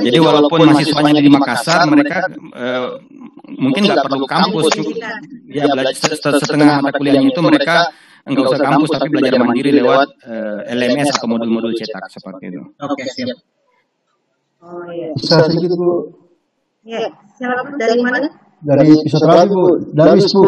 Jadi 0.00 0.16
walaupun 0.16 0.58
mahasiswanya 0.64 1.20
di 1.20 1.28
Makassar, 1.28 1.84
mereka 1.84 2.24
eh, 2.56 2.88
mungkin 3.52 3.84
nggak 3.84 4.00
perlu 4.00 4.24
kampus, 4.24 4.72
cukup 4.72 4.96
ya 5.52 5.68
belajar 5.68 5.92
set- 5.92 6.16
set- 6.16 6.40
setengah 6.40 6.80
mata 6.80 6.96
kuliahnya 6.96 7.28
itu 7.28 7.40
mereka 7.44 7.92
nggak 8.24 8.44
usah 8.48 8.60
kampus 8.64 8.88
tapi 8.96 9.12
belajar 9.12 9.36
mandiri 9.44 9.70
lewat 9.76 10.08
eh, 10.24 10.72
LMS 10.72 11.20
atau 11.20 11.28
modul-modul 11.28 11.76
cetak 11.76 12.08
seperti 12.08 12.56
itu. 12.56 12.64
Oke, 12.80 13.04
siap. 13.04 13.36
Oh 14.64 14.88
iya. 14.88 15.12
Bisa 15.12 15.44
sedikit 15.44 15.76
Bu, 15.76 16.16
Ya, 16.84 17.12
silakan 17.36 17.76
dari 17.76 18.00
mana? 18.00 18.24
dari 18.64 18.88
fisioterapi 19.04 19.52
Bu, 19.52 19.64
dari 19.92 20.20
Bu. 20.32 20.44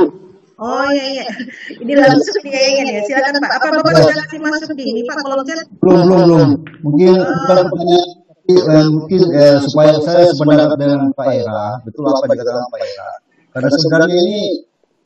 Oh 0.57 0.89
iya 0.89 1.07
iya. 1.21 1.27
Ini 1.85 1.93
langsung 2.01 2.41
kayaknya 2.41 2.83
ya. 2.97 3.01
Silakan 3.05 3.37
Pak. 3.45 3.51
Apa 3.61 3.67
Bapak 3.77 3.93
sudah 4.01 4.17
kasih 4.25 4.41
masuk 4.41 4.71
di 4.73 4.85
ini 4.89 5.01
Pak 5.05 5.17
kolom 5.21 5.45
chat? 5.45 5.69
Belum, 5.85 6.01
belum, 6.09 6.21
belum. 6.25 6.51
Mungkin 6.81 7.13
bukan 7.21 7.57
pertanyaan, 7.69 8.09
tapi, 8.25 8.55
eh, 8.57 8.87
mungkin 8.89 9.21
eh, 9.37 9.57
supaya 9.69 9.93
saya 10.01 10.25
sebenarnya 10.33 10.77
dengan 10.81 11.01
Pak 11.13 11.29
Era, 11.29 11.65
betul 11.85 12.09
apa 12.09 12.25
yang 12.25 12.33
dikatakan 12.41 12.65
Pak 12.73 12.81
Era. 12.81 13.11
Karena 13.53 13.69
sebenarnya 13.69 14.17
ini 14.17 14.41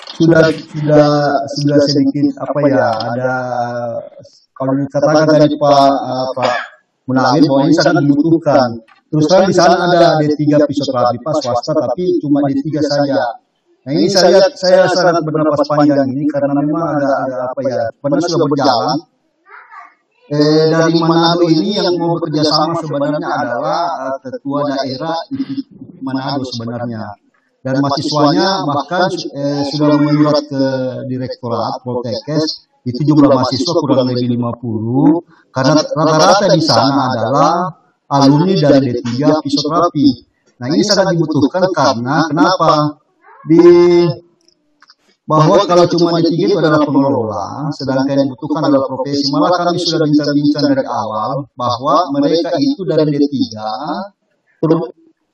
sudah 0.01 0.44
sudah 0.51 1.09
sudah 1.55 1.78
sedikit 1.86 2.27
apa 2.40 2.59
ya 2.66 2.89
ada 3.14 3.35
kalau 4.55 4.72
dikatakan 4.78 5.24
tadi 5.35 5.56
Pak 5.59 5.90
eh, 5.90 6.27
Pak 6.39 6.52
Munawir 7.10 7.43
bahwa 7.51 7.60
ini 7.66 7.74
sangat 7.74 8.05
dibutuhkan. 8.06 8.68
Terus 9.10 9.27
terang 9.27 9.51
di 9.51 9.56
sana 9.59 9.74
ada 9.90 10.22
D3 10.22 10.62
fisioterapi 10.70 11.18
Pak 11.27 11.35
swasta 11.43 11.74
tapi 11.74 12.22
cuma 12.22 12.47
D3 12.47 12.70
saja. 12.86 13.49
Nah 13.91 13.99
ini 13.99 14.07
saya 14.07 14.39
lihat 14.39 14.55
saya 14.55 14.87
sangat 14.87 15.19
bernapas 15.27 15.67
panjang 15.67 16.15
ini 16.15 16.23
karena 16.31 16.62
memang 16.62 16.95
ada 16.95 17.11
ada 17.27 17.37
apa 17.51 17.61
ya 17.67 17.91
sebenarnya 17.91 18.29
sudah 18.31 18.47
berjalan. 18.47 18.99
Eh, 20.31 20.65
dari 20.71 20.95
Manado 21.03 21.43
ini 21.51 21.75
yang 21.75 21.99
mau 21.99 22.15
bekerja 22.15 22.47
sama 22.47 22.79
sebenarnya 22.79 23.19
adalah 23.19 23.83
eh, 24.15 24.17
ketua 24.31 24.62
daerah 24.71 25.19
Manado 26.07 26.47
sebenarnya. 26.55 27.19
Dan 27.67 27.83
mahasiswanya 27.83 28.62
bahkan 28.62 29.11
eh, 29.11 29.62
sudah 29.75 29.99
menyurat 29.99 30.39
ke 30.47 30.65
direktorat 31.11 31.83
Poltekkes 31.83 32.71
itu 32.87 33.11
jumlah 33.11 33.27
mahasiswa 33.27 33.75
kurang 33.75 34.07
lebih 34.07 34.39
50 34.39 35.51
karena 35.51 35.83
rata-rata 35.83 36.47
di 36.47 36.62
sana 36.62 37.11
adalah 37.11 37.75
alumni 38.07 38.55
dari 38.55 39.03
D3 39.03 39.43
fisioterapi. 39.43 40.09
Nah 40.62 40.67
ini 40.71 40.83
sangat 40.87 41.11
dibutuhkan 41.19 41.67
karena 41.75 42.31
kenapa 42.31 43.03
di 43.49 43.65
bahwa 45.31 45.62
kalau 45.62 45.87
cuma 45.87 46.19
D3 46.19 46.35
itu 46.35 46.59
adalah 46.59 46.83
pengelola, 46.83 47.71
sedangkan 47.71 48.19
yang 48.19 48.29
dibutuhkan 48.35 48.67
adalah 48.67 48.91
profesi. 48.91 49.31
Malah 49.31 49.51
kami 49.62 49.79
sudah 49.79 50.03
bincang-bincang 50.03 50.65
dari 50.75 50.85
awal 50.91 51.47
bahwa 51.55 52.11
mereka 52.19 52.51
itu 52.59 52.83
dari 52.83 53.15
D3, 53.15 53.39
terus 54.59 54.81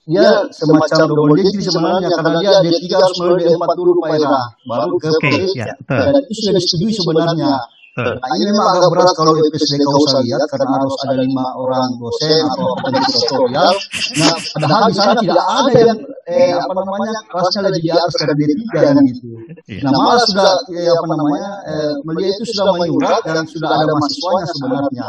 dia 0.07 0.47
semacam 0.55 0.99
double 1.11 1.35
degree 1.41 1.65
sebenarnya 1.65 2.09
karena 2.13 2.39
dia 2.45 2.53
D3 2.63 2.85
harus 2.93 3.17
melalui 3.19 3.43
D4 3.49 3.73
dulu 3.73 3.91
Pak 4.05 4.11
Era, 4.21 4.43
baru 4.69 4.95
ke 5.01 5.09
profesi. 5.17 5.59
ya. 5.65 5.75
Dan 5.89 6.15
itu 6.29 6.33
sudah 6.45 6.53
disetujui 6.61 6.93
sebenarnya. 6.93 7.53
Betul. 7.97 8.13
Nah 8.21 8.31
ini 8.37 8.45
memang 8.53 8.67
agak 8.77 8.91
berat 8.93 9.09
kalau 9.17 9.33
EPSD 9.41 9.81
kau 9.81 9.97
usah 10.05 10.21
lihat 10.21 10.45
karena 10.53 10.69
harus 10.69 10.95
ada 11.01 11.17
lima 11.17 11.45
orang 11.57 11.97
dosen 11.97 12.45
atau 12.45 12.69
peneliti 12.85 13.11
tutorial. 13.25 13.73
Nah 14.21 14.33
padahal 14.37 14.83
di 14.93 14.95
sana 15.01 15.13
tidak 15.17 15.47
ada 15.49 15.81
yang 15.81 15.99
eh, 16.29 16.53
apa 16.61 16.73
namanya 16.77 17.17
kelasnya 17.33 17.61
lagi 17.65 17.81
di 17.81 17.89
atas 17.89 18.15
karena 18.21 18.35
D3 18.37 18.53
kan 18.69 18.97
gitu. 19.01 19.29
Iya. 19.65 19.81
Nah 19.89 19.91
malah 19.97 20.21
sudah 20.29 20.51
eh, 20.77 20.93
apa 20.93 21.07
namanya 21.09 21.51
eh, 21.73 21.93
media 22.05 22.29
itu 22.37 22.45
sudah 22.53 22.65
menyurat 22.77 23.21
dan 23.25 23.45
sudah 23.49 23.71
ada 23.73 23.93
mahasiswanya 23.97 24.47
sebenarnya. 24.53 25.09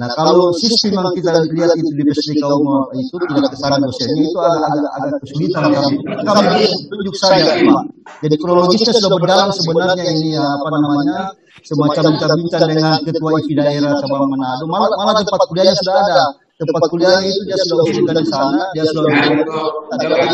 Nah 0.00 0.08
kalau 0.16 0.48
sistem 0.56 0.96
yang 0.96 1.12
kita 1.12 1.28
lihat 1.52 1.76
itu 1.76 1.92
di 1.92 2.02
PSD 2.08 2.40
kaum 2.40 2.88
itu 2.96 3.20
tidak 3.20 3.52
ke 3.52 3.56
sana 3.60 3.76
dosennya 3.76 4.24
itu 4.24 4.38
agak 4.40 4.62
agak, 4.72 4.92
agak 4.96 5.18
kesulitan 5.20 5.62
kami. 5.68 5.96
Kami 6.24 6.64
tunjuk 6.88 7.16
saja 7.20 7.52
Pak. 7.60 7.82
Jadi 8.24 8.34
kronologisnya 8.40 8.96
sudah 8.96 9.12
berjalan 9.20 9.52
sebenarnya 9.52 10.04
ini 10.08 10.40
ya, 10.40 10.44
apa 10.56 10.68
namanya 10.72 11.18
semacam 11.60 12.16
bincang-bincang 12.16 12.64
dengan 12.72 12.96
ketua 13.04 13.28
IPI 13.44 13.52
daerah 13.60 13.92
cabang 14.00 14.24
Manado. 14.32 14.64
Malah, 14.64 14.88
malah 14.88 15.20
tempat 15.20 15.44
kuliahnya 15.52 15.74
sudah 15.76 15.94
ada. 16.00 16.20
Tempat 16.56 16.82
kuliahnya 16.92 17.28
itu 17.28 17.40
dia 17.44 17.56
sudah 17.60 17.84
usulkan 17.84 18.16
di 18.16 18.28
sana, 18.32 18.60
dia 18.72 18.84
sudah 18.88 19.04
adalah 20.00 20.32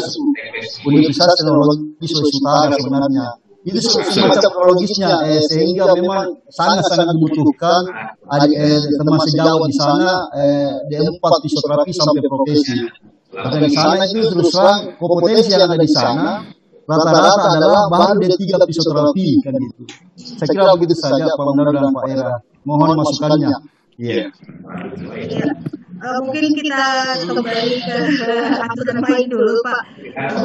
Universitas 0.86 1.34
Teknologi 1.42 2.06
Sulawesi 2.06 2.38
Utara 2.38 2.76
sebenarnya. 2.78 3.45
Itu 3.66 3.82
se- 3.82 3.98
semacam 4.14 4.50
kronologisnya, 4.54 5.10
eh, 5.26 5.42
sehingga 5.42 5.90
memang 5.98 6.38
sangat-sangat 6.54 7.10
dibutuhkan 7.18 7.82
adik, 8.30 8.54
eh, 8.54 8.78
teman 8.78 9.18
sejawat 9.26 9.66
di 9.66 9.74
sana 9.74 10.10
eh, 10.38 10.70
D4 10.86 11.24
fisioterapi 11.42 11.90
sampai 11.90 12.22
profesi. 12.30 12.78
Karena 13.34 13.58
di 13.58 13.70
sana 13.74 14.06
itu 14.06 14.22
terus 14.32 14.54
terang 14.54 14.94
kompetensi 14.96 15.50
yang 15.50 15.66
ada 15.66 15.76
di 15.76 15.90
sana 15.90 16.46
rata-rata 16.86 17.58
adalah 17.58 17.82
baru 17.90 18.22
D3 18.22 18.38
fisioterapi 18.70 19.28
kan 19.42 19.52
gitu. 19.58 19.82
Saya 20.38 20.46
kira 20.54 20.72
begitu 20.78 20.94
saja 20.94 21.26
Pak 21.34 21.44
Munawir 21.50 21.74
dan 21.74 21.90
Pak 21.90 22.04
Era. 22.06 22.32
Mohon 22.62 23.02
masukannya. 23.02 23.50
Iya. 23.98 24.30
Ya. 25.26 25.48
Eh, 25.96 26.18
mungkin 26.22 26.44
kita 26.52 26.82
kembali 27.24 27.72
ke 27.80 27.96
main 29.08 29.26
dulu 29.32 29.52
Pak. 29.64 29.82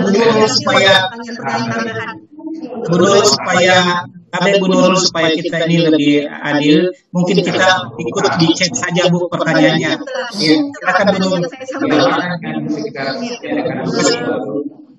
Dulu 0.09 0.47
supaya 0.47 1.11
pertanyaan-pertanyaan 1.11 2.15
tambahan. 2.51 2.91
dulu 2.91 3.19
supaya 3.23 3.77
ada 4.31 4.51
Bu 4.63 4.67
Nurul 4.71 4.95
supaya 4.95 5.35
kita 5.35 5.67
ini 5.67 5.91
lebih 5.91 6.23
adil, 6.23 6.87
mungkin 7.11 7.43
kita 7.43 7.91
ikut 7.99 8.25
di 8.39 8.47
chat 8.55 8.71
saja 8.71 9.11
Bu 9.11 9.27
pertanyaannya. 9.27 9.91
Ya, 10.39 10.55
silakan 10.71 11.05
Bu 11.11 11.17
Nurul. 11.19 11.43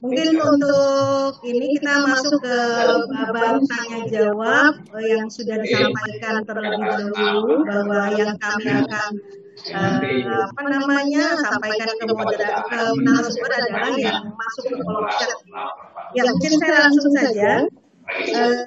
Mungkin 0.03 0.35
untuk 0.35 1.39
ini 1.47 1.79
kita 1.79 2.03
masuk 2.03 2.43
ke 2.43 2.59
babak 3.07 3.63
tanya 3.71 4.01
jawab 4.11 4.83
eh, 4.99 5.15
yang 5.15 5.31
sudah 5.31 5.63
disampaikan 5.63 6.43
terlebih 6.43 6.83
dahulu 6.91 7.63
bahwa 7.63 8.11
yang 8.11 8.35
kami 8.35 8.83
akan 8.83 9.11
eh, 9.71 10.25
apa 10.27 10.61
namanya 10.67 11.25
sampaikan 11.39 11.95
ke 11.95 12.05
moderator 12.09 12.65
ke 12.67 12.81
narasumber 13.05 13.53
adalah 13.53 13.93
yang 13.97 14.21
masuk 14.33 14.65
ke 14.73 14.75
kolom 14.81 15.07
chat. 15.17 15.31
Ya 16.17 16.23
mungkin 16.29 16.53
saya 16.59 16.73
langsung 16.89 17.13
saja. 17.15 17.51
Eh, 18.13 18.35
eh, 18.35 18.59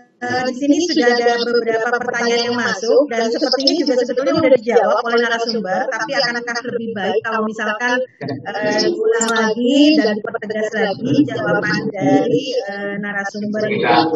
di 0.45 0.53
sini 0.55 0.77
sudah 0.89 1.07
ada 1.13 1.37
beberapa 1.41 1.89
pertanyaan 2.01 2.43
yang 2.51 2.57
masuk 2.57 3.01
dan 3.11 3.29
sepertinya 3.29 3.73
juga 3.81 3.93
sebetulnya 4.01 4.33
sudah 4.37 4.51
dijawab 4.57 4.99
oleh 5.05 5.19
narasumber, 5.21 5.81
tapi 5.89 6.11
akan 6.17 6.33
akan 6.41 6.55
lebih 6.73 6.89
baik 6.95 7.21
kalau 7.25 7.41
misalkan 7.45 7.97
eh, 8.25 8.77
diulang 8.85 9.29
lagi 9.29 9.77
dan 9.99 10.13
dipertegas 10.17 10.69
lagi 10.73 11.13
jawaban 11.29 11.81
dari 11.93 12.43
eh, 12.57 12.93
narasumber. 13.01 13.61
Yang 13.69 14.09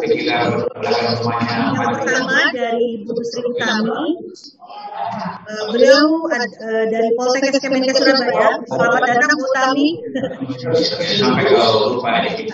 pertama 1.94 2.38
dari 2.54 2.84
Ibu 3.02 3.14
Sri 3.24 3.40
Utami, 3.46 4.04
Eh, 5.50 5.64
beliau 5.74 6.06
eh, 6.30 6.84
dari 6.94 7.10
Poltekkes 7.18 7.58
Kemenkes 7.58 7.98
Surabaya. 7.98 8.54
Selamat 8.70 9.02
datang 9.02 9.34
Bu 9.34 9.46
Tami. 9.50 9.88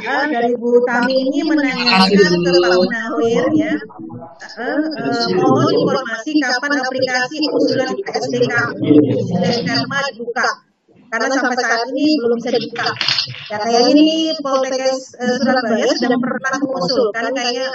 Ah, 0.09 0.24
dari 0.24 0.53
Bu 0.57 0.81
Tami 0.89 1.12
ini 1.12 1.45
menanyakan 1.45 2.09
ke 2.09 2.53
Pak 2.57 2.73
Munawir 2.73 3.45
ya. 3.55 3.73
Eh, 4.56 4.82
eh, 4.82 5.27
mohon 5.39 5.70
informasi 5.70 6.31
kapan 6.43 6.73
aplikasi 6.82 7.36
usulan 7.55 7.90
PSDK 7.94 8.55
dari 9.39 9.60
Perma 9.62 9.98
dibuka. 10.10 10.48
Karena 11.06 11.31
sampai 11.31 11.56
saat 11.62 11.86
ini 11.94 12.18
belum 12.18 12.36
bisa 12.43 12.51
dibuka. 12.59 12.89
Ya 13.47 13.56
kayaknya 13.62 13.90
ini 13.94 14.09
Poltekkes 14.43 15.14
eh, 15.23 15.36
Surabaya 15.39 15.86
sudah 15.94 16.18
pernah 16.18 16.55
mengusulkan 16.59 17.24
kayaknya 17.31 17.68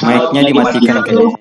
Mic-nya 0.00 0.42
dimatikan 0.46 0.96
kayaknya. 1.02 1.34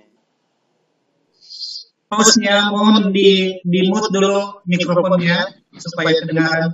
Hostnya 2.09 2.73
mohon 2.73 3.13
di 3.13 3.61
di 3.61 3.79
mute 3.85 4.09
dulu 4.09 4.65
mikrofonnya 4.65 5.45
supaya 5.77 6.09
kedengaran 6.17 6.73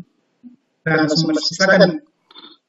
dan 0.86 1.10
sumber 1.10 1.36
silakan. 1.42 1.98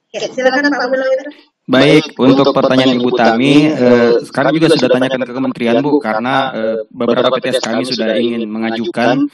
Oke, 0.08 0.26
silakan 0.32 0.72
Pak 0.72 0.88
Munawir. 0.88 1.20
Baik, 1.66 2.14
untuk 2.16 2.54
pertanyaan 2.54 2.94
Ibu 2.96 3.10
Tami, 3.12 3.54
eh, 3.74 4.22
sekarang 4.22 4.54
juga 4.54 4.70
sudah 4.72 4.88
tanyakan 4.88 5.22
ke 5.26 5.32
Kementerian 5.34 5.76
Bu, 5.82 5.98
karena 5.98 6.54
eh, 6.54 6.78
beberapa 6.88 7.28
PTS 7.36 7.58
kami 7.60 7.82
sudah 7.84 8.16
ingin 8.16 8.46
mengajukan 8.48 9.26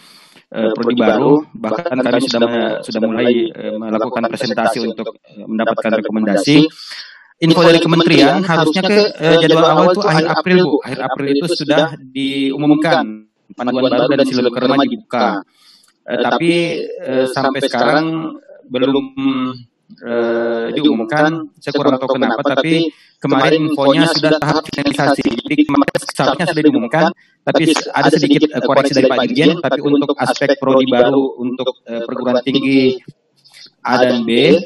eh, 0.50 0.70
prodi 0.74 0.96
baru, 0.96 1.44
bahkan 1.54 2.00
kami 2.00 2.20
sudah 2.24 2.80
sudah 2.82 3.00
mulai 3.04 3.52
eh, 3.52 3.76
melakukan 3.78 4.26
presentasi 4.32 4.80
untuk 4.82 5.14
eh, 5.22 5.44
mendapatkan 5.46 6.02
rekomendasi. 6.02 6.66
Info 7.42 7.58
dari 7.66 7.82
Kementerian 7.82 8.40
harusnya 8.42 8.82
ke 8.86 8.98
eh, 9.18 9.36
jadwal 9.44 9.66
awal 9.68 9.86
itu 9.92 10.02
akhir 10.02 10.24
April 10.32 10.58
Bu, 10.66 10.76
akhir 10.82 10.98
April 11.04 11.26
itu 11.36 11.46
sudah 11.52 11.94
diumumkan 12.00 13.28
panduan 13.52 13.92
baru 13.92 14.08
dan 14.08 14.24
silaturahmi 14.24 14.56
kerma 14.56 14.84
dibuka. 14.88 15.26
Eh, 16.02 16.18
tapi 16.18 16.52
eh, 16.80 17.26
sampai 17.30 17.60
sekarang 17.62 18.06
belum 18.68 19.06
eh, 20.00 20.66
diumumkan. 20.76 21.52
Saya 21.58 21.72
kurang 21.74 21.98
tahu 21.98 22.16
kenapa, 22.16 22.40
tapi 22.42 22.90
kemarin 23.18 23.70
infonya 23.70 24.06
sudah 24.10 24.38
tahap 24.38 24.62
finalisasi. 24.66 25.26
Jadi 25.46 25.62
kemarin 25.66 25.92
seharusnya 26.02 26.46
sudah 26.50 26.62
diumumkan, 26.62 27.06
tapi 27.42 27.62
ada 27.72 28.10
sedikit 28.10 28.50
eh, 28.50 28.62
koreksi 28.62 28.92
dari 28.96 29.08
Pak 29.10 29.18
Dirjen. 29.26 29.50
Tapi 29.58 29.78
untuk 29.82 30.14
aspek 30.18 30.56
prodi 30.58 30.86
baru 30.88 31.38
untuk 31.38 31.82
eh, 31.86 32.02
perguruan 32.06 32.42
tinggi 32.42 32.98
A 33.82 33.98
dan 33.98 34.22
B, 34.22 34.58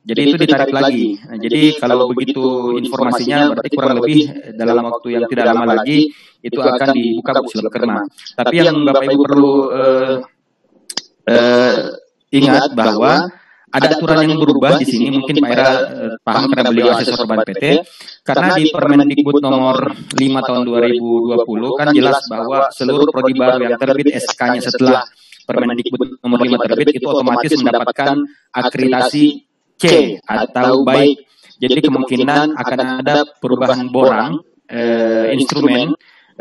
jadi 0.00 0.20
itu 0.32 0.36
ditarik 0.40 0.72
lagi. 0.72 1.20
Nah, 1.28 1.36
jadi 1.36 1.76
kalau 1.76 2.08
begitu 2.08 2.76
informasinya 2.80 3.52
berarti 3.52 3.68
kurang 3.76 4.00
lebih 4.00 4.32
dalam 4.56 4.88
waktu 4.88 5.08
yang 5.12 5.24
tidak 5.28 5.44
lama 5.52 5.64
lagi 5.76 6.08
itu 6.40 6.56
akan 6.56 6.88
dibuka 6.96 7.36
Bu 7.44 7.68
Kerma. 7.68 8.00
Tapi 8.32 8.54
yang 8.64 8.80
Bapak 8.80 9.04
Ibu 9.04 9.24
perlu 9.28 9.54
eh, 9.76 10.14
eh, 11.28 11.76
ingat 12.30 12.72
bahwa 12.74 13.28
ada 13.70 13.86
aturan 13.94 14.26
yang 14.26 14.38
berubah 14.38 14.82
di 14.82 14.86
sini. 14.86 15.14
mungkin 15.14 15.38
Pak 15.38 15.50
Era 15.50 15.68
eh, 15.86 16.14
paham 16.26 16.50
karena 16.50 16.70
beliau 16.74 16.90
asesor 16.90 17.22
Ban 17.22 17.46
PT 17.46 17.86
karena 18.26 18.58
di 18.58 18.64
Permendikbud 18.66 19.38
nomor 19.38 19.94
5 19.94 20.18
tahun 20.18 20.60
2020 20.66 21.78
kan 21.78 21.88
jelas 21.94 22.18
bahwa 22.26 22.66
seluruh 22.74 23.06
prodi 23.14 23.34
baru 23.38 23.62
yang 23.62 23.78
terbit 23.78 24.10
SK-nya 24.10 24.60
setelah 24.62 25.06
Permendikbud 25.46 26.18
nomor 26.18 26.38
5 26.42 26.66
terbit 26.66 26.98
itu 26.98 27.06
otomatis 27.06 27.50
mendapatkan 27.54 28.14
akreditasi 28.50 29.24
C 29.78 29.84
atau 30.26 30.82
baik. 30.82 31.30
Jadi 31.60 31.80
kemungkinan 31.86 32.56
akan 32.56 32.78
ada 33.04 33.22
perubahan 33.38 33.86
borang 33.92 34.42
eh, 34.66 35.30
instrumen 35.36 35.94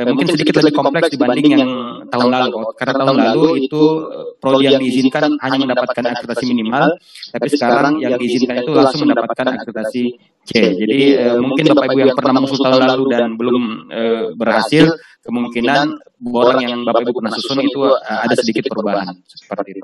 mungkin 0.07 0.27
sedikit 0.31 0.63
lebih 0.63 0.73
kompleks 0.79 1.11
dibanding 1.11 1.47
yang 1.59 1.71
tahun 2.07 2.29
lalu. 2.31 2.71
Karena 2.79 2.93
tahun 2.95 3.17
lalu 3.19 3.47
itu 3.67 3.81
eh, 4.07 4.27
prodi 4.39 4.71
yang 4.71 4.79
diizinkan 4.79 5.35
hanya 5.43 5.57
mendapatkan 5.59 6.03
akreditasi 6.07 6.45
minimal, 6.55 6.95
tapi 7.35 7.47
sekarang 7.51 7.99
yang 7.99 8.15
diizinkan 8.15 8.63
itu 8.63 8.71
langsung 8.71 9.03
mendapatkan 9.03 9.59
akreditasi 9.59 10.03
C. 10.47 10.51
Jadi 10.55 10.99
eh, 11.19 11.35
mungkin 11.35 11.75
Bapak 11.75 11.91
Ibu 11.91 11.99
yang 11.99 12.15
pernah 12.15 12.33
mengusul 12.39 12.63
tahun 12.63 12.83
lalu 12.87 13.03
dan 13.11 13.35
belum 13.35 13.63
eh, 13.91 14.25
berhasil, 14.39 14.95
kemungkinan 15.19 15.99
borang 16.23 16.63
yang 16.63 16.79
Bapak 16.87 17.03
Ibu 17.03 17.19
pernah 17.19 17.33
susun 17.35 17.59
itu 17.59 17.83
eh, 17.83 18.19
ada 18.23 18.35
sedikit 18.39 18.71
perubahan 18.71 19.19
seperti 19.27 19.83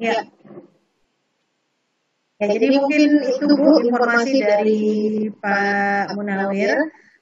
Ya. 0.00 0.24
Ya, 2.40 2.46
jadi 2.56 2.66
mungkin 2.72 3.20
itu 3.20 3.44
Bu 3.52 3.84
informasi 3.84 4.40
dari 4.40 4.80
Pak 5.28 6.16
Munawir. 6.16 6.72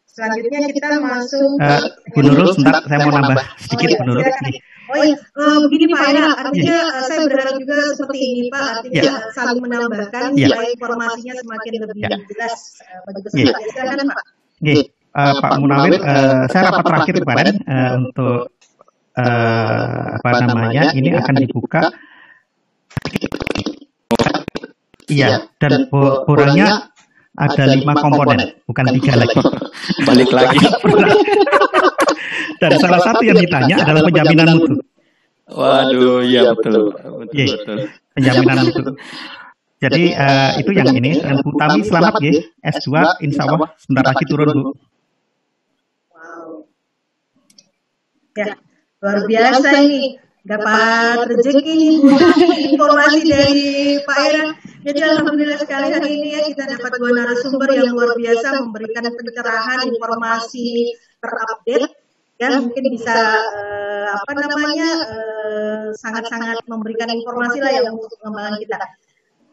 Selanjutnya 0.06 0.70
kita 0.70 0.98
masuk 1.02 1.58
Eh, 1.58 1.82
Bu 2.14 2.22
Nurul, 2.22 2.54
sebentar 2.54 2.82
saya 2.86 3.02
mau 3.02 3.18
nambah 3.18 3.42
sedikit 3.58 3.98
Bu 3.98 4.14
Nurul. 4.14 4.22
Nih, 4.46 4.62
Oh 4.88 5.04
iya, 5.04 5.12
eh, 5.20 5.58
begini 5.68 5.84
Pak 5.92 6.06
Ena, 6.16 6.32
artinya 6.32 6.78
eh, 6.96 7.04
saya 7.04 7.28
berharap 7.28 7.60
juga 7.60 7.76
seperti 7.92 8.24
ini 8.24 8.42
Pak, 8.48 8.66
artinya 8.80 9.02
Ya. 9.04 9.14
saling 9.36 9.60
menambahkan 9.60 10.32
Ya. 10.32 10.48
supaya 10.48 10.68
informasinya 10.72 11.34
semakin 11.36 11.72
lebih 11.84 12.02
Ya. 12.08 12.16
jelas 12.24 12.56
eh, 12.80 12.98
bagi 13.04 13.20
Ya. 13.20 13.52
peserta. 13.52 13.58
Silakan 13.68 13.98
Pak. 14.08 14.22
Nggih, 14.64 14.80
eh, 14.88 15.34
Pak 15.44 15.52
Munawir, 15.60 15.92
eh, 16.00 16.42
saya 16.48 16.62
rapat 16.72 16.84
terakhir 16.88 17.14
kemarin 17.20 17.54
eh, 17.68 17.90
untuk 18.00 18.40
eh, 19.18 20.04
apa 20.14 20.30
namanya 20.46 20.82
ini 20.94 21.10
akan 21.10 21.34
dibuka. 21.36 21.82
Iya, 25.08 25.48
dan 25.56 25.88
bo- 25.88 26.24
borangnya 26.24 26.92
ada 27.34 27.64
lima 27.66 27.92
komponen, 27.94 28.38
bukan 28.68 28.86
tiga 28.94 29.12
lagi. 29.16 29.38
Balik 30.04 30.30
lagi. 30.30 30.58
Dan 32.58 32.74
salah 32.74 32.98
satu 32.98 33.22
yang 33.22 33.38
ditanya 33.38 33.78
adalah 33.78 34.02
penjaminan 34.02 34.58
mutu. 34.58 34.82
Waduh, 35.46 36.26
iya 36.26 36.50
betul. 36.50 36.90
Betul, 36.90 37.30
Iya. 37.30 37.46
betul. 37.54 37.76
Penjaminan 38.12 38.56
mutu. 38.66 38.82
Jadi 39.78 40.02
eh, 40.10 40.50
itu 40.58 40.70
yang 40.74 40.90
ini. 40.90 41.22
Dan 41.22 41.38
Bu 41.38 41.54
Tami 41.54 41.86
selamat 41.86 42.18
ya, 42.18 42.34
S2 42.66 42.90
insya 43.22 43.46
Allah 43.46 43.70
sebentar 43.78 44.10
lagi 44.10 44.24
turun 44.26 44.50
Bu. 44.50 44.70
Wow. 46.10 46.66
Ya, 48.34 48.58
luar 48.98 49.18
biasa 49.22 49.68
ini. 49.80 50.18
Dapat 50.48 51.28
rezeki 51.28 52.00
informasi 52.72 53.20
dari 53.28 53.68
Pak 54.00 54.18
Era. 54.24 54.44
Jadi 54.80 55.00
alhamdulillah 55.04 55.60
sekali 55.60 55.92
hari 55.92 56.08
ini 56.08 56.28
ya 56.32 56.40
kita 56.48 56.64
dapat 56.72 56.96
dua 56.96 57.10
narasumber 57.12 57.68
yang 57.76 57.92
luar 57.92 58.16
biasa 58.16 58.56
memberikan 58.64 59.04
pencerahan 59.12 59.84
informasi 59.84 60.96
terupdate 61.20 61.92
ya 62.38 62.48
mungkin 62.62 62.84
bisa 62.94 63.12
eh, 63.58 64.06
apa 64.08 64.32
namanya 64.38 64.90
eh, 65.10 65.86
sangat-sangat 65.92 66.64
memberikan 66.70 67.10
informasi 67.10 67.58
lah 67.60 67.72
yang 67.74 67.92
untuk 67.92 68.16
pengembangan 68.22 68.56
kita. 68.62 68.78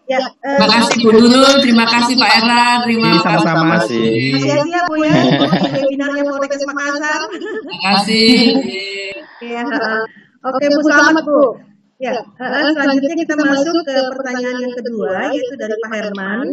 Ya, 0.05 0.21
eh, 0.21 0.57
Terima 0.61 0.69
kasih 0.69 0.95
Bu 1.01 1.09
Nurul, 1.17 1.53
terima 1.65 1.85
kasih 1.89 2.13
Pak 2.13 2.31
Era, 2.45 2.65
terima 2.85 3.09
Iya, 3.09 3.19
kasih. 3.19 3.25
sama-sama. 3.41 3.75
kasih. 3.81 4.05
Terima 4.05 4.39
kasih 4.53 4.69
ya 4.69 4.81
Bu 4.85 4.95
ya, 5.01 5.13
untuk 5.33 5.49
webinarnya 5.65 6.23
Poltekkes 6.29 6.61
Makassar. 6.69 7.21
Terima 7.33 7.77
kasih. 7.89 8.31
Ya, 9.43 9.65
oke 10.45 10.63
Bu 10.69 10.79
selamat 10.85 11.23
Bu. 11.25 11.43
Ya, 11.95 12.11
eh, 12.19 12.69
selanjutnya 12.75 13.15
kita 13.15 13.33
masuk 13.39 13.75
ke 13.87 13.95
pertanyaan 14.11 14.57
yang 14.59 14.73
kedua 14.75 15.31
yaitu 15.31 15.55
dari 15.55 15.75
Pak 15.79 15.91
Herman. 15.95 16.47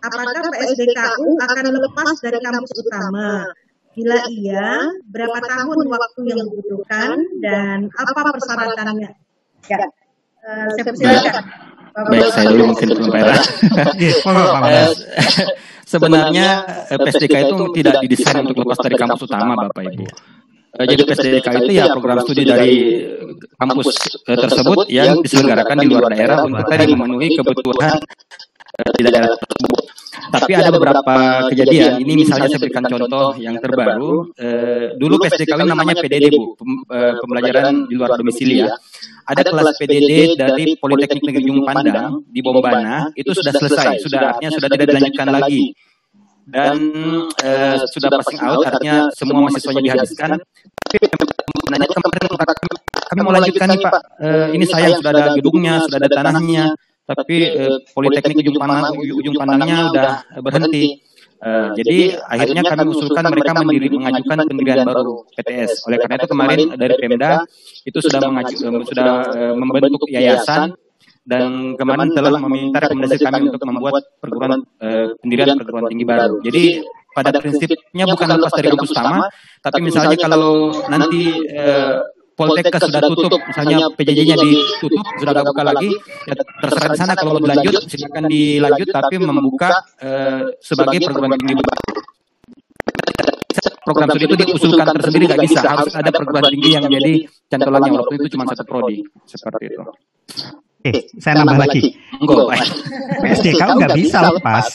Apakah 0.00 0.48
PSDKU 0.56 1.28
akan 1.36 1.64
lepas 1.76 2.16
dari 2.24 2.38
kampus 2.40 2.72
utama? 2.80 3.44
Bila 3.92 4.16
iya, 4.32 4.88
berapa 5.12 5.36
tahun 5.44 5.78
waktu 5.84 6.20
yang 6.24 6.40
dibutuhkan 6.48 7.20
dan 7.44 7.92
apa 7.92 8.20
persyaratannya? 8.32 9.10
Ya, 9.68 9.80
Uh, 10.40 10.72
silakan. 10.96 11.44
Baik, 11.90 12.32
saya 12.32 12.48
dulu 12.48 12.72
mungkin 12.72 12.88
Pak. 12.96 13.44
Iya, 14.00 14.14
monggo, 14.24 14.44
Pak 14.56 14.62
Eh, 14.72 14.88
Sebenarnya 15.84 16.46
eh, 16.86 16.96
PSDK 16.96 17.50
itu 17.50 17.56
tidak 17.76 17.94
didesain 18.00 18.40
untuk 18.40 18.62
lepas 18.62 18.78
dari 18.78 18.96
kampus 18.96 19.26
utama, 19.26 19.52
Bapak 19.58 19.90
Ibu. 19.90 20.06
Eh, 20.70 20.86
Jadi 20.86 21.02
PSDK 21.02 21.46
itu 21.66 21.72
ya 21.74 21.90
program 21.90 22.22
studi 22.22 22.46
dari 22.46 23.02
kampus 23.58 23.88
eh, 24.30 24.38
tersebut 24.38 24.86
yang 24.86 25.18
diselenggarakan 25.18 25.76
di 25.82 25.86
luar 25.90 26.04
daerah 26.14 26.46
untuk 26.46 26.62
tadi 26.70 26.84
memenuhi 26.94 27.34
kebutuhan 27.34 27.98
eh, 28.78 28.90
di 28.94 29.02
daerah 29.10 29.34
tersebut. 29.34 29.82
Tapi 30.30 30.52
ada 30.54 30.70
beberapa 30.70 31.14
kejadian. 31.50 31.98
Ini 32.06 32.12
misalnya 32.14 32.46
saya 32.46 32.62
berikan 32.62 32.86
contoh 32.86 33.34
yang 33.34 33.58
terbaru. 33.58 34.30
Eh, 34.38 34.94
dulu 34.94 35.18
PSDK 35.18 35.58
itu 35.58 35.66
namanya 35.66 35.94
PDD 35.98 36.30
Bu, 36.30 36.54
Pem- 36.54 36.86
eh, 36.86 37.14
pembelajaran 37.18 37.74
di 37.90 37.94
luar 37.98 38.14
domisili 38.14 38.62
ya. 38.62 38.70
Ada 39.26 39.42
kelas 39.42 39.74
PDD 39.74 40.38
dari 40.38 40.78
Politeknik 40.78 41.22
Negeri 41.26 41.42
Ujung 41.50 41.66
Pandang 41.66 42.22
di 42.30 42.38
Bombana 42.42 43.10
itu 43.18 43.30
sudah 43.34 43.50
selesai, 43.54 44.06
sudah 44.06 44.34
artinya 44.34 44.50
sudah 44.54 44.68
tidak 44.70 44.86
dilanjutkan 44.86 45.28
lagi 45.34 45.74
dan 46.46 46.76
eh, 47.44 47.76
sudah 47.90 48.08
passing 48.08 48.40
out 48.42 48.64
artinya 48.66 49.08
semua 49.12 49.44
mahasiswanya 49.44 49.82
dihabiskan. 49.82 50.40
Tapi 50.90 50.96
kemarin 51.06 51.86
kami, 51.86 52.76
kami 53.10 53.20
mau 53.22 53.32
lanjutkan 53.34 53.66
nih 53.70 53.80
Pak. 53.82 53.94
Eh, 54.22 54.46
ini 54.58 54.64
sayang 54.66 54.98
sudah 54.98 55.10
ada 55.12 55.24
gedungnya, 55.38 55.74
sudah 55.84 55.98
ada 56.00 56.08
tanahnya, 56.10 56.64
tapi 57.06 57.36
eh, 57.42 57.76
Politeknik 57.90 58.42
Ujung 58.46 58.56
Pandang 58.58 58.94
ujung 58.94 59.34
pandangnya 59.34 59.78
udah 59.90 60.10
eh, 60.38 60.42
berhenti. 60.42 60.86
Eh, 61.40 61.68
jadi 61.78 62.20
akhirnya 62.20 62.62
kami 62.62 62.84
usulkan 62.92 63.24
mereka 63.32 63.50
mendiri, 63.56 63.86
mengajukan 63.96 64.44
pendirian 64.44 64.84
baru 64.84 65.24
PTS. 65.34 65.88
Oleh 65.88 65.98
karena 65.98 66.14
itu 66.20 66.28
kemarin 66.28 66.66
dari 66.76 66.94
Pemda 67.00 67.42
itu 67.86 67.98
sudah 67.98 68.20
mengaju, 68.28 68.54
sudah 68.84 69.08
membentuk 69.56 70.04
yayasan 70.10 70.76
dan 71.30 71.78
kemarin 71.78 72.10
telah 72.10 72.42
meminta 72.42 72.82
rekomendasi 72.82 73.22
kami 73.22 73.54
untuk 73.54 73.62
membuat 73.62 74.02
perguruan 74.18 74.66
eh, 74.82 75.14
pendirian 75.22 75.54
perguruan 75.54 75.86
tinggi 75.86 76.02
baru. 76.02 76.42
Jadi 76.42 76.82
pada 77.14 77.30
prinsipnya 77.38 78.04
bukan 78.10 78.26
lepas 78.34 78.52
dari 78.58 78.66
kampus 78.74 78.90
utama, 78.90 79.30
tapi 79.62 79.78
misalnya 79.78 80.18
kalau 80.18 80.74
nanti 80.90 81.38
eh, 81.54 82.02
Poltekkes 82.34 82.88
sudah 82.88 83.04
tutup, 83.04 83.36
misalnya 83.52 83.84
PJJ-nya 84.00 84.32
ditutup, 84.40 85.04
sudah 85.20 85.32
nggak 85.36 85.46
buka 85.52 85.62
lagi, 85.62 85.92
ya 86.24 86.34
terserah 86.64 86.88
di 86.88 86.98
sana 86.98 87.12
kalau 87.12 87.36
mau 87.36 87.42
dilanjut, 87.44 87.84
silakan 87.84 88.24
dilanjut, 88.32 88.88
tapi 88.88 89.14
membuka 89.20 89.70
eh, 90.00 90.56
sebagai 90.58 90.98
perguruan 91.04 91.36
tinggi 91.36 91.54
baru. 91.60 91.82
Program 93.84 94.08
studi 94.12 94.24
itu 94.24 94.36
diusulkan 94.40 94.86
tersendiri 94.88 95.24
nggak 95.28 95.42
bisa, 95.44 95.60
harus 95.68 95.92
ada 95.92 96.10
perguruan 96.10 96.48
tinggi 96.48 96.70
yang 96.72 96.88
menjadi 96.88 97.12
cantolannya, 97.52 97.90
walaupun 97.92 98.14
itu 98.16 98.28
cuma 98.32 98.48
satu 98.48 98.64
prodi, 98.64 99.04
seperti 99.28 99.64
itu. 99.68 99.82
Eh, 100.80 101.12
saya 101.20 101.44
nambah 101.44 101.60
lagi. 101.60 101.92
Enggak, 102.16 102.44
Pak. 102.48 102.60
PSDK 103.20 103.60
nggak 103.60 103.92
bisa 104.00 104.18
lepas. 104.32 104.66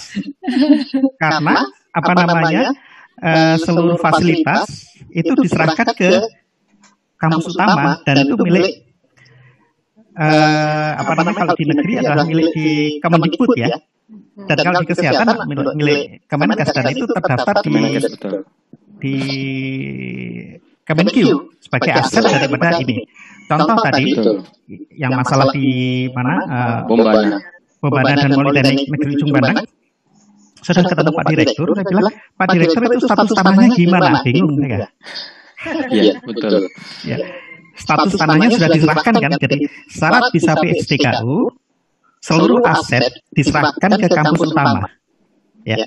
karena 1.21 1.55
apa 1.95 2.11
namanya? 2.13 2.73
eh, 3.21 3.55
seluruh 3.63 3.95
fasilitas 3.95 4.91
itu 5.11 5.31
diserahkan 5.39 5.87
ke 5.95 6.19
kampus 7.15 7.55
utama 7.55 8.03
dan 8.03 8.27
itu 8.27 8.35
milik 8.43 8.83
eh, 10.19 10.91
apa 10.99 11.11
namanya 11.15 11.37
kalau 11.47 11.53
di 11.55 11.65
negeri 11.67 11.93
adalah 12.03 12.25
milik 12.27 12.47
di 12.51 12.67
Kemendikbud 12.99 13.55
ya. 13.55 13.71
dan 14.35 14.57
kalau 14.61 14.83
di 14.83 14.87
kesehatan 14.91 15.47
milik, 15.47 15.67
milik 15.79 16.01
Kemenkes 16.27 16.69
dan 16.75 16.85
itu 16.91 17.05
terdaftar 17.07 17.55
di 17.63 17.75
di 18.99 19.15
Kemenq 20.85 21.15
sebagai 21.63 21.91
aset 21.97 22.23
daripada 22.29 22.77
ini. 22.83 23.07
Contoh 23.45 23.77
tadi 23.85 24.05
Betul. 24.17 24.37
yang 24.97 25.13
masalah 25.13 25.53
di 25.53 25.67
mana 26.09 26.33
eh, 26.45 26.79
Bombana. 26.89 27.37
Bombana 27.77 28.13
dan 28.17 28.31
Politeknik 28.33 28.87
Negeri 28.89 29.11
Ujung 29.17 29.31
Pandang 29.33 29.65
sudah 30.65 30.81
ketemu 30.81 31.11
Pak 31.13 31.25
Direktur, 31.29 31.67
saya 31.77 31.85
bilang 31.85 32.09
Pak 32.41 32.47
Direktur 32.57 32.81
itu 32.89 33.05
status 33.05 33.31
tanahnya 33.37 33.67
gimana? 33.77 34.17
Bingung 34.25 34.57
saya. 34.57 34.89
Iya, 35.93 36.13
betul. 36.25 36.65
Ya. 37.05 37.17
Status 37.77 38.17
tanahnya 38.17 38.49
sudah 38.49 38.69
diserahkan 38.73 39.13
kan, 39.13 39.31
jadi 39.37 39.57
syarat 39.93 40.33
bisa 40.33 40.57
PSDKU 40.57 41.53
seluruh 42.17 42.65
aset 42.65 43.13
diserahkan 43.29 43.91
ke 43.93 44.07
kampus 44.09 44.49
utama. 44.49 44.89
Ya. 45.61 45.85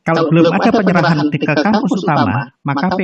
Kalau 0.00 0.32
belum 0.32 0.48
ada 0.48 0.70
penyerahan 0.72 1.28
ke 1.28 1.38
kampus 1.44 1.92
utama, 2.00 2.56
maka 2.64 2.88
P, 2.96 3.00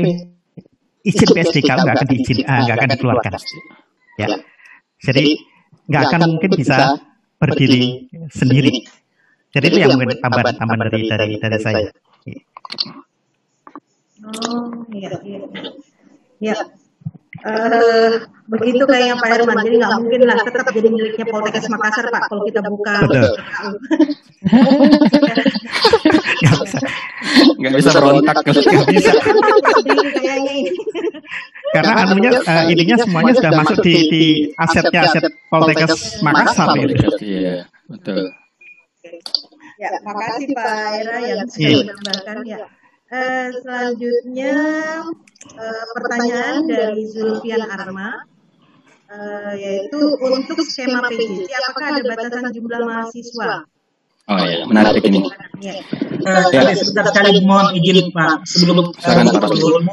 izin 1.09 1.29
PSDKU 1.33 1.79
nggak 1.81 1.97
akan 1.97 2.09
diizin, 2.13 2.39
ah, 2.45 2.61
nggak 2.69 2.77
akan 2.77 2.89
dikeluarkan. 2.93 3.33
Ya. 4.21 4.29
Jadi 5.01 5.25
nggak 5.89 6.03
akan 6.13 6.21
mungkin 6.37 6.51
bisa 6.53 7.01
berdiri 7.41 8.13
sendiri. 8.29 8.85
Jadi 9.49 9.65
itu 9.73 9.79
yang 9.81 9.97
mungkin 9.97 10.21
tambahan 10.21 10.55
tambahan 10.61 10.81
dari 10.93 11.09
dari 11.09 11.35
dari 11.41 11.59
saya. 11.59 11.89
Oh, 14.29 14.85
iya, 14.93 15.17
iya. 15.25 15.41
Ya. 16.39 16.57
Eh, 17.39 18.13
begitu 18.51 18.83
kayaknya 18.83 19.15
Pak 19.15 19.31
Herman, 19.31 19.63
jadi 19.63 19.79
nggak 19.79 19.95
mungkin 20.03 20.21
lah 20.27 20.43
tetap 20.43 20.75
jadi 20.75 20.91
miliknya 20.91 21.23
Poltekkes 21.31 21.71
Makassar 21.71 22.11
Pak 22.11 22.27
kalau 22.27 22.43
kita 22.51 22.67
buka 22.67 22.99
Betul. 23.07 23.39
Nggak 27.59 27.73
bisa. 27.79 27.91
Berontak. 27.97 28.37
Nggak 28.45 28.87
bisa. 28.93 29.13
Karena 31.75 31.93
anunya 32.01 32.31
eh, 32.33 32.65
ininya 32.73 32.97
semuanya 32.97 33.33
sudah 33.37 33.53
masuk 33.61 33.79
di, 33.85 33.95
di 34.09 34.25
asetnya 34.57 35.05
aset 35.05 35.25
Poltekkes 35.53 36.25
Makassar 36.25 36.73
ya. 36.81 36.89
Iya, 37.21 37.55
betul. 37.93 38.33
Ya, 39.79 39.91
makasih 40.03 40.49
Pak 40.57 40.69
Era 40.97 41.17
yang 41.23 41.45
Iya. 41.55 41.71
sudah 41.85 41.95
menambahkan 42.03 42.39
ya. 42.49 42.59
Eh, 43.09 43.47
selanjutnya 43.65 44.53
eh, 45.55 45.85
pertanyaan 45.97 46.57
dari 46.69 47.05
Zulfian 47.09 47.63
Arma 47.65 48.11
eh, 49.09 49.53
yaitu 49.57 49.99
untuk 50.19 50.59
skema 50.65 51.09
PJJ 51.09 51.49
apakah 51.69 51.87
ada 51.95 52.03
batasan 52.05 52.45
jumlah 52.53 52.81
mahasiswa? 52.85 53.65
Oh 54.29 54.37
iya, 54.45 54.61
menarik 54.69 55.01
ini. 55.09 55.25
Ya. 55.65 55.81
Eh, 56.29 56.45
tadi 56.53 56.77
sebentar 56.77 57.09
sekali 57.09 57.41
mohon 57.49 57.73
izin 57.73 58.13
Pak. 58.13 58.45
Sebelum 58.45 58.93
Pak. 58.93 59.17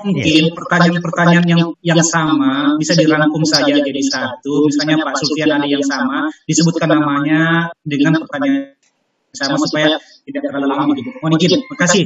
mungkin 0.03 0.43
pertanyaan-pertanyaan 0.51 1.45
yang 1.47 1.61
yang 1.79 2.01
sama. 2.03 2.75
Bisa 2.75 2.99
dirangkum 2.99 3.47
saja 3.47 3.71
jadi 3.79 4.01
satu. 4.03 4.67
Misalnya 4.67 4.99
Pak 4.99 5.15
Sufian 5.23 5.55
ada 5.55 5.63
yang 5.63 5.79
sama 5.87 6.27
disebutkan 6.43 6.91
namanya 6.91 7.71
dengan 7.87 8.19
pertanyaan 8.27 8.75
yang 8.75 9.37
sama 9.39 9.55
supaya 9.55 9.95
tidak 10.27 10.41
terlalu 10.51 10.67
lama 10.67 10.91
gitu. 10.99 11.09
mohon 11.23 11.39
izin. 11.39 11.59
Terima 11.63 11.77
kasih 11.79 12.01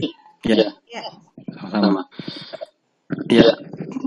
Iya, 0.45 0.69
Ya. 0.85 1.01
sama. 1.65 2.05
Iya, 3.25 3.57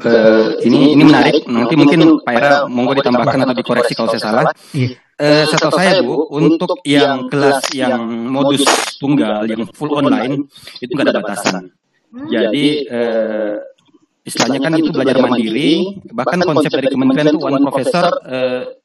eh, 0.06 0.46
ini 0.62 0.94
ini 0.94 1.02
menarik. 1.02 1.42
Nanti 1.50 1.74
mungkin 1.74 2.22
Pak 2.22 2.32
Era 2.38 2.50
monggo 2.70 2.94
ditambahkan 2.94 3.42
atau 3.42 3.54
dikoreksi 3.58 3.98
kalau 3.98 4.14
saya 4.14 4.22
salah. 4.22 4.44
Iya. 4.70 4.94
Eh, 5.20 5.44
setahu 5.44 5.72
saya 5.76 6.00
Bu, 6.00 6.24
untuk 6.32 6.80
yang 6.88 7.28
kelas 7.28 7.68
yang 7.76 8.00
modus 8.32 8.64
tunggal, 8.96 9.44
yang 9.44 9.68
full 9.76 9.92
online, 9.92 10.48
itu 10.80 10.88
nggak 10.88 11.12
ada 11.12 11.20
batasan. 11.20 11.68
Jadi 12.32 12.88
eh, 12.88 13.56
istilahnya 14.24 14.60
kan 14.60 14.72
itu 14.76 14.88
belajar 14.88 15.20
mandiri, 15.20 16.00
bahkan 16.12 16.40
konsep 16.44 16.72
dari 16.72 16.88
kementerian 16.88 17.32
itu 17.32 17.40
one 17.40 17.60
professor 17.60 18.08
eh, 18.24 18.81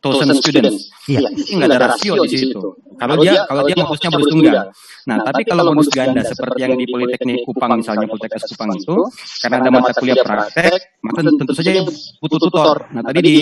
thousand 0.00 0.32
students. 0.40 0.88
Iya. 1.06 1.28
Ini 1.28 1.60
nggak 1.60 1.68
ada 1.70 1.78
rasio 1.92 2.16
di 2.24 2.28
situ. 2.36 2.60
Kalau 3.00 3.16
dia 3.20 3.44
kalau 3.48 3.64
dia 3.64 3.76
modusnya 3.80 4.08
modus 4.12 4.28
tunggal. 4.28 4.56
Nah, 5.08 5.16
tapi 5.24 5.42
kalau 5.48 5.72
modus 5.72 5.88
ganda 5.88 6.20
seperti 6.20 6.60
yang 6.60 6.76
di 6.76 6.84
Politeknik 6.84 7.48
Kupang 7.48 7.80
misalnya 7.80 8.04
Politeknik 8.04 8.44
Kupang 8.52 8.70
itu, 8.76 8.96
karena 9.40 9.56
ada 9.64 9.70
mata 9.72 9.92
kuliah 9.96 10.20
praktek, 10.20 11.00
maka 11.00 11.18
tentu 11.24 11.52
saja 11.56 11.70
butuh 12.20 12.38
tutor. 12.40 12.76
Nah, 12.92 13.00
tadi 13.00 13.20
di 13.24 13.36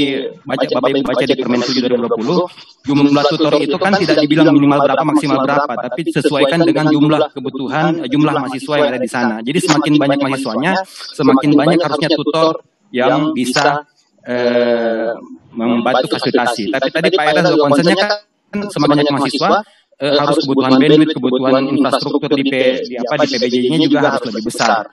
baca 0.47 0.65
Bapak 0.79 0.89
Ibu 0.95 1.03
baca 1.03 1.25
di 1.27 1.35
Permen 1.35 1.61
7 1.63 1.91
2020, 1.91 2.87
jumlah 2.87 3.25
tutor 3.35 3.53
itu 3.59 3.77
kan 3.79 3.93
tidak 3.99 4.17
dibilang 4.23 4.55
minimal 4.55 4.79
berapa 4.87 5.03
maksimal 5.03 5.39
berapa, 5.43 5.73
tapi 5.75 6.01
disesuaikan 6.07 6.63
dengan 6.63 6.87
jumlah 6.95 7.21
kebutuhan 7.35 8.07
jumlah 8.07 8.35
mahasiswa 8.39 8.75
yang 8.79 8.89
ada 8.95 9.01
di 9.03 9.11
sana. 9.11 9.35
Jadi 9.43 9.59
semakin 9.59 9.93
banyak 9.99 10.19
mahasiswanya, 10.23 10.73
semakin 11.19 11.51
banyak 11.59 11.79
harusnya 11.83 12.11
tutor 12.15 12.63
yang 12.95 13.35
bisa 13.35 13.85
eh, 14.29 15.11
membantu 15.57 16.07
fasilitasi. 16.13 16.69
Tapi 16.69 16.89
tadi 16.93 17.09
Pak 17.17 17.25
Era 17.33 17.41
concernnya 17.57 17.97
kan 17.97 18.21
semakin 18.69 18.97
banyak 19.01 19.15
mahasiswa 19.17 19.59
eh, 19.99 20.15
harus 20.15 20.37
kebutuhan 20.45 20.73
bandwidth, 20.77 21.13
kebutuhan 21.17 21.63
infrastruktur 21.73 22.31
di, 22.37 22.45
P, 22.45 22.55
di 22.85 22.95
apa 23.01 23.25
di 23.25 23.27
PBJ-nya 23.35 23.79
juga 23.89 23.99
harus 24.13 24.23
lebih 24.29 24.43
besar. 24.45 24.87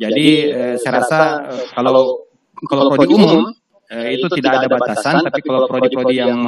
Jadi 0.00 0.28
eh, 0.50 0.74
saya 0.82 0.92
rasa 1.02 1.18
eh, 1.54 1.64
kalau 1.72 2.26
kalau 2.66 2.92
prodi 2.92 3.06
umum 3.14 3.48
eh, 3.90 4.18
itu 4.18 4.26
tidak 4.36 4.64
ada 4.64 4.68
batasan, 4.68 5.24
tapi 5.24 5.40
kalau 5.42 5.64
prodi-prodi 5.70 6.20
yang 6.20 6.40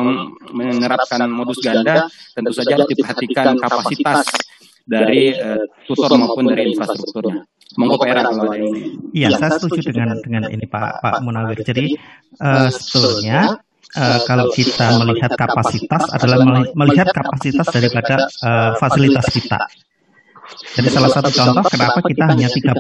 menerapkan 0.53 1.25
modus 1.31 1.63
ganda 1.63 2.07
tentu 2.37 2.53
saja 2.53 2.77
harus 2.81 2.89
diperhatikan 2.91 3.57
kapasitas 3.57 4.27
dari 4.83 5.33
eh, 5.33 5.63
tutor 5.87 6.11
maupun 6.19 6.51
dari 6.51 6.75
infrastrukturnya. 6.75 7.47
Monggo 7.81 7.97
Pak 7.97 8.09
Era 8.09 8.23
kalau 8.27 8.53
ada 8.53 8.59
ini. 8.61 8.97
Iya, 9.17 9.37
saya 9.37 9.57
setuju 9.57 9.93
dengan 9.93 10.19
dengan 10.21 10.49
ini 10.53 10.65
Pak 10.69 11.01
Pak 11.01 11.15
Munawir. 11.25 11.61
Jadi 11.65 11.97
eh, 12.41 12.69
sebetulnya 12.69 13.61
uh, 13.97 14.21
kalau 14.25 14.49
kita 14.53 14.97
melihat 15.01 15.33
kapasitas 15.37 16.03
adalah 16.13 16.39
melihat 16.73 17.09
kapasitas 17.13 17.67
daripada 17.69 18.29
uh, 18.45 18.73
fasilitas 18.81 19.27
kita. 19.33 19.61
Jadi 20.77 20.89
salah 20.93 21.11
satu 21.13 21.31
contoh 21.33 21.65
kenapa 21.69 21.99
kita 22.05 22.25
hanya 22.29 22.49
30. 22.49 22.77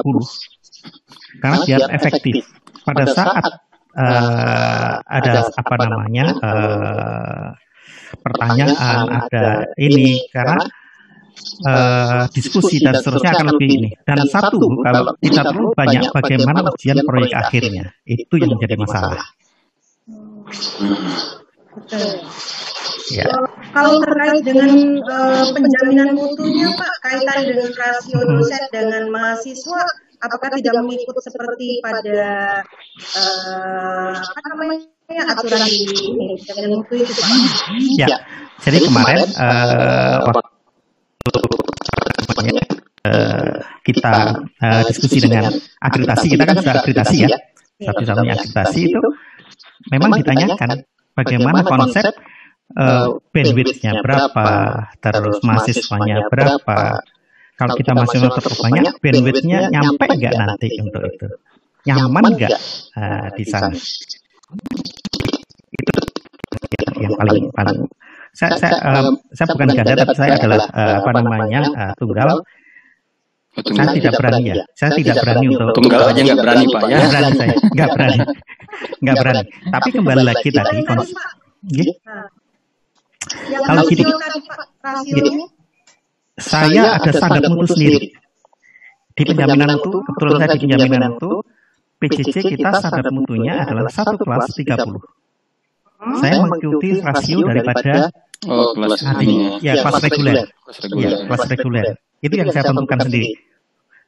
Karena 1.41 1.59
biar 1.65 1.83
efektif. 1.95 2.45
Pada 2.83 3.05
saat 3.07 3.45
uh, 3.95 4.95
ada 5.01 5.47
apa 5.47 5.75
namanya 5.87 6.27
uh, 6.43 7.47
pertanyaan, 8.21 8.99
ada 9.09 9.71
ini 9.79 10.27
karena 10.35 10.61
uh, 11.67 12.25
diskusi 12.33 12.81
dan 12.83 12.99
seterusnya 12.99 13.39
akan 13.39 13.47
lebih 13.57 13.69
ini. 13.69 13.91
Dan 14.03 14.25
satu, 14.27 14.59
kalau 14.83 15.13
kita 15.21 15.43
terlalu 15.47 15.71
banyak 15.77 16.03
bagaimana 16.11 16.61
ujian 16.73 16.99
proyek 17.03 17.33
akhirnya, 17.35 17.85
itu 18.07 18.35
yang 18.39 18.55
menjadi 18.55 18.75
masalah. 18.79 19.21
Ya. 23.13 23.29
Kalau 23.77 24.01
terkait 24.01 24.41
dengan 24.45 24.73
uh, 25.05 25.45
penjaminan 25.53 26.17
mutunya, 26.17 26.69
Pak, 26.73 26.93
kaitan 27.05 27.41
dengan 27.45 27.69
rasio 27.77 28.21
dosen 28.25 28.63
dengan 28.73 29.09
mahasiswa, 29.13 29.83
apakah 30.23 30.49
tidak 30.57 30.81
mengikut 30.81 31.17
seperti 31.21 31.83
pada 31.85 32.63
uh, 33.17 34.13
apa 34.17 34.41
namanya 34.55 35.23
aturan 35.29 35.61
di 35.67 36.37
penjaminan 36.41 36.71
mutu 36.81 36.95
itu, 37.01 37.13
Pak? 37.13 37.29
Ya. 38.01 38.17
Jadi 38.63 38.79
kemarin 38.87 39.29
uh, 39.37 40.25
waktu 40.25 40.52
uh, 43.07 43.55
kita 43.83 44.15
uh, 44.63 44.83
diskusi 44.87 45.19
dengan 45.23 45.51
akreditasi, 45.83 46.27
kita 46.33 46.45
kan 46.47 46.57
sudah 46.61 46.75
akreditasi 46.79 47.17
ya, 47.27 47.39
satu-satunya 47.83 48.33
akreditasi 48.39 48.81
itu 48.91 49.03
memang 49.91 50.23
ditanyakan 50.23 50.87
bagaimana 51.19 51.61
konsep 51.67 52.15
uh, 52.79 53.19
bandwidth-nya 53.35 54.01
berapa, 54.01 54.49
terus 55.03 55.43
mahasiswanya 55.43 56.29
berapa. 56.31 57.03
Kalau 57.53 57.79
kita 57.79 57.93
masih 57.95 58.27
tetap 58.27 58.59
banyak, 58.59 58.95
bandwidth-nya 58.99 59.71
nyampe 59.71 60.07
nggak 60.09 60.35
nanti 60.35 60.67
untuk 60.83 61.03
itu? 61.07 61.29
Nyaman 61.87 62.25
nggak 62.39 62.55
uh, 62.97 63.29
di 63.35 63.45
sana? 63.47 63.71
Itu 65.71 65.93
yang 67.03 67.15
paling 67.19 67.51
paling. 67.55 67.87
Saya, 68.33 68.57
saya, 68.57 68.77
uh, 68.81 69.13
saya 69.37 69.47
bukan 69.53 69.69
ganda, 69.77 69.93
tapi 69.93 70.15
saya 70.17 70.41
adalah 70.41 70.65
uh, 70.73 71.05
apa 71.05 71.11
namanya 71.21 71.61
uh, 71.69 71.93
tunggal. 72.01 72.41
Saya 73.53 73.93
tidak 73.93 74.17
berani 74.17 74.49
ya. 74.49 74.65
Saya 74.73 74.97
tidak 74.97 75.21
berani 75.21 75.53
untuk 75.53 75.77
tunggal 75.77 76.09
aja 76.09 76.21
nggak 76.25 76.41
berani 76.41 76.65
pak 76.73 76.83
ya. 76.89 76.97
Nggak 76.97 77.11
berani 77.13 77.33
saya, 77.37 77.55
nggak 77.61 77.89
berani, 77.95 78.21
nggak 79.05 79.17
berani. 79.21 79.43
Tapi 79.69 79.89
kembali 79.93 80.23
lagi 80.25 80.49
tadi, 80.49 80.77
ya. 80.81 81.85
Kalau 83.69 83.83
gini, 83.87 84.03
gini, 85.13 85.31
saya 86.41 86.97
ada 86.97 87.11
standar 87.13 87.45
mutu 87.53 87.77
sendiri. 87.77 88.17
Di 89.13 89.23
penjaminan 89.29 89.77
itu, 89.77 89.93
kebetulan 90.09 90.35
saya 90.41 90.49
di 90.57 90.61
penjaminan 90.65 91.11
itu, 91.21 91.33
PCC 92.01 92.37
kita 92.57 92.81
standar 92.81 93.13
mutunya 93.13 93.61
adalah 93.63 93.93
satu 93.93 94.17
kelas 94.17 94.57
30. 94.57 95.22
Saya 96.03 96.43
mengikuti 96.43 96.99
rasio 96.99 97.47
daripada 97.47 98.11
oh, 98.51 98.75
kelas 98.75 99.07
ini, 99.23 99.63
ya 99.63 99.79
kelas 99.79 100.03
reguler. 100.03 100.35
Ya, 100.99 101.11
kelas 101.31 101.43
reguler. 101.47 101.87
Itu 102.19 102.35
yang 102.35 102.51
saya 102.51 102.67
tentukan 102.67 102.99
sendiri. 103.07 103.31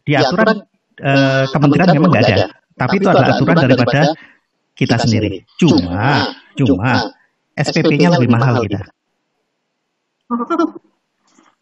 Di 0.03 0.13
aturan 0.19 0.67
eh, 0.99 1.45
kementerian 1.55 1.89
memang 1.95 2.11
nggak 2.11 2.25
ada, 2.27 2.39
tapi 2.75 2.99
itu 2.99 3.07
adalah 3.07 3.39
aturan 3.39 3.57
daripada 3.63 4.01
kita 4.75 4.97
sendiri. 4.99 5.47
Cuma, 5.55 6.35
cuma 6.59 7.15
SPP-nya 7.55 8.11
lebih 8.19 8.29
mahal 8.31 8.67
kita. 8.67 8.91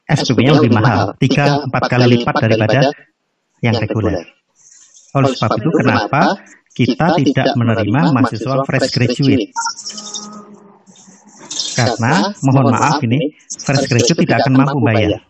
SPP-nya 0.09 0.53
lebih 0.57 0.73
mahal, 0.73 1.13
tiga 1.21 1.69
empat 1.69 1.83
kali 1.93 2.05
lipat 2.17 2.35
daripada 2.41 2.81
yang 3.61 3.77
reguler. 3.77 4.25
Oleh 5.13 5.29
sebab 5.37 5.61
itu, 5.61 5.71
kenapa 5.77 6.41
kita 6.73 7.21
tidak 7.21 7.53
menerima 7.53 8.01
mahasiswa 8.17 8.65
fresh 8.65 8.89
graduate? 8.97 9.53
Karena, 11.73 12.33
mohon 12.45 12.67
maaf 12.73 13.01
ini, 13.05 13.33
fresh 13.49 13.89
graduate 13.89 14.21
tidak 14.25 14.37
akan 14.45 14.53
mampu 14.61 14.79
bayar. 14.85 15.23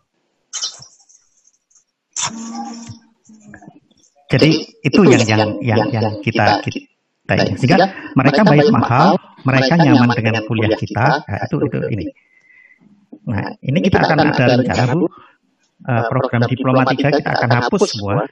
Jadi 4.32 4.50
itu 4.80 5.00
yang 5.04 5.22
yang 5.28 5.42
yang 5.60 5.80
yang 5.92 6.06
kita 6.24 6.64
kita 6.64 7.34
ini. 7.36 7.52
Sehingga 7.60 7.84
mereka 8.16 8.40
bayar 8.48 8.68
mahal, 8.72 9.08
mereka 9.44 9.76
nyaman 9.76 10.08
dengan 10.16 10.40
kuliah 10.48 10.72
kita. 10.72 11.20
Nah, 11.28 11.38
itu 11.44 11.56
itu 11.68 11.78
ini. 11.92 12.04
Nah, 13.28 13.54
ini 13.60 13.78
kita 13.84 14.02
akan 14.02 14.18
ada 14.32 14.44
rencana 14.56 14.82
Bu, 14.96 15.04
uh, 15.04 16.04
program 16.10 16.42
diploma 16.48 16.82
3 16.88 17.18
kita 17.22 17.30
akan 17.38 17.50
hapus 17.60 17.82
semua. 17.92 18.26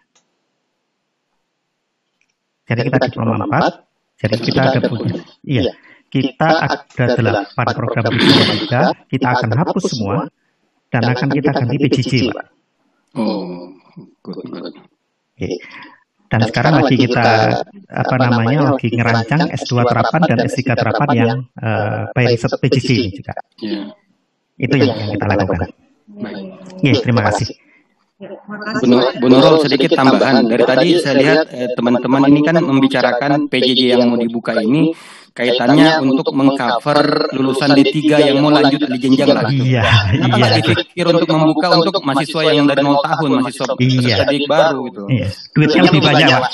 Jadi 2.70 2.86
kita 2.86 2.98
diploma 3.10 3.34
4, 3.50 4.22
jadi 4.22 4.36
kita 4.38 4.60
ada 4.62 4.80
punya, 4.86 5.18
iya, 5.42 5.74
kita 6.10 6.48
ada 6.66 7.04
delapan 7.14 7.66
program 7.70 8.04
3, 8.10 9.06
kita 9.06 9.26
akan 9.30 9.50
hapus 9.62 9.84
semua, 9.94 10.26
dan 10.90 11.06
akan 11.06 11.28
kita 11.30 11.50
ganti 11.54 11.76
PJJ, 11.78 12.12
Pak. 12.34 12.46
Oh, 13.14 13.70
good. 14.26 14.74
Dan 16.30 16.46
sekarang 16.46 16.78
lagi 16.78 16.94
kita 16.94 17.58
apa 17.90 18.14
namanya 18.22 18.70
lagi 18.70 18.86
ngerancang 18.94 19.50
S2 19.50 19.82
terapan 19.82 20.22
dan 20.30 20.38
S3 20.46 20.60
terapan 20.78 21.08
yang 21.10 21.32
uh, 21.58 22.06
by 22.14 22.30
riset 22.30 22.54
PJJ 22.54 22.88
ini 22.94 23.10
juga. 23.10 23.34
Yeah. 23.58 23.90
Itu 24.54 24.78
yang, 24.78 24.94
yang 24.94 25.10
kita 25.18 25.26
lakukan. 25.26 25.58
Iya, 26.86 26.94
terima 27.02 27.26
kasih. 27.26 27.50
Bu 29.18 29.26
Nurul 29.32 29.64
sedikit 29.64 29.96
tambahan. 29.96 30.44
dari 30.44 30.60
tadi 30.68 30.88
saya 31.00 31.14
lihat 31.16 31.38
teman-teman 31.72 32.28
eh, 32.28 32.30
ini 32.30 32.40
kan 32.44 32.60
membicarakan 32.60 33.48
PJJ 33.48 33.96
yang 33.96 34.12
mau 34.12 34.20
dibuka 34.20 34.60
ini 34.60 34.92
kaitannya 35.40 35.90
untuk 36.04 36.28
mengcover 36.36 36.98
lulusan 37.32 37.72
D3 37.72 37.96
yang 38.28 38.36
mau 38.44 38.52
lanjut 38.52 38.76
di 38.84 38.98
jenjang 39.00 39.32
lagi. 39.32 39.56
Iya, 39.64 39.82
Kenapa 40.12 40.36
iya. 40.36 40.56
dipikir 40.60 41.04
untuk 41.08 41.28
membuka 41.32 41.66
untuk 41.72 41.94
mahasiswa 42.04 42.40
yang 42.52 42.68
dari 42.68 42.82
0 42.84 43.00
tahun, 43.00 43.28
mahasiswa 43.40 43.66
Iya. 43.80 44.16
baru 44.44 44.78
gitu. 44.92 45.02
Iya, 45.08 45.26
duitnya 45.56 45.80
lebih 45.88 46.00
banyak, 46.04 46.28
Pak. 46.44 46.50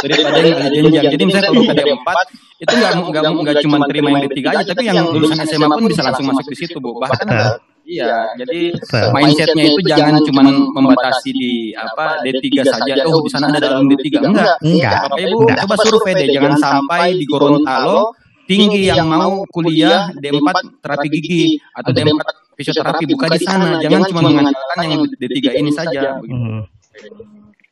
daripada 0.00 0.38
yang 0.40 0.58
ada 0.58 0.68
jenjang. 0.72 1.04
Jadi 1.12 1.22
misalnya 1.28 1.46
kalau 1.52 1.60
buka 1.60 1.74
D4 1.76 2.08
itu 2.54 2.72
nggak 2.74 2.92
nggak 3.12 3.22
nggak 3.44 3.56
cuma 3.60 3.76
terima 3.84 4.08
yang 4.16 4.20
D3 4.24 4.38
aja, 4.48 4.62
tapi 4.72 4.82
yang 4.88 5.06
lulusan 5.12 5.38
SMA 5.44 5.66
pun 5.68 5.84
bisa 5.84 6.00
langsung 6.00 6.26
masuk 6.28 6.46
di 6.48 6.56
situ, 6.56 6.76
Bu. 6.80 6.96
Bahkan 6.96 7.26
Betul. 7.28 7.73
Iya, 7.84 8.32
jadi 8.40 8.72
Betul. 8.80 9.12
mindsetnya 9.12 9.64
itu 9.68 9.80
jangan 9.84 10.16
cuma 10.24 10.40
membatasi 10.48 11.30
di 11.36 11.52
apa 11.76 12.24
D3 12.24 12.64
saja. 12.64 13.04
Oh, 13.04 13.20
di 13.20 13.28
sana 13.28 13.52
ada 13.52 13.60
dalam 13.60 13.84
D3. 13.92 14.24
Enggak. 14.24 14.56
Enggak. 14.64 15.00
Bapak 15.04 15.20
Ibu 15.20 15.36
Enggak. 15.44 15.58
coba 15.68 15.74
survei 15.84 16.12
deh, 16.16 16.28
jangan 16.32 16.54
sampai 16.56 17.20
di 17.20 17.24
Gorontalo 17.28 18.16
tinggi 18.48 18.88
yang 18.88 19.08
mau 19.08 19.44
kuliah 19.52 20.08
D4 20.16 20.80
terapi 20.80 21.08
gigi 21.12 21.60
atau 21.76 21.92
D4 21.92 22.20
fisioterapi 22.56 23.04
buka 23.04 23.26
di 23.36 23.40
sana. 23.44 23.76
Jangan 23.84 24.02
cuma 24.08 24.20
mengandalkan 24.32 24.78
yang 24.88 25.02
D3 25.20 25.36
ini 25.60 25.70
saja. 25.72 26.16
Begitu. 26.24 26.40
Hmm. 26.40 26.62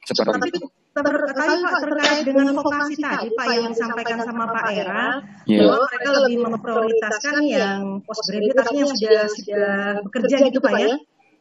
Seperti 0.05 0.49
itu. 0.53 0.61
Terkait 0.93 1.59
Pak 1.65 1.75
terkait 1.89 2.23
dengan 2.29 2.47
vokasi 2.53 2.95
tadi 3.01 3.29
Pak 3.33 3.47
yang 3.49 3.67
disampaikan 3.73 4.19
sama 4.21 4.45
Pak 4.53 4.65
Era 4.77 5.25
Iya. 5.49 5.67
bahwa 5.67 5.85
mereka 5.89 6.09
lebih 6.23 6.39
memprioritaskan 6.47 7.37
yang 7.49 7.81
postgraduate 8.05 8.59
artinya 8.61 8.81
yang 8.87 8.93
sudah 8.95 9.23
sudah 9.27 9.69
bekerja 10.05 10.37
gitu 10.53 10.59
Pak 10.61 10.73
ya? 10.77 10.93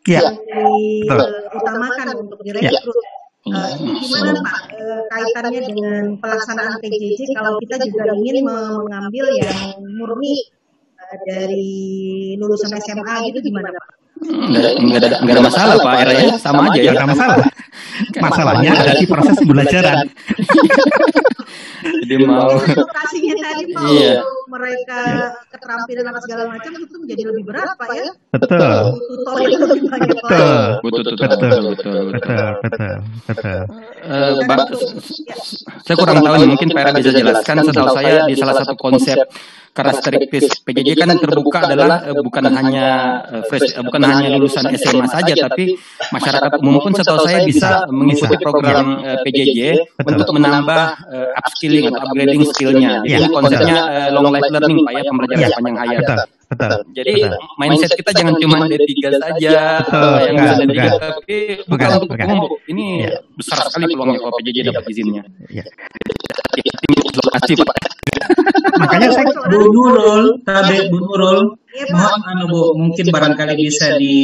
Iya, 0.02 0.22
yang 0.26 0.36
diutamakan 1.54 2.08
untuk 2.26 2.40
direkrut. 2.42 2.98
Ini 3.42 3.98
gimana 4.02 4.38
Pak 4.42 4.60
eh, 4.74 5.02
kaitannya 5.10 5.62
dengan 5.66 6.04
pelaksanaan 6.22 6.78
PJJ 6.78 7.34
kalau 7.34 7.58
kita 7.58 7.82
juga 7.90 8.14
ingin 8.14 8.46
mengambil 8.46 9.26
yang 9.38 9.82
murni 9.98 10.46
eh, 10.98 11.18
dari 11.26 11.70
lulusan 12.38 12.74
SMA 12.78 13.16
gitu 13.30 13.42
gimana 13.42 13.70
Pak? 13.74 14.01
Enggak 14.22 14.62
ada, 14.62 14.70
nggak 14.78 15.00
ada, 15.02 15.18
nggak 15.26 15.34
ada 15.34 15.44
masalah 15.44 15.76
Pak 15.82 15.94
Era 16.06 16.14
ya, 16.14 16.28
sama 16.38 16.70
aja 16.70 16.80
ya. 16.80 16.92
Ada 16.94 17.06
masalah. 17.10 17.38
Masalahnya 18.24 18.72
ada 18.74 18.94
di 18.98 19.06
proses 19.06 19.36
pembelajaran. 19.38 20.06
Jadi 21.82 22.16
mau 22.26 22.54
tadi 22.62 23.20
Pak 23.74 23.84
Iya. 23.90 24.22
mereka 24.46 25.00
keterampilan 25.50 26.06
apa 26.10 26.20
segala 26.22 26.44
macam 26.50 26.72
itu 26.78 26.96
menjadi 27.02 27.24
lebih 27.34 27.44
berat 27.50 27.74
Pak 27.78 27.90
ya. 27.94 28.10
Betul. 28.38 28.60
Betul. 29.10 29.42
Betul 30.82 31.02
betul 31.02 31.16
Betul. 31.18 31.42
betul 31.42 31.62
betul. 31.74 32.06
Betul, 32.12 32.48
betul, 32.62 32.96
betul. 33.26 33.60
Eh, 34.02 34.32
Mbak, 34.46 34.60
saya 35.82 35.96
kurang 35.98 36.20
tahu 36.22 36.36
nih, 36.38 36.48
mungkin 36.50 36.68
Pak 36.70 36.82
Era 36.82 36.92
bisa 36.94 37.10
jelaskan. 37.14 37.56
Setahu 37.62 37.90
saya 37.98 38.14
di 38.26 38.36
salah 38.38 38.56
satu 38.62 38.74
konsep 38.78 39.18
karakteristik 39.72 40.64
PJJ 40.68 41.00
kan 41.00 41.16
terbuka 41.16 41.64
adalah 41.64 42.04
uh, 42.04 42.20
bukan 42.20 42.44
hanya 42.52 42.88
uh, 43.24 43.44
fresh, 43.48 43.72
uh, 43.80 43.84
bukan 43.84 44.04
hanya 44.04 44.28
lulusan 44.36 44.68
SMA 44.76 45.08
saja, 45.08 45.34
tapi 45.48 45.80
masyarakat 46.12 46.52
umum 46.60 46.84
pun 46.84 46.92
setahu 46.92 47.24
saya 47.24 47.48
bisa 47.48 47.88
mengikuti 47.88 48.36
program 48.44 49.00
uh, 49.00 49.18
PJJ 49.24 49.80
untuk 50.04 50.28
menambah 50.36 50.84
uh, 51.08 51.40
upskilling 51.40 51.88
atau 51.88 52.00
upgrading 52.04 52.44
skillnya. 52.52 53.00
Jadi 53.08 53.26
ya, 53.26 53.32
konsepnya 53.32 53.78
uh, 53.88 54.10
long 54.12 54.28
life 54.28 54.50
learning 54.52 54.80
pak 54.84 54.92
ya 54.92 55.04
pembelajaran 55.08 55.42
ya, 55.42 55.48
sepanjang 55.50 55.78
hayat. 55.80 56.04
Betul. 56.04 56.20
Betul. 56.52 56.72
Jadi 56.92 57.14
betul. 57.16 57.40
mindset 57.56 57.92
kita 57.96 58.12
jangan 58.12 58.36
cuma 58.36 58.68
D3 58.68 58.92
saja 59.24 59.56
betul, 59.88 60.16
yang 60.20 60.36
bisa 60.36 60.56
D3 60.60 60.76
tapi 61.00 61.38
bukan, 61.64 61.88
bukan 61.88 61.88
untuk 61.96 62.12
umum. 62.28 62.52
Ini 62.68 62.86
ya. 63.08 63.20
besar 63.40 63.64
sekali 63.72 63.88
peluangnya 63.88 64.20
kalau 64.20 64.36
PJJ 64.36 64.58
dapat 64.68 64.84
izinnya. 64.92 65.24
Ya. 65.48 65.64
Lokasi 67.24 67.56
Pak. 67.56 67.78
Makanya 68.82 69.10
saya 69.14 69.30
Bu 69.30 69.70
Nurul, 69.70 70.42
tadi 70.42 70.90
Bu 70.90 70.98
Nurul, 70.98 71.40
mohon 71.94 72.22
anu 72.26 72.46
Bu, 72.50 72.62
mungkin 72.74 73.06
barangkali 73.14 73.54
bisa 73.62 73.94
di 74.02 74.18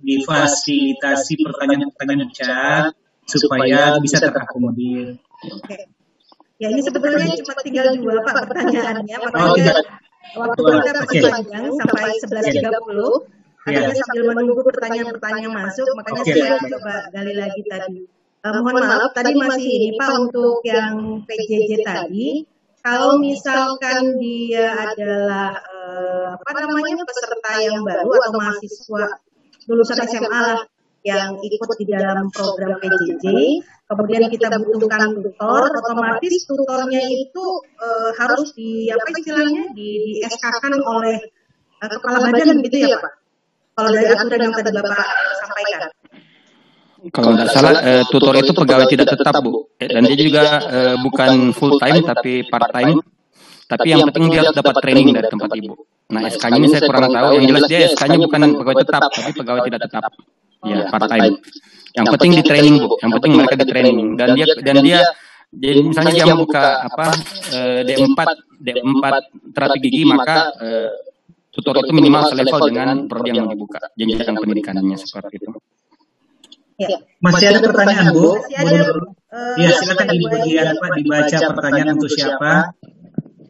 difasilitasi 0.00 1.44
pertanyaan-pertanyaan 1.44 2.30
chat 2.32 2.96
supaya 3.28 4.00
bisa 4.00 4.16
terakomodir. 4.24 5.20
Oke. 5.44 5.76
Ya 6.58 6.74
ini 6.74 6.82
sebetulnya 6.82 7.22
cuma 7.38 7.54
tinggal 7.62 7.86
dua 7.94 8.18
Pak 8.26 8.50
pertanyaannya, 8.50 9.16
makanya 9.30 9.78
oh, 10.34 10.42
waktu 10.42 10.58
kita 10.58 10.90
masih 11.06 11.20
panjang 11.30 11.64
sampai 11.70 12.10
11.30. 12.18 13.38
Akhirnya 13.68 13.94
sambil 13.94 14.24
menunggu 14.32 14.62
pertanyaan-pertanyaan 14.66 15.52
masuk, 15.54 15.86
makanya 15.94 16.22
okay. 16.24 16.34
saya 16.34 16.58
coba 16.66 16.94
gali 17.14 17.34
lagi 17.36 17.60
tadi. 17.68 18.00
Uh, 18.42 18.58
mohon 18.64 18.80
maaf, 18.80 19.10
tadi 19.14 19.34
masih 19.38 19.70
ini 19.70 19.88
Pak 19.98 20.10
untuk 20.18 20.62
yang 20.66 21.22
PJJ 21.26 21.86
tadi. 21.86 22.42
Kalau 22.88 23.20
misalkan 23.20 24.16
dia 24.16 24.72
adalah 24.72 25.52
uh, 25.60 26.32
apa 26.40 26.60
namanya 26.64 27.04
peserta 27.04 27.60
yang 27.60 27.84
baru 27.84 28.08
atau 28.08 28.32
mahasiswa 28.32 29.04
lulusan 29.68 30.08
SMA 30.08 30.24
lah 30.40 30.64
yang 31.04 31.36
ikut 31.36 31.68
di 31.76 31.84
dalam 31.84 32.32
program 32.32 32.80
PJJ, 32.80 33.24
kemudian 33.92 34.24
kita 34.32 34.56
butuhkan 34.56 35.20
tutor, 35.20 35.68
otomatis 35.68 36.48
tutornya 36.48 37.04
itu 37.04 37.44
uh, 37.76 38.10
harus 38.16 38.56
di 38.56 38.88
apa 38.88 39.04
istilahnya 39.12 39.68
di, 39.76 39.88
di 40.08 40.12
SK-kan 40.24 40.72
oleh 40.80 41.20
uh, 41.84 41.88
kepala 41.92 42.24
badan 42.24 42.56
gitu 42.64 42.88
ya 42.88 42.96
Pak. 43.04 43.12
Kalau 43.76 43.90
dari 43.92 44.08
aturan 44.08 44.40
yang 44.48 44.54
tadi 44.56 44.70
Bapak 44.72 45.06
sampaikan. 45.44 45.92
Kalau 46.98 47.30
tidak 47.38 47.50
salah, 47.54 47.74
uh, 47.78 48.04
tutor 48.10 48.34
itu 48.34 48.50
pegawai 48.50 48.86
tidak 48.90 49.06
tetap, 49.14 49.38
Bu. 49.38 49.70
Dan 49.78 50.02
dia 50.10 50.18
juga 50.18 50.42
uh, 50.66 50.96
bukan 50.98 51.54
full 51.54 51.78
time 51.78 52.02
tapi 52.02 52.42
part 52.50 52.74
time. 52.74 52.98
Tapi 53.70 53.86
yang 53.94 54.02
penting 54.10 54.34
dia 54.34 54.50
dapat 54.50 54.74
training 54.82 55.14
dari 55.14 55.28
tempat 55.30 55.50
Ibu. 55.52 55.72
Nah, 56.08 56.24
SK-nya 56.24 56.56
ini 56.56 56.68
saya 56.72 56.88
kurang 56.88 57.12
tahu. 57.12 57.28
Yang 57.36 57.44
jelas 57.52 57.64
dia 57.68 57.78
SK-nya 57.92 58.18
bukan 58.18 58.40
pegawai 58.58 58.76
tetap, 58.82 59.02
tapi 59.12 59.30
pegawai 59.36 59.62
tidak 59.68 59.80
tetap. 59.86 60.02
Ya, 60.64 60.78
part 60.90 61.06
time. 61.06 61.36
Yang 61.94 62.06
penting 62.16 62.30
di 62.34 62.42
training, 62.42 62.74
Bu. 62.82 62.88
Yang 62.98 63.10
penting 63.20 63.32
mereka 63.36 63.54
di 63.54 63.66
training. 63.68 63.96
Dan 64.16 64.28
dia 64.34 64.46
dan 64.58 64.76
dia 64.82 65.00
jadi 65.48 65.80
misalnya 65.80 66.12
dia 66.12 66.26
membuka 66.28 66.64
apa 66.82 67.06
D4 67.86 68.18
D4 68.60 69.04
terapi 69.54 69.78
gigi 69.80 70.02
maka 70.04 70.52
tutor 71.58 71.82
itu 71.82 71.90
minimal 71.90 72.22
selevel 72.30 72.60
dengan 72.70 73.10
prodi 73.10 73.34
yang 73.34 73.50
dibuka 73.50 73.82
jenjang 73.98 74.38
pendidikannya 74.38 74.94
seperti 74.94 75.42
itu. 75.42 75.57
Ya. 76.78 76.94
Masih 77.18 77.46
ada 77.50 77.58
pertanyaan, 77.58 78.14
Bu? 78.14 78.38
Masih 78.38 78.54
ada. 78.54 78.80
Uh, 79.28 79.54
ya, 79.58 79.68
silakan 79.82 80.06
di 80.14 80.18
bagian 80.30 80.66
Pak 80.78 80.90
dibaca 80.94 81.38
pertanyaan 81.58 81.88
untuk 81.98 82.10
siapa. 82.14 82.52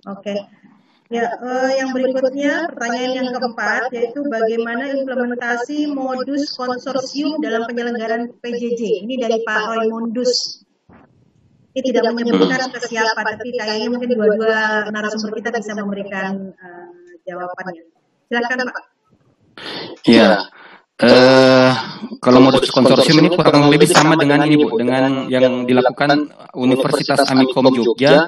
Oke. 0.09 0.33
Okay. 0.33 0.39
Ya, 1.09 1.25
uh, 1.41 1.73
yang 1.73 1.93
berikutnya 1.97 2.69
pertanyaan 2.69 3.13
yang 3.17 3.29
keempat 3.33 3.89
yaitu 3.97 4.21
bagaimana 4.29 4.93
implementasi 4.93 5.89
modus 5.89 6.53
konsorsium 6.53 7.41
dalam 7.41 7.65
penyelenggaraan 7.65 8.33
PJJ. 8.41 9.09
Ini 9.09 9.15
dari 9.17 9.41
Pak 9.45 9.61
Roy 9.73 9.89
Mondus. 9.89 10.65
Ini 11.73 11.81
tidak 11.85 12.13
menyebutkan 12.13 12.69
ke 12.73 12.81
siapa, 12.93 13.25
tapi 13.25 13.57
kayaknya 13.57 13.89
mungkin 13.93 14.09
dua-dua 14.17 14.89
narasumber 14.89 15.41
kita 15.41 15.61
bisa 15.61 15.77
memberikan 15.77 16.53
uh, 16.57 16.93
jawabannya. 17.29 17.85
Silakan 18.29 18.69
Pak. 18.69 18.85
Ya, 20.05 20.49
Uh, 20.99 21.71
kalau 22.19 22.43
modus 22.43 22.75
konsorsium 22.75 23.23
ini 23.23 23.31
kurang 23.31 23.71
lebih 23.71 23.87
sama 23.87 24.19
dengan 24.19 24.43
ini 24.43 24.59
Bu, 24.59 24.75
dengan 24.75 25.31
yang 25.31 25.63
dilakukan 25.63 26.27
Universitas 26.59 27.23
Amikom 27.31 27.71
Jogja 27.71 28.27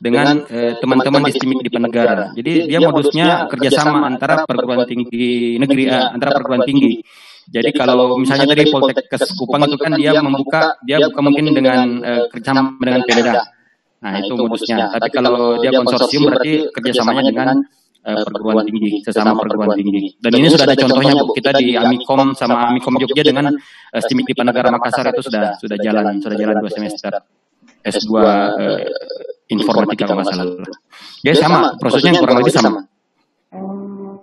dengan 0.00 0.44
eh, 0.48 0.76
teman-teman 0.80 1.28
di 1.28 1.32
STIMIK 1.36 1.60
di 1.60 1.70
Penegara. 1.72 2.32
Jadi 2.32 2.68
dia 2.68 2.80
modusnya 2.80 3.48
kerjasama 3.48 4.08
antara 4.08 4.48
perguruan 4.48 4.88
tinggi 4.88 5.60
negeri, 5.60 5.88
eh, 5.88 6.08
antara 6.12 6.36
perguruan 6.36 6.64
tinggi. 6.64 7.04
Jadi 7.48 7.72
kalau 7.76 8.16
misalnya 8.16 8.48
dari 8.48 8.68
Poltekkes 8.68 9.36
Kupang 9.36 9.68
itu 9.68 9.76
kan 9.76 9.92
dia 9.96 10.16
membuka, 10.24 10.76
dia 10.84 11.00
buka 11.04 11.20
mungkin 11.20 11.52
dengan 11.52 12.04
eh, 12.04 12.24
kerjasama 12.32 12.80
dengan 12.80 13.00
Pemda. 13.04 13.42
Nah 14.00 14.12
itu 14.16 14.32
modusnya. 14.36 14.88
Tapi 14.88 15.08
kalau 15.12 15.60
dia 15.60 15.72
konsorsium 15.76 16.32
berarti 16.32 16.68
kerjasamanya 16.72 17.22
dengan 17.28 17.56
uh, 18.06 18.22
perguruan 18.24 18.64
tinggi, 18.64 19.00
sesama 19.04 19.36
perguruan 19.36 19.76
tinggi. 19.76 20.16
Dan 20.20 20.32
ini 20.36 20.46
sudah 20.48 20.64
ada 20.64 20.76
contohnya 20.76 21.12
Bu, 21.20 21.32
kita 21.36 21.50
di 21.58 21.76
Amikom 21.76 22.32
sama 22.36 22.70
Amikom 22.70 22.96
Jogja 23.00 23.22
dengan 23.24 23.52
uh, 23.52 24.02
di 24.04 24.34
Panegara 24.36 24.68
Makassar 24.72 25.10
itu 25.12 25.22
sudah 25.24 25.56
sudah 25.60 25.76
jalan, 25.80 26.20
sudah 26.20 26.36
jalan 26.36 26.54
dua 26.60 26.72
semester 26.72 27.12
S2 27.84 28.12
uh, 28.12 28.80
informatika 29.52 30.04
kalau 30.08 30.20
nggak 30.22 30.30
salah. 30.30 30.46
Dia 31.20 31.34
sama, 31.36 31.76
prosesnya 31.76 32.16
kurang 32.16 32.40
lebih 32.40 32.54
sama. 32.54 32.84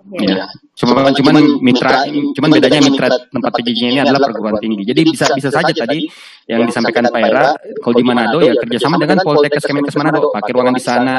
Ya, 0.08 0.48
cuma 0.72 1.12
cuman 1.12 1.36
mitra, 1.60 2.08
cuman 2.08 2.48
bedanya 2.48 2.80
mitra 2.80 3.12
tempat 3.28 3.50
PJJ 3.60 3.80
ini 3.92 4.00
adalah 4.00 4.24
perguruan 4.24 4.56
tinggi. 4.56 4.86
Jadi 4.88 5.00
bisa 5.04 5.28
bisa 5.36 5.52
saja 5.52 5.68
tadi 5.68 6.08
yang 6.48 6.64
disampaikan 6.64 7.12
Pak 7.12 7.20
Era, 7.20 7.52
kalau 7.84 7.94
di 7.98 8.04
Manado 8.06 8.40
ya 8.40 8.56
kerjasama 8.56 8.96
dengan 8.96 9.20
Poltekkes 9.20 9.68
Kemenkes 9.68 9.96
Manado, 10.00 10.32
pakai 10.32 10.50
ruangan 10.56 10.74
di 10.74 10.82
sana, 10.82 11.14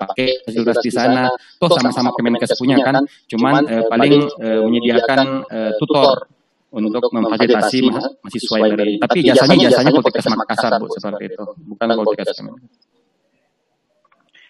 pakai 0.00 0.48
fasilitas 0.48 0.80
di 0.80 0.92
sana, 0.94 1.28
toh 1.60 1.68
sama-sama 1.76 2.14
Kemenkes 2.16 2.56
punya 2.56 2.80
kan, 2.80 3.04
cuman 3.28 3.68
eh, 3.68 3.84
paling 3.84 4.14
eh, 4.40 4.60
menyediakan 4.64 5.44
eh, 5.44 5.72
tutor 5.76 6.30
untuk 6.72 7.04
memfasilitasi 7.12 7.78
mahasiswa 7.92 8.56
yang 8.64 8.74
dari, 8.80 8.92
tapi 8.96 9.18
jasanya 9.28 9.54
jasanya 9.68 9.92
Poltekkes 9.92 10.26
Makassar 10.32 10.72
bu 10.80 10.88
seperti 10.88 11.36
itu, 11.36 11.44
bukan 11.68 11.86
Poltekkes 12.00 12.32
Kemenkes. 12.32 12.64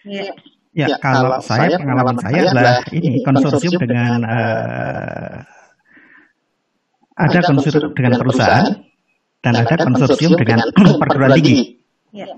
Ya. 0.07 0.31
Ya, 0.77 0.93
ya 0.93 0.97
kalau, 1.01 1.41
saya 1.41 1.73
pengalaman 1.81 2.21
saya 2.21 2.53
adalah 2.53 2.85
ini 2.93 3.25
konsorsium 3.25 3.81
dengan 3.81 4.21
uh, 4.21 5.41
ada 7.17 7.39
konsorsium 7.41 7.97
dengan 7.97 8.13
perusahaan 8.21 8.85
dan 9.41 9.53
ada 9.57 9.73
konsorsium 9.73 10.37
dengan 10.37 10.61
perguruan 11.01 11.33
tinggi. 11.41 11.81
Ya. 12.13 12.29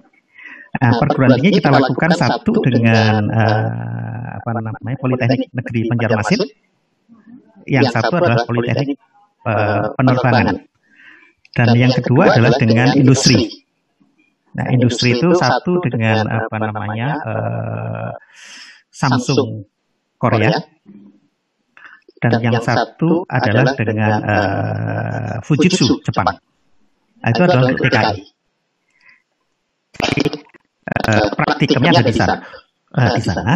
Nah, 0.80 0.92
perguruan 1.04 1.36
tinggi 1.36 1.60
kita 1.60 1.68
lakukan 1.68 2.16
satu 2.16 2.64
dengan 2.64 3.28
uh, 3.28 4.40
apa 4.40 4.50
namanya 4.56 4.98
Politeknik 5.04 5.52
Negeri 5.52 5.80
Banjarmasin, 5.92 6.42
yang 7.68 7.92
satu 7.92 8.24
adalah 8.24 8.48
Politeknik 8.48 8.96
uh, 9.44 9.92
Penerbangan, 10.00 10.64
dan 11.60 11.68
yang 11.76 11.92
kedua 11.92 12.32
adalah 12.32 12.56
dengan 12.56 12.96
industri. 12.96 13.59
Nah, 14.50 14.66
industri 14.74 15.14
itu 15.14 15.30
satu 15.38 15.78
dengan 15.86 16.26
apa 16.26 16.56
namanya 16.58 17.10
uh, 17.22 18.12
Samsung 18.90 19.66
Korea. 20.18 20.58
Dan 22.20 22.36
yang 22.44 22.60
satu 22.60 23.24
adalah 23.32 23.72
dengan 23.80 24.20
uh, 24.20 25.36
Fujitsu 25.40 26.04
Jepang. 26.04 26.36
Nah, 27.24 27.30
itu 27.32 27.42
adalah 27.48 27.64
untuk 27.72 27.80
DKI. 27.88 28.20
Uh, 30.90 31.28
praktikumnya 31.32 31.96
ada 31.96 32.04
di 32.04 32.12
sana, 32.12 32.36
uh, 32.92 33.12
di 33.16 33.24
sana. 33.24 33.56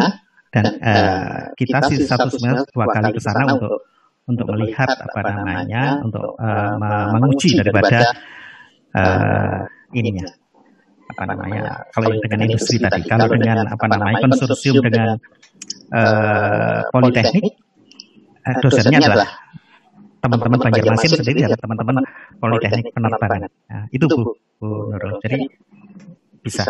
dan 0.53 0.69
uh, 0.85 1.49
kita 1.57 1.81
sih 1.89 2.05
satu 2.05 2.29
semester 2.29 2.69
dua 2.77 2.85
kali 2.93 3.09
ke 3.09 3.17
sana 3.17 3.57
untuk 3.57 3.89
untuk 4.29 4.45
melihat 4.53 4.85
apa 4.85 5.19
namanya 5.33 5.97
untuk 6.05 6.37
uh, 6.37 6.77
menguji 7.09 7.57
daripada 7.57 8.13
uh, 8.93 9.65
ininya 9.97 10.29
apa 11.13 11.23
namanya 11.29 11.61
kalau 11.93 12.09
yang 12.09 12.21
dengan 12.25 12.39
industri 12.49 12.81
tadi 12.81 13.05
kalau 13.05 13.29
dengan 13.29 13.69
apa 13.69 13.85
namanya 13.85 14.17
konsorsium 14.25 14.81
dengan 14.81 15.21
uh, 15.93 16.89
politeknik 16.89 17.53
uh, 18.43 18.57
dosennya 18.65 18.99
adalah 18.99 19.29
teman-teman 20.23 20.57
Banjarmasin 20.57 21.19
sendiri 21.21 21.45
dan 21.45 21.59
teman-teman 21.59 22.01
politeknik 22.41 22.89
penerbangan 22.95 23.45
nah, 23.69 23.85
itu 23.93 24.05
Bu, 24.09 24.33
Bu 24.57 24.89
Nurul 24.89 25.21
jadi 25.21 25.45
bisa 26.41 26.65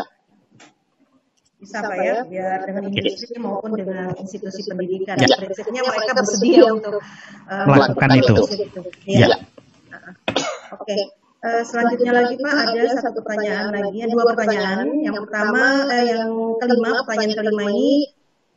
bisa 1.63 1.79
Pak 1.79 1.95
ya, 1.95 2.27
biar 2.27 2.67
dengan 2.67 2.91
industri 2.91 3.39
maupun 3.39 3.71
dengan 3.79 4.11
institusi 4.19 4.67
pendidikan. 4.67 5.15
Ya. 5.15 5.31
Prinsipnya 5.39 5.79
mereka 5.87 6.11
bersedia 6.11 6.67
untuk 6.75 6.99
uh, 7.47 7.65
melakukan 7.71 8.09
itu. 8.19 8.35
itu. 8.67 8.81
Ya. 9.07 9.31
ya. 9.31 9.37
Oke. 10.75 10.91
Okay. 10.91 11.22
Uh, 11.43 11.59
selanjutnya 11.67 12.15
lagi 12.15 12.39
Pak 12.39 12.55
ada 12.55 12.83
satu 13.03 13.19
pertanyaan 13.19 13.75
lagi, 13.75 13.99
ya, 13.99 14.07
dua 14.07 14.23
pertanyaan. 14.31 14.87
Yang 15.03 15.27
pertama, 15.27 15.83
uh, 15.91 16.03
yang 16.07 16.31
kelima, 16.55 17.03
pertanyaan 17.03 17.35
kelima 17.35 17.63
ini 17.67 18.07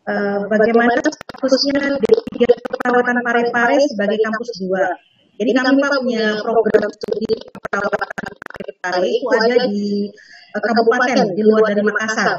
eh, 0.06 0.40
bagaimana 0.46 0.94
statusnya 1.02 1.98
D3 1.98 2.38
perawatan 2.46 3.16
pare-pare 3.26 3.78
sebagai 3.90 4.18
kampus 4.22 4.50
2. 4.62 5.36
Jadi 5.36 5.50
kami 5.52 5.74
Pak 5.82 5.90
punya 6.00 6.26
program 6.40 6.88
studi 6.96 7.30
perawatan 7.68 8.08
pare-pare 8.40 9.08
itu 9.10 9.26
ada 9.34 9.56
di 9.68 10.08
eh, 10.54 10.62
kabupaten 10.62 11.34
di 11.34 11.42
luar 11.42 11.74
dari 11.74 11.82
Makassar. 11.82 12.38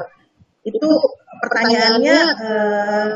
Itu 0.64 0.88
pertanyaannya 1.44 2.18
eh, 2.40 3.08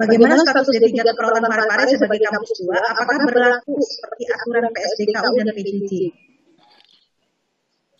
bagaimana 0.00 0.34
status 0.40 0.72
D3 0.72 1.12
perawatan 1.12 1.44
pare-pare 1.44 1.84
sebagai 1.92 2.24
kampus 2.24 2.50
2? 2.64 2.72
Apakah 2.72 3.16
berlaku 3.28 3.76
seperti 3.84 4.22
aturan 4.32 4.64
PSDKU 4.72 5.30
dan 5.36 5.48
PJJ? 5.52 5.92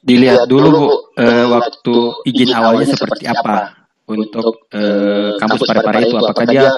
Dilihat 0.01 0.49
dulu 0.49 0.69
Bu, 0.73 0.87
eh, 1.21 1.45
waktu 1.45 1.97
izin 2.25 2.57
awalnya 2.57 2.89
seperti 2.89 3.29
apa 3.29 3.77
untuk 4.09 4.67
eh, 4.73 5.37
kampus 5.37 5.61
pare-pare 5.69 6.09
itu. 6.09 6.17
Apakah 6.17 6.45
dia 6.49 6.73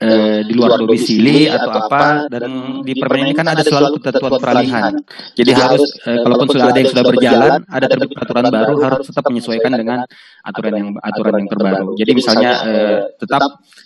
eh, 0.00 0.40
di 0.46 0.52
luar 0.54 0.78
domisili 0.78 1.50
atau 1.50 1.66
apa? 1.66 2.30
Dan 2.30 2.80
di 2.86 2.94
permen 2.94 3.26
ini 3.26 3.34
kan 3.34 3.50
ada 3.50 3.66
selalu 3.66 4.00
ketentuan 4.00 4.38
peralihan. 4.38 4.92
Jadi 5.34 5.50
harus, 5.50 5.82
eh, 6.06 6.22
kalaupun 6.22 6.46
sudah 6.46 6.66
ada 6.70 6.78
yang 6.78 6.90
sudah 6.94 7.04
berjalan, 7.04 7.52
ada 7.66 7.86
terbit 7.90 8.08
peraturan 8.14 8.46
baru 8.48 8.74
harus 8.86 9.04
tetap 9.10 9.24
menyesuaikan 9.28 9.72
dengan 9.74 9.98
aturan 10.46 10.72
yang 10.72 10.88
aturan 11.02 11.34
yang 11.42 11.48
terbaru. 11.50 11.88
Jadi 11.98 12.12
misalnya 12.16 12.52
eh, 12.64 12.98
tetap 13.18 13.42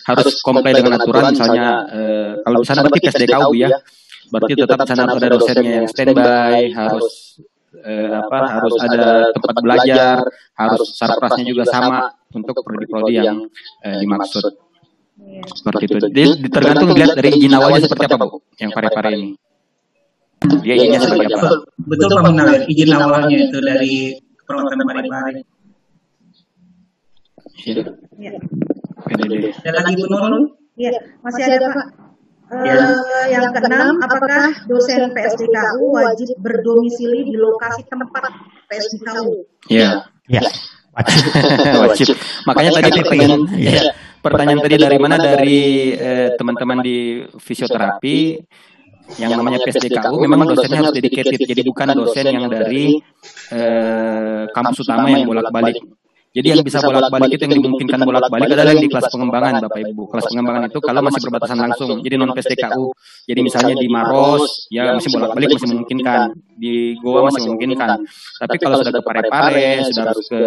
harus 0.07 0.45
comply 0.45 0.71
dengan 0.77 0.93
aturan. 1.01 1.33
Misalnya 1.33 1.67
eh, 1.89 2.31
kalau 2.45 2.61
di 2.61 2.67
sana 2.69 2.79
berarti 2.85 3.01
PSDKU 3.01 3.51
ya, 3.57 3.69
berarti 4.31 4.53
tetap 4.55 4.77
sana 4.87 5.03
ada 5.09 5.27
dosennya 5.27 5.71
yang 5.83 5.87
standby, 5.89 6.69
harus 6.69 7.41
eh, 7.83 8.11
apa 8.15 8.37
harus 8.59 8.75
ada 8.79 9.29
tempat 9.35 9.55
belajar, 9.59 10.15
harus 10.55 10.81
sarprasnya 10.95 11.43
juga 11.47 11.63
sama 11.67 12.13
untuk 12.31 12.55
prodi-prodi 12.61 13.19
yang 13.19 13.39
eh, 13.83 13.99
dimaksud. 14.03 14.43
Seperti 15.47 15.83
itu. 15.87 15.95
Jadi 16.11 16.47
tergantung 16.51 16.91
dilihat 16.91 17.15
dari 17.15 17.29
izin 17.39 17.55
awalnya 17.55 17.87
seperti 17.87 18.03
apa, 18.13 18.25
Bu, 18.27 18.37
yang 18.59 18.71
pare-pare 18.75 19.09
ini. 19.15 19.31
Dia 20.61 20.75
izinnya 20.75 20.99
sebagai 21.01 21.33
apa? 21.33 21.47
Betul, 21.47 21.57
betul 21.87 22.07
Pak 22.11 22.23
Munawir. 22.29 22.61
Izin 22.67 22.91
awalnya 22.93 23.37
itu 23.39 23.57
dari 23.63 23.93
perawatan 24.43 24.79
pare-pare. 24.83 25.41
Iya. 27.65 27.83
Ya. 28.21 28.31
PDD. 29.05 29.53
Ada 29.63 29.79
lagi 29.81 29.93
Bu 29.97 30.05
Nurul? 30.11 30.43
Iya, 30.75 30.91
masih 31.23 31.43
ada 31.47 31.67
Pak. 31.71 32.04
Eh, 32.45 32.61
Ya. 32.61 32.77
yang 33.41 33.49
keenam, 33.57 33.97
apakah 34.05 34.53
dosen 34.69 35.09
PSDKU 35.09 35.85
wajib 35.97 36.29
berdomisili 36.37 37.25
di 37.25 37.35
lokasi 37.41 37.81
tempat 37.89 38.29
PSDKU? 38.69 39.49
Iya. 39.65 40.05
Ya, 40.29 40.41
wajib. 40.95 41.21
Wajib. 41.89 42.07
Makanya 42.45 42.71
tadi 42.77 42.89
pertanyaan, 43.01 43.41
Iya. 43.49 43.71
ya, 43.73 43.83
pertanyaan 44.21 44.61
tadi 44.61 44.75
dari 44.77 44.97
mana 45.01 45.15
dari 45.17 45.59
eh, 45.97 46.29
teman-teman 46.37 46.85
di 46.85 47.25
fisioterapi 47.33 48.17
yang 49.21 49.37
namanya 49.37 49.61
PSDKU 49.61 50.17
memang 50.17 50.49
dosennya 50.49 50.81
harus 50.81 50.93
dedicated 50.97 51.37
jadi 51.37 51.61
bukan 51.61 51.93
dosen 51.93 52.25
yang 52.25 52.45
dari 52.49 52.97
eh, 53.53 54.43
kampus 54.49 54.85
utama 54.85 55.09
yang 55.09 55.25
bolak-balik. 55.25 55.77
Jadi 56.35 56.47
yang 56.51 56.61
bisa 56.67 56.83
bolak-balik 56.83 57.31
itu 57.31 57.47
yang 57.47 57.63
dimungkinkan 57.63 57.99
bolak-balik 58.03 58.51
adalah 58.51 58.75
yang 58.75 58.83
di 58.83 58.91
kelas 58.91 59.07
pengembangan 59.07 59.63
Bapak 59.63 59.79
Ibu. 59.87 60.03
Kelas 60.11 60.25
pengembangan 60.27 60.63
itu 60.67 60.79
kalau 60.83 60.99
masih 60.99 61.21
berbatasan 61.23 61.57
langsung, 61.63 62.03
jadi 62.03 62.15
non 62.19 62.35
PSDKU. 62.35 62.91
Jadi 63.23 63.39
misalnya 63.39 63.75
di 63.79 63.87
Maros, 63.87 64.67
ya 64.67 64.91
masih 64.99 65.15
bolak-balik 65.15 65.55
masih 65.55 65.69
memungkinkan. 65.71 66.19
Di 66.59 66.99
Goa 66.99 67.31
masih 67.31 67.47
memungkinkan. 67.47 68.03
Tapi 68.43 68.55
kalau 68.59 68.75
sudah 68.83 68.91
ke 68.91 68.99
Parepare, 68.99 69.87
sudah 69.87 70.03
harus 70.11 70.27
ke 70.27 70.41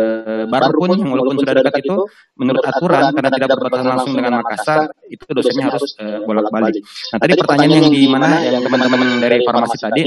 Baru 0.52 0.77
pun, 0.77 0.93
yang 0.93 1.09
walaupun 1.09 1.40
sudah 1.40 1.56
dekat 1.56 1.81
itu, 1.81 1.97
menurut 2.36 2.62
aturan 2.69 3.09
karena 3.16 3.31
tidak 3.32 3.48
berbatasan 3.56 3.86
langsung 3.89 4.12
dengan 4.12 4.32
Makassar, 4.44 4.93
itu 5.09 5.24
dosennya 5.32 5.73
harus 5.73 5.97
eh, 6.05 6.20
bolak-balik. 6.20 6.85
Nah 6.85 7.19
tadi 7.19 7.32
pertanyaan 7.32 7.73
yang 7.81 7.89
di 7.89 8.05
mana 8.05 8.44
yang 8.44 8.60
teman-teman 8.60 9.24
dari 9.24 9.40
farmasi 9.40 9.77
tadi, 9.81 10.05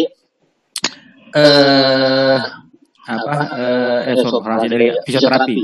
eh 1.34 2.62
apa 3.08 3.36
eh, 3.58 4.14
eh 4.14 4.68
dari 4.70 4.88
fisioterapi. 5.06 5.58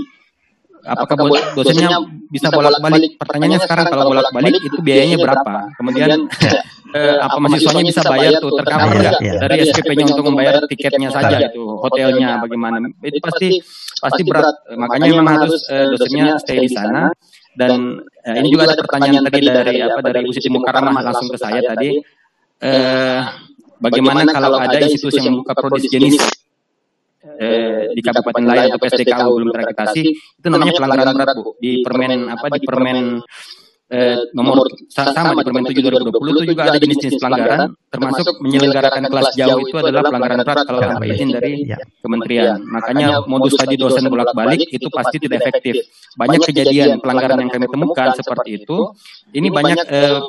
Apakah 0.87 1.15
bo- 1.19 1.47
dosennya 1.59 1.89
bisa 2.31 2.47
bolak-balik? 2.47 3.19
Pertanyaannya 3.19 3.59
sekarang 3.59 3.85
kalau 3.91 4.13
bolak-balik 4.13 4.55
itu 4.61 4.77
biayanya 4.79 5.19
berapa? 5.19 5.67
Kemudian 5.75 6.31
eh, 6.95 7.17
apa 7.19 7.37
mahasiswanya 7.43 7.83
bisa 7.91 8.01
bayar 8.07 8.39
tuh 8.39 8.55
tercover 8.55 8.95
nggak 8.95 9.19
iya. 9.19 9.39
dari 9.43 9.67
SPP-nya 9.67 10.05
untuk 10.15 10.25
membayar 10.31 10.63
tiketnya 10.63 11.11
saja 11.11 11.35
itu 11.51 11.63
hotelnya 11.83 12.39
bagaimana? 12.39 12.79
Itu 13.03 13.19
pasti 13.19 13.59
pasti 13.99 14.21
berat. 14.23 14.55
Makanya 14.79 15.05
memang 15.11 15.35
harus 15.43 15.67
eh, 15.67 15.85
dosennya 15.91 16.39
stay 16.39 16.63
di 16.63 16.71
sana. 16.71 17.11
Dan 17.57 17.99
eh, 18.23 18.35
ini 18.37 18.47
juga 18.53 18.69
ada 18.69 18.77
pertanyaan 18.79 19.25
tadi 19.27 19.39
dari 19.43 19.75
apa 19.81 19.99
dari 19.99 20.23
Bu 20.23 20.31
Siti 20.31 20.47
langsung 20.47 21.27
ke 21.27 21.37
saya 21.41 21.59
tadi. 21.65 21.99
Eh, 22.57 23.19
bagaimana 23.81 24.25
kalau 24.29 24.57
ada 24.57 24.77
institusi 24.81 25.21
yang 25.21 25.41
membuka 25.41 25.53
prodi 25.57 25.85
sejenis 25.85 26.15
eh, 26.17 26.46
di 27.97 28.01
kabupaten 28.03 28.43
lain 28.45 28.63
atau 28.69 28.79
PSDKU 28.79 29.29
belum 29.33 29.49
terakreditasi 29.49 30.03
itu 30.37 30.47
namanya 30.47 30.73
pelanggaran 30.77 31.15
berat 31.15 31.35
bu. 31.35 31.51
di 31.57 31.81
permen 31.81 32.11
apa 32.29 32.45
di 32.47 32.59
permen 32.61 32.97
eh, 33.87 34.19
nomor 34.31 34.67
sa- 34.85 35.09
sama 35.09 35.31
di 35.33 35.41
permen 35.41 35.63
7 35.63 35.79
2020 35.79 36.11
itu 36.11 36.43
juga 36.51 36.61
ada 36.67 36.77
jenis-jenis 36.77 37.17
pelanggaran 37.17 37.61
termasuk 37.87 38.35
menyelenggarakan 38.37 39.03
kelas 39.07 39.27
jauh 39.33 39.59
itu 39.63 39.75
adalah 39.75 40.03
pelanggaran 40.03 40.39
berat 40.43 40.59
kalau 40.61 40.81
tanpa 40.83 41.05
izin 41.07 41.29
dari 41.31 41.53
Ya. 41.63 41.79
kementerian. 41.97 42.59
Makanya 42.61 43.23
modus 43.25 43.55
tadi 43.55 43.75
dosen 43.75 44.05
bolak-balik 44.05 44.61
itu 44.67 44.87
pasti 44.87 45.17
tidak 45.17 45.39
efektif. 45.41 45.87
banyak 46.13 46.41
kejadian 46.43 46.99
pelanggaran 46.99 47.39
yang 47.39 47.49
kami 47.49 47.65
temukan 47.65 48.09
seperti 48.11 48.49
itu. 48.59 48.77
ini 49.31 49.47
banyak 49.49 49.79
eh, 49.87 50.19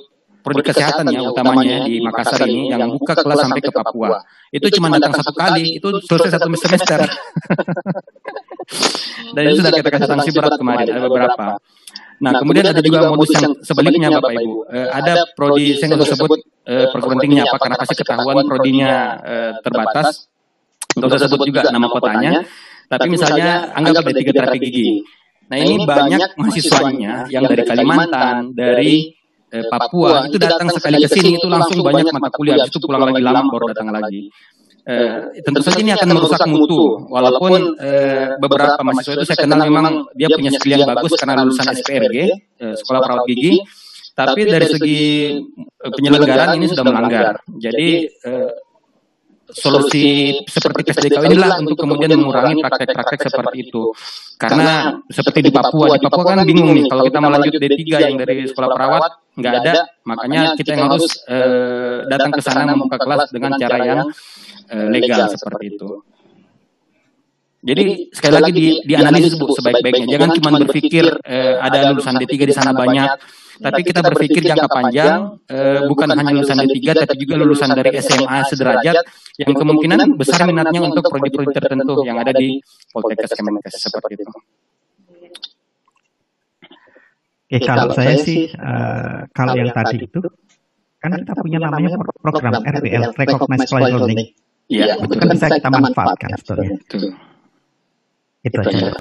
prodi 0.42 0.62
kesehatan 0.64 1.04
ya 1.12 1.20
utamanya 1.26 1.84
di 1.84 2.00
Makassar 2.00 2.48
ini 2.48 2.72
yang 2.72 2.88
buka 2.96 3.14
kelas 3.18 3.38
sampai 3.44 3.62
ke 3.62 3.70
Papua. 3.74 4.22
Itu 4.48 4.66
cuma 4.78 4.88
datang 4.92 5.12
satu 5.18 5.32
kali 5.34 5.78
itu 5.78 5.88
selesai 6.06 6.38
satu 6.38 6.46
semester. 6.56 7.00
dan 9.34 9.42
itu 9.48 9.54
sudah 9.60 9.72
kita 9.72 9.88
kasih 9.88 10.08
sanksi 10.08 10.30
berat 10.32 10.54
kemarin 10.56 10.86
ada 10.92 11.00
beberapa. 11.08 11.46
nah 12.18 12.34
kemudian 12.34 12.66
ada 12.66 12.82
juga 12.82 13.14
modus 13.14 13.30
yang 13.30 13.54
sebaliknya 13.62 14.10
bapak 14.10 14.42
ibu. 14.42 14.66
Eh, 14.74 14.90
ada 14.90 15.22
prodi 15.38 15.78
saya 15.78 15.94
nggak 15.94 16.18
sebut 16.18 16.40
eh, 16.66 16.90
perguruan 16.90 17.22
tingginya 17.22 17.46
apa 17.46 17.56
karena 17.62 17.76
pasti 17.78 17.94
ketahuan 17.94 18.42
prodinya 18.42 18.92
eh, 19.22 19.52
terbatas? 19.62 20.26
nggak 20.98 21.14
usah 21.14 21.30
sebut 21.30 21.46
juga 21.46 21.70
nama 21.70 21.86
kotanya. 21.86 22.42
tapi 22.88 23.12
misalnya 23.12 23.68
anggap 23.76 24.00
ada 24.00 24.16
tiga 24.16 24.32
terapi 24.32 24.58
gigi. 24.64 25.04
nah 25.46 25.60
ini 25.60 25.84
banyak 25.84 26.40
mahasiswanya 26.40 27.28
yang 27.28 27.44
dari 27.46 27.62
Kalimantan 27.62 28.56
dari 28.56 29.17
eh, 29.52 29.64
Papua. 29.68 30.26
Itu 30.28 30.36
datang 30.40 30.68
sekali 30.72 31.00
ke 31.02 31.08
sini 31.08 31.36
itu 31.36 31.46
langsung 31.48 31.80
banyak 31.80 32.08
mata 32.12 32.28
kuliah. 32.32 32.60
itu 32.60 32.78
pulang 32.80 33.08
lagi 33.08 33.22
lama 33.22 33.48
baru 33.48 33.72
datang 33.72 33.88
lagi. 33.92 34.28
Eh, 34.88 35.44
tentu 35.44 35.60
saja 35.60 35.84
ini 35.84 35.92
akan 35.92 36.16
merusak 36.16 36.40
mutu. 36.48 37.04
walaupun 37.12 37.76
eh, 37.76 38.40
beberapa 38.40 38.80
mahasiswa 38.80 39.20
itu 39.20 39.24
saya 39.28 39.44
kenal 39.44 39.60
memang 39.68 40.08
dia 40.16 40.32
punya 40.32 40.48
skill 40.48 40.80
yang 40.80 40.88
bagus 40.88 41.12
karena 41.12 41.44
lulusan 41.44 41.68
SPRG 41.76 42.16
eh, 42.56 42.72
sekolah 42.72 43.00
perawat 43.04 43.28
gigi 43.28 43.60
tapi 44.16 44.48
dari 44.48 44.64
segi 44.64 45.04
eh, 45.60 45.90
penyelenggaraan 45.92 46.56
ini 46.56 46.72
sudah 46.72 46.88
melanggar. 46.88 47.36
jadi 47.60 47.88
eh, 48.08 48.50
solusi 49.48 50.36
seperti 50.44 50.80
PSDKU 50.92 51.24
inilah 51.24 51.60
untuk 51.64 51.80
kemudian 51.80 52.12
mengurangi 52.20 52.60
praktek-praktek 52.60 53.32
seperti 53.32 53.56
itu. 53.68 53.92
Karena 54.36 54.92
seperti 55.08 55.48
di 55.48 55.50
Papua, 55.50 55.96
di 55.96 56.04
Papua 56.04 56.24
kan 56.36 56.44
bingung 56.44 56.76
nih 56.76 56.84
kalau 56.86 57.02
kita 57.08 57.18
mau 57.18 57.32
lanjut 57.32 57.56
D3 57.56 57.80
yang 57.96 58.14
dari 58.20 58.44
sekolah 58.44 58.68
perawat 58.70 59.12
nggak 59.40 59.54
ada, 59.64 59.74
makanya 60.04 60.40
kita 60.54 60.76
yang 60.76 60.92
harus 60.92 61.24
eh, 61.26 62.04
datang 62.06 62.30
ke 62.36 62.40
sana 62.44 62.76
membuka 62.76 63.00
kelas 63.00 63.32
dengan 63.32 63.56
cara 63.56 63.76
yang 63.80 64.00
eh, 64.68 64.86
legal 64.92 65.32
seperti 65.32 65.64
itu. 65.74 65.90
Jadi 67.58 68.14
sekali 68.14 68.34
lagi 68.38 68.50
di, 68.54 68.66
dianalisis 68.86 69.34
bu 69.34 69.50
sebaik-baiknya. 69.50 70.06
Jangan 70.14 70.30
cuma 70.38 70.50
berpikir 70.62 71.04
eh, 71.26 71.58
ada 71.58 71.90
lulusan 71.90 72.14
D3 72.14 72.32
di 72.46 72.54
sana 72.54 72.70
banyak, 72.70 73.10
tapi 73.58 73.80
kita 73.82 74.00
berpikir 74.00 74.42
jangka 74.46 74.68
panjang, 74.70 75.38
eh, 75.50 75.80
bukan 75.90 76.08
hanya 76.14 76.30
lulusan 76.30 76.62
D3, 76.62 77.04
tapi 77.04 77.14
juga 77.18 77.34
lulusan 77.38 77.70
dari 77.74 77.90
SMA 77.98 78.38
sederajat 78.46 78.96
yang 79.38 79.52
kemungkinan 79.54 80.14
besar 80.14 80.46
minatnya 80.46 80.80
untuk 80.82 81.04
prodi-prodi 81.06 81.52
tertentu 81.54 82.06
yang 82.06 82.18
ada 82.22 82.30
di 82.34 82.62
Poltekkes 82.94 83.34
Kemenkes 83.34 83.74
seperti 83.78 84.18
itu. 84.18 84.30
Oke, 87.48 87.58
kalau 87.64 87.88
saya 87.96 88.14
sih, 88.20 88.52
eh, 88.52 89.18
kalau 89.32 89.56
yang 89.56 89.72
tadi 89.72 90.04
itu, 90.04 90.20
kan 91.00 91.16
kita 91.16 91.32
punya 91.40 91.58
namanya 91.64 91.96
pro- 91.96 92.20
program 92.20 92.60
RPL, 92.60 93.16
Recognized 93.16 93.68
Play 93.72 93.88
Learning. 93.88 94.28
Iya, 94.68 95.00
Itu 95.00 95.16
kan 95.16 95.28
bisa 95.32 95.46
kita 95.48 95.68
manfaatkan 95.72 96.28
sebetulnya. 96.36 96.76
betul. 96.76 97.02
Itu 98.44 98.56
aja. 98.60 98.92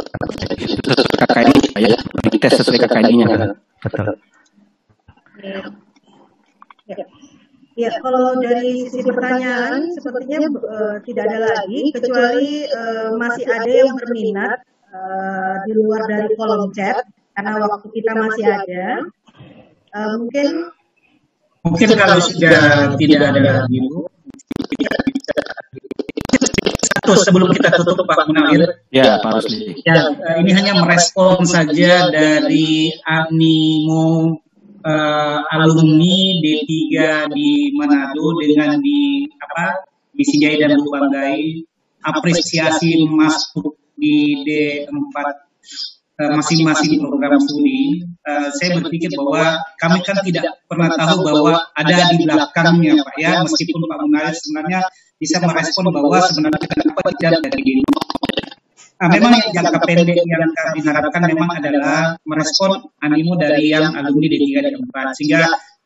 Itu 0.63 0.89
sesuai 0.95 1.17
KKNI 1.27 1.59
ya, 1.83 1.97
tes 2.39 2.51
sesuai 2.55 2.79
KKNI-nya 2.87 3.25
kan. 3.27 3.49
Betul. 3.83 4.05
Ya. 5.43 5.61
Ya, 7.77 7.93
kalau 8.01 8.41
dari 8.41 8.89
sisi 8.89 9.05
pertanyaan 9.05 9.93
sepertinya 10.01 10.49
eh, 10.49 10.97
tidak 11.05 11.23
ada 11.29 11.39
lagi 11.45 11.93
kecuali 11.93 12.65
eh, 12.65 13.09
masih 13.13 13.45
ada 13.45 13.69
yang 13.69 13.93
berminat 13.93 14.65
eh, 14.89 15.55
di 15.69 15.71
luar 15.77 16.01
dari 16.09 16.33
kolom 16.33 16.73
chat 16.73 17.05
karena 17.37 17.61
waktu 17.61 17.87
kita 17.93 18.11
masih 18.17 18.45
ada. 18.49 18.85
Uh, 19.93 20.13
mungkin 20.19 20.47
mungkin 21.63 21.89
kalau 21.95 22.17
sudah 22.19 22.91
tidak 22.97 23.21
ada 23.33 23.41
lagi 23.63 23.77
Bu, 23.87 24.09
satu 26.81 27.13
sebelum 27.23 27.49
kita 27.53 27.77
tutup 27.77 28.09
Pak 28.09 28.25
Munawir. 28.25 28.67
Ya, 28.89 29.21
Pak 29.21 29.37
Rusli. 29.37 29.79
Ya, 29.85 30.11
ini 30.41 30.51
hanya 30.51 30.81
merespon 30.81 31.45
saja 31.45 32.09
dari 32.09 32.89
animo 33.05 34.41
uh, 34.87 35.39
alumni 35.51 36.15
D3 36.39 36.71
di 37.35 37.75
Manado 37.75 38.39
dengan 38.39 38.79
di 38.79 39.27
apa 39.35 39.83
di 40.15 40.23
Sinjai 40.23 40.55
dan 40.63 40.79
Lubanggai 40.79 41.61
apresiasi 42.07 43.03
masuk 43.11 43.75
di 43.99 44.47
D4 44.47 45.15
masing-masing 46.17 46.97
program 46.97 47.37
studi, 47.37 48.01
uh, 48.25 48.49
saya 48.57 48.81
berpikir 48.81 49.13
bahwa 49.13 49.61
kami 49.77 50.01
kan 50.01 50.17
tidak 50.25 50.49
pernah 50.65 50.89
tahu 50.97 51.21
bahwa 51.21 51.61
ada 51.77 52.09
di 52.09 52.25
belakangnya 52.25 53.05
Pak 53.05 53.15
ya, 53.21 53.45
meskipun 53.45 53.85
Pak 53.85 53.97
Munawir 54.01 54.33
sebenarnya 54.33 54.81
bisa 55.21 55.37
merespon 55.45 55.93
bahwa 55.93 56.17
sebenarnya 56.25 56.57
kenapa 56.57 57.13
tidak 57.21 57.45
dari. 57.45 57.85
Nah, 58.97 59.07
memang 59.13 59.31
yang 59.37 59.49
jangka 59.53 59.79
pendek 59.85 60.25
yang 60.25 60.41
kami 60.57 60.79
harapkan 60.81 61.21
memang 61.29 61.49
adalah 61.53 62.17
merespon 62.25 62.81
animo 63.05 63.37
dari 63.37 63.69
yang 63.69 63.93
alumni 63.93 64.25
D3 64.25 64.45
dan 64.57 64.73
4 64.73 65.17
sehingga 65.21 65.41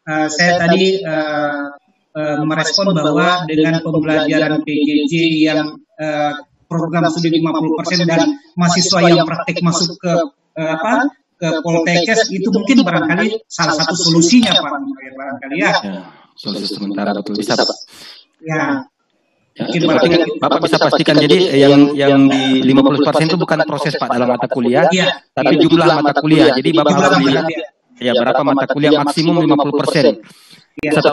uh, 0.07 0.27
saya 0.31 0.55
tadi 0.55 1.03
uh, 1.03 1.75
uh, 2.15 2.39
merespon 2.47 2.95
bahwa 2.95 3.43
dengan 3.51 3.83
pembelajaran 3.83 4.63
PJJ 4.63 5.13
yang 5.43 5.75
uh, 5.99 6.33
program 6.71 7.03
studi 7.11 7.43
50% 7.43 8.07
dan 8.07 8.31
mahasiswa 8.55 8.99
yang 9.03 9.27
praktek 9.27 9.59
masuk 9.59 9.99
ke 9.99 10.13
uh, 10.55 10.71
apa? 10.79 11.11
ke 11.41 11.49
Poltekkes 11.65 12.29
itu 12.29 12.53
mungkin 12.53 12.85
barangkali 12.85 13.49
salah 13.49 13.73
satu 13.73 13.97
solusinya 13.97 14.61
Pak 14.61 14.77
barangkali 15.17 15.55
ya. 15.57 15.73
ya 15.81 16.01
solusi 16.37 16.69
sementara 16.69 17.17
betul 17.17 17.33
bisa 17.33 17.57
Pak. 17.57 17.77
Ya, 18.41 18.85
Ya, 19.51 19.67
tapi 19.67 20.15
Bapak 20.39 20.63
bisa 20.63 20.79
pastikan 20.79 21.19
jadi 21.19 21.51
yang 21.59 21.91
yang 21.91 22.23
di 22.31 22.63
50% 22.71 23.27
itu 23.27 23.35
bukan 23.35 23.67
proses 23.67 23.99
Pak 23.99 24.15
dalam 24.15 24.31
mata 24.31 24.47
kuliah, 24.47 24.87
ya, 24.95 25.11
tapi 25.35 25.59
jumlah 25.59 25.99
mata 25.99 26.15
kuliah. 26.23 26.55
Jadi 26.55 26.71
Bapak 26.71 26.95
harus 26.95 27.19
melihat 27.19 27.45
ya 27.99 28.15
berapa 28.15 28.41
mata 28.47 28.65
kuliah 28.71 28.95
maksimum 28.95 29.43
50%. 29.43 30.23
Satu 30.87 31.11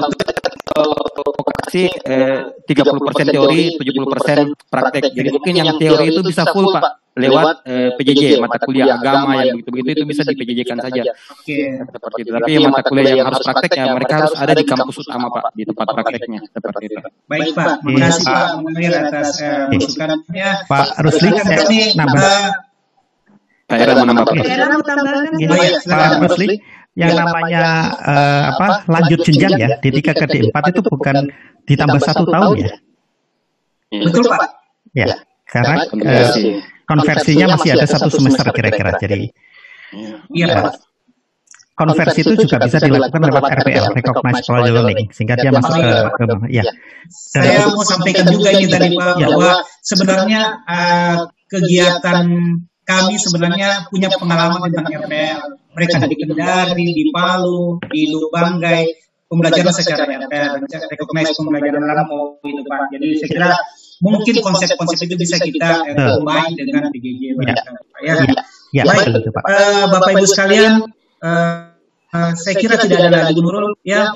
vokasi 0.79 1.85
eh, 1.91 2.39
30% 2.65 3.35
teori, 3.35 3.63
70% 3.77 4.71
praktek. 4.71 5.03
Jadi 5.13 5.29
mungkin 5.33 5.55
yang 5.55 5.77
teori 5.77 6.05
itu 6.11 6.21
bisa 6.25 6.49
full 6.51 6.71
Pak 6.73 7.09
lewat 7.19 7.67
eh, 7.67 7.91
PJJ 7.99 8.39
mata 8.39 8.63
kuliah 8.63 8.95
agama 8.95 9.43
yang 9.43 9.59
begitu-begitu 9.59 9.89
itu 9.99 10.05
bisa 10.07 10.23
di 10.23 10.39
PJJ-kan 10.39 10.79
saja. 10.79 11.03
Seperti 11.43 12.19
itu. 12.23 12.31
Tapi 12.31 12.51
yang 12.55 12.71
mata 12.71 12.87
kuliah 12.87 13.13
yang 13.19 13.27
harus 13.27 13.43
prakteknya 13.43 13.91
mereka 13.99 14.15
harus 14.23 14.33
ada 14.39 14.55
di 14.55 14.65
kampus 14.65 14.97
utama 15.03 15.27
Pak 15.29 15.51
di 15.59 15.67
tempat 15.67 15.87
prakteknya 15.91 16.41
seperti 16.47 16.83
itu. 16.87 16.97
Baik 17.27 17.53
Pak, 17.59 17.83
terima 17.83 17.99
kasih 18.07 18.25
Pak 18.25 18.49
Munir 18.63 18.93
atas 18.95 19.29
uh, 19.43 19.67
masukannya. 19.69 20.49
Pak 20.71 20.87
Rusli, 21.03 21.29
kami 21.35 21.79
nambah. 21.99 22.39
Pak 23.69 23.77
Era 23.77 23.93
mau 24.01 24.07
nambah 24.09 24.25
Pak 24.25 24.35
Rusli, 26.25 26.55
yang 26.99 27.15
namanya 27.15 27.95
uh, 28.03 28.43
apa 28.51 28.67
lanjut 28.91 29.23
jenjang 29.23 29.55
ya 29.55 29.69
di 29.79 29.89
tiga 30.03 30.19
ke 30.19 30.27
D4 30.27 30.57
itu 30.75 30.81
bukan 30.83 31.31
ditambah 31.63 32.01
satu 32.03 32.27
tahun 32.27 32.67
ya? 32.67 32.73
Betul 34.03 34.27
Pak. 34.27 34.51
Ya, 34.99 35.15
karena 35.47 35.87
uh, 35.87 36.35
konversinya 36.91 37.55
masih 37.55 37.79
ada 37.79 37.87
satu 37.87 38.11
semester 38.11 38.51
kira-kira. 38.51 38.99
Jadi 38.99 39.31
Iya 40.35 40.47
Pak. 40.59 40.75
konversi 41.79 42.27
itu 42.27 42.35
juga 42.43 42.59
bisa 42.67 42.83
dilakukan 42.83 43.23
lewat 43.31 43.63
RPL, 43.63 43.95
Recognized 43.95 44.43
Parallel 44.51 44.75
Learning, 44.83 45.09
sehingga 45.15 45.39
dia 45.39 45.55
masuk 45.55 45.79
ke, 45.79 45.95
ke 46.11 46.25
ya. 46.51 46.67
Saya 47.07 47.71
mau 47.71 47.87
sampaikan 47.87 48.27
juga 48.35 48.51
ini 48.51 48.67
tadi 48.67 48.99
Pak 48.99 49.23
Ya. 49.23 49.31
bahwa 49.31 49.63
sebenarnya 49.87 50.43
uh, 50.67 51.17
kegiatan 51.47 52.27
kami 52.89 53.15
sebenarnya 53.21 53.85
punya 53.93 54.09
pengalaman 54.17 54.73
tentang 54.73 55.05
RPL. 55.05 55.41
Mereka 55.77 56.09
di 56.09 56.17
Kendari, 56.17 56.87
di 56.97 57.05
Palu, 57.13 57.77
di 57.93 58.09
Lubanggai, 58.09 58.89
pembelajaran 59.29 59.75
secara 59.77 60.09
RPL, 60.09 60.65
recognize 60.89 61.37
pembelajaran 61.37 61.85
lama 61.85 62.41
itu 62.41 62.63
Pak. 62.65 62.81
Jadi 62.97 63.09
saya 63.21 63.29
kira 63.29 63.51
mungkin 64.01 64.35
konsep-konsep 64.41 65.05
itu 65.05 65.15
bisa 65.21 65.37
kita 65.37 65.85
eh, 65.85 65.97
combine 66.17 66.57
dengan 66.57 66.89
PJJ. 66.89 67.23
Ya. 67.37 67.55
Pak, 67.55 68.01
Ya. 68.01 68.15
Ya, 68.69 68.83
Baik, 68.85 69.17
betul 69.17 69.33
Pak. 69.33 69.43
eh, 69.49 69.85
Bapak 69.89 70.11
Ibu 70.17 70.27
sekalian, 70.29 70.73
eh, 71.25 71.57
eh, 72.13 72.31
saya 72.37 72.55
kira 72.57 72.75
tidak 72.81 73.01
ada 73.13 73.29
lagi 73.29 73.41
Nurul. 73.41 73.77
Ya, 73.85 74.13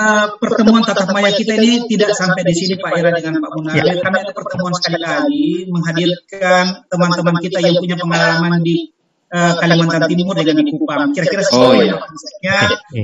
Eh, 0.00 0.26
pertemuan 0.40 0.80
tatap 0.80 1.12
maya 1.12 1.28
kita 1.28 1.60
ini 1.60 1.84
tidak 1.84 2.16
sampai 2.16 2.40
di 2.40 2.54
sini 2.56 2.80
Pak 2.80 2.96
Ira 2.96 3.12
dengan 3.12 3.36
Pak 3.44 3.52
Munawir. 3.52 4.00
Kami 4.00 4.16
ada 4.16 4.32
pertemuan 4.32 4.72
sekali 4.72 4.96
lagi 4.96 5.68
menghadirkan 5.68 6.88
teman-teman 6.88 7.36
kita 7.44 7.60
yang 7.60 7.76
punya 7.76 8.00
pengalaman 8.00 8.64
di 8.64 8.88
eh, 9.28 9.52
Kalimantan 9.60 10.08
Timur 10.08 10.32
dengan 10.40 10.64
di 10.64 10.72
Kupang. 10.72 11.12
Kira-kira 11.12 11.44
Oh, 11.52 11.76
iya. 11.76 12.00
konsepnya. 12.00 12.56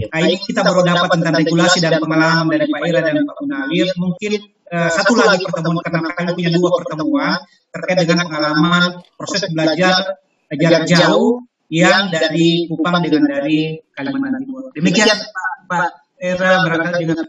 Nah, 0.09 0.18
ini 0.24 0.40
kita 0.40 0.64
baru 0.64 0.81
dapat 0.89 1.09
tentang 1.20 1.35
regulasi 1.36 1.85
dan 1.85 2.01
pengalaman 2.01 2.48
dari 2.48 2.64
Pak 2.64 2.81
Ira 2.89 3.01
dan 3.05 3.14
Pak 3.28 3.36
Munawir. 3.44 3.86
Mungkin 4.01 4.32
eh, 4.73 4.89
satu 4.89 5.12
lagi 5.20 5.44
pertemuan 5.52 5.85
karena 5.85 6.09
kami 6.16 6.32
punya 6.32 6.51
dua 6.56 6.70
pertemuan 6.81 7.36
terkait 7.77 8.09
dengan 8.09 8.24
pengalaman 8.24 9.05
proses 9.20 9.44
belajar 9.52 10.16
jarak 10.48 10.89
jauh 10.89 11.44
yang 11.68 12.09
dari 12.09 12.64
Kupang 12.73 13.05
dengan 13.05 13.28
dari 13.28 13.85
Kalimantan 13.93 14.48
Timur. 14.48 14.73
Demikian 14.73 15.12
Pak, 15.12 15.52
Pak 15.68 16.06
Era 16.17 16.65
barangkali 16.65 17.05
dengan 17.05 17.29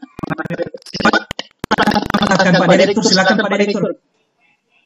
silakan 2.24 2.54
Pak 2.56 2.68
Direktur, 2.72 3.04
silakan 3.04 3.36
Pak 3.44 3.52
Direktur. 3.52 3.84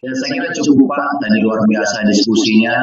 Ya, 0.01 0.11
saya 0.17 0.29
kira 0.33 0.49
cukup 0.57 0.89
Pak, 0.89 1.21
tadi 1.21 1.37
luar 1.45 1.61
biasa 1.69 2.01
diskusinya. 2.09 2.77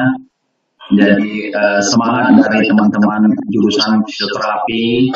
Jadi 0.89 1.51
eh, 1.51 1.81
semangat 1.83 2.39
dari 2.39 2.65
teman-teman 2.65 3.29
jurusan 3.51 3.99
fisioterapi 4.07 5.11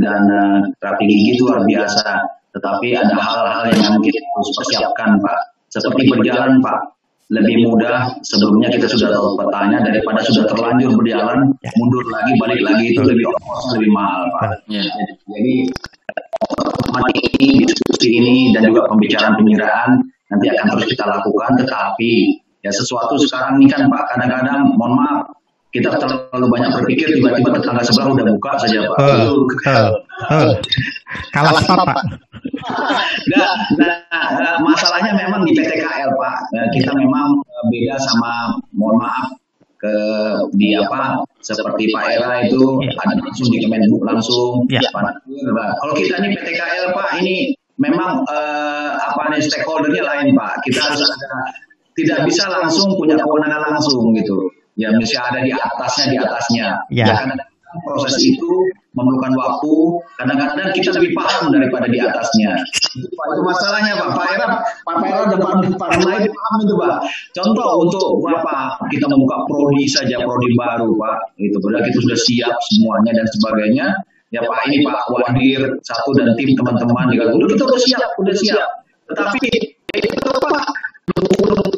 dan 0.00 0.22
eh, 0.24 0.58
terapi 0.80 1.04
gigi 1.04 1.36
itu 1.36 1.44
luar 1.44 1.60
biasa. 1.68 2.24
Tetapi 2.56 2.88
ada 2.96 3.12
hal-hal 3.20 3.68
yang 3.76 4.00
kita 4.00 4.16
harus 4.16 4.50
persiapkan 4.56 5.20
Pak. 5.20 5.38
Seperti 5.68 6.08
berjalan 6.08 6.64
Pak, 6.64 6.95
lebih 7.26 7.66
mudah 7.66 8.06
sebelumnya 8.22 8.70
kita 8.70 8.86
sudah 8.86 9.10
tahu 9.10 9.34
petanya 9.34 9.82
daripada 9.82 10.22
sudah 10.22 10.46
terlanjur 10.46 10.94
berjalan 10.94 11.50
mundur 11.74 12.04
lagi 12.06 12.32
balik 12.38 12.60
lagi 12.62 12.94
itu 12.94 13.02
lebih 13.02 13.26
ongkosnya 13.26 13.70
lebih 13.82 13.90
mahal 13.90 14.22
Pak. 14.38 14.62
Ya. 14.70 14.86
Jadi 15.26 15.54
teman 16.86 17.02
ini 17.10 17.66
diskusi 17.66 18.08
ini 18.14 18.34
dan 18.54 18.70
juga 18.70 18.86
pembicaraan 18.86 19.34
penyerahan 19.34 19.90
nanti 20.30 20.46
akan 20.54 20.66
terus 20.74 20.86
kita 20.86 21.04
lakukan 21.06 21.50
tetapi 21.58 22.10
ya 22.62 22.70
sesuatu 22.70 23.18
sekarang 23.18 23.58
ini 23.58 23.74
kan 23.74 23.90
Pak 23.90 24.02
kadang-kadang 24.14 24.70
mohon 24.78 24.94
maaf 24.94 25.26
kita 25.76 25.88
terlalu 26.00 26.46
banyak 26.48 26.70
berpikir 26.72 27.06
tiba-tiba 27.12 27.60
tetangga 27.60 27.82
sebelah 27.84 28.08
udah 28.16 28.24
buka 28.32 28.52
saja 28.64 28.78
Pak. 28.88 28.96
Itu 28.96 29.32
oh, 29.36 29.88
oh. 30.32 30.52
Kalah 31.36 31.52
Pak. 31.60 31.98
Nah, 33.26 33.54
nah, 33.78 34.54
masalahnya 34.62 35.14
memang 35.14 35.46
di 35.46 35.54
PTKL 35.54 36.10
Pak, 36.18 36.36
Nah, 36.54 36.66
kita 36.74 36.90
memang 36.94 37.38
eh, 37.42 37.64
beda 37.70 37.94
sama, 37.98 38.58
mohon 38.74 39.02
maaf, 39.02 39.34
ke 39.76 39.94
di 40.56 40.72
apa 40.74 41.20
seperti 41.44 41.92
Pak 41.92 42.04
Era 42.16 42.42
itu 42.48 42.80
Ya. 42.82 42.96
ada 42.96 43.14
langsung 43.20 43.46
di 43.52 43.58
Kemenhub 43.62 44.02
langsung. 44.02 44.64
Ya. 44.72 44.82
Pak. 44.90 45.20
Kalau 45.82 45.94
kita 45.94 46.18
ini 46.22 46.34
PTKL 46.38 46.96
Pak 46.96 47.08
ini 47.22 47.54
memang 47.76 48.24
eh, 48.26 48.90
apa 48.98 49.30
nih 49.30 49.42
stakeholdernya 49.44 50.02
lain 50.02 50.32
Pak. 50.32 50.64
Kita 50.64 50.80
harus 50.80 51.02
ada 51.04 51.30
tidak 51.96 52.18
bisa 52.28 52.44
langsung 52.48 52.92
punya 52.96 53.16
kewenangan 53.16 53.72
langsung 53.72 54.12
gitu. 54.16 54.36
Ya 54.76 54.92
mesti 54.92 55.16
ada 55.16 55.40
di 55.40 55.52
atasnya 55.52 56.04
di 56.12 56.16
atasnya. 56.20 56.66
Ya. 56.92 57.06
karena 57.08 57.34
proses 57.84 58.16
itu 58.20 58.52
memerlukan 58.96 59.32
waktu. 59.36 59.74
Kadang-kadang 60.16 60.72
kita 60.72 60.90
lebih 60.96 61.12
paham 61.12 61.52
daripada 61.52 61.86
di 61.88 61.98
atasnya. 62.00 62.56
Itu, 62.96 63.40
masalahnya 63.44 63.92
Pak. 64.00 64.08
Pak 64.16 64.26
Era, 64.32 64.46
Pak 64.84 64.96
Era 65.04 65.22
depan 65.28 65.54
depan 65.60 65.90
lain 66.00 66.24
paham 66.24 66.54
itu 66.64 66.74
Pak. 66.80 66.94
Contoh 67.36 67.68
untuk 67.84 68.04
apa? 68.32 68.80
Kita 68.88 69.04
membuka 69.08 69.44
prodi 69.44 69.84
saja 69.84 70.24
prodi 70.24 70.48
baru 70.56 70.88
Pak. 70.96 71.16
Itu 71.36 71.56
berarti 71.60 71.92
kita 71.92 72.00
sudah 72.00 72.18
siap 72.24 72.54
semuanya 72.72 73.12
dan 73.20 73.26
sebagainya. 73.28 73.86
Ya 74.34 74.40
Pak 74.42 74.60
ini 74.68 74.82
Pak 74.82 75.06
Wadir 75.12 75.60
satu 75.84 76.10
dan 76.16 76.34
tim 76.34 76.50
teman-teman 76.56 77.12
juga 77.12 77.30
udah 77.30 77.46
kita 77.46 77.62
udah 77.62 77.80
siap, 77.80 78.10
udah 78.18 78.34
siap. 78.34 78.68
Tetapi 79.12 79.48
itu 79.96 80.18
Pak 80.18 80.66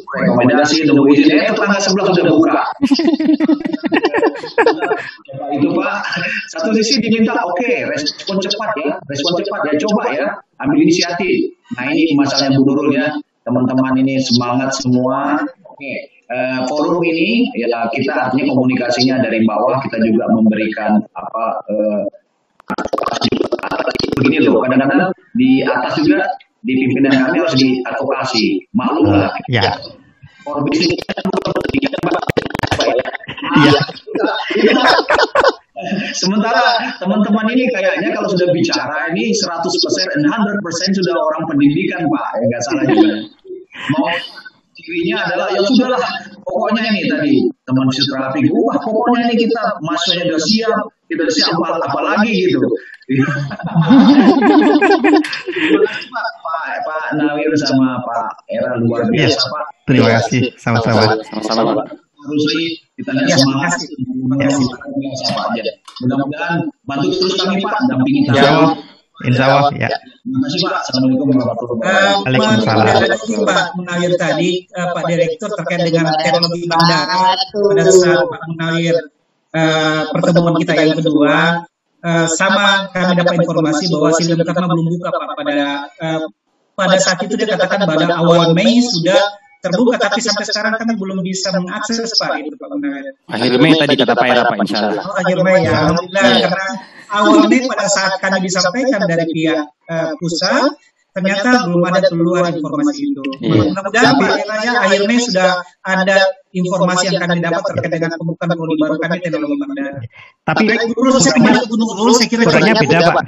rekomendasi 0.09 0.89
nunggu 0.89 1.13
izin 1.13 1.37
eh 1.37 1.45
tetangga 1.53 1.77
sebelah 1.77 2.09
sudah 2.09 2.33
buka. 2.33 2.63
Itu 5.55 5.67
pak. 5.77 5.95
Satu 6.49 6.69
sisi 6.73 6.97
diminta 6.97 7.37
oke 7.37 7.71
respon 7.93 8.41
cepat 8.41 8.71
ya. 8.81 8.97
Respon 9.05 9.31
cepat 9.45 9.61
ya. 9.69 9.73
Coba 9.85 10.03
ya. 10.09 10.25
Ambil 10.59 10.81
inisiatif. 10.83 11.53
Nah 11.77 11.85
ini 11.93 12.17
masalahnya 12.17 12.57
Bu 12.57 12.65
Nurul 12.65 12.89
ya. 12.97 13.13
Teman-teman 13.45 13.93
ini 14.01 14.17
semangat 14.21 14.73
semua. 14.77 15.37
Oke 15.65 15.93
eh, 16.29 16.59
forum 16.69 17.01
ini 17.01 17.49
ya 17.57 17.89
kita 17.89 18.29
artinya 18.29 18.45
komunikasinya 18.53 19.21
dari 19.21 19.45
bawah. 19.45 19.77
Kita 19.85 19.97
juga 20.01 20.25
memberikan 20.33 20.97
apa 21.13 21.45
eh, 21.69 22.03
begini 24.19 24.45
loh, 24.45 24.61
kadang-kadang 24.61 25.09
di 25.33 25.63
atas 25.63 25.97
juga 26.03 26.27
di 26.63 26.73
pimpinan 26.75 27.13
kami 27.27 27.37
harus 27.39 27.55
diadvokasi, 27.55 28.43
maklum 28.75 29.15
lah. 29.15 29.31
Ya. 29.47 29.73
Orbis 30.47 30.87
Iya. 33.59 33.73
Sementara 36.11 36.75
teman-teman 36.99 37.47
ini 37.55 37.71
kayaknya 37.71 38.11
kalau 38.11 38.27
sudah 38.27 38.51
bicara 38.51 39.07
ini 39.15 39.31
100% 39.31 39.63
and 40.19 40.23
100% 40.27 40.99
sudah 40.99 41.15
orang 41.15 41.43
pendidikan 41.47 42.03
Pak, 42.03 42.27
ya 42.35 42.43
nggak 42.51 42.61
salah 42.67 42.83
juga. 42.83 43.15
Mau 43.95 44.11
cirinya 44.75 45.17
adalah 45.23 45.47
ya 45.55 45.61
sudahlah, 45.63 46.03
pokoknya 46.43 46.83
ini 46.91 47.07
tadi 47.07 47.33
teman 47.63 47.87
fisioterapi, 47.95 48.39
wah 48.51 48.75
pokoknya 48.83 49.31
ini 49.31 49.35
kita 49.47 49.61
masuknya 49.79 50.23
udah 50.35 50.41
siap, 50.43 50.79
kita 51.07 51.21
udah 51.23 51.35
siap 51.35 51.55
apa, 51.55 51.79
apa 51.79 51.99
lagi 52.03 52.31
gitu. 52.51 52.59
Pak, 56.13 56.27
Pak, 56.45 56.65
Pak 56.85 57.05
Nawir 57.17 57.49
sama 57.57 57.97
Pak 58.05 58.45
Era 58.45 58.77
luar 58.77 59.09
biasa 59.09 59.41
Pak. 59.49 59.65
Terima 59.89 60.09
kasih. 60.21 60.53
Sama-sama. 60.61 61.17
Sama-sama, 61.25 61.73
Pak. 61.73 61.97
Rusli, 62.29 62.77
kita 62.99 63.09
lihat 63.17 63.33
Ya, 63.33 63.37
semangat. 63.41 63.73
Biasa 64.37 65.25
Pak 65.33 65.45
aja. 65.57 65.73
Mudah-mudahan 66.05 66.69
bantu 66.85 67.07
terus 67.17 67.33
kami 67.41 67.57
Pak, 67.65 67.79
dampingi 67.89 68.29
kami. 68.29 68.37
Ya. 68.37 68.77
Insya 69.25 69.43
Allah. 69.49 69.73
Ya. 69.73 69.89
Terima 69.89 70.39
kasih 70.45 70.59
Pak. 70.61 70.73
Assalamualaikum 70.85 71.25
warahmatullahi 71.33 71.75
wabarakatuh. 71.81 72.23
Waalaikumsalam. 72.29 72.85
menanggapi 72.85 73.33
Pak 73.41 73.65
Munawir 73.75 74.11
tadi, 74.21 74.51
eh, 74.69 74.87
Pak 74.93 75.03
Direktur 75.09 75.49
terkait 75.57 75.81
dengan 75.89 76.05
teknologi 76.21 76.61
bandara 76.69 77.33
pada 77.33 77.83
saat 77.89 78.21
Pak 78.29 78.41
Munawir 78.53 78.95
eh, 79.49 80.01
pertemuan 80.13 80.55
kita 80.61 80.71
yang 80.77 80.93
kedua, 80.93 81.65
eh, 82.03 82.27
sama 82.29 82.87
kami 82.91 83.13
dapat 83.19 83.33
informasi 83.43 83.83
bahwa 83.91 84.09
Silem 84.15 84.39
Karma 84.43 84.67
belum 84.71 84.85
buka 84.97 85.09
Pak 85.11 85.27
pada 85.39 85.67
eh, 85.87 86.23
pada 86.75 86.97
saat 86.97 87.19
itu 87.27 87.33
dia 87.35 87.47
katakan 87.55 87.83
pada 87.83 88.07
awal 88.15 88.55
Mei 88.55 88.79
sudah 88.79 89.19
terbuka, 89.59 89.99
tapi 89.99 90.23
sampai 90.23 90.47
sekarang 90.47 90.79
kami 90.79 90.95
belum 90.95 91.19
bisa 91.19 91.51
mengakses 91.51 92.15
Pak 92.15 92.39
itu 92.39 92.55
Pak 92.55 92.67
Munawir. 92.71 93.11
Akhir 93.27 93.59
Mei 93.59 93.75
tadi 93.75 93.99
kata 93.99 94.15
Pak 94.15 94.27
Era, 94.31 94.47
Pak, 94.47 94.57
insya 94.63 94.87
Allah. 94.87 95.03
Oh, 95.03 95.15
akhir 95.19 95.37
Mei 95.43 95.67
ya, 95.67 95.75
alhamdulillah 95.83 96.23
Iya. 96.23 96.47
karena 96.47 96.71
awal 97.11 97.39
Mei 97.51 97.59
pada 97.67 97.87
saat 97.91 98.13
kami 98.23 98.37
disampaikan 98.47 99.03
dari 99.03 99.25
pihak 99.27 99.63
eh, 99.91 100.11
pusat 100.15 100.71
ternyata 101.13 101.65
belum 101.65 101.83
ada 101.85 101.99
keluar 102.05 102.43
informasi 102.53 103.01
itu. 103.13 103.23
Mudah-mudahan 103.41 104.13
Eraya 104.19 104.71
akhir 104.85 105.01
Mei 105.09 105.19
sudah 105.19 105.61
ada 105.81 106.17
informasi 106.53 107.13
yang 107.13 107.21
kami 107.25 107.41
dapat 107.41 107.61
terkait 107.73 107.91
dengan 107.97 108.13
pembukaan 108.17 108.49
prodi 108.53 108.75
baru 108.77 108.95
kami 108.97 109.15
teknologi 109.21 109.55
bandara. 109.57 109.99
Tapi 110.45 110.63
Baik, 110.65 110.81
Bu 110.93 111.75
Nurul, 111.77 112.13
saya 112.13 112.27
kira 112.29 112.43
cukup. 112.45 112.77
beda, 112.81 112.97
Pak. 113.13 113.25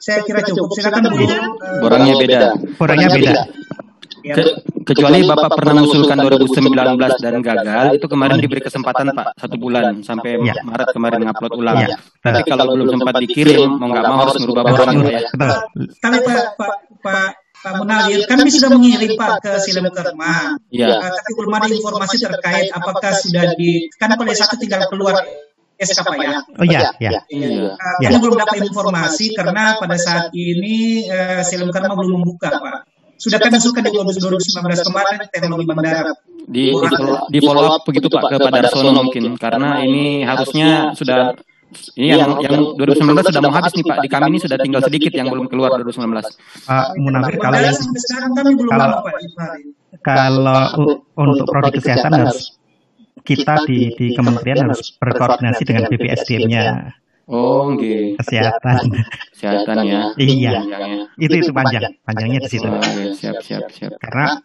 Saya 0.00 0.20
kira 0.24 0.40
cukup. 0.40 0.68
Silakan 0.72 1.02
Bu. 1.12 1.16
Eh, 1.20 1.84
Orangnya 1.84 2.14
beda. 2.16 2.38
Kurangnya 2.80 3.08
beda. 3.12 3.42
Ya. 4.22 4.34
Ke- 4.36 4.56
kecuali 4.84 5.22
Bapak 5.22 5.50
pernah 5.54 5.74
mengusulkan 5.78 6.18
2019 6.18 6.72
dan 7.20 7.34
gagal, 7.40 7.86
itu 7.94 8.06
kemarin 8.06 8.36
diberi 8.38 8.60
kesempatan 8.60 9.12
Pak 9.12 9.38
satu 9.38 9.56
bulan 9.56 10.00
sampai 10.02 10.40
Ya. 10.40 10.56
Maret 10.64 10.88
kemarin 10.90 11.20
ngupload 11.26 11.52
ulang. 11.54 11.76
Ya. 11.84 11.96
Tapi 12.20 12.42
kalau 12.44 12.74
belum 12.74 12.98
sempat 12.98 13.14
dikirim, 13.20 13.68
mau 13.76 13.88
nggak 13.88 14.04
mau 14.04 14.18
harus 14.24 14.36
merubah 14.40 14.62
borongan 14.66 14.94
Pak 15.00 15.12
ya. 15.12 15.22
Betul. 15.30 15.58
Tapi 16.00 16.16
Pak 16.24 16.44
Pak 16.56 16.72
Pak 17.00 17.28
Pak 17.60 17.72
Munawir, 17.76 18.24
kami 18.24 18.48
sudah 18.48 18.72
mengirim 18.72 19.20
Pak 19.20 19.44
ke 19.44 19.52
Silem 19.60 19.84
Kerma. 19.92 20.56
Iya. 20.72 20.96
Uh, 20.96 21.12
tapi 21.12 21.30
belum 21.36 21.52
ada 21.52 21.68
informasi 21.68 22.16
terkait 22.16 22.72
apakah 22.72 23.12
sudah 23.12 23.52
di 23.52 23.84
karena 24.00 24.16
pada 24.16 24.32
satu 24.32 24.56
tinggal 24.56 24.80
keluar 24.88 25.20
SK 25.76 26.00
Pak 26.00 26.16
ya. 26.16 26.40
Oh 26.56 26.64
iya, 26.64 26.88
ya. 26.96 27.20
Iya. 27.28 27.68
Uh, 27.68 27.72
Ya. 28.00 28.08
Kami 28.08 28.16
belum 28.20 28.36
dapat 28.40 28.64
informasi 28.64 29.36
karena 29.36 29.76
pada 29.76 29.96
saat 30.00 30.32
ini 30.32 31.04
uh, 31.12 31.44
Silem 31.44 31.68
Karma 31.68 31.92
belum 31.92 32.24
membuka 32.24 32.48
Pak. 32.48 32.89
Sudah 33.20 33.36
kami 33.36 33.60
usulkan 33.60 33.84
di 33.84 33.92
2019 33.92 34.88
kemarin 34.88 35.16
teknologi 35.28 35.64
bandara. 35.68 36.12
Di, 36.50 36.72
di, 36.72 36.88
follow, 36.88 37.16
di 37.28 37.38
follow 37.44 37.64
up 37.68 37.84
begitu 37.84 38.08
Pak 38.08 38.22
ke 38.26 38.36
Pak 38.40 38.50
Darsono 38.50 38.90
mungkin. 38.96 39.36
karena 39.36 39.84
ini 39.84 40.24
harusnya 40.24 40.96
sudah 40.96 41.36
ini 41.94 42.16
yang 42.16 42.40
yang 42.42 42.74
2019 42.74 43.30
sudah 43.30 43.42
mau 43.44 43.52
habis 43.54 43.76
nih 43.76 43.84
Pak. 43.86 43.96
Di 44.02 44.08
kami 44.08 44.26
ini 44.34 44.38
sudah 44.40 44.56
tinggal 44.56 44.82
sedikit 44.82 45.12
yang 45.12 45.28
belum 45.28 45.46
keluar 45.52 45.76
2019. 45.78 46.00
Pak 46.64 46.86
Munawir, 46.96 47.36
kalau 47.38 47.54
Bandara 47.54 47.68
yang 47.68 47.76
sampai 47.76 48.00
sekarang 48.02 48.30
kami 48.34 48.50
belum 48.56 48.70
kalau- 48.72 49.02
kalau 50.00 50.62
untuk 51.14 51.46
prodi 51.46 51.70
kesehatan 51.76 52.12
harus 52.24 52.56
kita 53.20 53.68
di 53.68 53.92
di 54.00 54.06
kementerian 54.16 54.64
harus 54.64 54.96
berkoordinasi 54.96 55.62
dengan 55.68 55.84
BPSDM-nya 55.92 56.64
Oh, 57.30 57.70
nggih. 57.78 58.18
kesehatan. 58.18 58.90
Kesehatan 59.30 59.76
ya. 59.86 60.00
Iya. 60.18 60.66
Panjangnya. 60.66 60.98
Itu 61.14 61.34
itu 61.38 61.50
panjang, 61.54 61.84
panjangnya 62.02 62.38
di 62.42 62.50
situ. 62.50 62.66
Oh, 62.66 62.82
iya, 62.82 63.14
siap 63.14 63.38
siap 63.38 63.70
siap. 63.70 63.94
Karena 64.02 64.42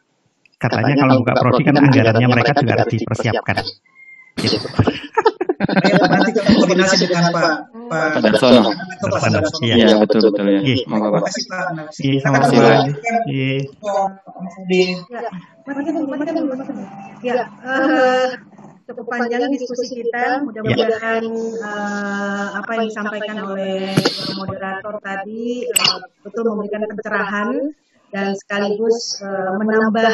katanya 0.61 0.93
kalau 1.01 1.13
buka 1.25 1.33
prodi 1.33 1.61
kan 1.65 1.75
anggarannya 1.81 2.27
mereka 2.29 2.51
juga 2.61 2.73
harus 2.77 2.93
dipersiapkan. 2.93 3.57
Gitu. 4.37 4.57
Nanti 6.05 6.29
kami 6.35 6.51
koordinasi 6.61 6.95
dengan 7.09 7.25
Pak 7.33 7.49
Pak 7.89 8.19
Darsono. 8.21 8.69
Iya. 9.65 9.75
Iya, 9.81 9.95
betul 10.01 10.19
betul 10.29 10.45
ya. 10.45 10.59
Iya. 10.61 10.75
Monggo 10.85 11.07
Terima 11.09 12.29
Pak. 12.29 12.41
kasih 12.45 12.57
Pak. 12.61 12.77
Iya. 13.25 13.49
Iya. 13.49 13.57
Di 14.69 14.81
Ya, 17.25 17.41
eh, 17.65 18.27
cukup 18.85 19.05
panjang 19.09 19.49
diskusi 19.51 20.05
kita. 20.05 20.45
Mudah-mudahan 20.45 21.23
eh, 21.59 22.47
apa 22.53 22.71
yang 22.77 22.85
disampaikan 22.89 23.37
oleh 23.41 23.93
moderator 24.37 24.95
tadi 25.01 25.65
eh, 25.65 25.97
betul 26.21 26.53
memberikan 26.53 26.85
pencerahan 26.85 27.49
dan 28.13 28.37
sekaligus 28.37 29.19
eh, 29.25 29.51
menambah 29.57 30.11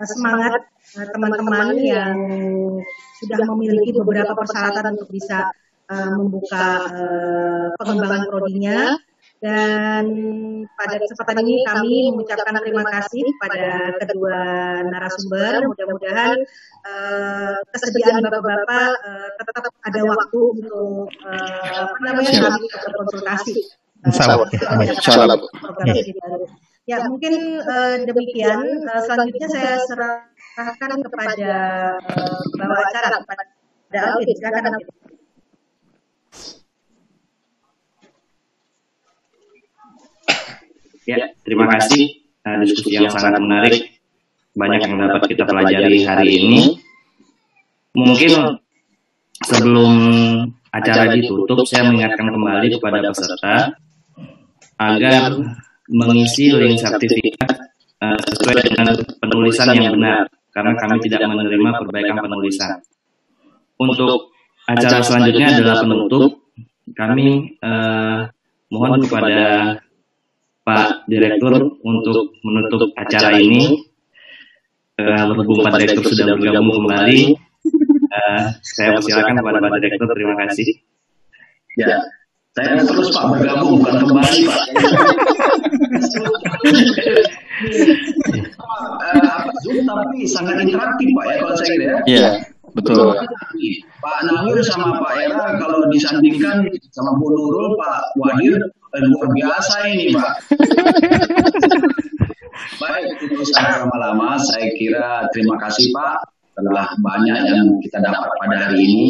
semangat 0.00 0.64
teman-teman 0.90 1.76
yang 1.76 2.16
sudah 3.20 3.40
memiliki 3.52 3.92
beberapa 3.92 4.32
persyaratan 4.32 4.96
untuk 4.96 5.10
bisa 5.12 5.52
eh, 5.88 6.10
membuka 6.16 6.66
eh, 6.92 7.66
pengembangan 7.76 8.22
prodinya. 8.28 8.78
Dan 9.40 10.04
pada 10.76 11.00
kesempatan 11.00 11.40
ini 11.48 11.64
kami 11.64 12.12
mengucapkan 12.12 12.60
terima 12.60 12.84
kasih 12.84 13.24
pada 13.40 13.96
kedua 13.96 14.36
narasumber. 14.84 15.64
Mudah-mudahan 15.64 16.36
eh, 16.84 17.56
kesediaan 17.72 18.20
bapak-bapak 18.20 18.90
eh, 19.00 19.28
tetap 19.40 19.72
ada 19.72 20.00
waktu 20.04 20.40
untuk 20.60 21.08
eh, 21.24 21.72
apa 21.72 22.00
namanya 22.04 22.30
kami 22.36 22.68
untuk 22.68 22.80
berkonsultasi. 22.84 23.56
baru. 26.20 26.44
Ya 26.84 26.96
mungkin 27.08 27.34
eh, 27.64 27.96
demikian. 28.04 28.60
Eh, 28.92 29.02
selanjutnya 29.08 29.48
saya 29.48 29.80
serahkan 29.88 31.00
kepada 31.00 31.52
eh, 31.96 32.40
pembawa 32.60 32.84
acara 32.92 33.24
kepada 33.24 33.44
Alvin. 34.04 34.36
Silakan 34.36 34.64
Alvin. 34.68 35.19
Ya, 41.08 41.32
terima 41.40 41.64
kasih 41.64 42.28
uh, 42.44 42.60
diskusi 42.60 43.00
yang 43.00 43.08
sangat 43.08 43.40
menarik. 43.40 44.00
Banyak 44.52 44.80
yang 44.84 45.00
dapat 45.00 45.32
kita 45.32 45.48
pelajari 45.48 46.04
hari 46.04 46.28
ini. 46.36 46.60
Mungkin 47.96 48.60
sebelum 49.46 49.92
acara 50.70 51.10
ditutup, 51.16 51.64
saya 51.64 51.88
mengingatkan 51.88 52.28
kembali 52.28 52.66
kepada 52.76 52.98
peserta 53.10 53.54
agar 54.76 55.40
mengisi 55.88 56.52
link 56.52 56.78
sertifikat 56.78 57.48
uh, 58.04 58.18
sesuai 58.20 58.60
dengan 58.68 58.94
penulisan 59.18 59.72
yang 59.74 59.96
benar, 59.96 60.28
karena 60.52 60.72
kami 60.76 60.96
tidak 61.08 61.24
menerima 61.26 61.70
perbaikan 61.80 62.16
penulisan. 62.20 62.78
Untuk 63.80 64.36
acara 64.68 65.00
selanjutnya 65.00 65.56
adalah 65.56 65.80
penutup. 65.80 66.44
Kami 66.90 67.56
uh, 67.62 68.26
mohon 68.68 68.98
kepada 69.06 69.78
Pak 70.64 71.08
Direktur 71.08 71.52
untuk 71.80 72.36
menutup 72.44 72.92
acara 72.96 73.38
ini. 73.40 73.88
Eh, 75.00 75.24
berhubung 75.32 75.64
Pak 75.64 75.80
Direktur 75.80 76.04
sudah 76.12 76.36
bergabung 76.36 76.84
kembali, 76.84 77.32
eh, 78.12 78.42
saya 78.60 79.00
persilakan 79.00 79.40
kepada 79.40 79.58
Pak 79.64 79.80
Direktur. 79.80 80.08
Terima 80.12 80.36
kasih. 80.44 80.68
Ya, 81.80 81.96
saya 82.52 82.84
terus 82.84 83.08
Pak 83.14 83.24
bergabung 83.32 83.80
bukan 83.80 83.94
kembali 84.04 84.40
Pak. 84.44 84.64
Eh, 87.60 89.28
Zoom 89.60 89.84
tapi 89.84 90.24
sangat 90.24 90.64
interaktif 90.64 91.08
Pak 91.12 91.24
ya 91.28 91.34
kalau 91.44 91.54
saya 91.60 91.74
ya. 91.76 91.96
Iya, 92.08 92.28
betul. 92.74 93.14
Pak 94.00 94.18
Nawir 94.24 94.58
sama 94.64 94.96
Pak 95.02 95.12
Era 95.18 95.58
kalau 95.60 95.84
disandingkan 95.92 96.64
sama 96.94 97.10
Bu 97.18 97.26
Nurul, 97.32 97.76
Pak 97.76 97.98
Wadir 98.16 98.56
eh, 98.60 99.02
luar 99.04 99.28
biasa 99.34 99.74
ini 99.90 100.14
Pak. 100.14 100.30
Baik, 102.80 103.08
tidak 103.20 103.40
usah 103.40 103.84
lama-lama. 103.84 104.36
Saya 104.40 104.68
kira 104.76 105.24
terima 105.32 105.56
kasih 105.60 105.88
Pak 105.92 106.28
telah 106.60 106.88
banyak 107.00 107.38
yang 107.48 107.64
kita 107.80 107.98
dapat 108.04 108.28
pada 108.40 108.56
hari 108.68 108.80
ini. 108.84 109.08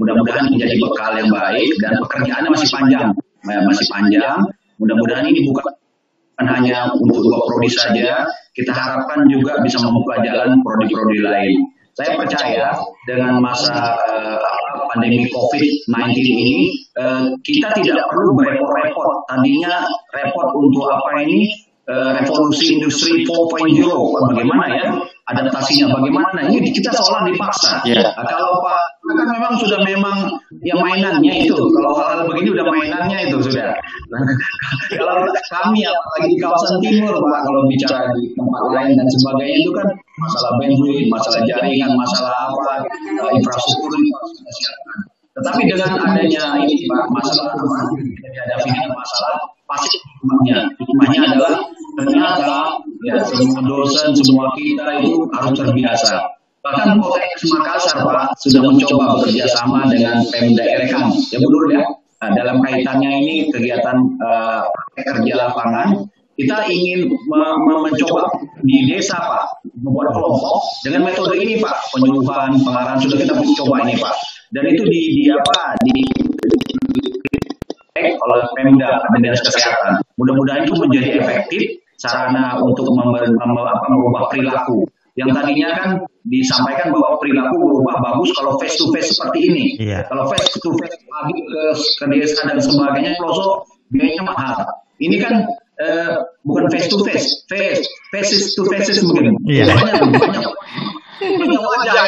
Mudah-mudahan 0.00 0.48
menjadi 0.48 0.74
bekal 0.80 1.12
yang 1.20 1.28
baik 1.28 1.68
dan 1.84 1.92
pekerjaannya 2.00 2.50
masih 2.56 2.68
panjang, 2.72 3.12
Ya, 3.44 3.60
masih 3.68 3.86
panjang. 3.92 4.40
Mudah-mudahan 4.80 5.28
ini 5.28 5.44
bukan 5.44 5.76
hanya 6.40 6.88
untuk 6.96 7.20
dua 7.20 7.44
prodi 7.44 7.68
saja, 7.68 8.24
kita 8.56 8.72
harapkan 8.72 9.28
juga 9.28 9.60
bisa 9.60 9.76
membuka 9.84 10.24
jalan 10.24 10.56
prodi-prodi 10.64 11.20
lain. 11.20 11.60
Saya 11.98 12.16
percaya 12.16 12.74
dengan 13.04 13.42
masa 13.42 13.98
uh, 13.98 14.38
pandemi 14.94 15.26
COVID-19 15.30 16.14
ini, 16.18 16.58
uh, 16.98 17.34
kita 17.42 17.74
tidak 17.78 18.06
perlu 18.10 18.38
berepot-repot. 18.38 19.26
Tadinya 19.30 19.86
repot 20.14 20.48
untuk 20.58 20.86
apa 20.90 21.26
ini? 21.26 21.50
Uh, 21.90 22.14
revolusi 22.22 22.78
industri 22.78 23.26
4.0 23.26 23.82
bagaimana 24.30 24.64
ya 24.78 24.88
adaptasinya 25.30 25.86
bagaimana? 25.94 26.50
Ini 26.50 26.68
kita 26.74 26.90
seolah 26.90 27.22
dipaksa. 27.30 27.86
Yeah. 27.86 28.10
Nah, 28.18 28.26
kalau 28.26 28.60
Pak 28.62 29.00
kan 29.10 29.26
memang 29.26 29.52
sudah 29.58 29.80
memang 29.82 30.16
yang 30.62 30.78
mainannya 30.78 31.34
itu. 31.46 31.56
Kalau 31.56 31.90
hal-hal 31.98 32.26
begini 32.30 32.54
udah 32.54 32.66
mainannya 32.70 33.18
itu 33.26 33.36
sudah. 33.42 33.74
Kalau 34.98 35.26
kami 35.50 35.82
apalagi 35.82 36.26
di 36.30 36.38
kawasan 36.38 36.78
timur 36.78 37.14
Pak 37.14 37.40
kalau 37.42 37.62
bicara 37.66 38.06
di 38.14 38.30
tempat 38.38 38.62
lain 38.70 38.92
dan 38.94 39.06
sebagainya 39.06 39.56
itu 39.66 39.70
kan 39.74 39.86
masalah 40.18 40.50
bandwidth 40.62 41.06
masalah 41.10 41.40
jaringan 41.46 41.90
masalah 41.94 42.50
apa 42.50 42.86
eh, 42.86 43.30
infrastruktur 43.34 43.90
itu 43.98 44.10
harus 44.14 44.32
kita 44.38 44.52
siapkan. 44.54 44.98
Tetapi 45.30 45.62
dengan 45.66 45.90
adanya 45.98 46.44
ini 46.62 46.74
Pak 46.86 47.02
masalah 47.10 47.54
apa 47.54 47.78
dihadapi 47.98 48.68
dengan 48.70 48.90
masalah 48.94 49.34
pasti 49.66 49.98
hikmahnya. 49.98 50.58
Hikmahnya 50.78 51.20
adalah 51.34 51.52
ternyata 52.04 52.80
ya 53.06 53.16
semua 53.24 53.60
dosen 53.64 54.12
semua 54.16 54.52
kita 54.56 55.00
itu 55.04 55.28
harus 55.32 55.52
terbiasa 55.56 56.40
Bahkan 56.60 57.00
Polres 57.00 57.40
Makassar 57.56 58.04
Pak 58.04 58.36
sudah 58.36 58.60
mencoba 58.60 59.16
bekerja 59.16 59.48
sama 59.48 59.88
dengan 59.88 60.20
Pemda 60.28 60.60
Erekan, 60.60 61.08
ya 61.32 61.40
Bu 61.40 61.48
ya. 61.72 61.80
Nah, 62.20 62.30
dalam 62.36 62.60
kaitannya 62.60 63.10
ini 63.24 63.48
kegiatan 63.48 63.96
eh, 63.96 64.62
kerja 65.00 65.32
lapangan, 65.40 66.04
kita 66.36 66.68
ingin 66.68 67.08
me- 67.08 67.58
me- 67.64 67.82
mencoba 67.88 68.28
di 68.60 68.92
desa 68.92 69.16
Pak 69.16 69.64
membuat 69.80 70.12
kelompok 70.12 70.60
dengan 70.84 71.08
metode 71.08 71.40
ini 71.40 71.56
Pak 71.64 71.96
penyuluhan 71.96 72.60
pengarahan 72.60 73.00
sudah 73.00 73.16
kita 73.16 73.40
coba 73.64 73.80
ini 73.88 73.96
Pak 73.96 74.14
dan 74.52 74.64
itu 74.68 74.84
di, 74.84 75.00
di 75.16 75.24
apa 75.32 75.56
di 75.88 75.96
oleh 78.00 78.40
Pemda 78.56 79.00
Dinas 79.16 79.40
Kesehatan. 79.44 80.00
Mudah-mudahan 80.20 80.68
itu 80.68 80.76
menjadi 80.76 81.08
efektif 81.24 81.62
sarana 82.00 82.56
untuk 82.64 82.88
merubah 82.96 84.32
perilaku. 84.32 84.88
Yang 85.18 85.36
tadinya 85.36 85.68
kan 85.76 85.90
disampaikan 86.24 86.96
bahwa 86.96 87.20
perilaku 87.20 87.60
berubah 87.60 88.00
bagus 88.00 88.30
kalau 88.32 88.56
face 88.56 88.80
to 88.80 88.88
face 88.94 89.12
seperti 89.12 89.38
ini. 89.52 89.64
Iya. 89.76 90.08
Kalau 90.08 90.24
face 90.32 90.48
to 90.56 90.70
face 90.80 90.96
lagi 91.12 91.36
ke, 91.44 91.60
ke 91.76 92.04
desa 92.08 92.40
dan 92.48 92.56
sebagainya, 92.56 93.20
pelosok 93.20 93.68
biayanya 93.92 94.22
mahal. 94.24 94.64
Ini 94.96 95.16
kan 95.20 95.34
eh, 95.82 96.14
bukan 96.46 96.64
face 96.72 96.88
to 96.88 97.04
face, 97.04 97.44
face 97.52 97.84
faces 98.14 98.56
to 98.56 98.64
faces 98.70 99.04
mungkin. 99.04 99.36
Iya. 99.44 99.68
Banyak, 99.68 100.08
banyak, 100.14 100.44
banyak 101.20 101.60
wajah. 101.60 102.04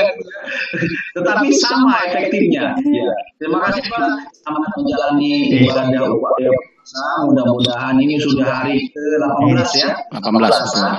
Tetapi 1.13 1.47
sama 1.59 2.09
efektifnya. 2.09 2.73
Ya. 2.81 3.09
Terima 3.37 3.61
kasih 3.69 3.83
Pak. 3.93 4.31
Selamat 4.41 4.73
menjalani 4.79 5.33
Iya. 5.53 5.69
ibadah 5.69 6.03
upacara 6.17 6.72
puasa. 6.83 7.07
Mudah-mudahan 7.31 7.95
ini 8.03 8.19
sudah 8.19 8.47
hari 8.51 8.91
ke-18 8.91 9.69
ya. 9.79 9.89
18 10.19 10.19
betul. 10.19 10.91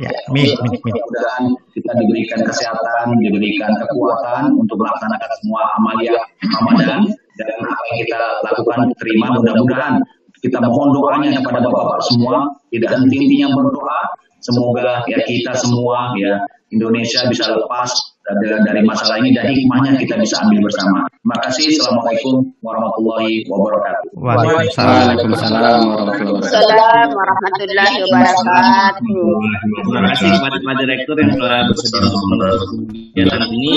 Ya. 0.00 0.12
Mudah-mudahan 0.32 1.44
kita 1.72 1.92
diberikan 1.96 2.40
kesehatan, 2.44 3.16
diberikan 3.20 3.72
kekuatan 3.80 4.54
untuk 4.60 4.76
melaksanakan 4.80 5.30
semua 5.40 5.60
amalia 5.80 6.14
Ramadan 6.60 7.00
dan 7.36 7.48
apa 7.64 7.82
yang 7.92 7.98
kita 8.04 8.20
lakukan 8.44 8.78
terima 9.00 9.26
mudah-mudahan 9.40 9.94
kita 10.40 10.56
mohon 10.60 10.92
doanya 10.96 11.36
kepada 11.36 11.68
Bapak-bapak 11.68 12.00
semua 12.08 12.48
tidak 12.72 12.96
henti-hentinya 12.96 13.52
berdoa 13.52 14.00
semoga 14.40 15.04
ya 15.04 15.20
kita 15.24 15.52
semua 15.56 16.16
ya 16.16 16.40
Indonesia 16.72 17.28
bisa 17.28 17.48
lepas 17.56 17.92
dari, 18.38 18.56
dari 18.62 18.82
masalah 18.86 19.18
ini 19.18 19.34
dan 19.34 19.50
hikmahnya 19.50 19.98
kita 19.98 20.14
bisa 20.20 20.38
ambil 20.46 20.70
bersama. 20.70 21.06
Terima 21.10 21.36
kasih. 21.42 21.66
Assalamualaikum 21.74 22.34
warahmatullahi 22.62 23.34
wabarakatuh. 23.50 24.08
Waalaikumsalam. 24.14 25.16
Warahmatullahi 25.18 25.82
wabarakatuh. 25.90 26.34
Assalamualaikum 26.46 27.16
warahmatullahi 27.18 27.94
wabarakatuh. 28.06 29.02
Terima 29.82 30.00
kasih 30.14 30.28
kepada 30.30 30.56
Pak 30.62 30.74
Direktur 30.78 31.16
yang 31.18 31.32
telah 31.34 31.60
bersedia 31.66 32.00
untuk 32.06 32.22
mendukung 32.30 32.82
kegiatan 32.88 33.42
ini. 33.50 33.74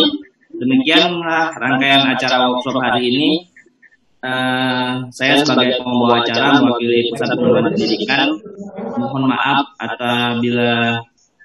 Demikianlah 0.53 1.43
rangkaian 1.57 2.01
acara 2.13 2.35
workshop 2.47 2.77
hari 2.77 3.01
ini. 3.09 3.29
Eh, 4.23 4.93
saya 5.11 5.43
sebagai 5.43 5.83
pembawa 5.83 6.23
acara 6.23 6.63
mewakili 6.63 7.11
Pusat 7.11 7.35
Pengembangan 7.35 7.75
Pendidikan 7.75 8.21
mohon 8.95 9.23
maaf 9.27 9.67
apabila 9.83 11.03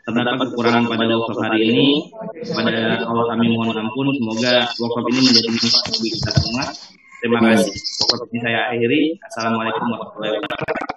terdapat 0.08 0.46
kekurangan 0.56 0.88
pada 0.88 1.04
workshop 1.20 1.44
hari 1.44 1.60
ini. 1.68 2.08
Pada 2.56 3.04
Allah 3.04 3.24
kami 3.36 3.52
mohon 3.52 3.76
ampun. 3.76 4.08
Semoga 4.16 4.64
workshop 4.80 5.04
ini 5.12 5.20
menjadi 5.28 5.48
manfaat 5.52 5.84
bagi 5.92 6.08
kita 6.16 6.30
semua. 6.32 6.64
Terima 7.20 7.38
kasih. 7.44 7.72
Workshop 7.76 8.28
ini 8.32 8.38
saya 8.40 8.58
akhiri. 8.72 9.00
Assalamualaikum 9.28 9.84
warahmatullahi 9.92 10.40
wabarakatuh. 10.40 10.88